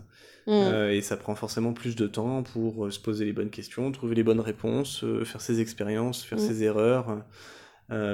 Mm. 0.48 0.92
Et 0.92 1.02
ça 1.02 1.18
prend 1.18 1.34
forcément 1.36 1.74
plus 1.74 1.96
de 1.96 2.08
temps 2.08 2.44
pour 2.44 2.92
se 2.92 3.00
poser 3.00 3.26
les 3.26 3.34
bonnes 3.34 3.50
questions, 3.50 3.92
trouver 3.92 4.16
les 4.16 4.24
bonnes 4.24 4.40
réponses, 4.40 5.04
faire 5.24 5.42
ses 5.42 5.62
expériences, 5.62 6.24
faire 6.24 6.38
Mm. 6.38 6.42
ses 6.42 6.64
erreurs, 6.64 7.24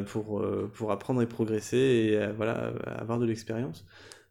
pour, 0.03 0.39
euh, 0.39 0.69
pour 0.73 0.91
apprendre 0.91 1.21
et 1.21 1.25
progresser 1.27 1.77
et 1.77 2.17
euh, 2.17 2.33
voilà, 2.35 2.71
avoir 2.99 3.19
de 3.19 3.25
l'expérience. 3.25 3.85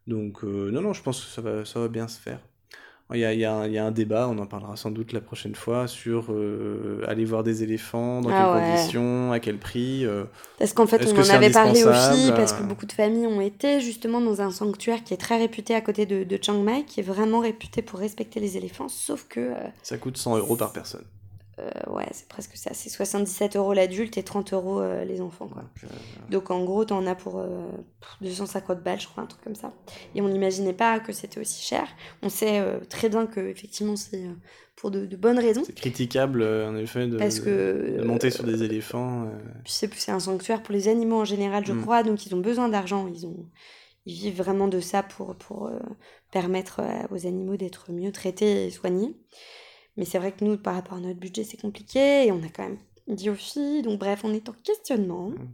Donc, 0.07 0.45
euh, 0.45 0.71
non, 0.71 0.81
non, 0.83 0.93
je 0.93 1.03
pense 1.03 1.21
que 1.25 1.31
ça 1.31 1.41
va, 1.43 1.65
ça 1.65 1.81
va 1.81 1.89
bien 1.89 2.09
se 2.09 2.21
faire. 2.21 2.41
Il 3.15 3.21
y 3.21 3.27
a, 3.27 3.35
il 3.35 3.41
y 3.41 3.45
a 3.45 3.53
un, 3.53 3.67
il 3.67 3.73
y 3.75 3.79
a 3.79 3.85
un 3.85 3.91
débat, 3.91 4.27
on 4.27 4.39
en 4.39 4.47
parlera 4.47 4.75
sans 4.75 4.91
doute 4.91 5.13
la 5.13 5.21
prochaine 5.21 5.55
fois, 5.55 5.87
sur 5.87 6.33
euh, 6.33 7.05
aller 7.07 7.27
voir 7.27 7.43
des 7.43 7.63
éléphants, 7.63 8.23
dans 8.23 8.31
Ah 8.33 8.33
quelles 8.55 8.63
ouais. 8.63 8.71
conditions, 8.71 9.33
à 9.33 9.39
quel 9.39 9.59
prix. 9.59 10.07
euh, 10.07 10.25
Parce 10.59 10.73
qu'en 10.73 10.87
fait, 10.87 11.07
on 11.07 11.19
en 11.21 11.29
avait 11.29 11.51
parlé 11.51 11.75
filles, 11.81 12.33
parce 12.35 12.53
euh, 12.53 12.59
que 12.59 12.63
beaucoup 12.63 12.87
de 12.87 12.93
familles 12.93 13.27
ont 13.27 13.43
été 13.43 13.81
justement 13.83 14.23
dans 14.23 14.41
un 14.41 14.51
sanctuaire 14.51 15.05
qui 15.05 15.13
est 15.13 15.19
très 15.19 15.37
réputé 15.37 15.75
à 15.75 15.83
côté 15.83 16.07
de, 16.07 16.25
de 16.25 16.39
Chiang 16.41 16.63
Mai, 16.63 16.85
qui 16.87 17.01
est 17.01 17.03
vraiment 17.03 17.41
réputé 17.41 17.83
pour 17.83 17.99
respecter 17.99 18.41
les 18.41 18.57
éléphants, 18.57 18.89
sauf 18.89 19.27
que, 19.29 19.41
euh, 19.41 19.55
ça 19.83 19.99
coûte 19.99 20.17
100 20.17 20.39
euros 20.39 20.57
par 20.57 20.73
personne. 20.73 21.05
Euh, 21.59 21.71
ouais, 21.91 22.07
c'est 22.13 22.29
presque 22.29 22.57
ça, 22.57 22.71
c'est 22.73 22.89
77 22.89 23.57
euros 23.57 23.75
l'adulte 23.75 24.17
et 24.17 24.23
30 24.23 24.53
euros 24.55 24.81
euh, 24.81 25.05
les 25.05 25.21
enfants, 25.21 25.49
quoi. 25.49 25.63
Donc, 25.63 25.85
euh, 25.85 26.31
Donc 26.31 26.51
en 26.51 26.65
gros, 26.65 26.85
t'en 26.85 27.07
as 27.07 27.15
pour 27.15 27.39
euh, 27.39 27.69
250 28.23 28.83
balles, 28.83 29.01
je 29.01 29.07
crois, 29.09 29.23
un 29.23 29.27
truc 29.27 29.43
comme 29.45 29.55
ça. 29.55 29.73
Et 30.15 30.23
on 30.23 30.29
n'imaginait 30.29 30.73
pas 30.73 30.99
que 31.01 31.13
c'était 31.13 31.41
aussi 31.41 31.63
cher. 31.63 31.87
On 32.23 32.29
sait 32.31 32.63
très 32.89 33.09
bien 33.11 33.27
que 33.27 33.41
effectivement 33.41 33.97
c'est 33.97 34.25
pour 34.77 34.91
de, 34.91 35.05
de 35.05 35.17
bonnes 35.17 35.39
raisons. 35.39 35.63
c'est 35.65 35.75
critiquable, 35.75 36.43
en 36.43 36.75
effet, 36.77 37.07
de, 37.07 37.19
Parce 37.19 37.39
que 37.39 37.99
de 37.99 38.03
monter 38.05 38.31
sur 38.31 38.45
des 38.45 38.63
éléphants. 38.63 39.31
c'est 39.67 39.93
c'est 39.95 40.11
un 40.13 40.21
sanctuaire 40.21 40.63
pour 40.63 40.73
les 40.73 40.89
animaux 40.89 41.21
en 41.21 41.25
général, 41.27 41.67
je 41.67 41.73
Mm. 41.75 41.83
crois, 41.83 42.03
donc 42.03 42.25
ils 42.27 42.35
ont 42.35 42.41
besoin 42.41 42.69
d'argent. 42.71 43.07
Ils, 43.09 43.27
ont, 43.27 43.47
ils 44.07 44.15
vivent 44.15 44.39
vraiment 44.39 44.69
de 44.69 44.81
ça 44.81 45.03
pour, 45.03 45.37
pour 45.37 45.71
permettre 46.31 46.81
aux 47.11 47.27
animaux 47.27 47.57
d'être 47.57 47.93
mieux 47.93 48.11
traités 48.11 48.67
et 48.67 48.71
soignés. 48.71 49.15
Mais 49.97 50.05
c'est 50.05 50.19
vrai 50.19 50.33
que 50.33 50.45
nous, 50.45 50.57
par 50.57 50.75
rapport 50.75 50.99
à 50.99 51.01
notre 51.01 51.19
budget, 51.21 51.45
c'est 51.45 51.61
compliqué 51.61 52.27
et 52.27 52.33
on 52.33 52.43
a 52.43 52.49
quand 52.49 52.63
même 52.65 52.79
dit 53.09 53.29
aux 53.31 53.35
filles. 53.35 53.83
Donc 53.83 53.99
bref, 53.99 54.21
on 54.25 54.33
est 54.33 54.49
en 54.49 54.55
questionnement. 54.65 55.31
Mm. 55.31 55.49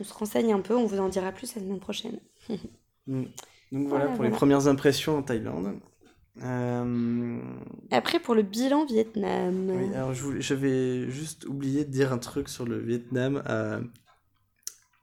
On 0.00 0.04
se 0.04 0.14
renseigne 0.14 0.52
un 0.52 0.60
peu, 0.60 0.74
on 0.76 0.86
vous 0.86 0.98
en 0.98 1.08
dira 1.08 1.30
plus 1.30 1.54
la 1.54 1.60
semaine 1.62 1.80
prochaine. 1.80 2.18
Mm. 3.06 3.22
Donc 3.72 3.88
voilà 3.88 4.04
Voilà, 4.04 4.14
pour 4.14 4.24
les 4.24 4.30
premières 4.30 4.66
impressions 4.68 5.16
en 5.18 5.22
Thaïlande. 5.22 5.80
Euh, 6.42 7.38
Après, 7.90 8.20
pour 8.20 8.34
le 8.34 8.42
bilan 8.42 8.84
Vietnam. 8.84 9.68
oui, 9.70 9.94
alors 9.94 10.12
je 10.12 10.22
voulais- 10.22 10.40
j'avais 10.40 11.10
juste 11.10 11.46
oublié 11.46 11.84
de 11.84 11.90
dire 11.90 12.12
un 12.12 12.18
truc 12.18 12.48
sur 12.48 12.66
le 12.66 12.78
Vietnam 12.78 13.42
à, 13.46 13.80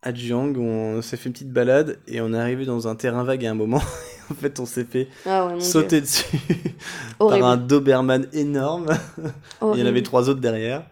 à 0.08 0.12
où 0.58 0.62
on 0.62 1.02
s'est 1.02 1.18
fait 1.18 1.28
une 1.28 1.34
petite 1.34 1.52
balade 1.52 2.00
et 2.08 2.22
on 2.22 2.34
est 2.34 2.38
arrivé 2.38 2.66
dans 2.66 2.88
un 2.88 2.96
terrain 2.96 3.24
vague 3.24 3.46
à 3.46 3.52
un 3.52 3.56
moment. 3.56 3.82
en 4.32 4.34
fait, 4.36 4.60
on 4.60 4.66
s'est 4.66 4.86
fait 4.86 5.08
Ah 5.26 5.46
ouais, 5.46 5.52
mon 5.54 5.58
Dieu. 5.60 5.68
sauter 5.68 6.02
dessus 6.02 6.38
par 7.20 7.44
un 7.44 7.58
Doberman 7.58 8.28
énorme. 8.34 8.88
Il 9.74 9.80
y 9.80 9.84
en 9.84 9.86
avait 9.86 10.04
trois 10.04 10.30
autres 10.30 10.40
derrière. 10.40 10.86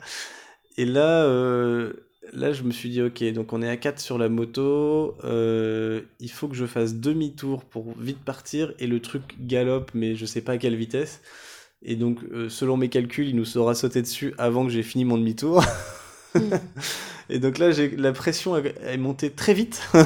Et 0.78 0.84
là, 0.86 1.24
euh, 1.24 1.93
là, 2.34 2.51
je 2.51 2.63
me 2.63 2.72
suis 2.72 2.89
dit, 2.89 3.01
ok, 3.01 3.24
donc 3.32 3.53
on 3.53 3.61
est 3.61 3.70
à 3.70 3.78
4 3.78 3.99
sur 3.99 4.18
la 4.18 4.28
moto. 4.28 5.16
euh, 5.24 6.01
il 6.20 6.30
faut 6.30 6.49
que 6.49 6.55
je 6.55 6.66
fasse 6.66 6.95
demi-tour 6.95 7.63
pour 7.63 7.93
vite 7.97 8.20
partir. 8.24 8.74
Et 8.80 8.88
le 8.88 8.99
truc 8.99 9.24
galope, 9.39 9.91
mais 9.93 10.16
je 10.16 10.26
sais 10.26 10.41
pas 10.41 10.53
à 10.53 10.57
quelle 10.57 10.76
vitesse. 10.76 11.22
Et 11.84 11.95
donc, 11.95 12.20
euh, 12.34 12.49
selon 12.49 12.76
mes 12.76 12.89
calculs, 12.89 13.30
il 13.30 13.36
nous 13.36 13.45
sera 13.45 13.76
sauté 13.76 14.01
dessus 14.01 14.34
avant 14.38 14.66
que 14.66 14.72
j'ai 14.72 14.84
fini 14.84 15.05
mon 15.05 15.18
demi-tour. 15.18 15.63
et 17.29 17.39
donc 17.39 17.57
là, 17.57 17.69
la 17.97 18.11
pression 18.11 18.55
est 18.57 18.97
montée 18.97 19.31
très 19.31 19.53
vite. 19.53 19.88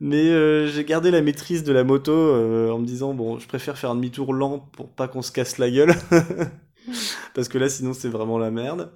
Mais 0.00 0.30
euh, 0.30 0.66
j'ai 0.66 0.84
gardé 0.84 1.10
la 1.10 1.20
maîtrise 1.20 1.62
de 1.62 1.72
la 1.72 1.84
moto 1.84 2.12
euh, 2.12 2.70
en 2.70 2.78
me 2.78 2.86
disant, 2.86 3.12
bon, 3.12 3.38
je 3.38 3.46
préfère 3.46 3.76
faire 3.76 3.90
un 3.90 3.94
demi-tour 3.94 4.32
lent 4.32 4.58
pour 4.58 4.88
pas 4.88 5.08
qu'on 5.08 5.20
se 5.20 5.30
casse 5.30 5.58
la 5.58 5.70
gueule. 5.70 5.94
Parce 7.34 7.48
que 7.48 7.58
là, 7.58 7.68
sinon, 7.68 7.92
c'est 7.92 8.08
vraiment 8.08 8.38
la 8.38 8.50
merde. 8.50 8.92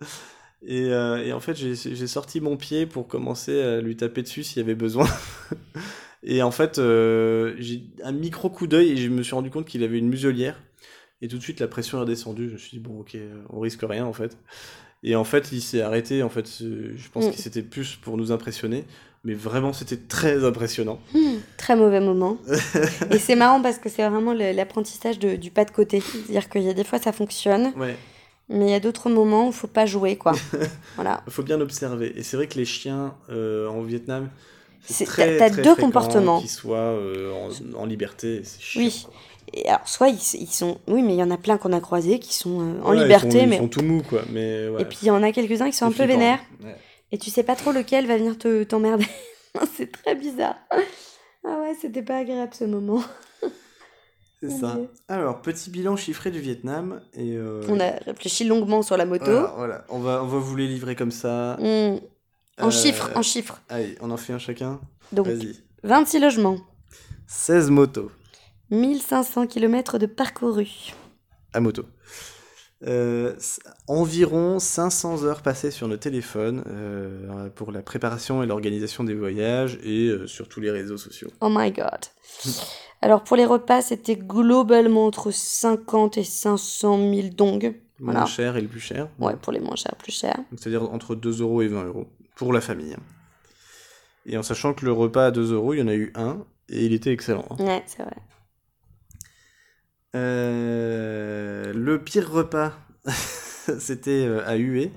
Et, 0.67 0.87
euh, 0.87 1.23
et 1.23 1.35
en 1.35 1.41
fait, 1.41 1.57
j'ai 1.57 2.07
sorti 2.07 2.41
mon 2.41 2.57
pied 2.57 2.87
pour 2.87 3.07
commencer 3.07 3.61
à 3.61 3.83
lui 3.83 3.97
taper 3.97 4.23
dessus 4.23 4.43
s'il 4.45 4.63
y 4.63 4.65
avait 4.65 4.75
besoin. 4.75 5.07
et 6.23 6.43
en 6.43 6.51
fait, 6.51 6.77
j'ai 6.77 7.83
un 8.03 8.13
micro 8.13 8.49
coup 8.49 8.67
d'œil 8.67 8.93
et 8.93 8.97
je 8.97 9.11
me 9.11 9.23
suis 9.23 9.35
rendu 9.35 9.51
compte 9.51 9.67
qu'il 9.67 9.85
avait 9.85 9.99
une 9.99 10.09
muselière. 10.09 10.59
Et 11.21 11.29
tout 11.29 11.37
de 11.37 11.43
suite, 11.43 11.61
la 11.61 11.69
pression 11.69 11.99
est 11.99 12.01
redescendue. 12.01 12.49
Je 12.49 12.55
me 12.55 12.59
suis 12.59 12.79
dit, 12.79 12.83
bon, 12.83 13.01
ok, 13.01 13.15
on 13.51 13.61
risque 13.61 13.83
rien 13.83 14.07
en 14.07 14.15
fait. 14.15 14.39
Et 15.05 15.15
en 15.17 15.25
fait, 15.25 15.53
il 15.53 15.61
s'est 15.61 15.83
arrêté. 15.83 16.23
En 16.23 16.29
fait, 16.31 16.49
je 16.61 17.09
pense 17.13 17.27
Mm. 17.27 17.31
que 17.33 17.37
c'était 17.39 17.63
plus 17.63 17.95
pour 17.97 18.17
nous 18.17 18.33
impressionner. 18.33 18.85
Mais 19.27 19.33
vraiment, 19.35 19.73
c'était 19.73 19.97
très 19.97 20.45
impressionnant. 20.45 20.99
Hmm, 21.15 21.37
très 21.57 21.77
mauvais 21.77 22.01
moment. 22.01 22.37
Et 23.11 23.19
c'est 23.19 23.37
marrant 23.37 23.63
parce 23.63 23.79
que 23.79 23.89
c'est 23.89 24.07
vraiment 24.07 24.35
l'apprentissage 24.35 25.19
du 25.19 25.51
pas 25.51 25.65
de 25.65 25.71
côté. 25.71 26.01
C'est-à-dire 26.01 26.49
qu'il 26.51 26.63
y 26.63 26.69
a 26.69 26.75
des 26.75 26.85
fois 26.85 26.99
ça 26.99 27.11
fonctionne, 27.13 27.73
Ouais, 27.77 27.97
mais 28.51 28.67
il 28.67 28.71
y 28.71 28.75
a 28.75 28.81
d'autres 28.81 29.09
moments 29.09 29.45
où 29.47 29.51
il 29.51 29.55
faut 29.55 29.67
pas 29.67 29.87
jouer, 29.87 30.17
quoi. 30.17 30.33
voilà. 30.97 31.23
il 31.27 31.33
faut 31.33 31.43
bien 31.43 31.59
observer. 31.63 32.13
Et 32.19 32.23
c'est 32.23 32.37
vrai 32.37 32.49
que 32.49 32.57
les 32.59 32.67
chiens 32.67 33.15
euh, 33.31 33.67
en 33.69 33.81
Vietnam, 33.81 34.29
t'as- 35.17 35.49
deux 35.49 35.75
comportements. 35.75 36.41
Qu'ils 36.41 36.51
soient 36.51 36.77
euh, 36.77 37.33
en, 37.33 37.79
en 37.81 37.87
liberté. 37.87 38.37
et 38.37 38.45
C'est 38.45 38.61
chiant. 38.61 38.83
Oui. 38.83 39.07
Et 39.53 39.69
alors, 39.69 39.87
soit 39.89 40.09
ils, 40.09 40.19
ils 40.41 40.47
sont. 40.51 40.79
Oui, 40.89 41.03
mais 41.03 41.15
il 41.15 41.19
y 41.19 41.23
en 41.23 41.31
a 41.31 41.37
plein 41.37 41.59
qu'on 41.59 41.73
a 41.73 41.81
croisés 41.81 42.19
qui 42.19 42.35
sont 42.35 42.61
euh, 42.61 42.83
en 42.83 42.91
Ouais, 42.91 42.97
ils 42.97 43.03
liberté, 43.03 43.31
sont- 43.31 43.39
ils 43.39 43.49
mais. 43.49 43.59
sont 43.59 43.69
tout 43.69 43.83
mous, 43.83 44.03
quoi. 44.03 44.23
Mais, 44.33 44.69
ouais, 44.69 44.83
Et 44.83 44.85
puis 44.85 44.99
il 45.03 45.07
y 45.07 45.11
en 45.11 45.23
a 45.23 45.31
quelques-uns 45.33 45.71
qui 45.71 45.77
sont 45.77 45.87
un 45.87 45.89
peu 45.91 45.95
flippant. 46.05 46.13
vénères. 46.13 46.41
Ouais. 46.63 46.77
Et 47.13 47.19
tu 47.19 47.31
sais 47.31 47.43
pas 47.45 47.55
trop 47.55 47.71
lequel 47.73 48.07
va 48.07 48.17
venir 48.17 48.37
te 48.39 48.65
t'emmerder. 48.65 49.07
c'est 49.77 49.91
très 49.93 50.15
bizarre. 50.17 50.57
Ah 51.47 51.61
ouais, 51.61 51.77
c'était 51.81 52.03
pas 52.03 52.19
agréable 52.19 52.53
ce 52.55 52.65
moment. 52.65 53.03
C'est 54.43 54.51
ça. 54.51 54.75
Dieu. 54.75 54.91
Alors, 55.09 55.41
petit 55.41 55.71
bilan 55.71 55.97
chiffré 55.97 56.31
du 56.31 56.39
Vietnam. 56.41 57.01
Et, 57.15 57.33
euh, 57.37 57.63
On 57.69 57.81
a 57.81 57.91
réfléchi 58.05 58.45
longuement 58.45 58.83
sur 58.83 58.97
la 58.99 59.07
moto. 59.07 59.25
Voilà, 59.25 59.53
voilà. 59.57 59.85
On, 59.89 60.01
va, 60.01 60.23
on 60.23 60.27
va 60.27 60.39
vous 60.39 60.55
les 60.57 60.67
livrer 60.67 60.95
comme 60.97 61.11
ça. 61.13 61.57
Hmm. 61.61 61.97
En 62.61 62.67
Euh, 62.69 62.71
chiffres, 62.71 63.11
en 63.15 63.23
chiffres. 63.23 63.61
Allez, 63.71 63.97
on 64.03 64.11
en 64.11 64.17
fait 64.19 64.33
un 64.35 64.39
chacun. 64.39 64.81
Donc, 65.13 65.29
Vas-y. 65.29 65.57
26 65.83 66.19
logements, 66.21 66.59
16 67.27 67.71
motos 67.71 68.11
1500 68.71 69.47
km 69.47 69.99
de 69.99 70.07
parcouru. 70.07 70.67
à 71.53 71.61
moto. 71.61 71.85
Euh, 72.87 73.35
environ 73.89 74.59
500 74.59 75.25
heures 75.25 75.41
passées 75.43 75.71
sur 75.71 75.89
nos 75.89 75.97
téléphones 75.97 76.65
euh, 76.67 77.49
pour 77.49 77.73
la 77.73 77.81
préparation 77.83 78.43
et 78.43 78.47
l'organisation 78.47 79.05
des 79.05 79.15
voyages 79.15 79.79
et 79.83 80.09
euh, 80.09 80.27
sur 80.27 80.49
tous 80.49 80.61
les 80.61 80.71
réseaux 80.71 80.99
sociaux. 80.99 81.31
Oh 81.41 81.49
my 81.51 81.71
god. 81.71 82.01
Alors 83.01 83.23
pour 83.25 83.37
les 83.39 83.47
repas, 83.47 83.81
c'était 83.81 84.17
globalement 84.17 85.07
entre 85.07 85.31
50 85.31 86.19
et 86.19 86.25
500 86.25 86.99
000 87.15 87.29
dongs. 87.29 87.59
Le 87.63 87.75
Voilà. 88.01 88.21
moins 88.21 88.29
cher 88.29 88.57
et 88.57 88.61
le 88.61 88.69
plus 88.69 88.81
cher. 88.81 89.09
Ouais, 89.19 89.37
pour 89.37 89.53
les 89.53 89.61
moins 89.61 89.77
chers, 89.77 89.95
plus 89.97 90.13
chers. 90.13 90.37
C'est-à-dire 90.57 90.83
entre 90.93 91.15
2 91.15 91.41
euros 91.41 91.63
et 91.63 91.69
20 91.69 91.85
euros 91.85 92.07
pour 92.37 92.53
la 92.53 92.61
famille. 92.61 92.97
Et 94.27 94.37
en 94.37 94.43
sachant 94.43 94.75
que 94.75 94.85
le 94.85 94.93
repas 94.93 95.27
à 95.27 95.31
2 95.31 95.53
euros, 95.55 95.73
il 95.75 95.79
y 95.81 95.83
en 95.83 95.89
a 95.89 95.95
eu 95.95 96.13
un 96.17 96.45
et 96.69 96.85
il 96.85 96.93
était 96.93 97.13
excellent. 97.13 97.47
hein. 97.51 97.65
Ouais, 97.65 97.83
c'est 97.87 98.03
vrai. 98.03 98.17
Euh, 100.15 101.73
le 101.75 101.99
pire 102.03 102.31
repas, 102.31 102.73
c'était 103.79 104.25
euh, 104.27 104.47
à 104.47 104.57
Hué, 104.57 104.93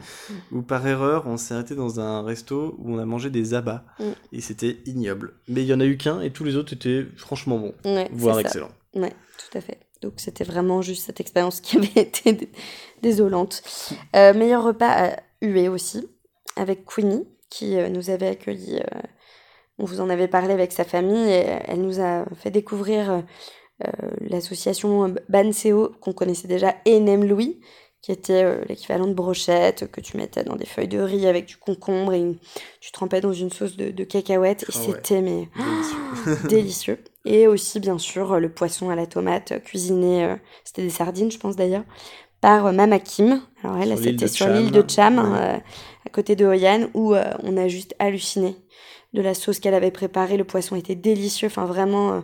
où 0.51 0.61
par 0.61 0.85
erreur, 0.87 1.23
on 1.27 1.37
s'est 1.37 1.53
arrêté 1.53 1.75
dans 1.75 1.99
un 1.99 2.21
resto 2.23 2.75
où 2.79 2.93
on 2.95 2.99
a 2.99 3.05
mangé 3.05 3.29
des 3.29 3.53
abats. 3.53 3.83
Mm. 3.99 4.03
Et 4.33 4.41
c'était 4.41 4.77
ignoble. 4.85 5.33
Mais 5.47 5.61
il 5.61 5.67
y 5.67 5.73
en 5.73 5.79
a 5.79 5.85
eu 5.85 5.97
qu'un 5.97 6.21
et 6.21 6.31
tous 6.31 6.43
les 6.43 6.55
autres 6.55 6.73
étaient 6.73 7.05
franchement 7.17 7.57
bons, 7.57 7.73
Ouais, 7.85 8.09
voire 8.13 8.39
excellents. 8.39 8.71
Ouais, 8.95 9.13
tout 9.37 9.57
à 9.57 9.61
fait. 9.61 9.79
Donc 10.01 10.13
c'était 10.17 10.43
vraiment 10.43 10.81
juste 10.81 11.05
cette 11.05 11.19
expérience 11.19 11.61
qui 11.61 11.77
avait 11.77 12.01
été 12.01 12.33
dé- 12.33 12.49
désolante. 13.01 13.63
Euh, 14.15 14.33
meilleur 14.33 14.63
repas 14.63 14.89
à 14.89 15.15
Hué 15.41 15.69
aussi, 15.69 16.07
avec 16.55 16.85
Queenie, 16.85 17.27
qui 17.49 17.75
nous 17.89 18.09
avait 18.09 18.27
accueillis. 18.27 18.79
euh, 18.79 18.99
on 19.79 19.85
vous 19.85 20.01
en 20.01 20.09
avait 20.09 20.27
parlé 20.27 20.53
avec 20.53 20.71
sa 20.71 20.83
famille 20.83 21.29
et 21.29 21.45
elle 21.67 21.81
nous 21.81 21.99
a 22.01 22.25
fait 22.35 22.49
découvrir 22.49 23.23
l'association 24.21 25.13
Banseo 25.29 25.91
qu'on 26.01 26.13
connaissait 26.13 26.47
déjà 26.47 26.75
et 26.85 26.99
Nem 26.99 27.23
Louis, 27.23 27.59
qui 28.01 28.11
était 28.11 28.43
euh, 28.43 28.63
l'équivalent 28.69 29.07
de 29.07 29.13
brochette 29.13 29.91
que 29.91 30.01
tu 30.01 30.17
mettais 30.17 30.43
dans 30.43 30.55
des 30.55 30.65
feuilles 30.65 30.87
de 30.87 30.99
riz 30.99 31.27
avec 31.27 31.45
du 31.45 31.57
concombre 31.57 32.13
et 32.13 32.19
une- 32.19 32.37
tu 32.79 32.91
trempais 32.91 33.21
dans 33.21 33.33
une 33.33 33.49
sauce 33.51 33.75
de, 33.75 33.89
de 33.91 34.03
cacahuètes 34.03 34.63
et 34.63 34.67
Ah 34.73 34.77
ouais. 34.77 34.85
c'était 34.85 35.21
mais 35.21 35.49
Délicieux. 35.57 36.47
délicieux. 36.47 36.97
Et 37.25 37.47
aussi, 37.47 37.79
bien 37.79 37.97
sûr, 37.97 38.33
euh, 38.33 38.39
le 38.39 38.49
poisson 38.49 38.89
à 38.89 38.95
la 38.95 39.05
tomate 39.07 39.51
euh, 39.53 39.59
cuisiné, 39.59 40.23
euh, 40.25 40.35
c'était 40.63 40.83
des 40.83 40.89
sardines, 40.89 41.31
je 41.31 41.39
pense 41.39 41.55
d'ailleurs, 41.55 41.83
par 42.39 42.67
euh, 42.67 42.71
Mama 42.71 42.99
Kim. 42.99 43.41
Alors 43.63 43.77
elle, 43.77 43.97
c'était 43.97 44.27
sur 44.27 44.47
l'île 44.47 44.71
de 44.71 44.83
Cham, 44.87 45.17
Ouais. 45.17 45.39
euh, 45.39 45.57
à 46.05 46.09
côté 46.11 46.35
de 46.35 46.45
Hoi 46.45 46.63
An, 46.69 46.87
où 46.93 47.13
euh, 47.15 47.23
on 47.43 47.57
a 47.57 47.67
juste 47.67 47.95
halluciné 47.99 48.55
de 49.13 49.21
la 49.21 49.33
sauce 49.33 49.59
qu'elle 49.59 49.73
avait 49.73 49.91
préparée. 49.91 50.37
Le 50.37 50.43
poisson 50.45 50.75
était 50.75 50.95
délicieux, 50.95 51.47
enfin 51.47 51.65
vraiment 51.65 52.13
euh, 52.13 52.21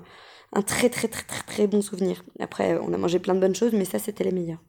un 0.56 0.62
très 0.62 0.90
très 0.90 1.08
très 1.08 1.24
très 1.24 1.44
très 1.44 1.68
bon 1.68 1.82
souvenir. 1.82 2.24
Après, 2.40 2.78
on 2.78 2.94
a 2.94 2.98
mangé 2.98 3.20
plein 3.20 3.36
de 3.36 3.40
bonnes 3.40 3.56
choses, 3.56 3.74
mais 3.74 3.86
ça, 3.86 4.00
c'était 4.00 4.24
les 4.24 4.32
meilleurs. 4.32 4.60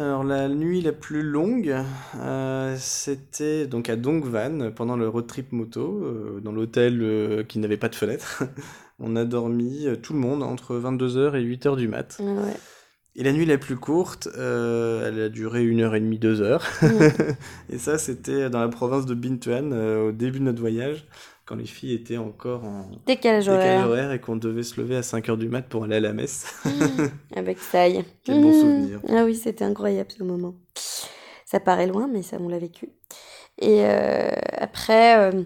Alors 0.00 0.24
la 0.24 0.48
nuit 0.48 0.80
la 0.80 0.92
plus 0.92 1.22
longue, 1.22 1.76
euh, 2.16 2.76
c'était 2.78 3.66
donc 3.66 3.90
à 3.90 3.96
Dongvan 3.96 4.70
pendant 4.74 4.96
le 4.96 5.08
road 5.08 5.26
trip 5.26 5.52
moto, 5.52 6.02
euh, 6.02 6.40
dans 6.40 6.52
l'hôtel 6.52 7.00
euh, 7.02 7.42
qui 7.42 7.58
n'avait 7.58 7.76
pas 7.76 7.88
de 7.88 7.96
fenêtre. 7.96 8.44
On 8.98 9.16
a 9.16 9.24
dormi 9.24 9.88
tout 10.02 10.12
le 10.12 10.18
monde 10.18 10.42
entre 10.42 10.78
22h 10.78 11.34
et 11.34 11.44
8h 11.44 11.76
du 11.76 11.88
mat. 11.88 12.18
Ouais, 12.20 12.32
ouais. 12.32 12.56
Et 13.16 13.24
la 13.24 13.32
nuit 13.32 13.46
la 13.46 13.58
plus 13.58 13.76
courte, 13.76 14.28
elle 14.34 15.20
a 15.20 15.28
duré 15.28 15.64
une 15.64 15.80
heure 15.80 15.94
et 15.94 16.00
demie, 16.00 16.18
deux 16.18 16.40
heures. 16.40 16.64
Mm. 16.82 16.86
et 17.72 17.78
ça, 17.78 17.98
c'était 17.98 18.48
dans 18.48 18.60
la 18.60 18.68
province 18.68 19.06
de 19.06 19.14
Bintuan, 19.14 19.72
au 19.72 20.12
début 20.12 20.38
de 20.38 20.44
notre 20.44 20.60
voyage, 20.60 21.06
quand 21.50 21.56
les 21.56 21.66
filles 21.66 21.94
étaient 21.94 22.16
encore 22.16 22.62
en 22.62 22.86
Décalage 23.06 23.48
horaire. 23.48 23.88
horaire 23.88 24.12
et 24.12 24.20
qu'on 24.20 24.36
devait 24.36 24.62
se 24.62 24.80
lever 24.80 24.94
à 24.94 25.02
5 25.02 25.28
heures 25.30 25.36
du 25.36 25.48
mat 25.48 25.62
pour 25.62 25.82
aller 25.82 25.96
à 25.96 26.00
la 26.00 26.12
messe. 26.12 26.46
Avec 27.34 27.58
Sai. 27.58 28.04
Quel 28.24 28.40
bon 28.40 28.50
Mmh. 28.50 28.52
souvenir. 28.52 29.00
Ah 29.08 29.24
oui, 29.24 29.34
c'était 29.34 29.64
incroyable 29.64 30.10
ce 30.16 30.22
moment. 30.22 30.54
Ça 31.44 31.58
paraît 31.58 31.88
loin, 31.88 32.06
mais 32.06 32.22
ça, 32.22 32.36
on 32.38 32.48
l'a 32.48 32.60
vécu. 32.60 32.90
Et 33.60 33.80
euh, 33.84 34.30
après, 34.58 35.18
euh, 35.18 35.42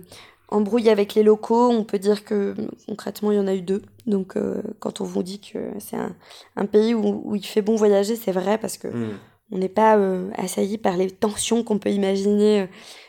embrouille 0.49 0.91
avec 0.91 1.15
les 1.15 1.23
locaux, 1.23 1.71
on 1.71 1.85
peut 1.85 1.99
dire 1.99 2.23
que 2.27 2.55
concrètement, 2.87 3.33
il 3.33 3.37
y 3.37 3.41
en 3.41 3.47
a 3.47 3.55
eu 3.55 3.63
deux. 3.63 3.81
Donc, 4.07 4.37
euh, 4.37 4.61
quand 4.81 5.01
on 5.01 5.05
vous 5.05 5.23
dit 5.23 5.41
que 5.41 5.59
c'est 5.79 5.97
un, 5.97 6.15
un 6.57 6.67
pays 6.67 6.93
où, 6.93 7.23
où 7.25 7.35
il 7.35 7.47
fait 7.47 7.63
bon 7.63 7.77
voyager, 7.77 8.15
c'est 8.17 8.33
vrai 8.33 8.59
parce 8.59 8.77
que 8.77 8.89
Mm. 8.89 9.19
On 9.55 9.59
n'est 9.59 9.69
pas 9.71 9.97
euh, 9.97 10.29
assailli 10.37 10.77
par 10.79 10.97
les 10.97 11.11
tensions 11.11 11.63
qu'on 11.65 11.79
peut 11.79 11.91
imaginer, 11.91 12.63
euh, 12.63 12.67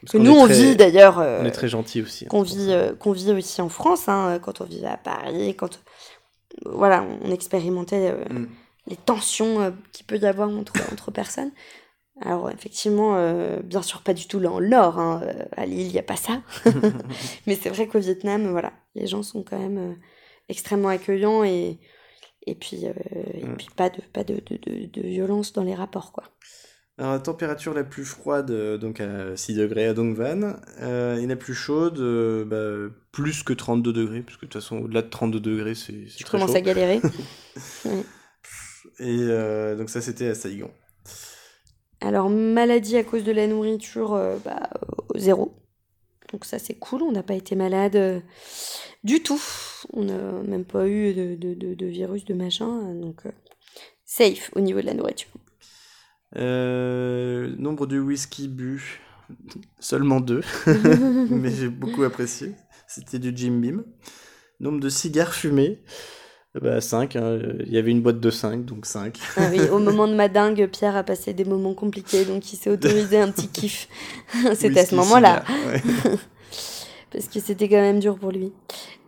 que 0.10 0.18
nous, 0.18 0.32
on 0.32 0.46
très- 0.46 0.54
vit 0.54 0.76
d'ailleurs. 0.78 1.20
euh, 1.20 1.40
On 1.42 1.46
est 1.46 1.52
très 1.52 1.68
gentils 1.68 2.02
aussi. 2.02 2.24
hein, 2.26 2.28
qu'on 2.30 2.44
vit, 2.44 2.68
euh, 2.70 2.94
qu'on 2.96 3.12
vit 3.12 3.32
aussi 3.32 3.62
en 3.62 3.70
France, 3.70 4.08
hein, 4.08 4.40
quand 4.42 4.62
on 4.62 4.66
vivait 4.66 4.88
à 4.88 4.98
Paris, 4.98 5.56
quand 5.56 5.82
voilà, 6.66 7.04
on 7.24 7.32
expérimentait 7.32 8.14
Mm. 8.30 8.46
les 8.88 8.96
tensions 8.96 9.74
qu'il 9.92 10.06
peut 10.06 10.18
y 10.20 10.26
avoir 10.26 10.48
entre, 10.50 10.74
entre 10.94 11.12
personnes. 11.12 11.52
Alors 12.22 12.50
effectivement, 12.50 13.18
bien 13.64 13.82
sûr 13.82 14.02
pas 14.02 14.14
du 14.14 14.26
tout 14.26 14.40
là 14.40 14.50
en 14.52 14.60
hein, 14.98 15.22
euh, 15.26 15.44
à 15.58 15.66
Lille 15.66 15.88
il 15.88 15.92
n'y 15.92 16.00
a 16.00 16.04
pas 16.04 16.16
ça. 16.16 16.42
Mais 17.46 17.56
c'est 17.62 17.70
vrai 17.70 17.88
qu'au 17.88 18.00
Vietnam, 18.00 18.48
voilà, 18.52 18.72
les 18.96 19.06
gens 19.08 19.22
sont 19.24 19.44
quand 19.44 19.60
même 19.60 19.98
extrêmement 20.48 20.88
accueillants 20.90 21.44
et, 21.44 21.78
et, 22.46 22.56
puis, 22.56 22.86
euh, 22.88 22.94
et 23.34 23.46
Mm. 23.46 23.58
puis 23.58 23.68
pas, 23.76 23.90
de, 23.90 24.02
pas 24.14 24.24
de, 24.24 24.36
de, 24.46 24.58
de, 24.58 24.86
de 24.88 25.02
violence 25.08 25.54
dans 25.54 25.64
les 25.64 25.76
rapports. 25.76 26.12
Quoi. 26.12 26.24
Alors, 26.98 27.12
la 27.14 27.20
température 27.20 27.74
la 27.74 27.84
plus 27.84 28.06
froide, 28.06 28.52
euh, 28.52 28.78
donc 28.78 29.02
à 29.02 29.36
6 29.36 29.54
degrés 29.56 29.86
à 29.88 29.94
Dongvan, 29.94 30.56
euh, 30.82 31.18
et 31.18 31.28
la 31.28 31.36
plus 31.36 31.54
chaude, 31.54 32.00
euh, 32.00 32.46
bah, 32.46 32.96
plus 33.12 33.44
que 33.44 33.52
32 33.54 33.92
degrés, 33.92 34.22
parce 34.22 34.38
que 34.38 34.46
de 34.46 34.52
toute 34.52 34.62
façon, 34.62 34.78
au-delà 34.78 35.02
de 35.02 35.10
32 35.10 35.40
degrés, 35.42 35.76
c'est 35.76 36.06
c'est 36.08 36.20
Je 36.20 36.24
très 36.24 36.38
commence 36.38 36.52
chaud. 36.52 36.56
à 36.56 36.62
galérer. 36.62 37.02
Et 39.00 39.28
donc 39.78 39.90
ça, 39.90 40.02
c'était 40.02 40.28
à 40.30 40.36
Saigon. 40.36 40.72
Alors, 42.02 42.30
maladie 42.30 42.98
à 42.98 43.04
cause 43.04 43.24
de 43.24 43.32
la 43.32 43.48
nourriture, 43.48 44.12
bah, 44.44 44.70
zéro. 45.16 45.54
Donc 46.32 46.46
ça, 46.46 46.60
c'est 46.60 46.74
cool. 46.76 47.04
On 47.04 47.12
n'a 47.12 47.24
pas 47.24 47.36
été 47.36 47.56
malade 47.56 47.96
euh, 47.96 48.20
du 49.04 49.22
tout. 49.22 49.42
On 49.94 50.04
n'a 50.04 50.18
même 50.44 50.66
pas 50.66 50.88
eu 50.88 51.14
de, 51.14 51.36
de, 51.36 51.54
de- 51.54 51.74
de 51.76 51.86
virus, 51.86 52.26
de 52.26 52.34
machin. 52.34 52.94
Donc, 52.96 53.26
euh, 53.26 53.32
safe 54.06 54.52
au 54.56 54.60
niveau 54.60 54.82
de 54.82 54.86
la 54.88 54.94
nourriture. 54.94 55.30
Euh, 56.36 57.56
nombre 57.58 57.86
de 57.88 58.00
whisky 58.00 58.48
bu, 58.48 59.00
seulement 59.80 60.20
deux, 60.20 60.42
mais 61.30 61.52
j'ai 61.52 61.70
beaucoup 61.70 62.04
apprécié. 62.04 62.54
C'était 62.88 63.20
du 63.20 63.32
Jim 63.36 63.60
Beam. 63.60 63.84
Nombre 64.60 64.80
de 64.80 64.90
cigares 64.90 65.34
fumés, 65.34 65.82
bah 66.62 66.82
5. 66.82 67.16
Il 67.66 67.72
y 67.74 67.78
avait 67.78 67.92
une 67.92 68.02
boîte 68.02 68.20
de 68.20 68.30
5, 68.30 68.66
donc 68.66 68.86
5. 68.86 69.18
Ah 69.38 69.48
oui, 69.52 69.60
au 69.72 69.80
moment 69.80 70.08
de 70.08 70.14
ma 70.16 70.28
dingue, 70.30 70.68
Pierre 70.72 70.96
a 70.96 71.04
passé 71.04 71.34
des 71.34 71.46
moments 71.46 71.74
compliqués, 71.74 72.26
donc 72.26 72.52
il 72.54 72.56
s'est 72.58 72.70
autorisé 72.70 73.18
un 73.20 73.30
petit 73.32 73.48
kiff. 73.48 73.88
C'était 74.56 74.82
à 74.82 74.86
ce 74.86 74.96
moment-là. 74.96 75.44
parce 77.12 77.28
que 77.28 77.40
c'était 77.40 77.70
quand 77.70 77.76
même 77.82 78.00
dur 78.00 78.18
pour 78.18 78.32
lui. 78.32 78.52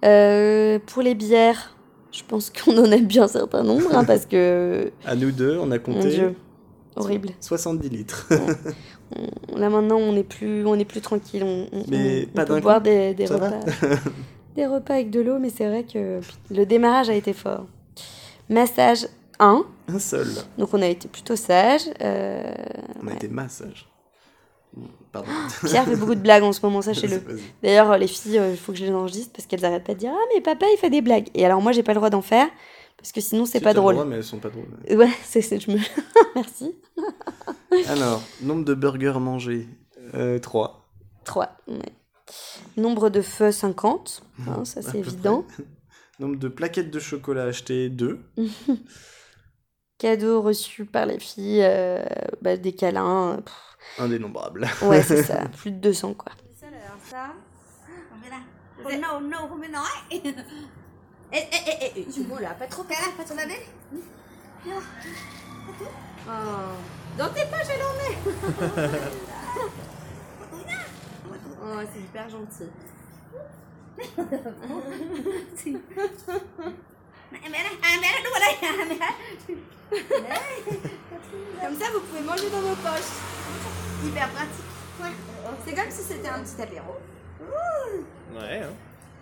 Euh, 0.06 0.80
pour 0.86 1.02
les 1.02 1.16
bières, 1.16 1.76
je 2.12 2.22
pense 2.28 2.50
qu'on 2.52 2.78
en 2.78 2.92
a 2.92 2.98
bu 2.98 3.20
un 3.20 3.28
certain 3.28 3.64
nombre, 3.64 3.94
hein, 3.96 4.04
parce 4.06 4.26
que, 4.26 4.92
À 5.06 5.16
nous 5.16 5.32
deux, 5.32 5.58
on 5.60 5.72
a 5.72 5.76
mon 5.76 5.80
compté 5.80 6.10
Dieu, 6.10 6.36
horrible. 6.96 7.30
70 7.42 7.90
litres. 7.90 8.28
Là 9.56 9.70
maintenant, 9.70 9.98
on 9.98 10.16
est 10.16 10.24
plus, 10.24 10.66
on 10.66 10.76
est 10.76 10.86
plus 10.86 11.02
tranquille. 11.02 11.44
On, 11.44 11.68
on- 11.72 11.84
Mais 11.90 12.28
on 12.30 12.36
pas 12.36 12.46
peut 12.46 12.60
boire 12.60 12.82
des, 12.82 13.14
des 13.14 13.26
repas, 13.26 13.52
des 14.58 14.66
repas 14.66 14.96
avec 14.96 15.10
de 15.12 15.22
l'eau, 15.22 15.38
mais 15.40 15.50
c'est 15.50 15.68
vrai 15.68 15.84
que 15.84 16.20
le 16.50 16.66
démarrage 16.66 17.10
a 17.10 17.14
été 17.14 17.32
fort. 17.34 17.66
Massage 18.50 19.08
1, 19.40 19.64
Un 19.88 20.00
seul. 20.00 20.28
donc 20.58 20.74
on 20.74 20.82
a 20.82 20.88
été 20.88 21.08
plutôt 21.08 21.36
sage. 21.36 21.84
euh, 22.02 22.44
On 23.02 23.08
a 23.08 23.12
ouais. 23.12 23.16
été 23.16 23.28
massage. 23.28 23.88
Pardon. 25.12 25.30
Pierre 25.64 25.86
fait 25.86 25.96
beaucoup 25.96 26.16
de 26.16 26.20
blagues 26.22 26.44
en 26.44 26.52
ce 26.54 26.60
moment, 26.66 26.82
sachez-le. 26.90 27.22
D'ailleurs, 27.64 27.98
les 27.98 28.08
filles, 28.08 28.42
il 28.52 28.58
faut 28.58 28.72
que 28.72 28.78
je 28.80 28.86
les 28.86 28.92
enregistre 28.92 29.32
parce 29.34 29.46
qu'elles 29.48 29.64
arrêtent 29.66 29.84
pas 29.86 29.94
de 29.94 30.00
dire 30.00 30.12
Ah, 30.14 30.26
mais 30.34 30.42
papa, 30.42 30.66
il 30.74 30.78
fait 30.78 30.90
des 30.90 31.02
blagues. 31.02 31.30
Et 31.36 31.46
alors, 31.46 31.62
moi, 31.62 31.72
j'ai 31.72 31.84
pas 31.84 31.94
le 31.94 31.98
droit 32.00 32.10
d'en 32.10 32.22
faire 32.22 32.48
parce 32.98 33.12
que 33.12 33.22
sinon, 33.22 33.46
c'est 33.46 33.60
Si, 33.60 33.64
pas 33.64 33.70
t'as 33.70 33.74
le 33.74 33.82
drôle. 33.82 33.94
droit, 33.96 34.06
mais 34.06 34.16
elles 34.18 34.24
sont 34.24 34.40
pas 34.40 34.50
drôles. 34.50 34.66
Ouais, 34.98 35.10
c'est, 35.24 35.42
je 35.60 35.72
me. 35.72 35.78
Merci. 36.36 36.76
Alors, 37.90 38.22
nombre 38.42 38.66
de 38.66 38.74
burgers 38.74 39.20
mangés, 39.20 39.68
euh, 40.16 40.40
3. 40.40 40.88
3. 41.26 41.50
Nombre 42.78 43.10
de 43.10 43.22
feux 43.22 43.52
50. 43.52 44.24
hein, 44.48 44.66
ça, 44.66 44.82
c'est 44.82 45.00
évident. 45.00 45.44
près. 45.44 45.64
Nombre 46.20 46.38
de 46.38 46.48
plaquettes 46.48 46.92
de 46.92 47.00
chocolat 47.00 47.44
achetées, 47.44 47.90
2. 47.90 48.20
Cadeaux 50.00 50.42
reçus 50.42 50.86
par 50.86 51.06
les 51.06 51.20
filles, 51.20 51.62
euh, 51.64 52.04
bah, 52.42 52.58
des 52.58 52.74
câlins. 52.74 53.34
euh, 53.34 53.42
pff, 53.42 54.00
Indénombrable. 54.00 54.68
Ouais, 54.82 55.02
c'est 55.02 55.24
ça. 55.24 55.46
Plus 55.58 55.72
de 55.72 55.78
200, 55.80 56.14
quoi. 56.14 56.34
Đó. 57.12 57.34
Không 58.10 58.22
biết 58.22 58.30
nào. 58.30 58.42
Con 58.84 59.02
no, 59.02 59.20
no 59.20 59.48
không 59.48 59.62
biết 59.62 59.70
nói. 59.72 59.90
Ê, 60.12 60.20
ê, 61.32 61.40
ê, 61.52 61.72
ê, 61.80 61.92
ê, 61.96 62.06
tu 62.16 62.24
vois 62.24 62.42
là, 62.42 62.54
pas 62.60 62.68
trop. 62.70 62.86
Cái 62.90 63.02
này, 63.02 63.12
pas 63.18 63.24
trop 63.28 63.38
la 63.38 63.46
nez. 63.46 63.60
Oh. 66.28 66.74
Dans 67.18 67.30
tes 67.34 67.46
poches, 67.46 67.70
elle 67.70 67.82
en 67.82 67.96
est. 68.08 68.18
oh, 68.20 68.86
c'est 68.86 68.86
hyper 70.46 70.46
gentil. 70.46 70.46
Mẹ 70.46 70.46
mẹ 70.52 70.64
đây, 70.66 70.78
à 70.78 70.84
mẹ 71.18 71.28
đây, 71.28 71.40
đúng 71.44 71.56
ở 71.56 71.57
đây, 78.40 78.56
à 78.62 78.86
mẹ. 78.86 79.00
Đấy. 79.90 80.64
Comme 81.62 81.76
ça, 81.80 81.86
vous 81.92 82.02
pouvez 82.02 82.22
manger 82.22 82.50
dans 82.50 82.62
vos 82.62 82.76
poches. 82.76 83.14
Hyper 84.04 84.30
pratique. 84.30 84.66
Ouais. 85.02 85.14
C'est 85.66 85.76
comme 85.76 85.92
si 85.92 86.04
c'était 86.04 86.30
un 86.30 86.40
petit 86.40 86.62
apéro. 86.62 86.96
Ouais, 88.34 88.62
hein. 88.64 88.74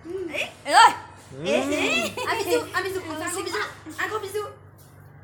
Et, 0.07 0.71
ouais. 0.71 0.93
Et, 1.45 1.49
et. 1.49 2.13
Un 2.29 2.35
bisou, 2.37 2.59
un 2.75 2.81
bisou, 2.83 3.01
on 3.09 3.15
fait 3.15 3.23
un 3.23 3.29
gros 3.29 3.43
bisou. 3.43 3.57
Un 3.99 4.07
gros 4.07 4.19
bisou. 4.19 4.45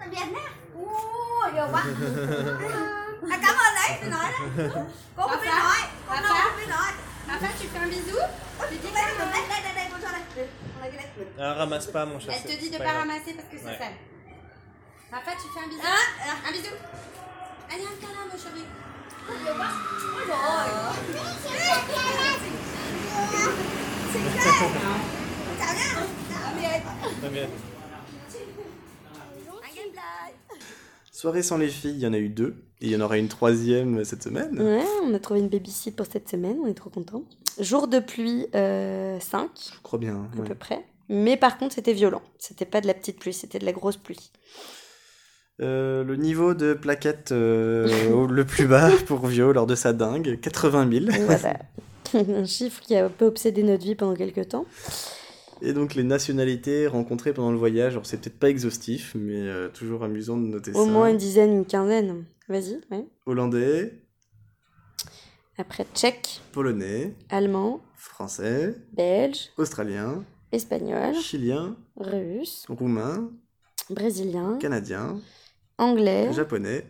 Bien 0.09 0.27
nè. 0.33 0.43
Ô, 0.75 0.79
nhiều 1.53 1.67
quá. 1.71 1.83
À, 3.31 3.37
cảm 3.41 3.55
ơn 3.55 3.75
đấy, 3.75 3.97
phải 3.99 4.09
nói 4.09 4.31
đấy. 4.31 4.41
Cô 5.15 5.27
không 5.27 5.39
biết 5.41 5.49
nói, 5.49 5.81
cô 6.09 6.15
đâu 6.15 6.23
không 6.23 6.33
biết 6.33 6.39
nói. 6.39 6.50
Papa, 7.41 7.53
tu 7.59 7.67
fais 7.67 7.79
un 7.79 7.87
bisou 7.87 8.17
Tu 8.69 8.75
dis. 8.77 8.87
Ah, 11.39 11.53
ramasse 11.53 11.87
pas, 11.87 12.05
mon 12.05 12.19
chat. 12.19 12.31
Elle 12.33 12.43
te 12.43 12.59
dit 12.61 12.69
de 12.69 12.77
pas 12.77 12.83
pas 12.83 12.91
ramasser 12.99 13.33
parce 13.33 13.47
que 13.49 13.57
c'est 13.57 13.65
Ouais. 13.65 13.77
sale. 13.77 13.93
Papa, 15.09 15.31
tu 15.41 15.47
fais 15.51 15.65
un 15.65 15.67
bisou 15.69 15.81
Un 15.81 16.51
bisou 16.51 16.75
Allez, 17.73 17.83
un 17.83 17.97
câlin, 17.99 18.25
mon 18.31 18.37
chéri. 18.37 18.63
Oh, 19.27 19.33
pas. 19.57 19.71
Oh, 20.29 20.61
C'est 24.11 24.19
clair 24.31 24.61
Ciao 25.57 25.73
nhá 25.75 25.91
Tạm 26.41 26.53
biệt 26.57 26.81
Très 27.21 27.29
bien. 27.29 27.47
Un 29.47 29.73
gameplay 29.75 30.29
Soirée 31.21 31.43
sans 31.43 31.59
les 31.59 31.67
filles, 31.67 31.93
il 31.93 31.99
y 31.99 32.07
en 32.07 32.13
a 32.13 32.17
eu 32.17 32.29
deux. 32.29 32.55
Et 32.81 32.87
il 32.87 32.91
y 32.91 32.95
en 32.95 33.01
aura 33.01 33.19
une 33.19 33.27
troisième 33.27 34.03
cette 34.03 34.23
semaine. 34.23 34.59
Ouais, 34.59 34.83
on 35.03 35.13
a 35.13 35.19
trouvé 35.19 35.39
une 35.39 35.49
babysit 35.49 35.95
pour 35.95 36.07
cette 36.07 36.27
semaine, 36.27 36.57
on 36.63 36.65
est 36.65 36.73
trop 36.73 36.89
contents. 36.89 37.25
Jour 37.59 37.87
de 37.87 37.99
pluie, 37.99 38.47
5 38.51 38.51
Je 38.51 39.81
crois 39.83 39.99
bien. 39.99 40.27
à 40.33 40.39
ouais. 40.39 40.47
peu 40.47 40.55
près. 40.55 40.83
Mais 41.09 41.37
par 41.37 41.59
contre, 41.59 41.75
c'était 41.75 41.93
violent. 41.93 42.23
C'était 42.39 42.65
pas 42.65 42.81
de 42.81 42.87
la 42.87 42.95
petite 42.95 43.19
pluie, 43.19 43.33
c'était 43.33 43.59
de 43.59 43.65
la 43.65 43.71
grosse 43.71 43.97
pluie. 43.97 44.31
Euh, 45.61 46.03
le 46.03 46.15
niveau 46.15 46.55
de 46.55 46.73
plaquette 46.73 47.31
euh, 47.33 48.27
le 48.27 48.43
plus 48.43 48.65
bas 48.65 48.89
pour 49.05 49.27
Vio 49.27 49.53
lors 49.53 49.67
de 49.67 49.75
sa 49.75 49.93
dingue, 49.93 50.39
80 50.41 50.89
000. 50.91 51.05
Voilà. 51.27 51.59
un 52.15 52.45
chiffre 52.45 52.81
qui 52.81 52.95
a 52.95 53.05
un 53.05 53.09
peu 53.09 53.25
obsédé 53.25 53.61
notre 53.61 53.83
vie 53.83 53.93
pendant 53.93 54.15
quelques 54.15 54.49
temps. 54.49 54.65
Et 55.61 55.73
donc 55.73 55.93
les 55.95 56.03
nationalités 56.03 56.87
rencontrées 56.87 57.33
pendant 57.33 57.51
le 57.51 57.57
voyage, 57.57 57.93
alors 57.93 58.05
c'est 58.05 58.17
peut-être 58.19 58.39
pas 58.39 58.49
exhaustif, 58.49 59.13
mais 59.15 59.41
euh, 59.47 59.69
toujours 59.69 60.03
amusant 60.03 60.37
de 60.37 60.47
noter 60.47 60.71
Au 60.71 60.85
ça. 60.85 60.91
moins 60.91 61.09
une 61.09 61.17
dizaine, 61.17 61.53
une 61.53 61.65
quinzaine. 61.65 62.25
Vas-y, 62.49 62.81
ouais. 62.89 63.05
Hollandais, 63.27 63.93
Après 65.57 65.85
tchèque, 65.93 66.41
polonais, 66.51 67.13
allemand, 67.29 67.81
français, 67.95 68.75
belge, 68.93 69.51
australien, 69.57 70.23
espagnol, 70.51 71.13
chilien, 71.15 71.77
russe, 71.95 72.65
roumain, 72.67 73.31
brésilien, 73.91 74.57
canadien, 74.59 75.19
anglais, 75.77 76.33
japonais, 76.33 76.85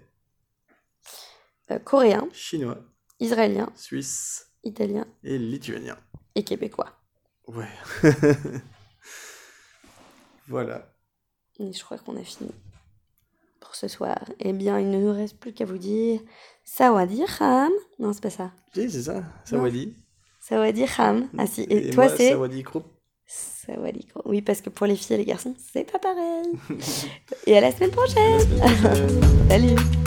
euh, 1.72 1.80
coréen, 1.80 2.28
chinois, 2.32 2.78
israélien, 3.20 3.70
suisse. 3.76 4.48
Italien. 4.64 5.08
Et 5.24 5.40
lituanien. 5.40 5.98
et 6.36 6.44
québécois. 6.44 7.01
Ouais. 7.56 8.12
voilà. 10.47 10.88
Et 11.60 11.74
je 11.74 11.84
crois 11.84 11.97
qu'on 11.97 12.16
a 12.18 12.24
fini 12.24 12.52
pour 13.60 13.76
ce 13.76 13.88
soir. 13.88 14.18
Eh 14.39 14.54
bien, 14.54 14.80
il 14.80 14.89
ne 14.89 14.99
nous 14.99 15.14
reste 15.14 15.38
plus 15.38 15.54
qu'à 15.54 15.66
vous 15.66 15.78
dire 15.78 16.20
Sawadi 16.64 17.24
Kham. 17.38 17.72
Non, 17.99 18.14
c'est 18.14 18.22
pas 18.22 18.30
ça. 18.30 18.52
Oui, 18.76 18.89
c'est 18.89 19.04
ça, 19.04 19.24
Sawadi. 19.45 19.93
Sawadi 20.41 20.86
Kham. 20.86 21.30
Ah 21.38 21.47
si, 21.47 21.62
et, 21.64 21.89
Et 21.89 21.91
toi 21.91 22.10
c'est 22.10 22.30
Sawadi 22.30 22.64
Kroup. 22.64 22.86
Sawadi 23.28 24.06
Kham. 24.06 24.22
Oui, 24.26 24.41
parce 24.41 24.62
que 24.62 24.70
pour 24.70 24.88
les 24.88 24.95
filles 24.95 25.16
et 25.16 25.20
les 25.20 25.26
garçons, 25.26 25.56
c'est 25.72 25.89
pas 25.89 25.99
pareil. 25.99 26.52
et 27.47 27.58
à 27.58 27.62
la 27.62 27.72
semaine 27.72 27.91
prochaine. 27.91 28.62
À 28.62 28.68
la 28.68 28.76
semaine 28.76 29.08
prochaine. 29.08 29.49
Salut. 29.49 30.01